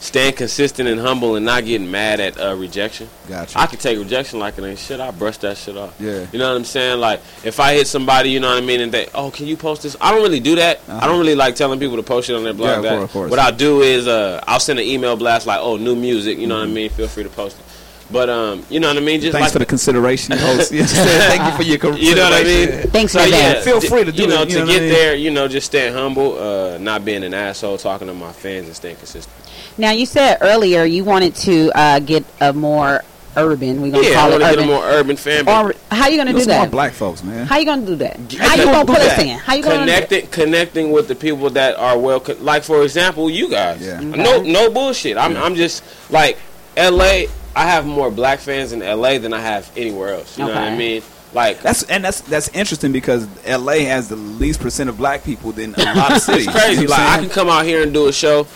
staying 0.00 0.34
consistent 0.34 0.86
and 0.86 1.00
humble 1.00 1.34
and 1.34 1.46
not 1.46 1.64
getting 1.64 1.90
mad 1.90 2.20
at 2.20 2.38
uh, 2.38 2.54
rejection. 2.56 3.08
Gotcha. 3.26 3.58
I 3.58 3.64
can 3.66 3.78
take 3.78 3.98
rejection 3.98 4.38
like 4.38 4.58
it 4.58 4.62
ain't 4.64 4.78
shit. 4.78 5.00
I 5.00 5.10
brush 5.10 5.38
that 5.38 5.56
shit 5.56 5.78
off. 5.78 5.98
Yeah. 5.98 6.26
You 6.30 6.38
know 6.38 6.50
what 6.50 6.56
I'm 6.58 6.64
saying? 6.64 7.00
Like 7.00 7.20
if 7.42 7.58
I 7.58 7.72
hit 7.74 7.86
somebody, 7.86 8.30
you 8.30 8.38
know 8.38 8.48
what 8.52 8.62
I 8.62 8.66
mean, 8.66 8.80
and 8.82 8.92
they, 8.92 9.06
oh, 9.14 9.30
can 9.30 9.46
you 9.46 9.56
post 9.56 9.82
this? 9.82 9.96
I 10.02 10.10
don't 10.12 10.22
really 10.22 10.40
do 10.40 10.56
that. 10.56 10.80
I 10.88 11.06
don't 11.06 11.18
really 11.18 11.34
like 11.34 11.54
telling 11.54 11.78
people 11.80 11.96
to 11.96 12.02
post 12.02 12.28
it 12.28 12.34
on 12.34 12.44
their 12.44 12.52
Uh-huh. 12.52 12.62
Yeah, 12.64 12.80
blog. 12.80 12.84
of 12.84 12.90
course, 12.98 13.04
of 13.04 13.10
course. 13.12 13.30
What 13.30 13.38
I'll 13.40 13.52
do 13.56 13.80
is 13.80 14.06
uh, 14.06 14.44
I'll 14.46 14.60
send 14.60 14.78
an 14.78 14.84
email 14.84 15.16
blast 15.16 15.46
like, 15.46 15.60
oh, 15.62 15.76
new 15.78 15.96
music. 15.96 16.36
You 16.38 16.48
know 16.48 16.56
what 16.58 16.64
I 16.64 16.70
mean? 16.70 16.90
Feel 16.90 17.08
free 17.08 17.22
to 17.22 17.30
post 17.30 17.58
it. 17.58 17.64
But 18.10 18.28
um, 18.28 18.62
you 18.68 18.80
know 18.80 18.88
what 18.88 18.96
I 18.98 19.00
mean? 19.00 19.20
Just. 19.20 19.32
Thanks 19.32 19.46
like 19.46 19.52
for 19.52 19.58
the 19.60 19.66
consideration, 19.66 20.36
host. 20.36 20.70
You 20.72 20.80
know 20.80 20.84
what 20.84 20.90
I'm 20.98 21.06
saying? 21.06 21.30
Thank 21.38 21.50
you 21.50 21.56
for 21.56 21.62
your 21.62 21.78
consideration. 21.78 22.08
you 22.10 22.14
know 22.16 22.30
what 22.30 22.40
I 22.40 22.44
mean? 22.44 22.90
Thanks 22.90 23.12
so, 23.12 23.18
for 23.20 23.26
yeah, 23.28 23.54
that. 23.54 23.64
Feel 23.64 23.80
free 23.80 24.04
to 24.04 24.12
do 24.12 24.22
you 24.22 24.28
know 24.28 24.42
it, 24.42 24.48
you 24.50 24.54
to 24.56 24.60
know 24.60 24.66
get 24.66 24.76
I 24.76 24.80
mean? 24.80 24.88
there. 24.92 25.14
You 25.14 25.30
know, 25.30 25.48
just 25.48 25.66
staying 25.66 25.94
humble, 25.94 26.38
uh, 26.38 26.78
not 26.78 27.04
being 27.04 27.24
an 27.24 27.32
asshole, 27.34 27.78
talking 27.78 28.06
to 28.08 28.14
my 28.14 28.30
fans, 28.32 28.66
and 28.66 28.76
staying 28.76 28.96
consistent. 28.96 29.34
Now 29.78 29.90
you 29.92 30.04
said 30.06 30.38
earlier 30.42 30.84
you 30.84 31.02
wanted 31.02 31.34
to 31.36 31.70
uh, 31.74 31.98
get 32.00 32.24
a 32.40 32.52
more 32.52 33.02
urban. 33.36 33.80
We're 33.82 33.90
gonna 33.90 34.06
Yeah, 34.06 34.14
call 34.14 34.30
want 34.30 34.42
it 34.42 34.50
to 34.50 34.54
get 34.56 34.64
a 34.64 34.66
more 34.66 34.84
urban 34.84 35.16
fan. 35.16 35.44
base. 35.46 35.54
or 35.54 35.74
how 35.90 36.06
you 36.08 36.16
gonna 36.18 36.30
You 36.30 36.34
know, 36.34 36.38
do 36.40 36.44
some 36.44 36.54
more 36.56 36.64
that? 36.66 36.70
black 36.70 36.92
folks, 36.92 37.24
man. 37.24 37.46
How 37.46 37.56
you 37.56 37.64
gonna 37.64 37.86
do 37.86 37.96
that? 37.96 38.16
How 38.16 38.54
you 38.54 38.62
can 38.64 38.72
gonna 38.72 38.84
do 38.86 38.92
put 38.92 39.02
us 39.02 39.16
that. 39.16 39.26
in? 39.26 39.38
How 39.38 39.54
you 39.54 39.62
gonna 39.64 39.78
connecting 39.80 40.26
connecting 40.28 40.92
with 40.92 41.08
the 41.08 41.14
people 41.16 41.48
that 41.50 41.74
are 41.76 41.98
well 41.98 42.20
co- 42.20 42.36
like 42.40 42.62
for 42.64 42.82
example 42.82 43.28
you 43.30 43.48
guys 43.50 43.80
Yeah. 43.80 43.98
no 44.00 44.42
no 44.42 44.70
bullshit 44.70 45.16
i'm 45.16 45.36
i'm 45.36 45.54
just 45.56 45.82
like 46.10 46.38
la 46.76 47.22
i 47.56 47.66
have 47.66 47.86
more 47.86 48.10
black 48.10 48.38
fans 48.40 48.72
in 48.72 48.80
la 48.80 49.18
than 49.18 49.32
i 49.32 49.40
have 49.40 49.70
anywhere 49.76 50.14
else 50.14 50.36
you 50.38 50.44
know 50.44 50.50
what 50.50 50.58
i 50.58 50.76
mean 50.76 51.02
like 51.32 51.60
That's 51.62 51.82
and 51.84 52.04
that's 52.04 52.20
that's 52.22 52.48
interesting 52.50 52.92
because 52.92 53.26
L.A. 53.44 53.80
has 53.86 54.08
the 54.08 54.14
least 54.14 54.60
percent 54.60 54.88
of 54.88 54.96
black 54.96 55.24
people 55.24 55.50
than 55.50 55.74
a 55.74 55.94
lot 55.94 56.12
of 56.12 56.18
cities. 56.22 56.46
it's 56.46 56.56
crazy 56.56 56.82
You 56.82 56.86
like 56.88 57.00
I'm 57.00 57.06
i 57.06 57.16
saying? 57.16 57.28
can 57.28 57.34
come 57.34 57.48
out 57.48 57.64
here 57.64 57.82
and 57.82 57.92
do 57.92 58.06
a 58.06 58.12
show 58.12 58.46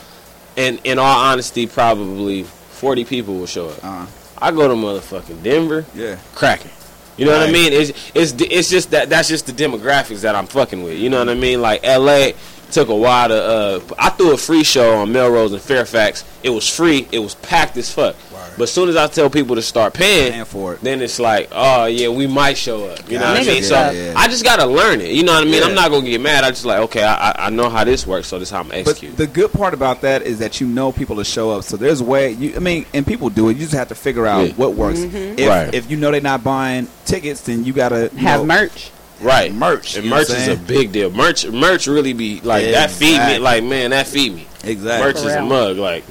and 0.56 0.80
in 0.84 0.98
all 1.00 1.16
honesty 1.30 1.66
probably 1.66 2.44
40 2.44 3.04
people 3.04 3.34
will 3.34 3.46
show 3.46 3.68
up 3.70 3.84
Uh-huh. 3.84 4.06
i 4.40 4.50
go 4.52 4.68
to 4.68 4.74
motherfucking 4.74 5.42
denver 5.42 5.84
Yeah. 5.94 6.16
cracking. 6.34 6.70
You 7.16 7.24
know 7.24 7.32
what 7.36 7.48
I 7.48 7.50
mean? 7.52 7.72
It's 7.72 7.90
it's 8.14 8.32
it's 8.40 8.70
just 8.70 8.92
that 8.92 9.10
that's 9.10 9.26
just 9.28 9.46
the 9.46 9.52
demographics 9.52 10.20
that 10.20 10.36
I'm 10.36 10.46
fucking 10.46 10.84
with. 10.84 10.98
You 10.98 11.10
know 11.10 11.18
what 11.18 11.28
I 11.28 11.34
mean? 11.34 11.60
Like 11.60 11.80
L.A. 11.82 12.36
took 12.70 12.88
a 12.88 12.94
while 12.96 13.28
to. 13.28 13.34
Uh, 13.42 13.80
I 13.98 14.10
threw 14.10 14.32
a 14.32 14.36
free 14.36 14.64
show 14.64 14.96
on 14.98 15.12
Melrose 15.12 15.52
and 15.52 15.62
Fairfax. 15.62 16.24
It 16.42 16.50
was 16.50 16.68
free. 16.68 17.08
It 17.12 17.18
was 17.20 17.34
packed 17.36 17.76
as 17.76 17.92
fuck. 17.92 18.16
But 18.56 18.64
as 18.64 18.72
soon 18.72 18.88
as 18.88 18.96
I 18.96 19.06
tell 19.06 19.30
people 19.30 19.54
to 19.54 19.62
start 19.62 19.94
paying, 19.94 20.32
Paying 20.32 20.44
for 20.44 20.74
it. 20.74 20.80
then 20.80 21.00
it's 21.00 21.20
like, 21.20 21.48
oh 21.52 21.84
yeah, 21.86 22.08
we 22.08 22.26
might 22.26 22.56
show 22.56 22.86
up. 22.86 23.08
You 23.08 23.18
know 23.20 23.26
what 23.28 23.36
I 23.36 23.44
Gotcha. 23.44 23.50
mean? 23.52 23.62
So 23.62 23.90
yeah. 23.92 24.14
I 24.16 24.26
just 24.26 24.42
gotta 24.42 24.66
learn 24.66 25.00
it. 25.00 25.12
You 25.12 25.22
know 25.22 25.32
what 25.34 25.42
I 25.42 25.44
mean? 25.44 25.60
Yeah. 25.62 25.68
I'm 25.68 25.74
not 25.76 25.90
gonna 25.92 26.04
get 26.08 26.20
mad. 26.20 26.42
I 26.42 26.50
just 26.50 26.64
like, 26.64 26.80
okay, 26.80 27.04
I 27.04 27.30
I- 27.30 27.46
I 27.46 27.50
know 27.50 27.68
how 27.70 27.84
this 27.84 28.04
works, 28.06 28.26
so 28.26 28.38
this 28.40 28.48
is 28.48 28.52
how 28.52 28.60
I'm 28.60 28.68
But 28.84 29.00
the 29.16 29.28
good 29.28 29.52
part 29.52 29.74
about 29.74 30.00
that 30.00 30.22
is 30.22 30.40
that 30.40 30.60
you 30.60 30.66
know 30.66 30.90
people 30.90 31.16
to 31.16 31.24
show 31.24 31.50
up. 31.52 31.62
So 31.64 31.76
there's 31.76 32.02
way 32.02 32.32
you. 32.32 32.54
I 32.56 32.58
mean, 32.58 32.84
and 32.92 33.06
people 33.06 33.30
do 33.30 33.48
it. 33.48 33.52
You 33.54 33.60
just 33.60 33.74
have 33.74 33.88
to 33.88 33.94
figure 33.94 34.26
out 34.26 34.48
Yeah. 34.48 34.52
what 34.54 34.74
works. 34.74 34.98
Mm-hmm. 34.98 35.38
If, 35.38 35.48
Right. 35.48 35.72
if 35.74 35.88
you 35.90 35.96
know 35.96 36.10
they're 36.10 36.20
not 36.20 36.42
buying 36.42 36.88
tickets, 37.04 37.42
then 37.42 37.64
you 37.64 37.72
gotta 37.72 38.10
you 38.12 38.18
have 38.26 38.40
know, 38.40 38.46
merch? 38.46 38.90
Right, 39.20 39.52
merch. 39.52 39.96
And 39.96 40.08
merch 40.08 40.30
is 40.30 40.48
a 40.48 40.56
big 40.56 40.92
deal. 40.92 41.10
Merch 41.10 41.46
merch 41.46 41.86
really 41.86 42.12
be 42.12 42.40
like 42.40 42.64
that. 42.72 42.90
Feed 42.90 43.18
me, 43.26 43.38
like 43.38 43.64
man, 43.64 43.90
that 43.90 44.06
feed 44.06 44.34
me. 44.34 44.46
exactly. 44.64 45.06
merch 45.06 45.16
is 45.16 45.34
a 45.34 45.42
mug 45.42 45.76
like 45.76 46.04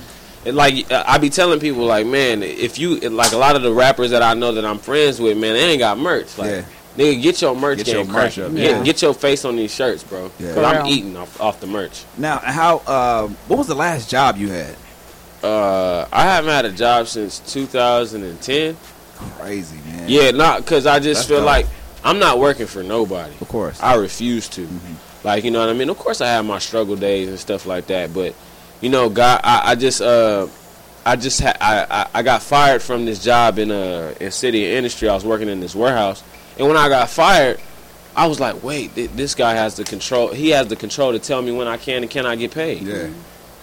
it, 0.45 0.53
like 0.53 0.89
I 0.91 1.17
be 1.17 1.29
telling 1.29 1.59
people 1.59 1.85
like 1.85 2.05
man 2.05 2.41
if 2.43 2.79
you 2.79 2.99
like 3.09 3.33
a 3.33 3.37
lot 3.37 3.55
of 3.55 3.61
the 3.63 3.73
rappers 3.73 4.11
that 4.11 4.21
I 4.23 4.33
know 4.33 4.53
that 4.53 4.63
I'm 4.65 4.79
friends 4.79 5.19
with 5.19 5.37
man 5.37 5.53
they 5.53 5.71
ain't 5.71 5.79
got 5.79 5.97
merch 5.97 6.37
like 6.37 6.49
Yeah. 6.51 6.63
nigga 6.95 7.21
get 7.21 7.41
your 7.41 7.53
merch 7.55 7.79
Get 7.79 7.85
game 7.87 7.95
your 7.95 8.05
merch 8.05 8.39
up, 8.39 8.51
yeah. 8.53 8.81
get 8.83 9.01
your 9.01 9.13
face 9.13 9.43
on 9.43 9.57
these 9.57 9.73
shirts 9.73 10.03
bro 10.03 10.31
Yeah. 10.39 10.47
because 10.49 10.63
I'm 10.63 10.85
eating 10.87 11.17
off, 11.17 11.41
off 11.41 11.59
the 11.59 11.67
merch 11.67 12.05
Now, 12.17 12.37
how? 12.37 12.77
Uh, 12.87 13.27
what 13.47 13.57
was 13.57 13.67
the 13.67 13.75
last 13.75 14.09
job 14.09 14.37
you 14.37 14.49
had? 14.49 14.75
uh 15.43 16.07
I 16.13 16.23
haven't 16.23 16.49
had 16.51 16.65
a 16.65 16.71
job 16.71 17.07
since 17.07 17.39
2010 17.39 18.77
Crazy 19.39 19.75
man. 19.85 20.05
yeah 20.07 20.31
not 20.31 20.59
because 20.61 20.85
I 20.85 20.99
just 20.99 21.19
That's 21.21 21.27
feel 21.27 21.37
dope. 21.39 21.45
like 21.47 21.65
I'm 22.03 22.19
not 22.19 22.39
working 22.39 22.67
for 22.67 22.83
nobody 22.83 23.33
of 23.41 23.47
course. 23.47 23.81
I 23.81 23.95
refuse 23.95 24.47
to. 24.49 24.61
Mm-hmm. 24.61 25.27
Like 25.27 25.43
you 25.43 25.51
know 25.51 25.59
what 25.59 25.69
I 25.69 25.73
mean. 25.73 25.89
Of 25.89 25.97
course, 25.97 26.21
I 26.21 26.27
have 26.27 26.45
my 26.45 26.59
struggle 26.59 26.95
days 26.95 27.27
and 27.27 27.39
stuff 27.39 27.65
like 27.65 27.87
that. 27.87 28.13
But 28.13 28.33
you 28.81 28.89
know, 28.89 29.09
God, 29.09 29.41
I, 29.43 29.71
I 29.71 29.75
just 29.75 30.01
uh, 30.01 30.47
I 31.05 31.15
just 31.15 31.41
ha- 31.41 31.57
I, 31.59 31.85
I 31.89 32.19
I 32.19 32.23
got 32.23 32.41
fired 32.43 32.81
from 32.81 33.05
this 33.05 33.23
job 33.23 33.57
in 33.59 33.71
uh 33.71 34.13
in 34.21 34.31
city 34.31 34.65
industry. 34.73 35.09
I 35.09 35.15
was 35.15 35.25
working 35.25 35.49
in 35.49 35.59
this 35.59 35.75
warehouse, 35.75 36.23
and 36.57 36.67
when 36.67 36.77
I 36.77 36.87
got 36.87 37.09
fired, 37.09 37.59
I 38.15 38.27
was 38.27 38.39
like, 38.39 38.63
wait, 38.63 38.93
th- 38.95 39.11
this 39.11 39.35
guy 39.35 39.53
has 39.55 39.75
the 39.75 39.83
control. 39.83 40.29
He 40.29 40.49
has 40.49 40.67
the 40.67 40.75
control 40.75 41.11
to 41.11 41.19
tell 41.19 41.41
me 41.41 41.51
when 41.51 41.67
I 41.67 41.77
can 41.77 42.03
and 42.03 42.11
cannot 42.11 42.37
get 42.37 42.51
paid. 42.51 42.83
yeah. 42.83 43.09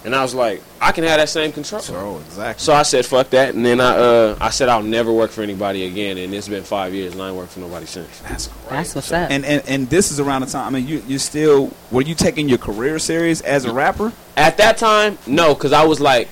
And 0.05 0.15
I 0.15 0.21
was 0.21 0.35
like, 0.35 0.61
I 0.79 0.91
can 0.91 1.03
have 1.03 1.17
that 1.17 1.29
same 1.29 1.51
control. 1.51 1.81
Control, 1.81 2.19
exactly. 2.19 2.61
So 2.61 2.73
I 2.73 2.83
said, 2.83 3.07
fuck 3.07 3.31
that. 3.31 3.55
And 3.55 3.65
then 3.65 3.81
I 3.81 3.97
uh, 3.97 4.37
I 4.39 4.51
said, 4.51 4.69
I'll 4.69 4.83
never 4.83 5.11
work 5.11 5.31
for 5.31 5.41
anybody 5.41 5.85
again. 5.85 6.19
And 6.19 6.31
it's 6.33 6.47
been 6.47 6.63
five 6.63 6.93
years, 6.93 7.13
and 7.13 7.21
I 7.23 7.29
ain't 7.29 7.35
worked 7.35 7.53
for 7.53 7.59
nobody 7.59 7.87
since. 7.87 8.19
That's 8.19 8.47
great. 8.47 8.69
That's 8.69 8.93
what's 8.93 9.11
up. 9.11 9.31
And, 9.31 9.43
and 9.43 9.67
and 9.67 9.89
this 9.89 10.11
is 10.11 10.19
around 10.19 10.41
the 10.41 10.47
time. 10.47 10.67
I 10.67 10.69
mean, 10.69 10.87
you 10.87 11.03
you 11.07 11.17
still 11.17 11.71
were 11.91 12.03
you 12.03 12.13
taking 12.13 12.47
your 12.47 12.59
career 12.59 12.99
serious 12.99 13.41
as 13.41 13.65
a 13.65 13.73
rapper? 13.73 14.13
At 14.37 14.57
that 14.57 14.77
time, 14.77 15.17
no, 15.25 15.55
because 15.55 15.73
I 15.73 15.85
was 15.85 15.99
like, 15.99 16.29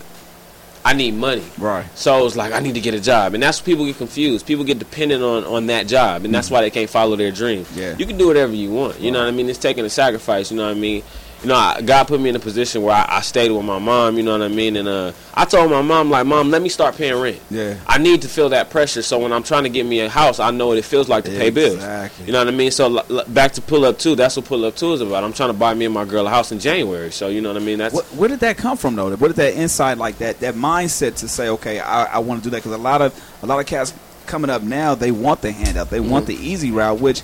I 0.86 0.94
need 0.94 1.16
money. 1.16 1.44
Right. 1.58 1.86
So 1.98 2.20
it 2.20 2.24
was 2.24 2.36
like, 2.36 2.52
I 2.52 2.60
need 2.60 2.74
to 2.76 2.82
get 2.82 2.94
a 2.94 3.00
job. 3.00 3.34
And 3.34 3.42
that's 3.42 3.60
what 3.60 3.66
people 3.66 3.86
get 3.86 3.98
confused. 3.98 4.46
People 4.46 4.66
get 4.66 4.80
dependent 4.80 5.24
on, 5.24 5.46
on 5.46 5.68
that 5.68 5.88
job. 5.88 6.26
And 6.26 6.36
that's 6.36 6.52
why 6.52 6.62
they 6.62 6.70
can't 6.70 6.90
follow 6.90 7.16
their 7.16 7.32
dream. 7.32 7.66
Yeah. 7.74 7.96
You 7.98 8.06
can 8.06 8.18
do 8.18 8.28
whatever 8.28 8.54
you 8.54 8.70
want. 8.70 9.00
You 9.00 9.12
know 9.12 9.20
what 9.20 9.30
I 9.30 9.32
mean? 9.32 9.50
It's 9.50 9.58
taking 9.58 9.86
a 9.86 9.90
sacrifice. 9.90 10.52
You 10.52 10.58
know 10.58 10.66
what 10.66 10.76
I 10.76 10.80
mean? 10.80 11.04
You 11.44 11.50
know, 11.50 11.56
I, 11.56 11.82
God 11.82 12.08
put 12.08 12.22
me 12.22 12.30
in 12.30 12.36
a 12.38 12.40
position 12.40 12.82
where 12.84 12.96
I, 12.96 13.18
I 13.18 13.22
stayed 13.22 13.52
with 13.52 13.66
my 13.66 13.78
mom. 13.78 14.16
You 14.16 14.24
know 14.24 14.32
what 14.32 14.42
I 14.42 14.48
mean? 14.48 14.78
And 14.78 14.88
uh, 14.88 15.12
I 15.34 15.44
told 15.44 15.70
my 15.70 15.82
mom, 15.82 16.10
like, 16.10 16.26
Mom, 16.26 16.50
let 16.52 16.62
me 16.62 16.70
start 16.70 16.96
paying 16.96 17.20
rent. 17.20 17.42
Yeah. 17.50 17.78
I 17.86 17.98
need 17.98 18.22
to 18.22 18.30
feel 18.30 18.48
that 18.50 18.70
pressure. 18.70 19.02
So 19.02 19.20
when 19.20 19.34
I'm 19.34 19.44
trying 19.44 19.64
to 19.64 19.70
get 19.70 19.86
me 19.86 20.00
a 20.00 20.08
house, 20.10 20.40
I 20.40 20.52
know 20.52 20.68
what 20.68 20.78
it 20.78 20.86
feels 20.86 21.10
like 21.10 21.26
to 21.26 21.32
pay 21.32 21.50
bills. 21.50 21.80
You 22.26 22.32
know 22.32 22.40
what 22.40 22.48
I 22.48 22.52
mean? 22.52 22.72
So 22.72 22.86
l- 22.98 23.06
l- 23.20 23.26
back 23.28 23.52
to 23.54 23.62
pull 23.62 23.84
up 23.84 24.00
two. 24.00 24.16
That's 24.16 24.38
what 24.38 24.46
pull 24.46 24.64
up 24.64 24.78
two 24.78 24.94
is 24.94 25.02
about. 25.02 25.26
I'm 25.26 25.34
trying 25.34 25.50
to 25.50 25.54
buy 25.54 25.74
me 25.74 25.84
and 25.84 25.94
my 25.94 26.06
girl 26.06 26.26
a 26.28 26.30
house 26.30 26.54
in 26.54 26.60
January. 26.60 27.12
So 27.12 27.28
you 27.28 27.42
know 27.42 27.50
what 27.52 27.62
I 27.62 27.66
mean? 27.66 27.78
That's 27.80 27.94
What, 27.94 28.06
where 28.14 28.30
did 28.30 28.40
that 28.40 28.56
come 28.58 28.78
from 28.78 28.96
though? 28.96 29.14
Where 29.14 29.28
did 29.28 29.36
that 29.38 29.56
insight 29.56 29.98
like 29.98 30.20
that 30.20 30.40
that 30.40 30.56
mindset 30.56 31.18
to 31.18 31.28
say, 31.28 31.50
okay, 31.50 31.80
I, 31.82 32.06
I 32.06 32.20
want 32.20 32.42
to 32.42 32.44
do 32.46 32.52
that? 32.52 32.58
Because 32.64 32.72
a 32.72 32.78
lot 32.78 33.02
of 33.02 33.14
a 33.44 33.46
lot 33.48 33.60
of 33.60 33.66
cats 33.66 33.94
coming 34.28 34.50
up 34.50 34.62
now, 34.62 34.96
they 34.96 35.12
want 35.12 35.42
the 35.42 35.52
handout, 35.52 35.90
they 35.90 36.00
want 36.00 36.26
the 36.26 36.36
easy 36.36 36.72
route, 36.72 37.02
which 37.02 37.22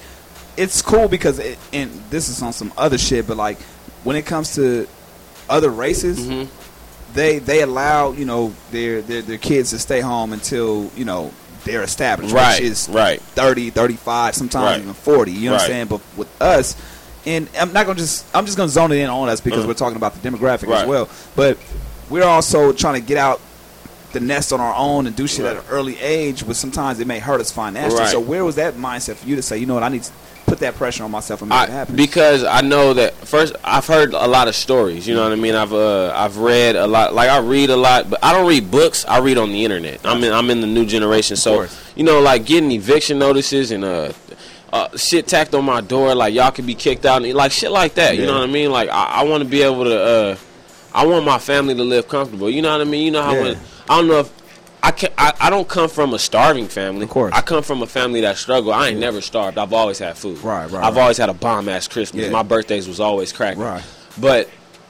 it's 0.58 0.82
cool 0.82 1.08
because 1.08 1.40
it, 1.40 1.58
and 1.72 1.90
this 2.10 2.28
is 2.28 2.42
on 2.42 2.52
some 2.52 2.74
other 2.78 2.98
shit, 2.98 3.26
but 3.26 3.38
like 3.38 3.58
when 4.04 4.16
it 4.16 4.26
comes 4.26 4.56
to 4.56 4.88
other 5.50 5.70
races. 5.70 6.48
They 7.14 7.40
they 7.40 7.62
allow 7.64 8.12
you 8.12 8.26
know 8.26 8.54
their, 8.72 9.02
their 9.02 9.24
their 9.24 9.38
kids 9.40 9.72
to 9.72 9.80
stay 9.80 10.00
home 10.00 10.32
until 10.32 10.92
you 10.96 11.06
know 11.06 11.32
they're 11.66 11.82
established, 11.82 12.34
Right, 12.34 12.62
which 12.62 12.70
is 12.70 12.88
right. 12.90 13.20
30, 13.20 13.72
35, 13.72 14.36
sometimes 14.36 14.64
Right. 14.66 14.80
even 14.82 14.94
forty. 14.94 15.32
You 15.32 15.50
know 15.50 15.54
what 15.56 15.62
I'm 15.64 15.68
saying? 15.68 15.88
But 15.88 16.02
with 16.16 16.42
us, 16.42 16.76
and 17.26 17.50
I'm 17.60 17.74
not 17.74 17.88
gonna 17.88 17.98
just 17.98 18.26
I'm 18.36 18.46
just 18.46 18.58
gonna 18.58 18.70
zone 18.70 18.92
it 18.92 18.98
in 19.00 19.10
on 19.10 19.28
us 19.28 19.42
because 19.42 19.60
Uh-huh. 19.62 19.68
we're 19.70 19.74
talking 19.74 19.98
about 19.98 20.22
the 20.22 20.30
demographic 20.30 20.72
as 20.72 20.88
well. 20.88 21.10
But 21.36 21.58
we're 22.12 22.24
also 22.24 22.74
trying 22.74 23.02
to 23.02 23.08
get 23.08 23.18
out 23.18 23.42
the 24.14 24.20
nest 24.20 24.54
on 24.54 24.60
our 24.60 24.76
own 24.76 25.08
and 25.08 25.16
do 25.16 25.26
shit 25.28 25.46
at 25.46 25.56
an 25.58 25.64
early 25.72 26.00
age, 26.00 26.46
but 26.46 26.56
sometimes 26.56 27.00
it 27.00 27.08
may 27.08 27.18
hurt 27.20 27.42
us 27.42 27.52
financially. 27.52 28.02
Right. 28.02 28.10
So 28.12 28.20
where 28.20 28.46
was 28.46 28.56
that 28.56 28.76
mindset 28.76 29.16
for 29.16 29.28
you 29.28 29.36
to 29.36 29.42
say, 29.42 29.58
you 29.58 29.66
know 29.66 29.74
what, 29.76 29.84
I 29.84 29.90
need 29.90 30.04
to 30.04 30.12
put 30.46 30.60
that 30.60 30.76
pressure 30.76 31.04
on 31.04 31.12
myself 31.12 31.42
and 31.42 31.50
make 31.50 31.68
it 31.68 31.72
happen? 31.72 31.96
because 31.96 32.44
I 32.44 32.62
know 32.62 32.94
that 32.94 33.14
first 33.16 33.56
I've 33.64 33.86
heard 33.86 34.14
a 34.14 34.28
lot 34.28 34.48
of 34.48 34.56
stories. 34.56 35.08
You 35.08 35.16
know 35.16 35.24
what 35.24 35.32
I 35.32 35.36
mean? 35.36 35.56
I've 35.56 35.74
uh, 35.74 36.12
I've 36.16 36.38
read 36.38 36.76
a 36.76 36.88
lot. 36.88 37.14
Like 37.14 37.30
I 37.30 37.40
read 37.40 37.70
a 37.70 37.78
lot, 37.78 38.10
but 38.10 38.24
I 38.24 38.34
don't 38.34 38.48
read 38.48 38.70
books. 38.72 39.06
I 39.06 39.20
read 39.20 39.38
on 39.38 39.52
the 39.52 39.64
internet. 39.64 40.02
I'm 40.06 40.24
in 40.24 40.34
I'm 40.34 40.50
in 40.50 40.62
the 40.62 40.68
new 40.68 40.86
generation, 40.86 41.36
so 41.38 41.68
you 41.96 42.04
know, 42.04 42.20
like 42.22 42.46
getting 42.46 42.72
eviction 42.72 43.20
notices 43.20 43.72
and 43.72 43.84
uh. 43.84 44.12
Uh, 44.72 44.88
shit 44.96 45.26
tacked 45.26 45.56
on 45.56 45.66
my 45.66 45.82
door, 45.82 46.14
like 46.14 46.32
y'all 46.32 46.52
could 46.52 46.68
be 46.68 46.76
kicked 46.76 47.04
out, 47.04 47.24
and 47.24 47.34
like 47.34 47.52
shit 47.52 47.72
like 47.72 47.96
that. 47.96 48.16
You 48.16 48.28
know 48.28 48.36
what 48.40 48.48
I 48.48 48.52
mean? 48.52 48.70
Like 48.70 48.88
I, 48.90 49.06
I 49.06 49.24
want 49.24 49.42
to 49.42 49.50
be 49.50 49.64
able 49.64 49.86
to. 49.86 50.00
Uh, 50.00 50.36
I 50.94 51.08
want 51.08 51.26
my 51.26 51.40
family 51.40 51.74
to 51.74 51.84
live 51.84 52.08
comfortable. 52.08 52.52
You 52.52 52.62
know 52.62 52.72
what 52.72 52.82
I 52.82 52.84
mean? 52.84 53.04
You 53.04 53.10
know 53.10 53.24
how 53.24 53.34
Yeah. 53.34 53.42
when 53.42 53.58
I 53.90 53.98
don't 53.98 54.08
know 54.08 54.20
if 54.20 54.39
I 54.82 54.92
can 54.92 55.12
I, 55.18 55.34
I 55.40 55.50
don't 55.50 55.68
come 55.68 55.90
from 55.90 56.14
a 56.14 56.20
starving 56.20 56.68
family. 56.68 57.04
Of 57.04 57.10
course. 57.10 57.34
I 57.36 57.42
come 57.42 57.64
from 57.64 57.82
a 57.82 57.88
family 57.88 58.22
that 58.22 58.38
struggle. 58.38 58.72
I 58.74 58.90
ain't 58.90 59.00
never 59.00 59.22
starved. 59.22 59.58
I've 59.58 59.74
always 59.74 60.00
had 60.00 60.18
food. 60.18 60.38
Right, 60.40 60.70
right, 60.72 60.84
I've 60.84 60.96
right. 60.96 61.02
always 61.02 61.18
had 61.18 61.30
a 61.30 61.34
bomb 61.34 61.68
ass 61.70 61.88
Christmas. 61.88 62.26
Yeah. 62.26 62.32
My 62.32 62.44
birthdays 62.44 62.88
was 62.88 63.00
always 63.00 63.34
cracking. 63.34 63.62
Right. 63.62 63.84
But 64.20 64.50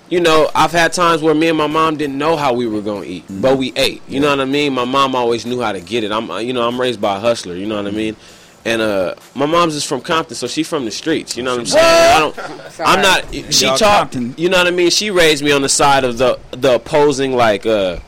you 0.10 0.20
know, 0.20 0.50
I've 0.56 0.72
had 0.72 0.94
times 0.94 1.22
where 1.22 1.36
me 1.36 1.50
and 1.50 1.58
my 1.58 1.68
mom 1.68 1.98
didn't 1.98 2.18
know 2.18 2.36
how 2.36 2.54
we 2.54 2.66
were 2.68 2.82
gonna 2.82 3.06
eat, 3.06 3.24
Mm-hmm. 3.28 3.42
but 3.42 3.58
we 3.58 3.74
ate. 3.76 4.02
You 4.08 4.20
know 4.20 4.30
what 4.30 4.40
I 4.40 4.46
mean? 4.46 4.74
My 4.74 4.86
mom 4.86 5.16
always 5.16 5.46
knew 5.46 5.62
how 5.62 5.72
to 5.72 5.82
get 5.82 6.04
it. 6.04 6.12
I'm, 6.12 6.30
uh, 6.32 6.40
you 6.40 6.54
know, 6.54 6.68
I'm 6.68 6.80
raised 6.82 7.00
by 7.02 7.18
a 7.18 7.20
hustler. 7.20 7.56
You 7.56 7.66
know 7.68 7.76
what 7.78 7.88
I 7.88 7.92
mean? 7.92 8.16
And 8.66 8.82
uh, 8.82 9.16
my 9.36 9.46
mom's 9.46 9.74
is 9.76 9.86
from 9.86 10.02
Compton, 10.02 10.36
so 10.36 10.46
she's 10.46 10.68
from 10.68 10.84
the 10.86 10.92
streets. 10.92 11.38
You 11.38 11.44
know 11.44 11.52
what 11.52 11.60
I'm 11.62 11.66
saying? 11.66 11.86
I 11.86 12.20
don't. 12.20 12.80
I'm 12.88 13.02
not. 13.02 13.54
She 13.54 13.66
Y'all 13.66 13.78
taught. 13.78 14.12
Compton. 14.12 14.36
You 14.38 14.50
know 14.50 14.58
what 14.58 14.68
I 14.68 14.72
mean? 14.72 14.90
She 14.90 15.12
raised 15.12 15.44
me 15.44 15.52
on 15.52 15.62
the 15.62 15.70
side 15.70 16.04
of 16.04 16.18
the 16.18 16.38
the 16.52 16.76
opposing. 16.76 17.34
Like, 17.36 17.66
uh, 17.66 18.00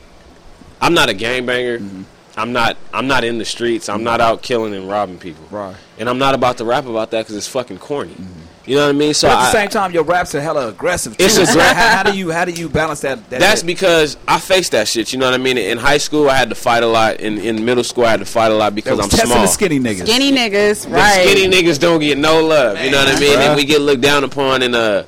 I'm 0.82 0.92
not 0.94 1.08
a 1.08 1.14
gangbanger. 1.14 1.78
Mm-hmm. 1.78 2.02
I'm 2.36 2.52
not. 2.52 2.76
I'm 2.92 3.06
not 3.06 3.24
in 3.24 3.38
the 3.38 3.44
streets. 3.44 3.88
I'm 3.88 4.04
not 4.04 4.20
out 4.20 4.42
killing 4.42 4.74
and 4.74 4.88
robbing 4.88 5.18
people. 5.18 5.44
Right. 5.50 5.76
And 5.98 6.08
I'm 6.08 6.18
not 6.18 6.34
about 6.34 6.58
to 6.58 6.64
rap 6.64 6.86
about 6.86 7.10
that 7.12 7.22
because 7.22 7.36
it's 7.36 7.46
fucking 7.48 7.78
corny. 7.78 8.16
You 8.64 8.76
know 8.76 8.84
what 8.84 8.90
I 8.94 8.98
mean? 8.98 9.12
So 9.12 9.28
but 9.28 9.34
at 9.38 9.40
the 9.42 9.58
I- 9.58 9.60
same 9.62 9.68
time, 9.70 9.92
your 9.92 10.04
raps 10.04 10.34
are 10.34 10.40
hella 10.40 10.68
aggressive. 10.68 11.16
Too. 11.16 11.24
It's 11.24 11.34
So 11.34 11.42
aggra- 11.44 11.72
how, 11.74 11.96
how 11.96 12.02
do 12.04 12.16
you 12.16 12.30
how 12.30 12.44
do 12.46 12.52
you 12.52 12.68
balance 12.70 13.00
that? 13.00 13.28
that 13.30 13.40
That's 13.40 13.62
because 13.62 14.16
I 14.26 14.38
faced 14.40 14.70
that 14.72 14.86
shit. 14.88 15.12
You 15.12 15.18
know 15.18 15.26
what 15.26 15.34
I 15.34 15.42
mean? 15.42 15.58
In 15.58 15.78
high 15.78 15.98
school, 15.98 16.30
I 16.30 16.36
had 16.36 16.48
to 16.48 16.54
fight 16.54 16.82
a 16.82 16.86
lot. 16.86 17.20
In 17.20 17.38
in 17.38 17.64
middle 17.64 17.84
school, 17.84 18.04
I 18.06 18.10
had 18.12 18.20
to 18.20 18.24
fight 18.26 18.50
a 18.50 18.54
lot 18.54 18.74
because 18.74 18.96
was 18.96 19.06
I'm 19.06 19.10
testing 19.10 19.30
small. 19.30 19.42
the 19.42 19.48
skinny 19.48 19.78
niggas. 19.80 20.06
Skinny 20.06 20.32
niggas, 20.32 20.84
The 20.84 20.90
right? 20.90 21.26
skinny 21.28 21.48
niggas 21.54 21.78
don't 21.78 22.00
get 22.00 22.16
no 22.18 22.42
love. 22.42 22.80
you 22.80 22.90
know 22.92 22.98
what 23.04 23.14
I 23.14 23.20
mean? 23.20 23.36
bruh. 23.36 23.46
And 23.48 23.56
we 23.56 23.64
get 23.66 23.80
looked 23.82 24.00
down 24.00 24.24
upon. 24.24 24.62
And 24.62 24.74
uh, 24.74 25.02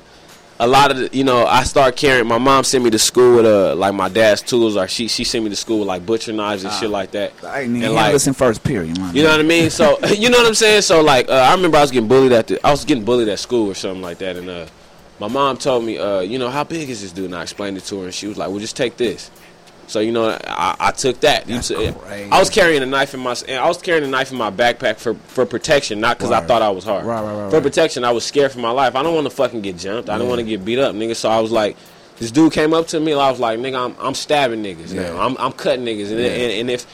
a 0.59 0.67
lot 0.67 0.91
of 0.91 0.97
the, 0.97 1.09
you 1.17 1.23
know, 1.23 1.45
I 1.45 1.63
start 1.63 1.95
carrying. 1.97 2.27
My 2.27 2.37
mom 2.37 2.63
sent 2.63 2.83
me 2.83 2.89
to 2.89 2.99
school 2.99 3.37
with 3.37 3.45
uh, 3.45 3.75
like 3.75 3.93
my 3.93 4.07
dad's 4.07 4.41
tools, 4.41 4.77
or 4.77 4.87
she 4.87 5.07
she 5.07 5.23
sent 5.23 5.43
me 5.43 5.49
to 5.49 5.55
school 5.55 5.79
with 5.79 5.87
like 5.87 6.05
butcher 6.05 6.31
knives 6.31 6.63
and 6.63 6.73
shit 6.73 6.89
like 6.89 7.11
that. 7.11 7.33
I 7.43 7.61
ain't 7.61 7.75
even 7.75 7.93
like 7.93 8.13
listen 8.13 8.33
first 8.33 8.63
period. 8.63 8.97
You 9.13 9.23
know 9.23 9.31
what 9.31 9.39
I 9.39 9.43
mean? 9.43 9.69
So 9.69 9.99
you 10.07 10.29
know 10.29 10.37
what 10.37 10.47
I'm 10.47 10.53
saying? 10.53 10.83
So 10.83 11.01
like 11.01 11.29
uh, 11.29 11.33
I 11.33 11.53
remember 11.53 11.77
I 11.77 11.81
was 11.81 11.91
getting 11.91 12.07
bullied 12.07 12.31
at 12.31 12.47
the 12.47 12.65
I 12.65 12.71
was 12.71 12.85
getting 12.85 13.03
bullied 13.03 13.27
at 13.27 13.39
school 13.39 13.69
or 13.69 13.75
something 13.75 14.01
like 14.01 14.19
that 14.19 14.37
and 14.37 14.49
uh 14.49 14.67
my 15.17 15.29
mom 15.29 15.55
told 15.55 15.85
me, 15.85 15.97
uh, 15.97 16.19
you 16.19 16.37
know, 16.37 16.49
how 16.49 16.65
big 16.65 16.89
is 16.89 17.01
this 17.01 17.13
dude? 17.13 17.25
And 17.25 17.35
I 17.35 17.43
explained 17.43 17.77
it 17.77 17.85
to 17.85 17.99
her 17.99 18.05
and 18.05 18.13
she 18.13 18.27
was 18.27 18.37
like, 18.37 18.49
Well 18.49 18.59
just 18.59 18.77
take 18.77 18.97
this. 18.97 19.31
So 19.87 19.99
you 19.99 20.11
know, 20.11 20.29
I, 20.45 20.75
I 20.79 20.91
took 20.91 21.19
that. 21.21 21.47
You 21.47 21.55
That's. 21.55 21.71
I 21.71 22.39
was 22.39 22.49
carrying 22.49 22.81
a 22.81 22.85
knife 22.85 23.13
in 23.13 23.19
my 23.19 23.35
I 23.49 23.67
was 23.67 23.81
carrying 23.81 24.03
a 24.03 24.07
knife 24.07 24.31
in 24.31 24.37
my 24.37 24.49
backpack 24.51 24.97
for, 24.97 25.13
for 25.13 25.45
protection, 25.45 25.99
not 25.99 26.17
because 26.17 26.31
I 26.31 26.41
thought 26.41 26.61
I 26.61 26.69
was 26.69 26.83
hard. 26.83 27.05
Right, 27.05 27.21
right, 27.21 27.41
right, 27.43 27.49
For 27.49 27.57
right. 27.57 27.63
protection, 27.63 28.03
I 28.03 28.11
was 28.11 28.25
scared 28.25 28.51
for 28.51 28.59
my 28.59 28.71
life. 28.71 28.95
I 28.95 29.03
don't 29.03 29.13
want 29.13 29.25
to 29.27 29.35
fucking 29.35 29.61
get 29.61 29.77
jumped. 29.77 30.09
I 30.09 30.17
don't 30.17 30.23
Yeah. 30.27 30.29
want 30.29 30.39
to 30.39 30.45
get 30.45 30.65
beat 30.65 30.79
up, 30.79 30.95
nigga. 30.95 31.15
So 31.15 31.29
I 31.29 31.39
was 31.39 31.51
like, 31.51 31.77
this 32.17 32.31
dude 32.31 32.53
came 32.53 32.73
up 32.73 32.87
to 32.87 32.99
me. 32.99 33.11
and 33.11 33.21
I 33.21 33.29
was 33.29 33.39
like, 33.39 33.59
nigga, 33.59 33.85
I'm, 33.85 33.95
I'm 33.99 34.15
stabbing 34.15 34.63
niggas 34.63 34.93
Yeah. 34.93 35.09
now. 35.13 35.21
I'm, 35.21 35.37
I'm 35.37 35.51
cutting 35.51 35.85
niggas, 35.85 36.09
and, 36.11 36.19
Yeah. 36.19 36.27
and, 36.27 36.51
and 36.61 36.71
if 36.71 36.85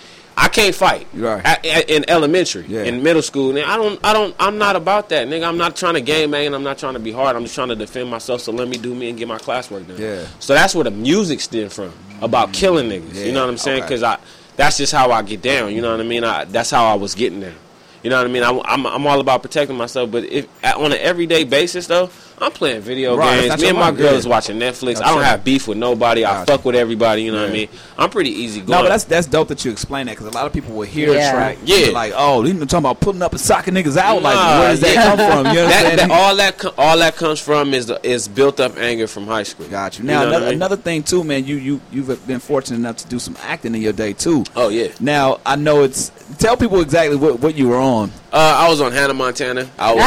I 0.41 0.47
can't 0.47 0.73
fight, 0.73 1.05
Right. 1.13 1.39
at- 1.45 1.63
at- 1.63 1.89
in 1.89 2.03
elementary, 2.09 2.65
Yeah. 2.67 2.81
in 2.81 3.03
middle 3.03 3.21
school. 3.21 3.53
Nigga, 3.53 3.65
I 3.65 3.77
don't, 3.77 3.99
I 4.03 4.11
don't, 4.11 4.33
I'm 4.39 4.57
not 4.57 4.75
about 4.75 5.09
that, 5.09 5.27
nigga. 5.27 5.47
I'm 5.47 5.57
not 5.57 5.75
trying 5.75 5.93
to 5.93 6.01
game 6.01 6.31
bang. 6.31 6.51
I'm 6.55 6.63
not 6.63 6.79
trying 6.79 6.95
to 6.95 6.99
be 6.99 7.11
hard. 7.11 7.35
I'm 7.35 7.43
just 7.43 7.53
trying 7.53 7.67
to 7.69 7.75
defend 7.75 8.09
myself. 8.09 8.41
So 8.41 8.51
let 8.51 8.67
me 8.67 8.77
do 8.77 8.95
me 8.95 9.09
and 9.09 9.17
get 9.19 9.27
my 9.27 9.37
classwork 9.37 9.87
done. 9.87 9.97
Yeah. 10.01 10.25
So 10.39 10.55
that's 10.55 10.73
where 10.73 10.83
the 10.83 10.91
music 10.91 11.41
stemmed 11.41 11.71
from 11.71 11.93
about 12.21 12.49
mm. 12.49 12.53
killing 12.55 12.89
niggas. 12.89 13.13
Yeah, 13.13 13.25
You 13.25 13.33
know 13.33 13.41
what 13.41 13.49
I'm 13.51 13.57
saying? 13.57 13.83
okay. 13.83 13.87
Because 13.89 14.01
I, 14.03 14.17
that's 14.57 14.77
just 14.77 14.91
how 14.91 15.11
I 15.11 15.21
get 15.21 15.43
down. 15.43 15.75
You 15.75 15.81
know 15.81 15.91
what 15.91 15.99
I 15.99 16.03
mean? 16.03 16.23
I, 16.23 16.45
that's 16.45 16.71
how 16.71 16.85
I 16.85 16.95
was 16.95 17.13
getting 17.13 17.41
down. 17.41 17.53
You 18.01 18.09
know 18.09 18.17
what 18.17 18.25
I 18.25 18.29
mean? 18.31 18.41
I, 18.41 18.49
I'm, 18.65 18.87
I'm 18.87 19.05
all 19.05 19.19
about 19.19 19.43
protecting 19.43 19.77
myself, 19.77 20.09
but 20.09 20.23
if 20.23 20.47
on 20.63 20.91
an 20.91 20.97
everyday 20.97 21.43
basis 21.43 21.85
though, 21.85 22.09
I'm 22.41 22.51
playing 22.51 22.81
video 22.81 23.15
Right, 23.15 23.47
games. 23.49 23.61
Me 23.61 23.69
and 23.69 23.77
my 23.77 23.91
girl 23.91 24.15
is 24.15 24.27
watching 24.27 24.57
Netflix. 24.57 24.95
That's 24.95 25.01
I 25.01 25.09
don't 25.09 25.21
it. 25.21 25.25
have 25.25 25.43
beef 25.43 25.67
with 25.67 25.77
nobody. 25.77 26.25
I 26.25 26.33
Gotcha. 26.39 26.51
fuck 26.53 26.65
with 26.65 26.75
everybody. 26.75 27.21
You 27.23 27.31
know 27.31 27.41
what 27.41 27.51
I 27.51 27.53
mean? 27.53 27.69
I'm 27.99 28.09
pretty 28.09 28.31
easy 28.31 28.61
going. 28.61 28.71
No, 28.71 28.81
but 28.83 28.89
that's 28.89 29.03
that's 29.03 29.27
dope 29.27 29.49
that 29.49 29.63
you 29.63 29.71
explain 29.71 30.07
that 30.07 30.13
because 30.17 30.25
a 30.25 30.31
lot 30.31 30.47
of 30.47 30.53
people 30.53 30.73
will 30.73 30.81
hear 30.87 31.13
Yeah. 31.13 31.29
a 31.29 31.33
track, 31.33 31.57
Yeah. 31.65 31.77
yeah, 31.77 31.91
like 31.91 32.13
oh, 32.15 32.43
you 32.43 32.53
talking 32.65 32.79
about 32.79 32.99
pulling 32.99 33.21
up 33.21 33.31
and 33.31 33.39
socking 33.39 33.75
niggas 33.75 33.95
out. 33.95 34.23
like, 34.23 34.35
where 34.59 34.71
does 34.71 34.79
that 34.81 34.93
yeah. 34.95 35.03
come 35.03 35.17
from? 35.17 35.45
You 35.53 35.61
know 35.61 35.67
That- 35.67 35.97
that- 35.97 36.11
all 36.11 36.35
that 36.37 36.57
co- 36.57 36.73
all 36.77 36.97
that 36.97 37.15
comes 37.15 37.39
from 37.39 37.73
is 37.75 37.85
the, 37.85 37.99
is 38.03 38.27
built 38.27 38.59
up 38.59 38.75
anger 38.77 39.05
from 39.07 39.27
high 39.27 39.43
school. 39.43 39.67
Got 39.67 39.99
you. 39.99 40.03
You 40.05 40.07
Now 40.11 40.21
know 40.23 40.27
another, 40.29 40.45
I 40.45 40.49
mean? 40.49 40.55
another 40.57 40.77
thing 40.77 41.03
too, 41.03 41.23
man. 41.23 41.45
You 41.45 41.57
you 41.57 41.81
you've 41.91 42.27
been 42.27 42.39
fortunate 42.39 42.77
enough 42.77 42.97
to 42.97 43.07
do 43.07 43.19
some 43.19 43.37
acting 43.43 43.75
in 43.75 43.81
your 43.83 43.93
day 43.93 44.13
too. 44.13 44.45
Oh 44.55 44.69
yeah. 44.69 44.87
Now 44.99 45.39
I 45.45 45.57
know 45.57 45.83
it's 45.83 46.11
tell 46.39 46.57
people 46.57 46.81
exactly 46.81 47.17
what, 47.17 47.39
what 47.39 47.55
you 47.55 47.67
were 47.69 47.77
on. 47.77 48.11
Uh, 48.33 48.37
I 48.65 48.69
was 48.69 48.79
on 48.79 48.93
Hannah 48.93 49.13
Montana. 49.13 49.67
I 49.77 49.91
was. 49.93 49.99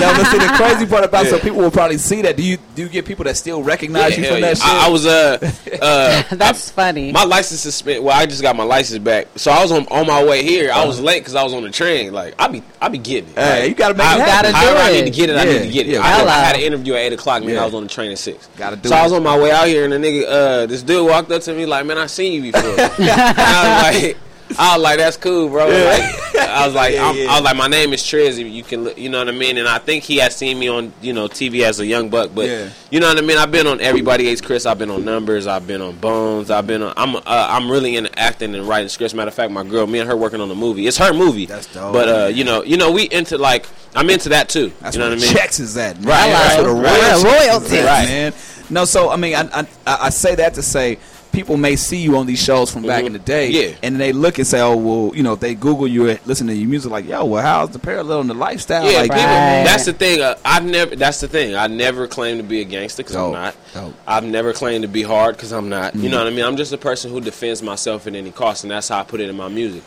now, 0.00 0.16
but 0.16 0.24
see 0.30 0.38
the 0.38 0.52
crazy 0.54 0.86
part 0.86 1.02
about 1.02 1.26
so 1.36 1.42
people 1.42 1.58
will 1.58 1.70
probably 1.70 1.98
see 1.98 2.22
that. 2.22 2.36
Do 2.36 2.42
you 2.42 2.58
do 2.74 2.82
you 2.82 2.88
get 2.88 3.04
people 3.06 3.24
that 3.24 3.36
still 3.36 3.62
recognize 3.62 4.16
you 4.16 4.24
from 4.24 4.34
yeah. 4.36 4.40
that 4.40 4.56
shit? 4.58 4.66
I, 4.66 4.86
I 4.86 4.88
was 4.90 5.06
uh, 5.06 5.38
uh 5.82 6.22
That's 6.36 6.70
funny. 6.70 7.12
my 7.12 7.24
license 7.24 7.64
is 7.66 7.74
spent. 7.74 8.02
Well, 8.02 8.16
I 8.18 8.26
just 8.26 8.42
got 8.42 8.56
my 8.56 8.64
license 8.64 8.98
back, 8.98 9.28
so 9.36 9.50
I 9.50 9.62
was 9.62 9.72
on 9.72 9.86
on 9.88 10.06
my 10.06 10.24
way 10.24 10.42
here. 10.42 10.70
I 10.72 10.84
was 10.84 11.00
late 11.00 11.20
because 11.20 11.34
I 11.34 11.42
was 11.42 11.52
on 11.54 11.62
the 11.62 11.70
train. 11.70 12.12
Like 12.12 12.34
I 12.38 12.48
be 12.48 12.62
I 12.80 12.88
be 12.88 12.98
getting 12.98 13.30
it. 13.30 13.36
Hey, 13.38 13.60
Like, 13.60 13.68
you 13.70 13.74
gotta 13.74 13.94
make 13.94 14.06
I, 14.06 14.14
it 14.16 14.20
happen. 14.28 14.52
Gotta 14.52 14.66
do 14.76 14.80
I 14.82 14.90
it. 14.90 15.04
need 15.04 15.10
to 15.12 15.16
get 15.16 15.30
it. 15.30 15.36
I 15.36 15.44
Yeah, 15.44 15.52
need 15.52 15.66
to 15.66 15.72
get 15.72 15.86
it. 15.86 15.92
yeah, 15.92 16.00
I, 16.00 16.06
had. 16.08 16.26
I 16.26 16.38
had 16.44 16.56
an 16.56 16.62
interview 16.62 16.94
at 16.94 16.98
eight 17.00 17.12
o'clock. 17.12 17.42
Man, 17.42 17.54
Yeah. 17.54 17.62
I 17.62 17.64
was 17.64 17.74
on 17.74 17.82
the 17.84 17.88
train 17.88 18.10
at 18.12 18.18
six. 18.18 18.48
Gotta 18.56 18.76
do 18.76 18.88
So 18.88 18.94
it. 18.94 18.98
I 18.98 19.02
was 19.04 19.12
on 19.12 19.22
my 19.22 19.38
way 19.38 19.50
out 19.50 19.66
here, 19.66 19.84
and 19.84 19.92
the 19.92 19.98
nigga, 19.98 20.24
uh, 20.28 20.66
this 20.66 20.82
dude 20.82 21.06
walked 21.08 21.30
up 21.30 21.42
to 21.42 21.54
me 21.54 21.66
like, 21.66 21.84
"Man, 21.86 21.98
I 21.98 22.06
seen 22.06 22.32
you 22.44 22.52
before." 22.52 22.70
And 22.98 23.10
I 23.10 23.92
was 23.92 24.02
like. 24.04 24.16
I 24.58 24.76
was 24.76 24.82
like, 24.82 24.98
"That's 24.98 25.16
cool, 25.16 25.48
bro." 25.48 25.66
Like, 25.66 26.02
I 26.38 26.66
was 26.66 26.74
like, 26.74 26.94
Yeah, 26.94 27.08
I'm, 27.08 27.16
yeah. 27.16 27.24
I 27.30 27.34
was 27.34 27.42
like, 27.42 27.56
"My 27.56 27.68
name 27.68 27.92
is 27.92 28.02
Trizz. 28.02 28.38
You 28.52 28.62
can, 28.62 28.84
look- 28.84 28.98
you 28.98 29.08
know 29.08 29.18
what 29.18 29.28
I 29.28 29.32
mean." 29.32 29.56
And 29.58 29.66
I 29.68 29.78
think 29.78 30.04
he 30.04 30.18
had 30.18 30.32
seen 30.32 30.58
me 30.58 30.68
on, 30.68 30.92
you 31.02 31.12
know, 31.12 31.26
TV 31.28 31.62
as 31.64 31.80
a 31.80 31.86
young 31.86 32.08
buck. 32.08 32.30
But 32.34 32.46
Yeah. 32.48 32.68
you 32.90 33.00
know 33.00 33.08
what 33.08 33.18
I 33.18 33.20
mean. 33.22 33.38
I've 33.38 33.50
been 33.50 33.66
on 33.66 33.80
Everybody 33.80 34.24
Hates 34.26 34.40
Chris. 34.40 34.66
I've 34.66 34.78
been 34.78 34.90
on 34.90 35.04
Numbers. 35.04 35.46
I've 35.46 35.66
been 35.66 35.80
on 35.80 35.96
Bones. 35.96 36.50
I've 36.50 36.66
been 36.66 36.82
on. 36.82 36.92
I'm, 36.96 37.16
uh, 37.16 37.20
I'm 37.26 37.70
really 37.70 37.96
into 37.96 38.16
acting 38.18 38.54
and 38.54 38.66
writing 38.68 38.88
scripts. 38.88 39.14
Matter 39.14 39.28
of 39.28 39.34
fact, 39.34 39.50
my 39.52 39.64
girl, 39.64 39.86
me 39.86 39.98
and 39.98 40.08
her 40.08 40.16
working 40.16 40.40
on 40.40 40.50
a 40.50 40.54
movie. 40.54 40.86
It's 40.86 40.98
her 40.98 41.12
movie. 41.12 41.46
That's 41.46 41.72
dope. 41.72 41.92
But 41.92 42.08
uh, 42.08 42.26
you 42.28 42.44
know, 42.44 42.62
you 42.62 42.76
know, 42.76 42.92
we 42.92 43.04
into 43.04 43.38
like, 43.38 43.66
I'm 43.96 44.08
into 44.10 44.28
that 44.30 44.48
too. 44.48 44.72
That's 44.80 44.96
you 44.96 45.02
know 45.02 45.08
what 45.10 45.18
I 45.18 45.20
mean? 45.20 45.32
checks 45.34 45.58
is 45.60 45.74
that. 45.74 45.96
Right, 45.96 46.04
That's 46.04 46.56
right, 46.56 46.64
where 46.64 46.74
the 46.74 46.80
right. 46.80 47.00
royalties, 47.22 47.24
Royalties. 47.48 47.72
is 47.72 47.84
Right. 47.84 48.08
man. 48.08 48.32
No, 48.70 48.84
so 48.86 49.10
I 49.10 49.16
mean, 49.16 49.34
I, 49.34 49.42
I 49.52 49.66
I 49.86 50.08
say 50.10 50.34
that 50.36 50.54
to 50.54 50.62
say 50.62 50.98
people 51.34 51.56
may 51.58 51.76
see 51.76 51.98
you 51.98 52.16
on 52.16 52.26
these 52.26 52.42
shows 52.42 52.70
from 52.70 52.82
back 52.84 53.04
in 53.04 53.12
the 53.12 53.18
day, 53.18 53.50
Mm-hmm. 53.52 53.70
Yeah. 53.72 53.76
and 53.82 54.00
they 54.00 54.12
look 54.12 54.38
and 54.38 54.46
say, 54.46 54.60
oh 54.60 54.76
well, 54.76 55.14
you 55.14 55.22
know, 55.22 55.34
if 55.34 55.40
they 55.40 55.54
Google 55.54 55.86
you, 55.86 56.08
and 56.08 56.18
listen 56.26 56.46
to 56.46 56.54
your 56.54 56.68
music, 56.68 56.90
like, 56.90 57.06
yo, 57.06 57.24
well, 57.26 57.42
how's 57.42 57.70
the 57.70 57.78
parallel 57.78 58.20
in 58.22 58.26
the 58.28 58.34
lifestyle? 58.34 58.84
Yeah, 58.90 58.98
like, 59.00 59.10
people, 59.10 59.18
that's 59.20 59.84
the 59.84 59.92
thing. 59.92 60.20
Uh, 60.22 60.36
I've 60.44 60.64
never. 60.64 60.96
That's 60.96 61.20
the 61.20 61.28
thing. 61.28 61.54
I 61.56 61.66
never 61.66 62.06
claimed 62.06 62.38
to 62.38 62.44
be 62.46 62.60
a 62.60 62.64
gangster 62.64 63.02
because 63.02 63.16
I'm 63.16 63.32
not. 63.32 63.56
dope. 63.74 63.94
I've 64.06 64.24
never 64.24 64.52
claimed 64.52 64.82
to 64.82 64.88
be 64.88 65.02
hard 65.02 65.36
because 65.36 65.52
I'm 65.52 65.68
not. 65.68 65.94
You 65.94 66.08
Mhm. 66.08 66.10
know 66.12 66.18
what 66.18 66.26
I 66.28 66.30
mean? 66.30 66.44
I'm 66.44 66.56
just 66.56 66.72
a 66.72 66.78
person 66.78 67.10
who 67.10 67.20
defends 67.20 67.62
myself 67.62 68.06
at 68.06 68.14
any 68.14 68.30
cost, 68.30 68.64
and 68.64 68.70
that's 68.70 68.88
how 68.88 69.00
I 69.00 69.02
put 69.02 69.20
it 69.20 69.28
in 69.28 69.36
my 69.36 69.48
music. 69.48 69.82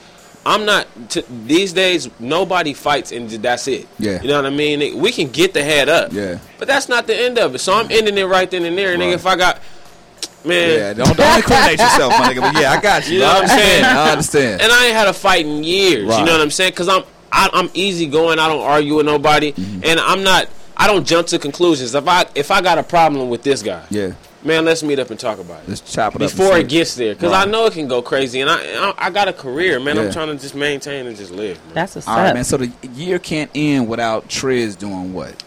I'm 0.45 0.65
not. 0.65 0.87
T- 1.09 1.23
these 1.45 1.73
days, 1.73 2.09
nobody 2.21 2.73
fights, 2.73 3.11
and 3.11 3.29
that's 3.29 3.67
it. 3.67 3.85
Yeah. 3.99 4.21
You 4.21 4.29
know 4.29 4.37
what 4.37 4.45
I 4.45 4.49
mean? 4.49 4.97
We 4.99 5.11
can 5.11 5.27
get 5.29 5.53
the 5.53 5.63
head 5.63 5.89
up. 5.89 6.13
Yeah. 6.13 6.37
But 6.57 6.67
that's 6.69 6.87
not 6.87 7.05
the 7.07 7.15
end 7.19 7.37
of 7.37 7.55
it. 7.55 7.59
So 7.59 7.73
I'm 7.73 7.87
ending 7.91 8.17
it 8.17 8.23
right 8.23 8.49
then 8.49 8.63
and 8.63 8.77
there. 8.77 8.93
And 8.93 9.01
nigga, 9.01 9.13
if 9.13 9.25
I 9.25 9.35
got, 9.35 9.59
man, 10.47 10.69
Yeah, 10.79 10.93
don't- 10.93 11.15
don't 11.17 11.37
incriminate 11.37 11.79
yourself, 11.79 12.13
my 12.19 12.33
nigga, 12.33 12.41
but 12.53 12.61
yeah, 12.61 12.71
I 12.71 12.79
got 12.81 13.07
you, 13.07 13.15
You 13.15 13.19
know 13.21 13.27
what 13.33 13.43
I'm 13.43 13.47
saying? 13.49 13.83
I 13.85 14.11
understand. 14.11 14.61
And 14.61 14.71
I 14.71 14.85
ain't 14.87 14.95
had 14.95 15.07
a 15.07 15.13
fight 15.13 15.45
in 15.45 15.63
years. 15.63 16.07
Right. 16.07 16.19
You 16.19 16.25
know 16.25 16.31
what 16.33 16.41
I'm 16.41 16.51
saying? 16.51 16.71
Because 16.71 16.87
I'm 16.89 17.03
I, 17.31 17.49
I'm 17.53 17.69
easy 17.73 18.07
going. 18.07 18.39
I 18.39 18.47
don't 18.47 18.61
argue 18.63 18.95
with 18.95 19.05
nobody, 19.05 19.51
Mm-hmm. 19.51 19.81
and 19.83 19.99
I'm 19.99 20.23
not. 20.23 20.47
I 20.77 20.87
don't 20.87 21.05
jump 21.05 21.27
to 21.27 21.39
conclusions. 21.39 21.93
If 21.93 22.07
I 22.07 22.25
if 22.35 22.51
I 22.51 22.61
got 22.61 22.77
a 22.77 22.83
problem 22.83 23.29
with 23.29 23.43
this 23.43 23.61
guy, 23.63 23.83
Yeah, 23.89 24.11
man, 24.43 24.63
let's 24.63 24.81
meet 24.83 24.97
up 24.99 25.09
and 25.09 25.19
talk 25.19 25.39
about 25.39 25.63
it 25.63 25.69
let's 25.69 25.81
chop 25.81 26.15
it 26.15 26.21
up 26.21 26.29
before 26.31 26.53
and 26.53 26.61
it 26.61 26.69
gets 26.69 26.95
there. 26.95 27.15
Because 27.15 27.31
Right. 27.31 27.47
I 27.47 27.49
know 27.51 27.65
it 27.65 27.73
can 27.73 27.87
go 27.87 28.01
crazy, 28.01 28.41
and 28.41 28.49
I 28.49 28.55
I, 28.89 28.93
I 28.97 29.09
got 29.09 29.27
a 29.27 29.33
career, 29.33 29.79
man. 29.79 29.95
Yeah. 29.97 30.03
I'm 30.03 30.11
trying 30.11 30.27
to 30.27 30.35
just 30.41 30.55
maintain 30.55 31.05
and 31.07 31.17
just 31.17 31.31
live. 31.31 31.57
Man. 31.65 31.73
That's 31.73 31.95
what's 31.95 32.07
All 32.07 32.15
right, 32.15 32.33
man. 32.33 32.43
So 32.45 32.57
the 32.57 32.71
year 32.93 33.19
can't 33.19 33.51
end 33.55 33.89
without 33.89 34.29
Trizz 34.29 34.77
doing 34.77 35.13
what? 35.13 35.43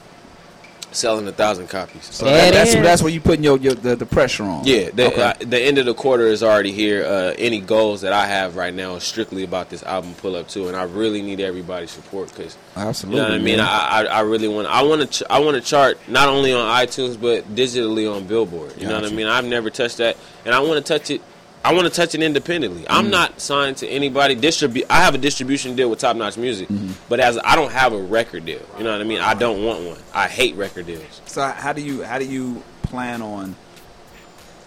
Selling 0.92 1.28
a 1.28 1.32
thousand 1.32 1.68
copies. 1.68 2.04
So 2.06 2.24
that, 2.24 2.52
that's 2.52 2.74
that's 2.74 3.00
where 3.02 3.12
you 3.12 3.20
putting 3.20 3.44
your, 3.44 3.56
your 3.58 3.74
the, 3.74 3.94
the 3.94 4.06
pressure 4.06 4.42
on. 4.42 4.64
Yeah, 4.64 4.90
the, 4.90 5.06
Okay. 5.06 5.22
uh, 5.22 5.34
the 5.38 5.60
end 5.60 5.78
of 5.78 5.86
the 5.86 5.94
quarter 5.94 6.26
is 6.26 6.42
already 6.42 6.72
here. 6.72 7.04
Uh, 7.04 7.34
any 7.38 7.60
goals 7.60 8.00
that 8.00 8.12
I 8.12 8.26
have 8.26 8.56
right 8.56 8.74
now 8.74 8.96
is 8.96 9.04
strictly 9.04 9.44
about 9.44 9.70
this 9.70 9.82
album 9.84 10.14
pull 10.14 10.34
up 10.34 10.48
too, 10.48 10.66
and 10.66 10.76
I 10.76 10.82
really 10.82 11.22
need 11.22 11.38
everybody's 11.40 11.92
support 11.92 12.30
because 12.34 12.56
Absolutely. 12.74 13.20
you 13.20 13.26
know 13.26 13.32
what 13.32 13.40
I 13.40 13.44
mean. 13.44 13.60
I, 13.60 13.66
I 13.66 14.04
I 14.04 14.20
really 14.22 14.48
want 14.48 14.66
I 14.66 14.82
want 14.82 15.00
to 15.02 15.06
ch- 15.06 15.22
I 15.30 15.38
want 15.38 15.54
to 15.54 15.60
chart 15.60 15.98
not 16.08 16.28
only 16.28 16.52
on 16.52 16.66
iTunes 16.66 17.20
but 17.20 17.54
digitally 17.54 18.12
on 18.12 18.26
Billboard. 18.26 18.74
You 18.76 18.88
know 18.88 19.00
what 19.00 19.10
I 19.10 19.14
mean. 19.14 19.28
I've 19.28 19.44
never 19.44 19.70
touched 19.70 19.98
that, 19.98 20.16
and 20.44 20.54
I 20.54 20.58
want 20.60 20.84
to 20.84 20.98
touch 20.98 21.10
it. 21.10 21.20
I 21.62 21.74
want 21.74 21.86
to 21.86 21.90
touch 21.92 22.14
it 22.14 22.22
independently. 22.22 22.86
I'm 22.88 23.06
Mm. 23.08 23.10
not 23.10 23.40
signed 23.40 23.76
to 23.78 23.86
anybody. 23.88 24.34
Distribute. 24.34 24.86
I 24.88 25.02
have 25.02 25.14
a 25.14 25.18
distribution 25.18 25.76
deal 25.76 25.90
with 25.90 25.98
Top 25.98 26.16
Notch 26.16 26.36
Music, 26.38 26.68
Mm-hmm. 26.68 26.92
but 27.08 27.20
as 27.20 27.38
I 27.44 27.54
don't 27.54 27.70
have 27.70 27.92
a 27.92 28.00
record 28.00 28.46
deal. 28.46 28.60
You 28.78 28.84
know 28.84 28.92
what 28.92 29.00
I 29.00 29.04
mean. 29.04 29.20
I 29.20 29.34
don't 29.34 29.62
want 29.64 29.82
one. 29.82 29.98
I 30.14 30.26
hate 30.26 30.54
record 30.56 30.86
deals. 30.86 31.20
So 31.26 31.42
how 31.42 31.72
do 31.74 31.82
you 31.82 32.02
how 32.02 32.18
do 32.18 32.24
you 32.24 32.62
plan 32.84 33.20
on 33.20 33.56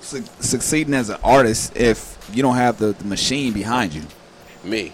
su- 0.02 0.24
succeeding 0.40 0.94
as 0.94 1.10
an 1.10 1.18
artist 1.24 1.76
if 1.76 2.16
you 2.32 2.44
don't 2.44 2.56
have 2.56 2.78
the, 2.78 2.94
the 2.94 3.06
machine 3.06 3.54
behind 3.54 3.94
you? 3.94 4.04
Me. 4.64 4.92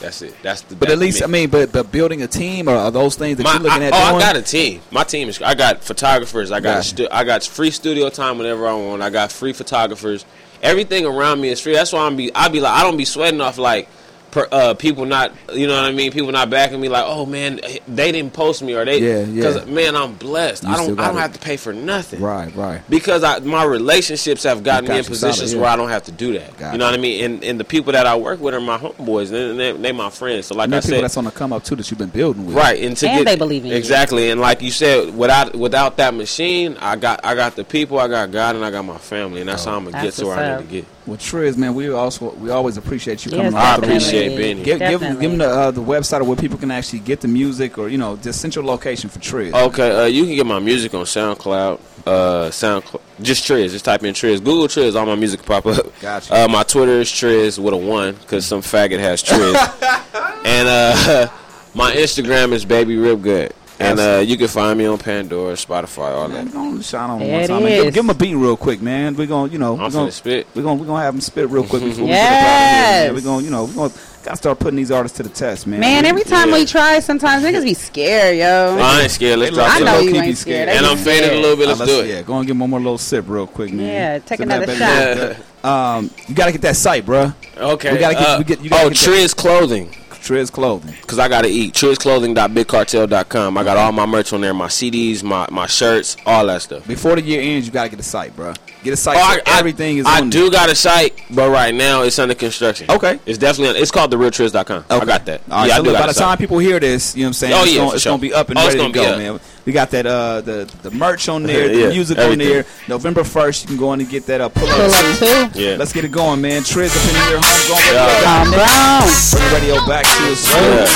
That's 0.00 0.22
it. 0.22 0.34
That's 0.42 0.60
the. 0.62 0.74
But 0.76 0.88
that's 0.88 0.92
at 0.92 0.98
least 0.98 1.20
me. 1.20 1.24
I 1.24 1.26
mean, 1.28 1.50
but 1.50 1.72
but 1.72 1.90
building 1.90 2.22
a 2.22 2.26
team 2.28 2.68
or 2.68 2.74
are 2.76 2.90
those 2.92 3.16
things 3.16 3.36
that 3.38 3.44
My- 3.44 3.54
you're 3.54 3.62
looking 3.62 3.82
I, 3.82 3.86
at 3.86 3.92
oh, 3.94 4.10
doing? 4.10 4.22
I 4.22 4.26
got 4.26 4.36
a 4.36 4.42
team. 4.42 4.80
My 4.92 5.02
team 5.04 5.28
is. 5.28 5.40
I 5.42 5.54
got 5.54 5.82
photographers. 5.82 6.50
I 6.52 6.60
got. 6.60 6.76
Gotcha. 6.76 6.88
stu- 6.88 7.08
I 7.10 7.24
got 7.24 7.42
free 7.44 7.70
studio 7.72 8.10
time 8.10 8.38
whenever 8.38 8.66
I 8.68 8.74
want. 8.74 9.02
I 9.02 9.10
got 9.10 9.32
free 9.32 9.52
photographers. 9.52 10.24
Everything 10.64 11.04
around 11.04 11.42
me 11.42 11.50
is 11.50 11.60
free. 11.60 11.74
That's 11.74 11.92
why 11.92 12.06
I'm 12.06 12.16
be. 12.16 12.34
I 12.34 12.48
be 12.48 12.58
like. 12.58 12.72
I 12.72 12.82
don't 12.82 12.96
be 12.96 13.04
sweating 13.04 13.40
off 13.40 13.58
like. 13.58 13.86
Per, 14.34 14.48
uh, 14.50 14.74
people 14.74 15.04
not, 15.04 15.32
you 15.52 15.68
know 15.68 15.76
what 15.76 15.84
I 15.84 15.92
mean. 15.92 16.10
People 16.10 16.32
not 16.32 16.50
backing 16.50 16.80
me 16.80 16.88
like, 16.88 17.04
oh 17.06 17.24
man, 17.24 17.60
they 17.86 18.10
didn't 18.10 18.32
post 18.32 18.64
me 18.64 18.74
or 18.74 18.84
they, 18.84 18.98
Yeah, 18.98 19.20
yeah. 19.20 19.34
Because 19.34 19.64
man, 19.68 19.94
I'm 19.94 20.14
blessed. 20.16 20.64
You 20.64 20.70
I 20.70 20.76
don't, 20.76 20.98
I 20.98 21.06
don't 21.06 21.18
it. 21.18 21.20
have 21.20 21.32
to 21.34 21.38
pay 21.38 21.56
for 21.56 21.72
nothing. 21.72 22.20
Right, 22.20 22.52
right. 22.56 22.80
Because 22.90 23.22
I, 23.22 23.38
my 23.38 23.62
relationships 23.62 24.42
have 24.42 24.64
gotten 24.64 24.86
got 24.86 24.94
me 24.94 24.98
in 24.98 25.04
positions 25.04 25.50
solid, 25.50 25.52
yeah. 25.52 25.60
where 25.60 25.70
I 25.70 25.76
don't 25.76 25.88
have 25.88 26.02
to 26.06 26.10
do 26.12 26.32
that. 26.32 26.58
Got 26.58 26.72
you 26.72 26.78
know 26.78 26.86
what 26.86 26.94
I 26.94 26.96
mean? 26.96 27.24
And 27.24 27.44
and 27.44 27.60
the 27.60 27.64
people 27.64 27.92
that 27.92 28.06
I 28.06 28.16
work 28.16 28.40
with 28.40 28.54
are 28.54 28.60
my 28.60 28.76
homeboys. 28.76 29.30
They, 29.30 29.52
they, 29.56 29.70
they 29.70 29.92
my 29.92 30.10
friends. 30.10 30.46
So 30.46 30.56
like 30.56 30.64
And 30.64 30.72
there 30.72 30.78
I 30.78 30.80
people 30.82 30.96
said, 30.96 31.04
that's 31.04 31.16
on 31.16 31.24
the 31.26 31.30
come 31.30 31.52
up 31.52 31.62
too 31.62 31.76
that 31.76 31.88
you've 31.88 31.98
been 31.98 32.08
building 32.10 32.46
with. 32.46 32.56
Right, 32.56 32.82
and 32.82 32.96
to 32.96 33.08
And 33.08 33.18
get 33.24 33.30
they 33.30 33.36
believe 33.36 33.64
in 33.64 33.70
you. 33.70 33.76
exactly, 33.76 34.30
and 34.30 34.40
like 34.40 34.62
you 34.62 34.72
said, 34.72 35.16
without 35.16 35.54
without 35.54 35.96
that 35.98 36.12
machine, 36.12 36.76
I 36.80 36.96
got 36.96 37.24
I 37.24 37.36
got 37.36 37.54
the 37.54 37.62
people, 37.62 38.00
I 38.00 38.08
got 38.08 38.32
God, 38.32 38.56
and 38.56 38.64
I 38.64 38.72
got 38.72 38.84
my 38.84 38.98
family, 38.98 39.42
and 39.42 39.48
that's 39.48 39.64
how 39.64 39.76
I'm 39.76 39.84
gonna 39.84 40.02
get 40.02 40.14
to 40.14 40.26
where 40.26 40.36
what's 40.36 40.48
I 40.48 40.56
need 40.56 40.66
to 40.66 40.72
get. 40.82 40.84
Well, 41.06 41.18
Trizz, 41.18 41.58
man, 41.58 41.74
we 41.74 41.90
also 41.92 42.30
we 42.36 42.48
always 42.48 42.78
appreciate 42.78 43.26
you 43.26 43.32
Yes, 43.32 43.38
coming. 43.52 43.54
I 43.54 43.74
on 43.74 43.80
through, 43.80 43.88
appreciate 43.88 44.28
man. 44.28 44.36
being 44.38 44.56
here. 44.56 44.64
Give, 44.64 45.00
give, 45.00 45.20
give 45.20 45.30
them 45.30 45.38
the, 45.38 45.48
uh, 45.48 45.70
the 45.70 45.82
website 45.82 46.26
where 46.26 46.34
people 46.36 46.56
can 46.56 46.70
actually 46.70 47.00
get 47.00 47.20
the 47.20 47.28
music, 47.28 47.76
or 47.76 47.88
you 47.88 47.98
know, 47.98 48.16
just 48.16 48.40
central 48.40 48.64
location 48.64 49.10
for 49.10 49.18
Trizz. 49.18 49.52
Okay, 49.52 49.90
uh, 50.02 50.04
you 50.06 50.24
can 50.24 50.34
get 50.34 50.46
my 50.46 50.58
music 50.60 50.94
on 50.94 51.04
SoundCloud. 51.04 51.78
Uh, 52.06 52.48
SoundCloud, 52.48 53.00
just 53.20 53.44
Trizz. 53.44 53.70
Just 53.72 53.84
type 53.84 54.02
in 54.02 54.14
Trizz. 54.14 54.38
Google 54.42 54.66
Trizz. 54.66 54.94
All 54.98 55.04
my 55.04 55.14
music 55.14 55.44
pop 55.44 55.66
up. 55.66 55.86
Gotcha. 56.00 56.34
Uh, 56.44 56.48
my 56.48 56.62
Twitter 56.62 57.00
is 57.00 57.08
Trizz 57.10 57.58
with 57.58 57.74
a 57.74 57.76
one 57.76 58.14
because 58.14 58.46
some 58.46 58.62
faggot 58.62 58.98
has 58.98 59.22
Trizz. 59.22 59.54
and 60.46 60.68
uh, 60.68 61.28
my 61.74 61.92
Instagram 61.92 62.52
is 62.52 62.64
Baby 62.64 62.96
Rib 62.96 63.22
Good. 63.22 63.52
And 63.80 63.98
uh, 63.98 64.22
you 64.24 64.36
can 64.36 64.46
find 64.46 64.78
me 64.78 64.86
on 64.86 64.98
Pandora, 64.98 65.54
Spotify, 65.54 66.12
all 66.12 66.28
that. 66.28 66.44
Man, 66.44 66.50
go 66.52 66.60
on, 66.60 66.80
shine 66.80 67.10
on 67.10 67.18
There 67.18 67.32
one 67.32 67.40
it 67.42 67.46
time. 67.48 67.62
man. 67.64 67.72
Give, 67.72 67.86
is. 67.86 67.94
give 67.94 68.04
him 68.04 68.10
a 68.10 68.14
beat 68.14 68.34
real 68.36 68.56
quick, 68.56 68.80
man. 68.80 69.16
We're 69.16 69.26
gonna, 69.26 69.50
you 69.52 69.58
know, 69.58 69.72
I'm 69.74 69.80
we're 69.82 69.90
gonna 69.90 70.08
finna 70.10 70.12
spit. 70.12 70.46
We're 70.54 70.62
gonna 70.62 70.80
we're 70.80 70.86
gonna 70.86 71.02
have 71.02 71.14
him 71.14 71.20
spit 71.20 71.48
real 71.50 71.64
quick 71.64 71.82
before 71.82 72.06
Yes. 72.06 72.06
we 72.06 72.06
get 72.06 72.22
up 72.22 72.44
out 72.46 72.54
of 72.54 72.70
here, 72.76 73.06
man. 73.06 73.14
We're 73.14 73.20
gonna, 73.22 73.42
you 73.44 73.50
know, 73.50 73.64
we're 73.64 73.88
gonna 73.88 73.94
gotta 74.22 74.36
start 74.36 74.58
putting 74.60 74.76
these 74.76 74.92
artists 74.92 75.16
to 75.16 75.22
the 75.24 75.28
test, 75.28 75.66
man. 75.66 75.80
Man, 75.80 76.04
every 76.06 76.22
time 76.22 76.50
Yeah. 76.50 76.54
we 76.54 76.66
try, 76.66 77.00
sometimes 77.00 77.44
niggas 77.44 77.64
be 77.64 77.74
scared, 77.74 78.38
yo. 78.38 78.78
I 78.80 79.02
ain't 79.02 79.10
scared. 79.10 79.40
Let's 79.40 79.54
drop 79.54 79.68
I 79.68 79.76
some. 79.78 79.84
know 79.86 79.98
you 79.98 80.14
Low-key 80.14 80.28
ain't 80.28 80.38
scared. 80.38 80.68
scared. 80.68 80.68
They 80.68 80.76
And 80.76 80.86
be 80.86 80.90
I'm 80.90 80.96
faded 80.98 81.22
a 81.24 81.26
scared. 81.26 81.42
little 81.42 81.56
bit. 81.56 81.66
Uh, 81.68 81.74
Let's 81.74 81.90
do 81.90 82.00
it. 82.00 82.06
Yeah, 82.08 82.22
go 82.22 82.38
and 82.38 82.46
give 82.46 82.54
him 82.54 82.60
one 82.60 82.70
more 82.70 82.78
little 82.80 82.96
sip 82.98 83.24
real 83.26 83.46
quick, 83.48 83.72
man. 83.72 83.86
Yeah, 83.86 84.18
take 84.20 84.38
Sip 84.38 84.48
that 84.48 84.62
another 84.62 84.66
baby 84.66 85.34
shot. 85.64 85.98
Um, 85.98 86.10
you 86.28 86.34
gotta 86.36 86.52
get 86.52 86.60
that 86.62 86.76
site, 86.76 87.04
bruh. 87.04 87.34
Okay. 87.56 87.92
We 87.92 87.98
gotta 87.98 88.14
get- 88.14 88.26
uh, 88.28 88.38
we 88.38 88.44
get- 88.44 88.60
you 88.62 88.70
gotta 88.70 88.86
oh, 88.86 88.90
get 88.90 88.98
that- 88.98 89.10
Trizz 89.10 89.34
Clothing. 89.36 89.94
Trizz 90.24 90.50
Clothing. 90.50 90.94
Cause 91.06 91.18
I 91.18 91.28
gotta 91.28 91.48
eat. 91.48 91.74
TrizClothing.bigcartel.com. 91.74 93.58
I 93.58 93.62
got 93.62 93.76
all 93.76 93.92
my 93.92 94.06
merch 94.06 94.32
on 94.32 94.40
there, 94.40 94.54
my 94.54 94.68
CDs, 94.68 95.22
my, 95.22 95.46
my 95.50 95.66
shirts, 95.66 96.16
all 96.24 96.46
that 96.46 96.62
stuff. 96.62 96.88
Before 96.88 97.14
the 97.14 97.20
year 97.20 97.42
ends, 97.42 97.66
you 97.66 97.72
gotta 97.72 97.90
get 97.90 98.00
a 98.00 98.02
site, 98.02 98.34
bruh. 98.34 98.56
Get 98.84 98.92
a 98.92 98.96
site. 98.96 99.16
Oh, 99.16 99.20
so 99.20 99.40
I, 99.46 99.56
I- 99.56 99.58
everything 99.58 99.96
is 99.98 100.06
I 100.06 100.20
on 100.20 100.28
do 100.30 100.50
got 100.50 100.68
a 100.70 100.74
site, 100.74 101.18
but 101.30 101.50
right 101.50 101.74
now 101.74 102.02
it's 102.02 102.18
under 102.18 102.34
construction. 102.34 102.90
Okay. 102.90 103.18
It's 103.26 103.38
definitely. 103.38 103.80
It's 103.80 103.90
called 103.90 104.12
therealtriz.com. 104.12 104.84
I 104.90 105.04
got 105.06 105.24
that. 105.24 105.40
All 105.50 105.58
right, 105.60 105.68
yeah, 105.68 105.74
so 105.76 105.80
I 105.80 105.82
do 105.82 105.90
look, 105.90 105.92
got 105.94 105.98
by 106.00 106.04
a 106.04 106.12
the 106.14 106.20
time 106.20 106.28
site. 106.32 106.38
people 106.38 106.58
hear 106.58 106.78
this, 106.78 107.16
you 107.16 107.22
know 107.22 107.26
what 107.26 107.28
I'm 107.28 107.32
saying? 107.32 107.52
Oh, 107.54 107.62
it's 107.62 107.72
yeah, 107.72 107.78
gonna, 107.80 107.92
it's 107.94 108.02
sure. 108.02 108.12
gonna 108.12 108.20
be 108.20 108.34
up 108.34 108.48
and 108.50 108.58
Oh, 108.58 108.66
ready 108.68 108.78
to 108.78 108.90
go, 108.92 109.16
man. 109.16 109.40
We 109.64 109.72
got 109.72 109.90
that 109.92 110.04
uh 110.06 110.42
the 110.42 110.70
the 110.82 110.90
merch 110.90 111.28
on 111.30 111.44
there, 111.44 111.72
Yeah, 111.74 111.86
the 111.86 111.92
music 111.94 112.18
everything. 112.18 112.46
on 112.46 112.52
there. 112.52 112.66
November 112.86 113.24
first, 113.24 113.62
you 113.62 113.68
can 113.68 113.78
go 113.78 113.92
in 113.94 114.00
and 114.00 114.08
get 114.10 114.26
that 114.26 114.42
uh, 114.42 114.50
pull 114.50 114.68
Pull 114.68 114.78
up. 114.80 114.90
up 114.92 115.18
too. 115.54 115.58
Yeah. 115.60 115.76
Let's 115.78 115.94
get 115.94 116.04
it 116.04 116.12
going, 116.12 116.42
man. 116.42 116.60
Trizz 116.60 116.92
up 116.92 117.08
in 117.08 117.14
here, 117.24 117.40
homegrown 117.40 117.80
radio. 117.88 118.04
Yeah. 118.04 118.22
Calm 118.28 118.50
down. 118.52 119.08
Bring 119.32 119.48
the 119.48 119.54
radio 119.56 119.76
back 119.88 120.04
to 120.04 120.22
its 120.30 120.44
Yeah. 120.52 120.80
roots. 120.84 120.92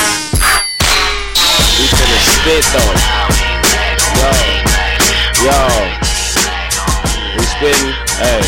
We 1.79 1.85
finna 1.89 2.19
spit 2.29 2.65
though. 2.69 2.93
Yo, 4.19 5.49
yo, 5.49 5.57
we 5.98 5.98
spitting. 7.59 7.91
Hey, 8.23 8.39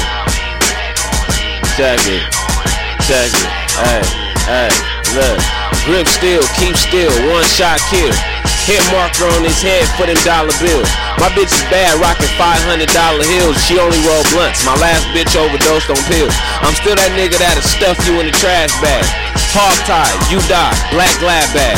check 1.75 1.99
it, 2.07 2.23
check 3.03 3.27
it. 3.27 3.49
Hey, 3.75 4.03
hey, 4.47 4.71
look. 5.19 5.35
Grip 5.83 6.07
still, 6.07 6.39
keep 6.55 6.79
still, 6.79 7.11
one 7.27 7.43
shot 7.43 7.83
kill. 7.91 8.07
Hit 8.63 8.79
marker 8.93 9.27
on 9.35 9.43
his 9.43 9.59
head 9.59 9.83
for 9.99 10.07
them 10.07 10.15
dollar 10.23 10.55
bills. 10.63 10.87
My 11.19 11.27
bitch 11.35 11.51
is 11.51 11.65
bad, 11.67 11.97
rocking 11.99 12.29
$500 12.39 12.87
heels. 13.27 13.57
She 13.65 13.75
only 13.81 13.99
roll 14.07 14.23
blunts. 14.31 14.63
My 14.63 14.77
last 14.79 15.03
bitch 15.11 15.33
overdosed 15.35 15.89
on 15.89 15.99
pills. 16.07 16.31
I'm 16.61 16.77
still 16.77 16.95
that 16.95 17.11
nigga 17.17 17.35
that'll 17.41 17.65
stuff 17.65 17.99
you 18.07 18.15
in 18.21 18.31
the 18.31 18.35
trash 18.37 18.71
bag. 18.79 19.03
Hog 19.51 19.75
tie, 19.83 20.07
you 20.31 20.39
die, 20.47 20.71
black 20.95 21.11
glad 21.19 21.43
bag. 21.51 21.75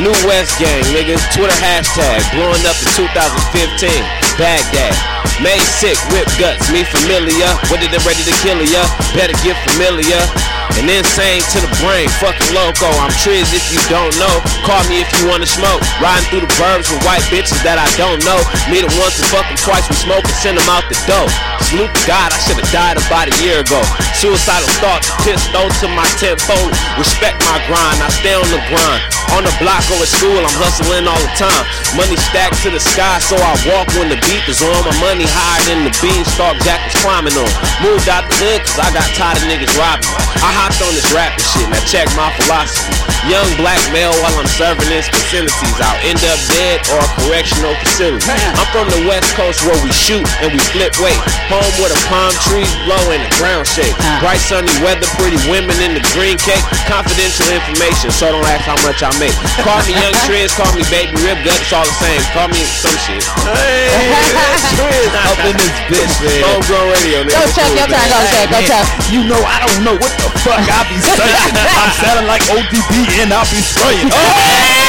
New 0.00 0.16
West 0.26 0.58
gang, 0.58 0.82
niggas, 0.90 1.20
Twitter 1.36 1.54
hashtag, 1.62 2.24
blowing 2.34 2.64
up 2.66 2.74
in 2.80 2.90
2015. 2.96 4.31
Baghdad, 4.40 4.96
made 5.44 5.62
sick, 5.62 5.98
whip 6.10 6.26
guts, 6.40 6.72
me 6.72 6.84
familiar. 6.84 7.50
What 7.68 7.80
did 7.80 7.92
they 7.92 8.00
ready 8.02 8.24
to 8.24 8.34
kill 8.40 8.60
ya? 8.64 8.82
Better 9.12 9.36
get 9.44 9.56
familiar. 9.70 10.20
And 10.80 10.88
insane 10.88 11.44
to 11.52 11.58
the 11.60 11.68
brain, 11.84 12.08
fucking 12.16 12.56
loco. 12.56 12.88
I'm 12.96 13.12
Trizz 13.20 13.52
if 13.52 13.68
you 13.68 13.80
don't 13.92 14.14
know. 14.16 14.40
Call 14.64 14.80
me 14.88 15.04
if 15.04 15.10
you 15.20 15.28
wanna 15.28 15.44
smoke. 15.44 15.84
Riding 16.00 16.24
through 16.32 16.44
the 16.48 16.52
burbs 16.56 16.88
with 16.88 17.04
white 17.04 17.20
bitches 17.28 17.60
that 17.60 17.76
I 17.76 17.84
don't 18.00 18.24
know. 18.24 18.40
Meet 18.72 18.88
them 18.88 18.94
once 18.96 19.20
and 19.20 19.28
fuck 19.28 19.44
them 19.44 19.60
twice. 19.60 19.84
We 19.92 19.96
smoke 20.00 20.24
and 20.24 20.38
send 20.40 20.56
them 20.56 20.68
out 20.72 20.88
the 20.88 20.96
door. 21.04 21.28
Salute 21.68 21.92
to 21.92 22.02
God, 22.08 22.32
I 22.32 22.38
should've 22.48 22.72
died 22.72 22.96
about 22.96 23.28
a 23.28 23.34
year 23.44 23.60
ago. 23.60 23.84
Suicidal 24.16 24.68
thoughts, 24.80 25.12
pissed 25.28 25.52
those 25.52 25.76
to 25.84 25.92
my 25.92 26.08
tenfold. 26.16 26.72
Respect 26.96 27.36
my 27.44 27.60
grind, 27.68 28.00
I 28.00 28.08
stay 28.08 28.32
on 28.32 28.48
the 28.48 28.62
grind. 28.72 29.21
On 29.32 29.40
the 29.40 29.54
block 29.56 29.80
or 29.88 29.96
at 30.04 30.12
school, 30.12 30.36
I'm 30.36 30.56
hustling 30.60 31.08
all 31.08 31.16
the 31.16 31.32
time. 31.40 31.64
Money 31.96 32.20
stacked 32.20 32.60
to 32.64 32.70
the 32.70 32.80
sky, 32.80 33.16
so 33.24 33.32
I 33.40 33.56
walk 33.64 33.88
when 33.96 34.12
the 34.12 34.20
beat 34.28 34.44
is 34.44 34.60
on. 34.60 34.76
My 34.84 34.92
money 35.00 35.24
higher 35.24 35.64
than 35.72 35.88
the 35.88 35.94
beanstalk 36.04 36.60
Jack 36.60 36.84
was 36.84 36.96
climbing 37.00 37.36
on. 37.40 37.48
Moved 37.80 38.12
out 38.12 38.28
the 38.28 38.36
hood, 38.36 38.60
cause 38.60 38.76
I 38.76 38.92
got 38.92 39.08
tired 39.16 39.40
of 39.40 39.48
niggas 39.48 39.72
robbing. 39.80 40.04
I 40.44 40.50
hopped 40.52 40.84
on 40.84 40.92
this 40.92 41.08
rapping 41.16 41.40
shit, 41.40 41.64
now 41.72 41.80
check 41.88 42.12
my 42.12 42.28
philosophy. 42.44 42.92
Young 43.30 43.46
black 43.54 43.78
male 43.94 44.10
while 44.18 44.34
I'm 44.34 44.50
serving 44.50 44.90
in 44.90 45.00
vicinities. 45.00 45.78
I'll 45.78 46.02
end 46.02 46.18
up 46.26 46.38
dead 46.50 46.82
or 46.90 46.98
a 46.98 47.08
correctional 47.22 47.72
facility. 47.78 48.26
I'm 48.26 48.68
from 48.74 48.90
the 48.90 49.06
west 49.06 49.30
coast 49.38 49.62
where 49.62 49.78
we 49.86 49.94
shoot 49.94 50.26
and 50.42 50.50
we 50.50 50.58
flip 50.74 50.90
weight. 50.98 51.22
Home 51.46 51.72
where 51.78 51.88
the 51.88 52.00
palm 52.10 52.34
trees 52.50 52.68
blow 52.82 53.00
and 53.14 53.22
the 53.22 53.32
ground 53.38 53.64
shake. 53.70 53.94
Ah. 54.02 54.18
Bright 54.18 54.42
sunny 54.42 54.74
weather, 54.82 55.06
pretty 55.22 55.38
women 55.46 55.78
in 55.78 55.94
the 55.94 56.02
green 56.10 56.34
cake. 56.34 56.66
Confidential 56.90 57.46
information, 57.54 58.10
so 58.10 58.34
don't 58.34 58.44
ask 58.50 58.66
how 58.66 58.76
much 58.82 59.06
I 59.06 59.14
make. 59.22 59.34
Call 59.62 59.78
me 59.86 59.94
Young 59.94 60.16
Trizz, 60.26 60.50
call 60.58 60.70
me 60.74 60.82
Baby 60.90 61.14
Rib 61.22 61.38
Gut, 61.46 61.54
it's 61.54 61.70
all 61.70 61.86
the 61.86 61.96
same. 62.02 62.18
Call 62.34 62.50
me 62.50 62.58
some 62.66 62.96
shit. 63.06 63.22
Hey, 63.46 64.10
Trizz 64.74 65.14
Up 65.30 65.38
in 65.46 65.54
this 65.54 65.76
bitch, 65.86 66.14
man. 66.26 66.42
Homegrown 66.50 66.86
radio, 66.90 67.18
nigga. 67.22 67.38
Go 67.38 67.46
check 67.54 67.70
your 67.78 67.86
turn. 67.86 68.06
Go 68.10 68.18
check. 68.34 68.46
Go 68.50 68.60
check. 68.66 68.84
You 69.14 69.22
know 69.30 69.38
I 69.46 69.62
don't 69.62 69.86
know 69.86 69.94
what 69.94 70.12
the 70.18 70.28
fuck 70.42 70.58
I 70.66 70.82
be 70.90 70.98
saying. 70.98 71.54
I'm 71.54 71.92
sounding 72.02 72.26
like 72.26 72.42
ODB 72.50 73.22
and 73.22 73.30
I 73.30 73.46
be 73.46 73.62
spraying. 73.62 74.10
Oh! 74.10 74.82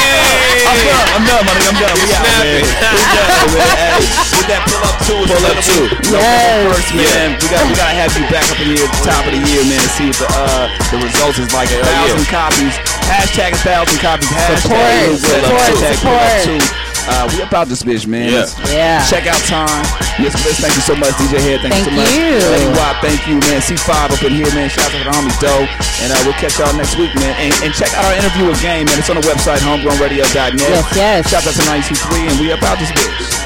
I'm 0.64 0.80
done. 0.80 1.08
I'm 1.14 1.24
done, 1.28 1.44
my 1.46 1.54
nigga. 1.54 1.70
I'm 1.70 1.78
done. 1.78 1.96
We 2.02 2.10
out, 2.18 2.26
man. 2.26 2.62
We 2.64 3.02
done, 3.14 3.30
man. 3.54 3.72
Hey, 3.84 4.02
with 4.34 4.48
that 4.50 4.64
pull 4.66 4.82
up 4.86 4.98
two, 5.06 5.20
pull 5.30 5.46
up 5.46 5.58
two. 5.62 5.86
You 5.86 6.12
know, 6.14 6.22
Yes. 6.24 6.66
first, 6.74 6.90
man. 6.98 7.28
We 7.38 7.46
got 7.52 7.62
we 7.68 7.74
gotta 7.78 7.96
have 8.00 8.12
you 8.18 8.26
back 8.34 8.46
up 8.50 8.58
in 8.64 8.74
here 8.74 8.82
at 8.86 8.90
the 8.90 9.02
top 9.06 9.24
of 9.28 9.32
the 9.34 9.42
year, 9.44 9.62
man, 9.70 9.82
to 9.82 9.92
see 9.94 10.08
what 10.10 10.18
the 10.18 10.30
uh 10.34 10.66
the 10.90 10.98
results 11.04 11.38
is 11.38 11.50
like. 11.54 11.70
A 11.70 11.78
thousand 11.84 12.26
copies. 12.32 12.74
Hashtag 13.06 13.54
a 13.54 13.62
thousand 13.62 14.00
copies. 14.00 14.13
Hashtag 14.22 14.62
Support, 14.62 14.86
pull 15.10 15.18
support, 15.18 15.42
two. 15.42 15.82
Hashtag 15.82 15.96
pull 16.04 16.14
up 16.14 16.30
support. 16.38 16.62
two. 16.62 16.84
Uh, 17.04 17.28
we 17.36 17.42
about 17.44 17.68
this 17.68 17.84
bitch, 17.84 18.08
man. 18.08 18.32
Yeah. 18.32 18.48
Yeah. 18.72 19.04
Check 19.12 19.28
out 19.28 19.36
time. 19.44 19.84
Yes, 20.22 20.32
Bliss, 20.40 20.56
thank 20.64 20.72
you 20.72 20.86
so 20.88 20.96
much. 20.96 21.12
DJ 21.20 21.36
Head, 21.44 21.60
thank, 21.60 21.76
you 21.76 21.84
so 21.84 21.92
Thank 21.92 22.00
much. 22.00 22.16
you. 22.16 22.40
Lady 22.48 22.70
Wop, 22.80 22.96
thank 23.04 23.20
you, 23.28 23.36
man. 23.44 23.60
C5 23.60 23.92
up 24.16 24.24
in 24.24 24.32
here, 24.40 24.48
man. 24.56 24.70
Shout 24.72 24.88
out 24.88 24.96
to 24.96 25.04
the 25.04 25.12
homie 25.12 25.36
Doe. 25.44 25.68
And 26.00 26.16
uh, 26.16 26.20
we'll 26.24 26.38
catch 26.40 26.56
y'all 26.56 26.72
next 26.80 26.96
week, 26.96 27.12
man. 27.20 27.36
And, 27.44 27.52
and 27.60 27.74
check 27.76 27.92
out 27.92 28.08
our 28.08 28.16
interview 28.16 28.48
with 28.48 28.62
Game, 28.64 28.88
man. 28.88 28.96
It's 28.96 29.10
on 29.12 29.20
the 29.20 29.26
website, 29.28 29.60
homegrownradio.net. 29.68 30.56
Yes, 30.64 30.88
yes. 30.96 31.28
Shout 31.28 31.44
out 31.44 31.52
to 31.60 31.64
923, 31.68 32.32
and 32.32 32.36
we 32.40 32.56
about 32.56 32.80
this 32.80 32.92
bitch. 32.96 33.44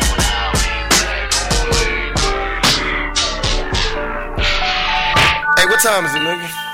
Hey, 5.57 5.65
what 5.65 5.81
time 5.81 6.05
is 6.05 6.13
it, 6.13 6.21
nigga? 6.21 6.66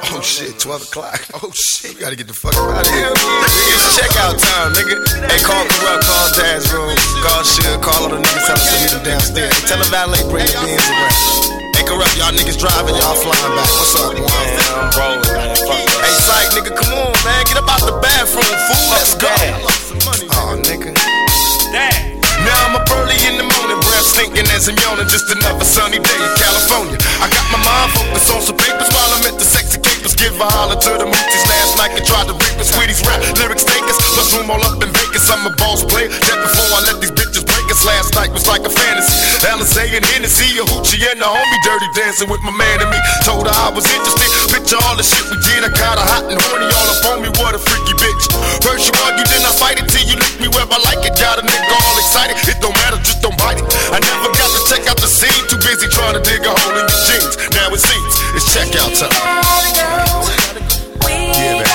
Oh 0.00 0.20
shit, 0.24 0.58
12 0.58 0.82
o'clock. 0.88 1.20
Oh 1.42 1.50
shit, 1.54 1.94
we 1.94 2.00
gotta 2.00 2.16
get 2.16 2.26
the 2.26 2.34
fuck 2.36 2.56
out 2.56 2.84
of 2.84 2.92
here. 2.92 3.12
It's 3.12 3.96
checkout 3.96 4.36
time, 4.36 4.72
nigga. 4.76 4.96
Hey, 5.28 5.40
call 5.44 5.64
Kurupt, 5.64 6.04
call 6.04 6.26
Daz's 6.36 6.68
room, 6.72 6.92
call 7.24 7.42
Suge, 7.44 7.80
call 7.80 8.04
all 8.04 8.10
the 8.12 8.20
niggas, 8.20 8.44
tell 8.44 8.56
them 8.56 8.66
to 8.68 8.76
meet 8.80 8.92
them 8.92 9.02
downstairs. 9.04 9.56
Tell 9.64 9.80
the 9.80 9.88
valet, 9.88 10.20
bring 10.28 10.44
the 10.44 10.56
beans 10.64 10.84
around. 10.84 11.16
Hey, 11.76 11.84
Kurupt, 11.88 12.12
y'all 12.16 12.32
niggas 12.32 12.58
driving, 12.60 12.96
y'all 12.96 13.16
flying 13.16 13.54
back. 13.56 13.70
What's 13.76 13.96
up, 14.00 14.12
man? 14.16 14.28
I'm 14.28 14.88
rolling, 15.00 15.24
man. 15.32 15.56
Hey, 16.04 16.14
Syke, 16.28 16.50
nigga, 16.60 16.72
come 16.76 16.92
on, 16.96 17.12
man. 17.24 17.40
Get 17.48 17.56
up 17.56 17.68
out 17.68 17.80
the 17.84 17.96
bathroom, 18.00 18.44
fool. 18.44 18.84
Let's 18.92 19.14
go. 19.16 19.32
Oh, 20.36 20.60
nigga. 20.60 20.92
Dad. 21.72 22.20
Now 22.44 22.56
I'm 22.68 22.76
up 22.76 22.88
early 22.96 23.16
in 23.28 23.36
the 23.36 23.44
morning, 23.44 23.79
breath 24.00 24.16
stinking 24.16 24.48
as 24.56 24.68
I'm 24.68 24.76
yawning. 24.80 25.08
Just 25.08 25.28
another 25.30 25.64
sunny 25.64 26.00
day 26.00 26.20
in 26.20 26.32
California. 26.40 26.96
I 27.20 27.28
got 27.28 27.44
my 27.52 27.60
mind 27.60 27.92
focused 27.92 28.32
on 28.32 28.40
some 28.40 28.56
papers 28.56 28.88
while 28.88 29.10
I'm 29.12 29.24
at 29.28 29.36
the 29.36 29.44
sexy 29.44 29.78
capers. 29.78 30.16
Give 30.16 30.32
a 30.40 30.48
holler 30.56 30.76
to 30.80 30.90
the 30.96 31.06
moochies 31.06 31.44
last 31.48 31.76
night 31.76 31.92
and 31.92 32.04
tried 32.04 32.26
to 32.28 32.34
reap 32.34 32.56
us. 32.56 32.72
Sweeties 32.72 33.04
rap, 33.04 33.20
lyrics 33.36 33.64
take 33.64 33.84
us. 33.84 33.98
Plus 34.16 34.32
room 34.36 34.50
all 34.50 34.62
up 34.64 34.80
in 34.82 34.88
Vegas. 34.88 35.28
I'm 35.28 35.44
a 35.46 35.52
boss 35.56 35.84
player. 35.84 36.08
That 36.08 36.38
before 36.40 36.70
I 36.72 36.80
let 36.88 36.96
these 37.00 37.12
bitches 37.12 37.29
break. 37.82 37.96
Last 37.96 38.14
night 38.14 38.32
was 38.32 38.46
like 38.46 38.64
a 38.64 38.70
fantasy. 38.70 39.46
Alizé 39.46 39.96
and 39.96 40.04
Hennessy, 40.04 40.58
a 40.58 40.64
hoochie 40.64 41.00
and 41.10 41.20
the 41.20 41.24
homie 41.26 41.60
dirty 41.64 41.88
dancing 41.94 42.28
with 42.28 42.40
my 42.42 42.52
man 42.52 42.80
and 42.80 42.90
me. 42.90 42.98
Told 43.24 43.46
her 43.46 43.54
I 43.54 43.70
was 43.72 43.84
interested. 43.88 44.28
Picture 44.52 44.76
all 44.84 44.96
the 44.96 45.02
shit 45.02 45.24
we 45.30 45.36
did. 45.44 45.64
I 45.64 45.70
got 45.72 45.98
her 45.98 46.06
hot 46.06 46.24
and 46.28 46.40
horny 46.40 46.68
all 46.68 46.88
up 46.88 47.04
on 47.12 47.18
me. 47.22 47.28
What 47.40 47.54
a 47.54 47.60
freaky 47.60 47.94
bitch. 47.96 48.24
First 48.62 48.88
you 48.88 48.94
argue, 49.04 49.24
then 49.24 49.42
I 49.44 49.52
fight 49.56 49.80
it 49.80 49.88
till 49.88 50.04
you 50.04 50.16
lick 50.16 50.36
me 50.40 50.48
where 50.52 50.66
I 50.68 50.78
like 50.84 51.02
it. 51.04 51.16
Got 51.16 51.40
a 51.40 51.44
nigga 51.44 51.72
all 51.72 51.96
excited. 51.98 52.36
It 52.48 52.60
don't 52.60 52.76
matter, 52.84 52.98
just 53.00 53.20
don't 53.22 53.36
bite 53.38 53.60
it. 53.60 53.66
I 53.92 53.98
never 54.00 54.28
got 54.32 54.50
to 54.52 54.60
check 54.68 54.84
out 54.88 54.98
the 55.00 55.08
scene. 55.08 55.44
Too 55.48 55.60
busy 55.60 55.88
trying 55.88 56.14
to 56.14 56.22
dig 56.22 56.44
a 56.44 56.52
hole 56.52 56.76
in 56.76 56.84
your 56.84 57.02
jeans. 57.08 57.34
Now 57.56 57.72
it 57.72 57.80
seems 57.80 58.12
it's 58.36 58.46
checkout 58.52 58.92
time. 58.96 59.12
Yeah, 61.36 61.64
man. 61.64 61.68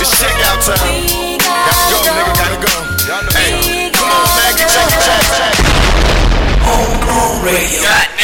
It's 0.00 0.12
checkout 0.20 0.60
time. 0.64 1.29
Hey, 7.42 7.80
come 7.80 8.19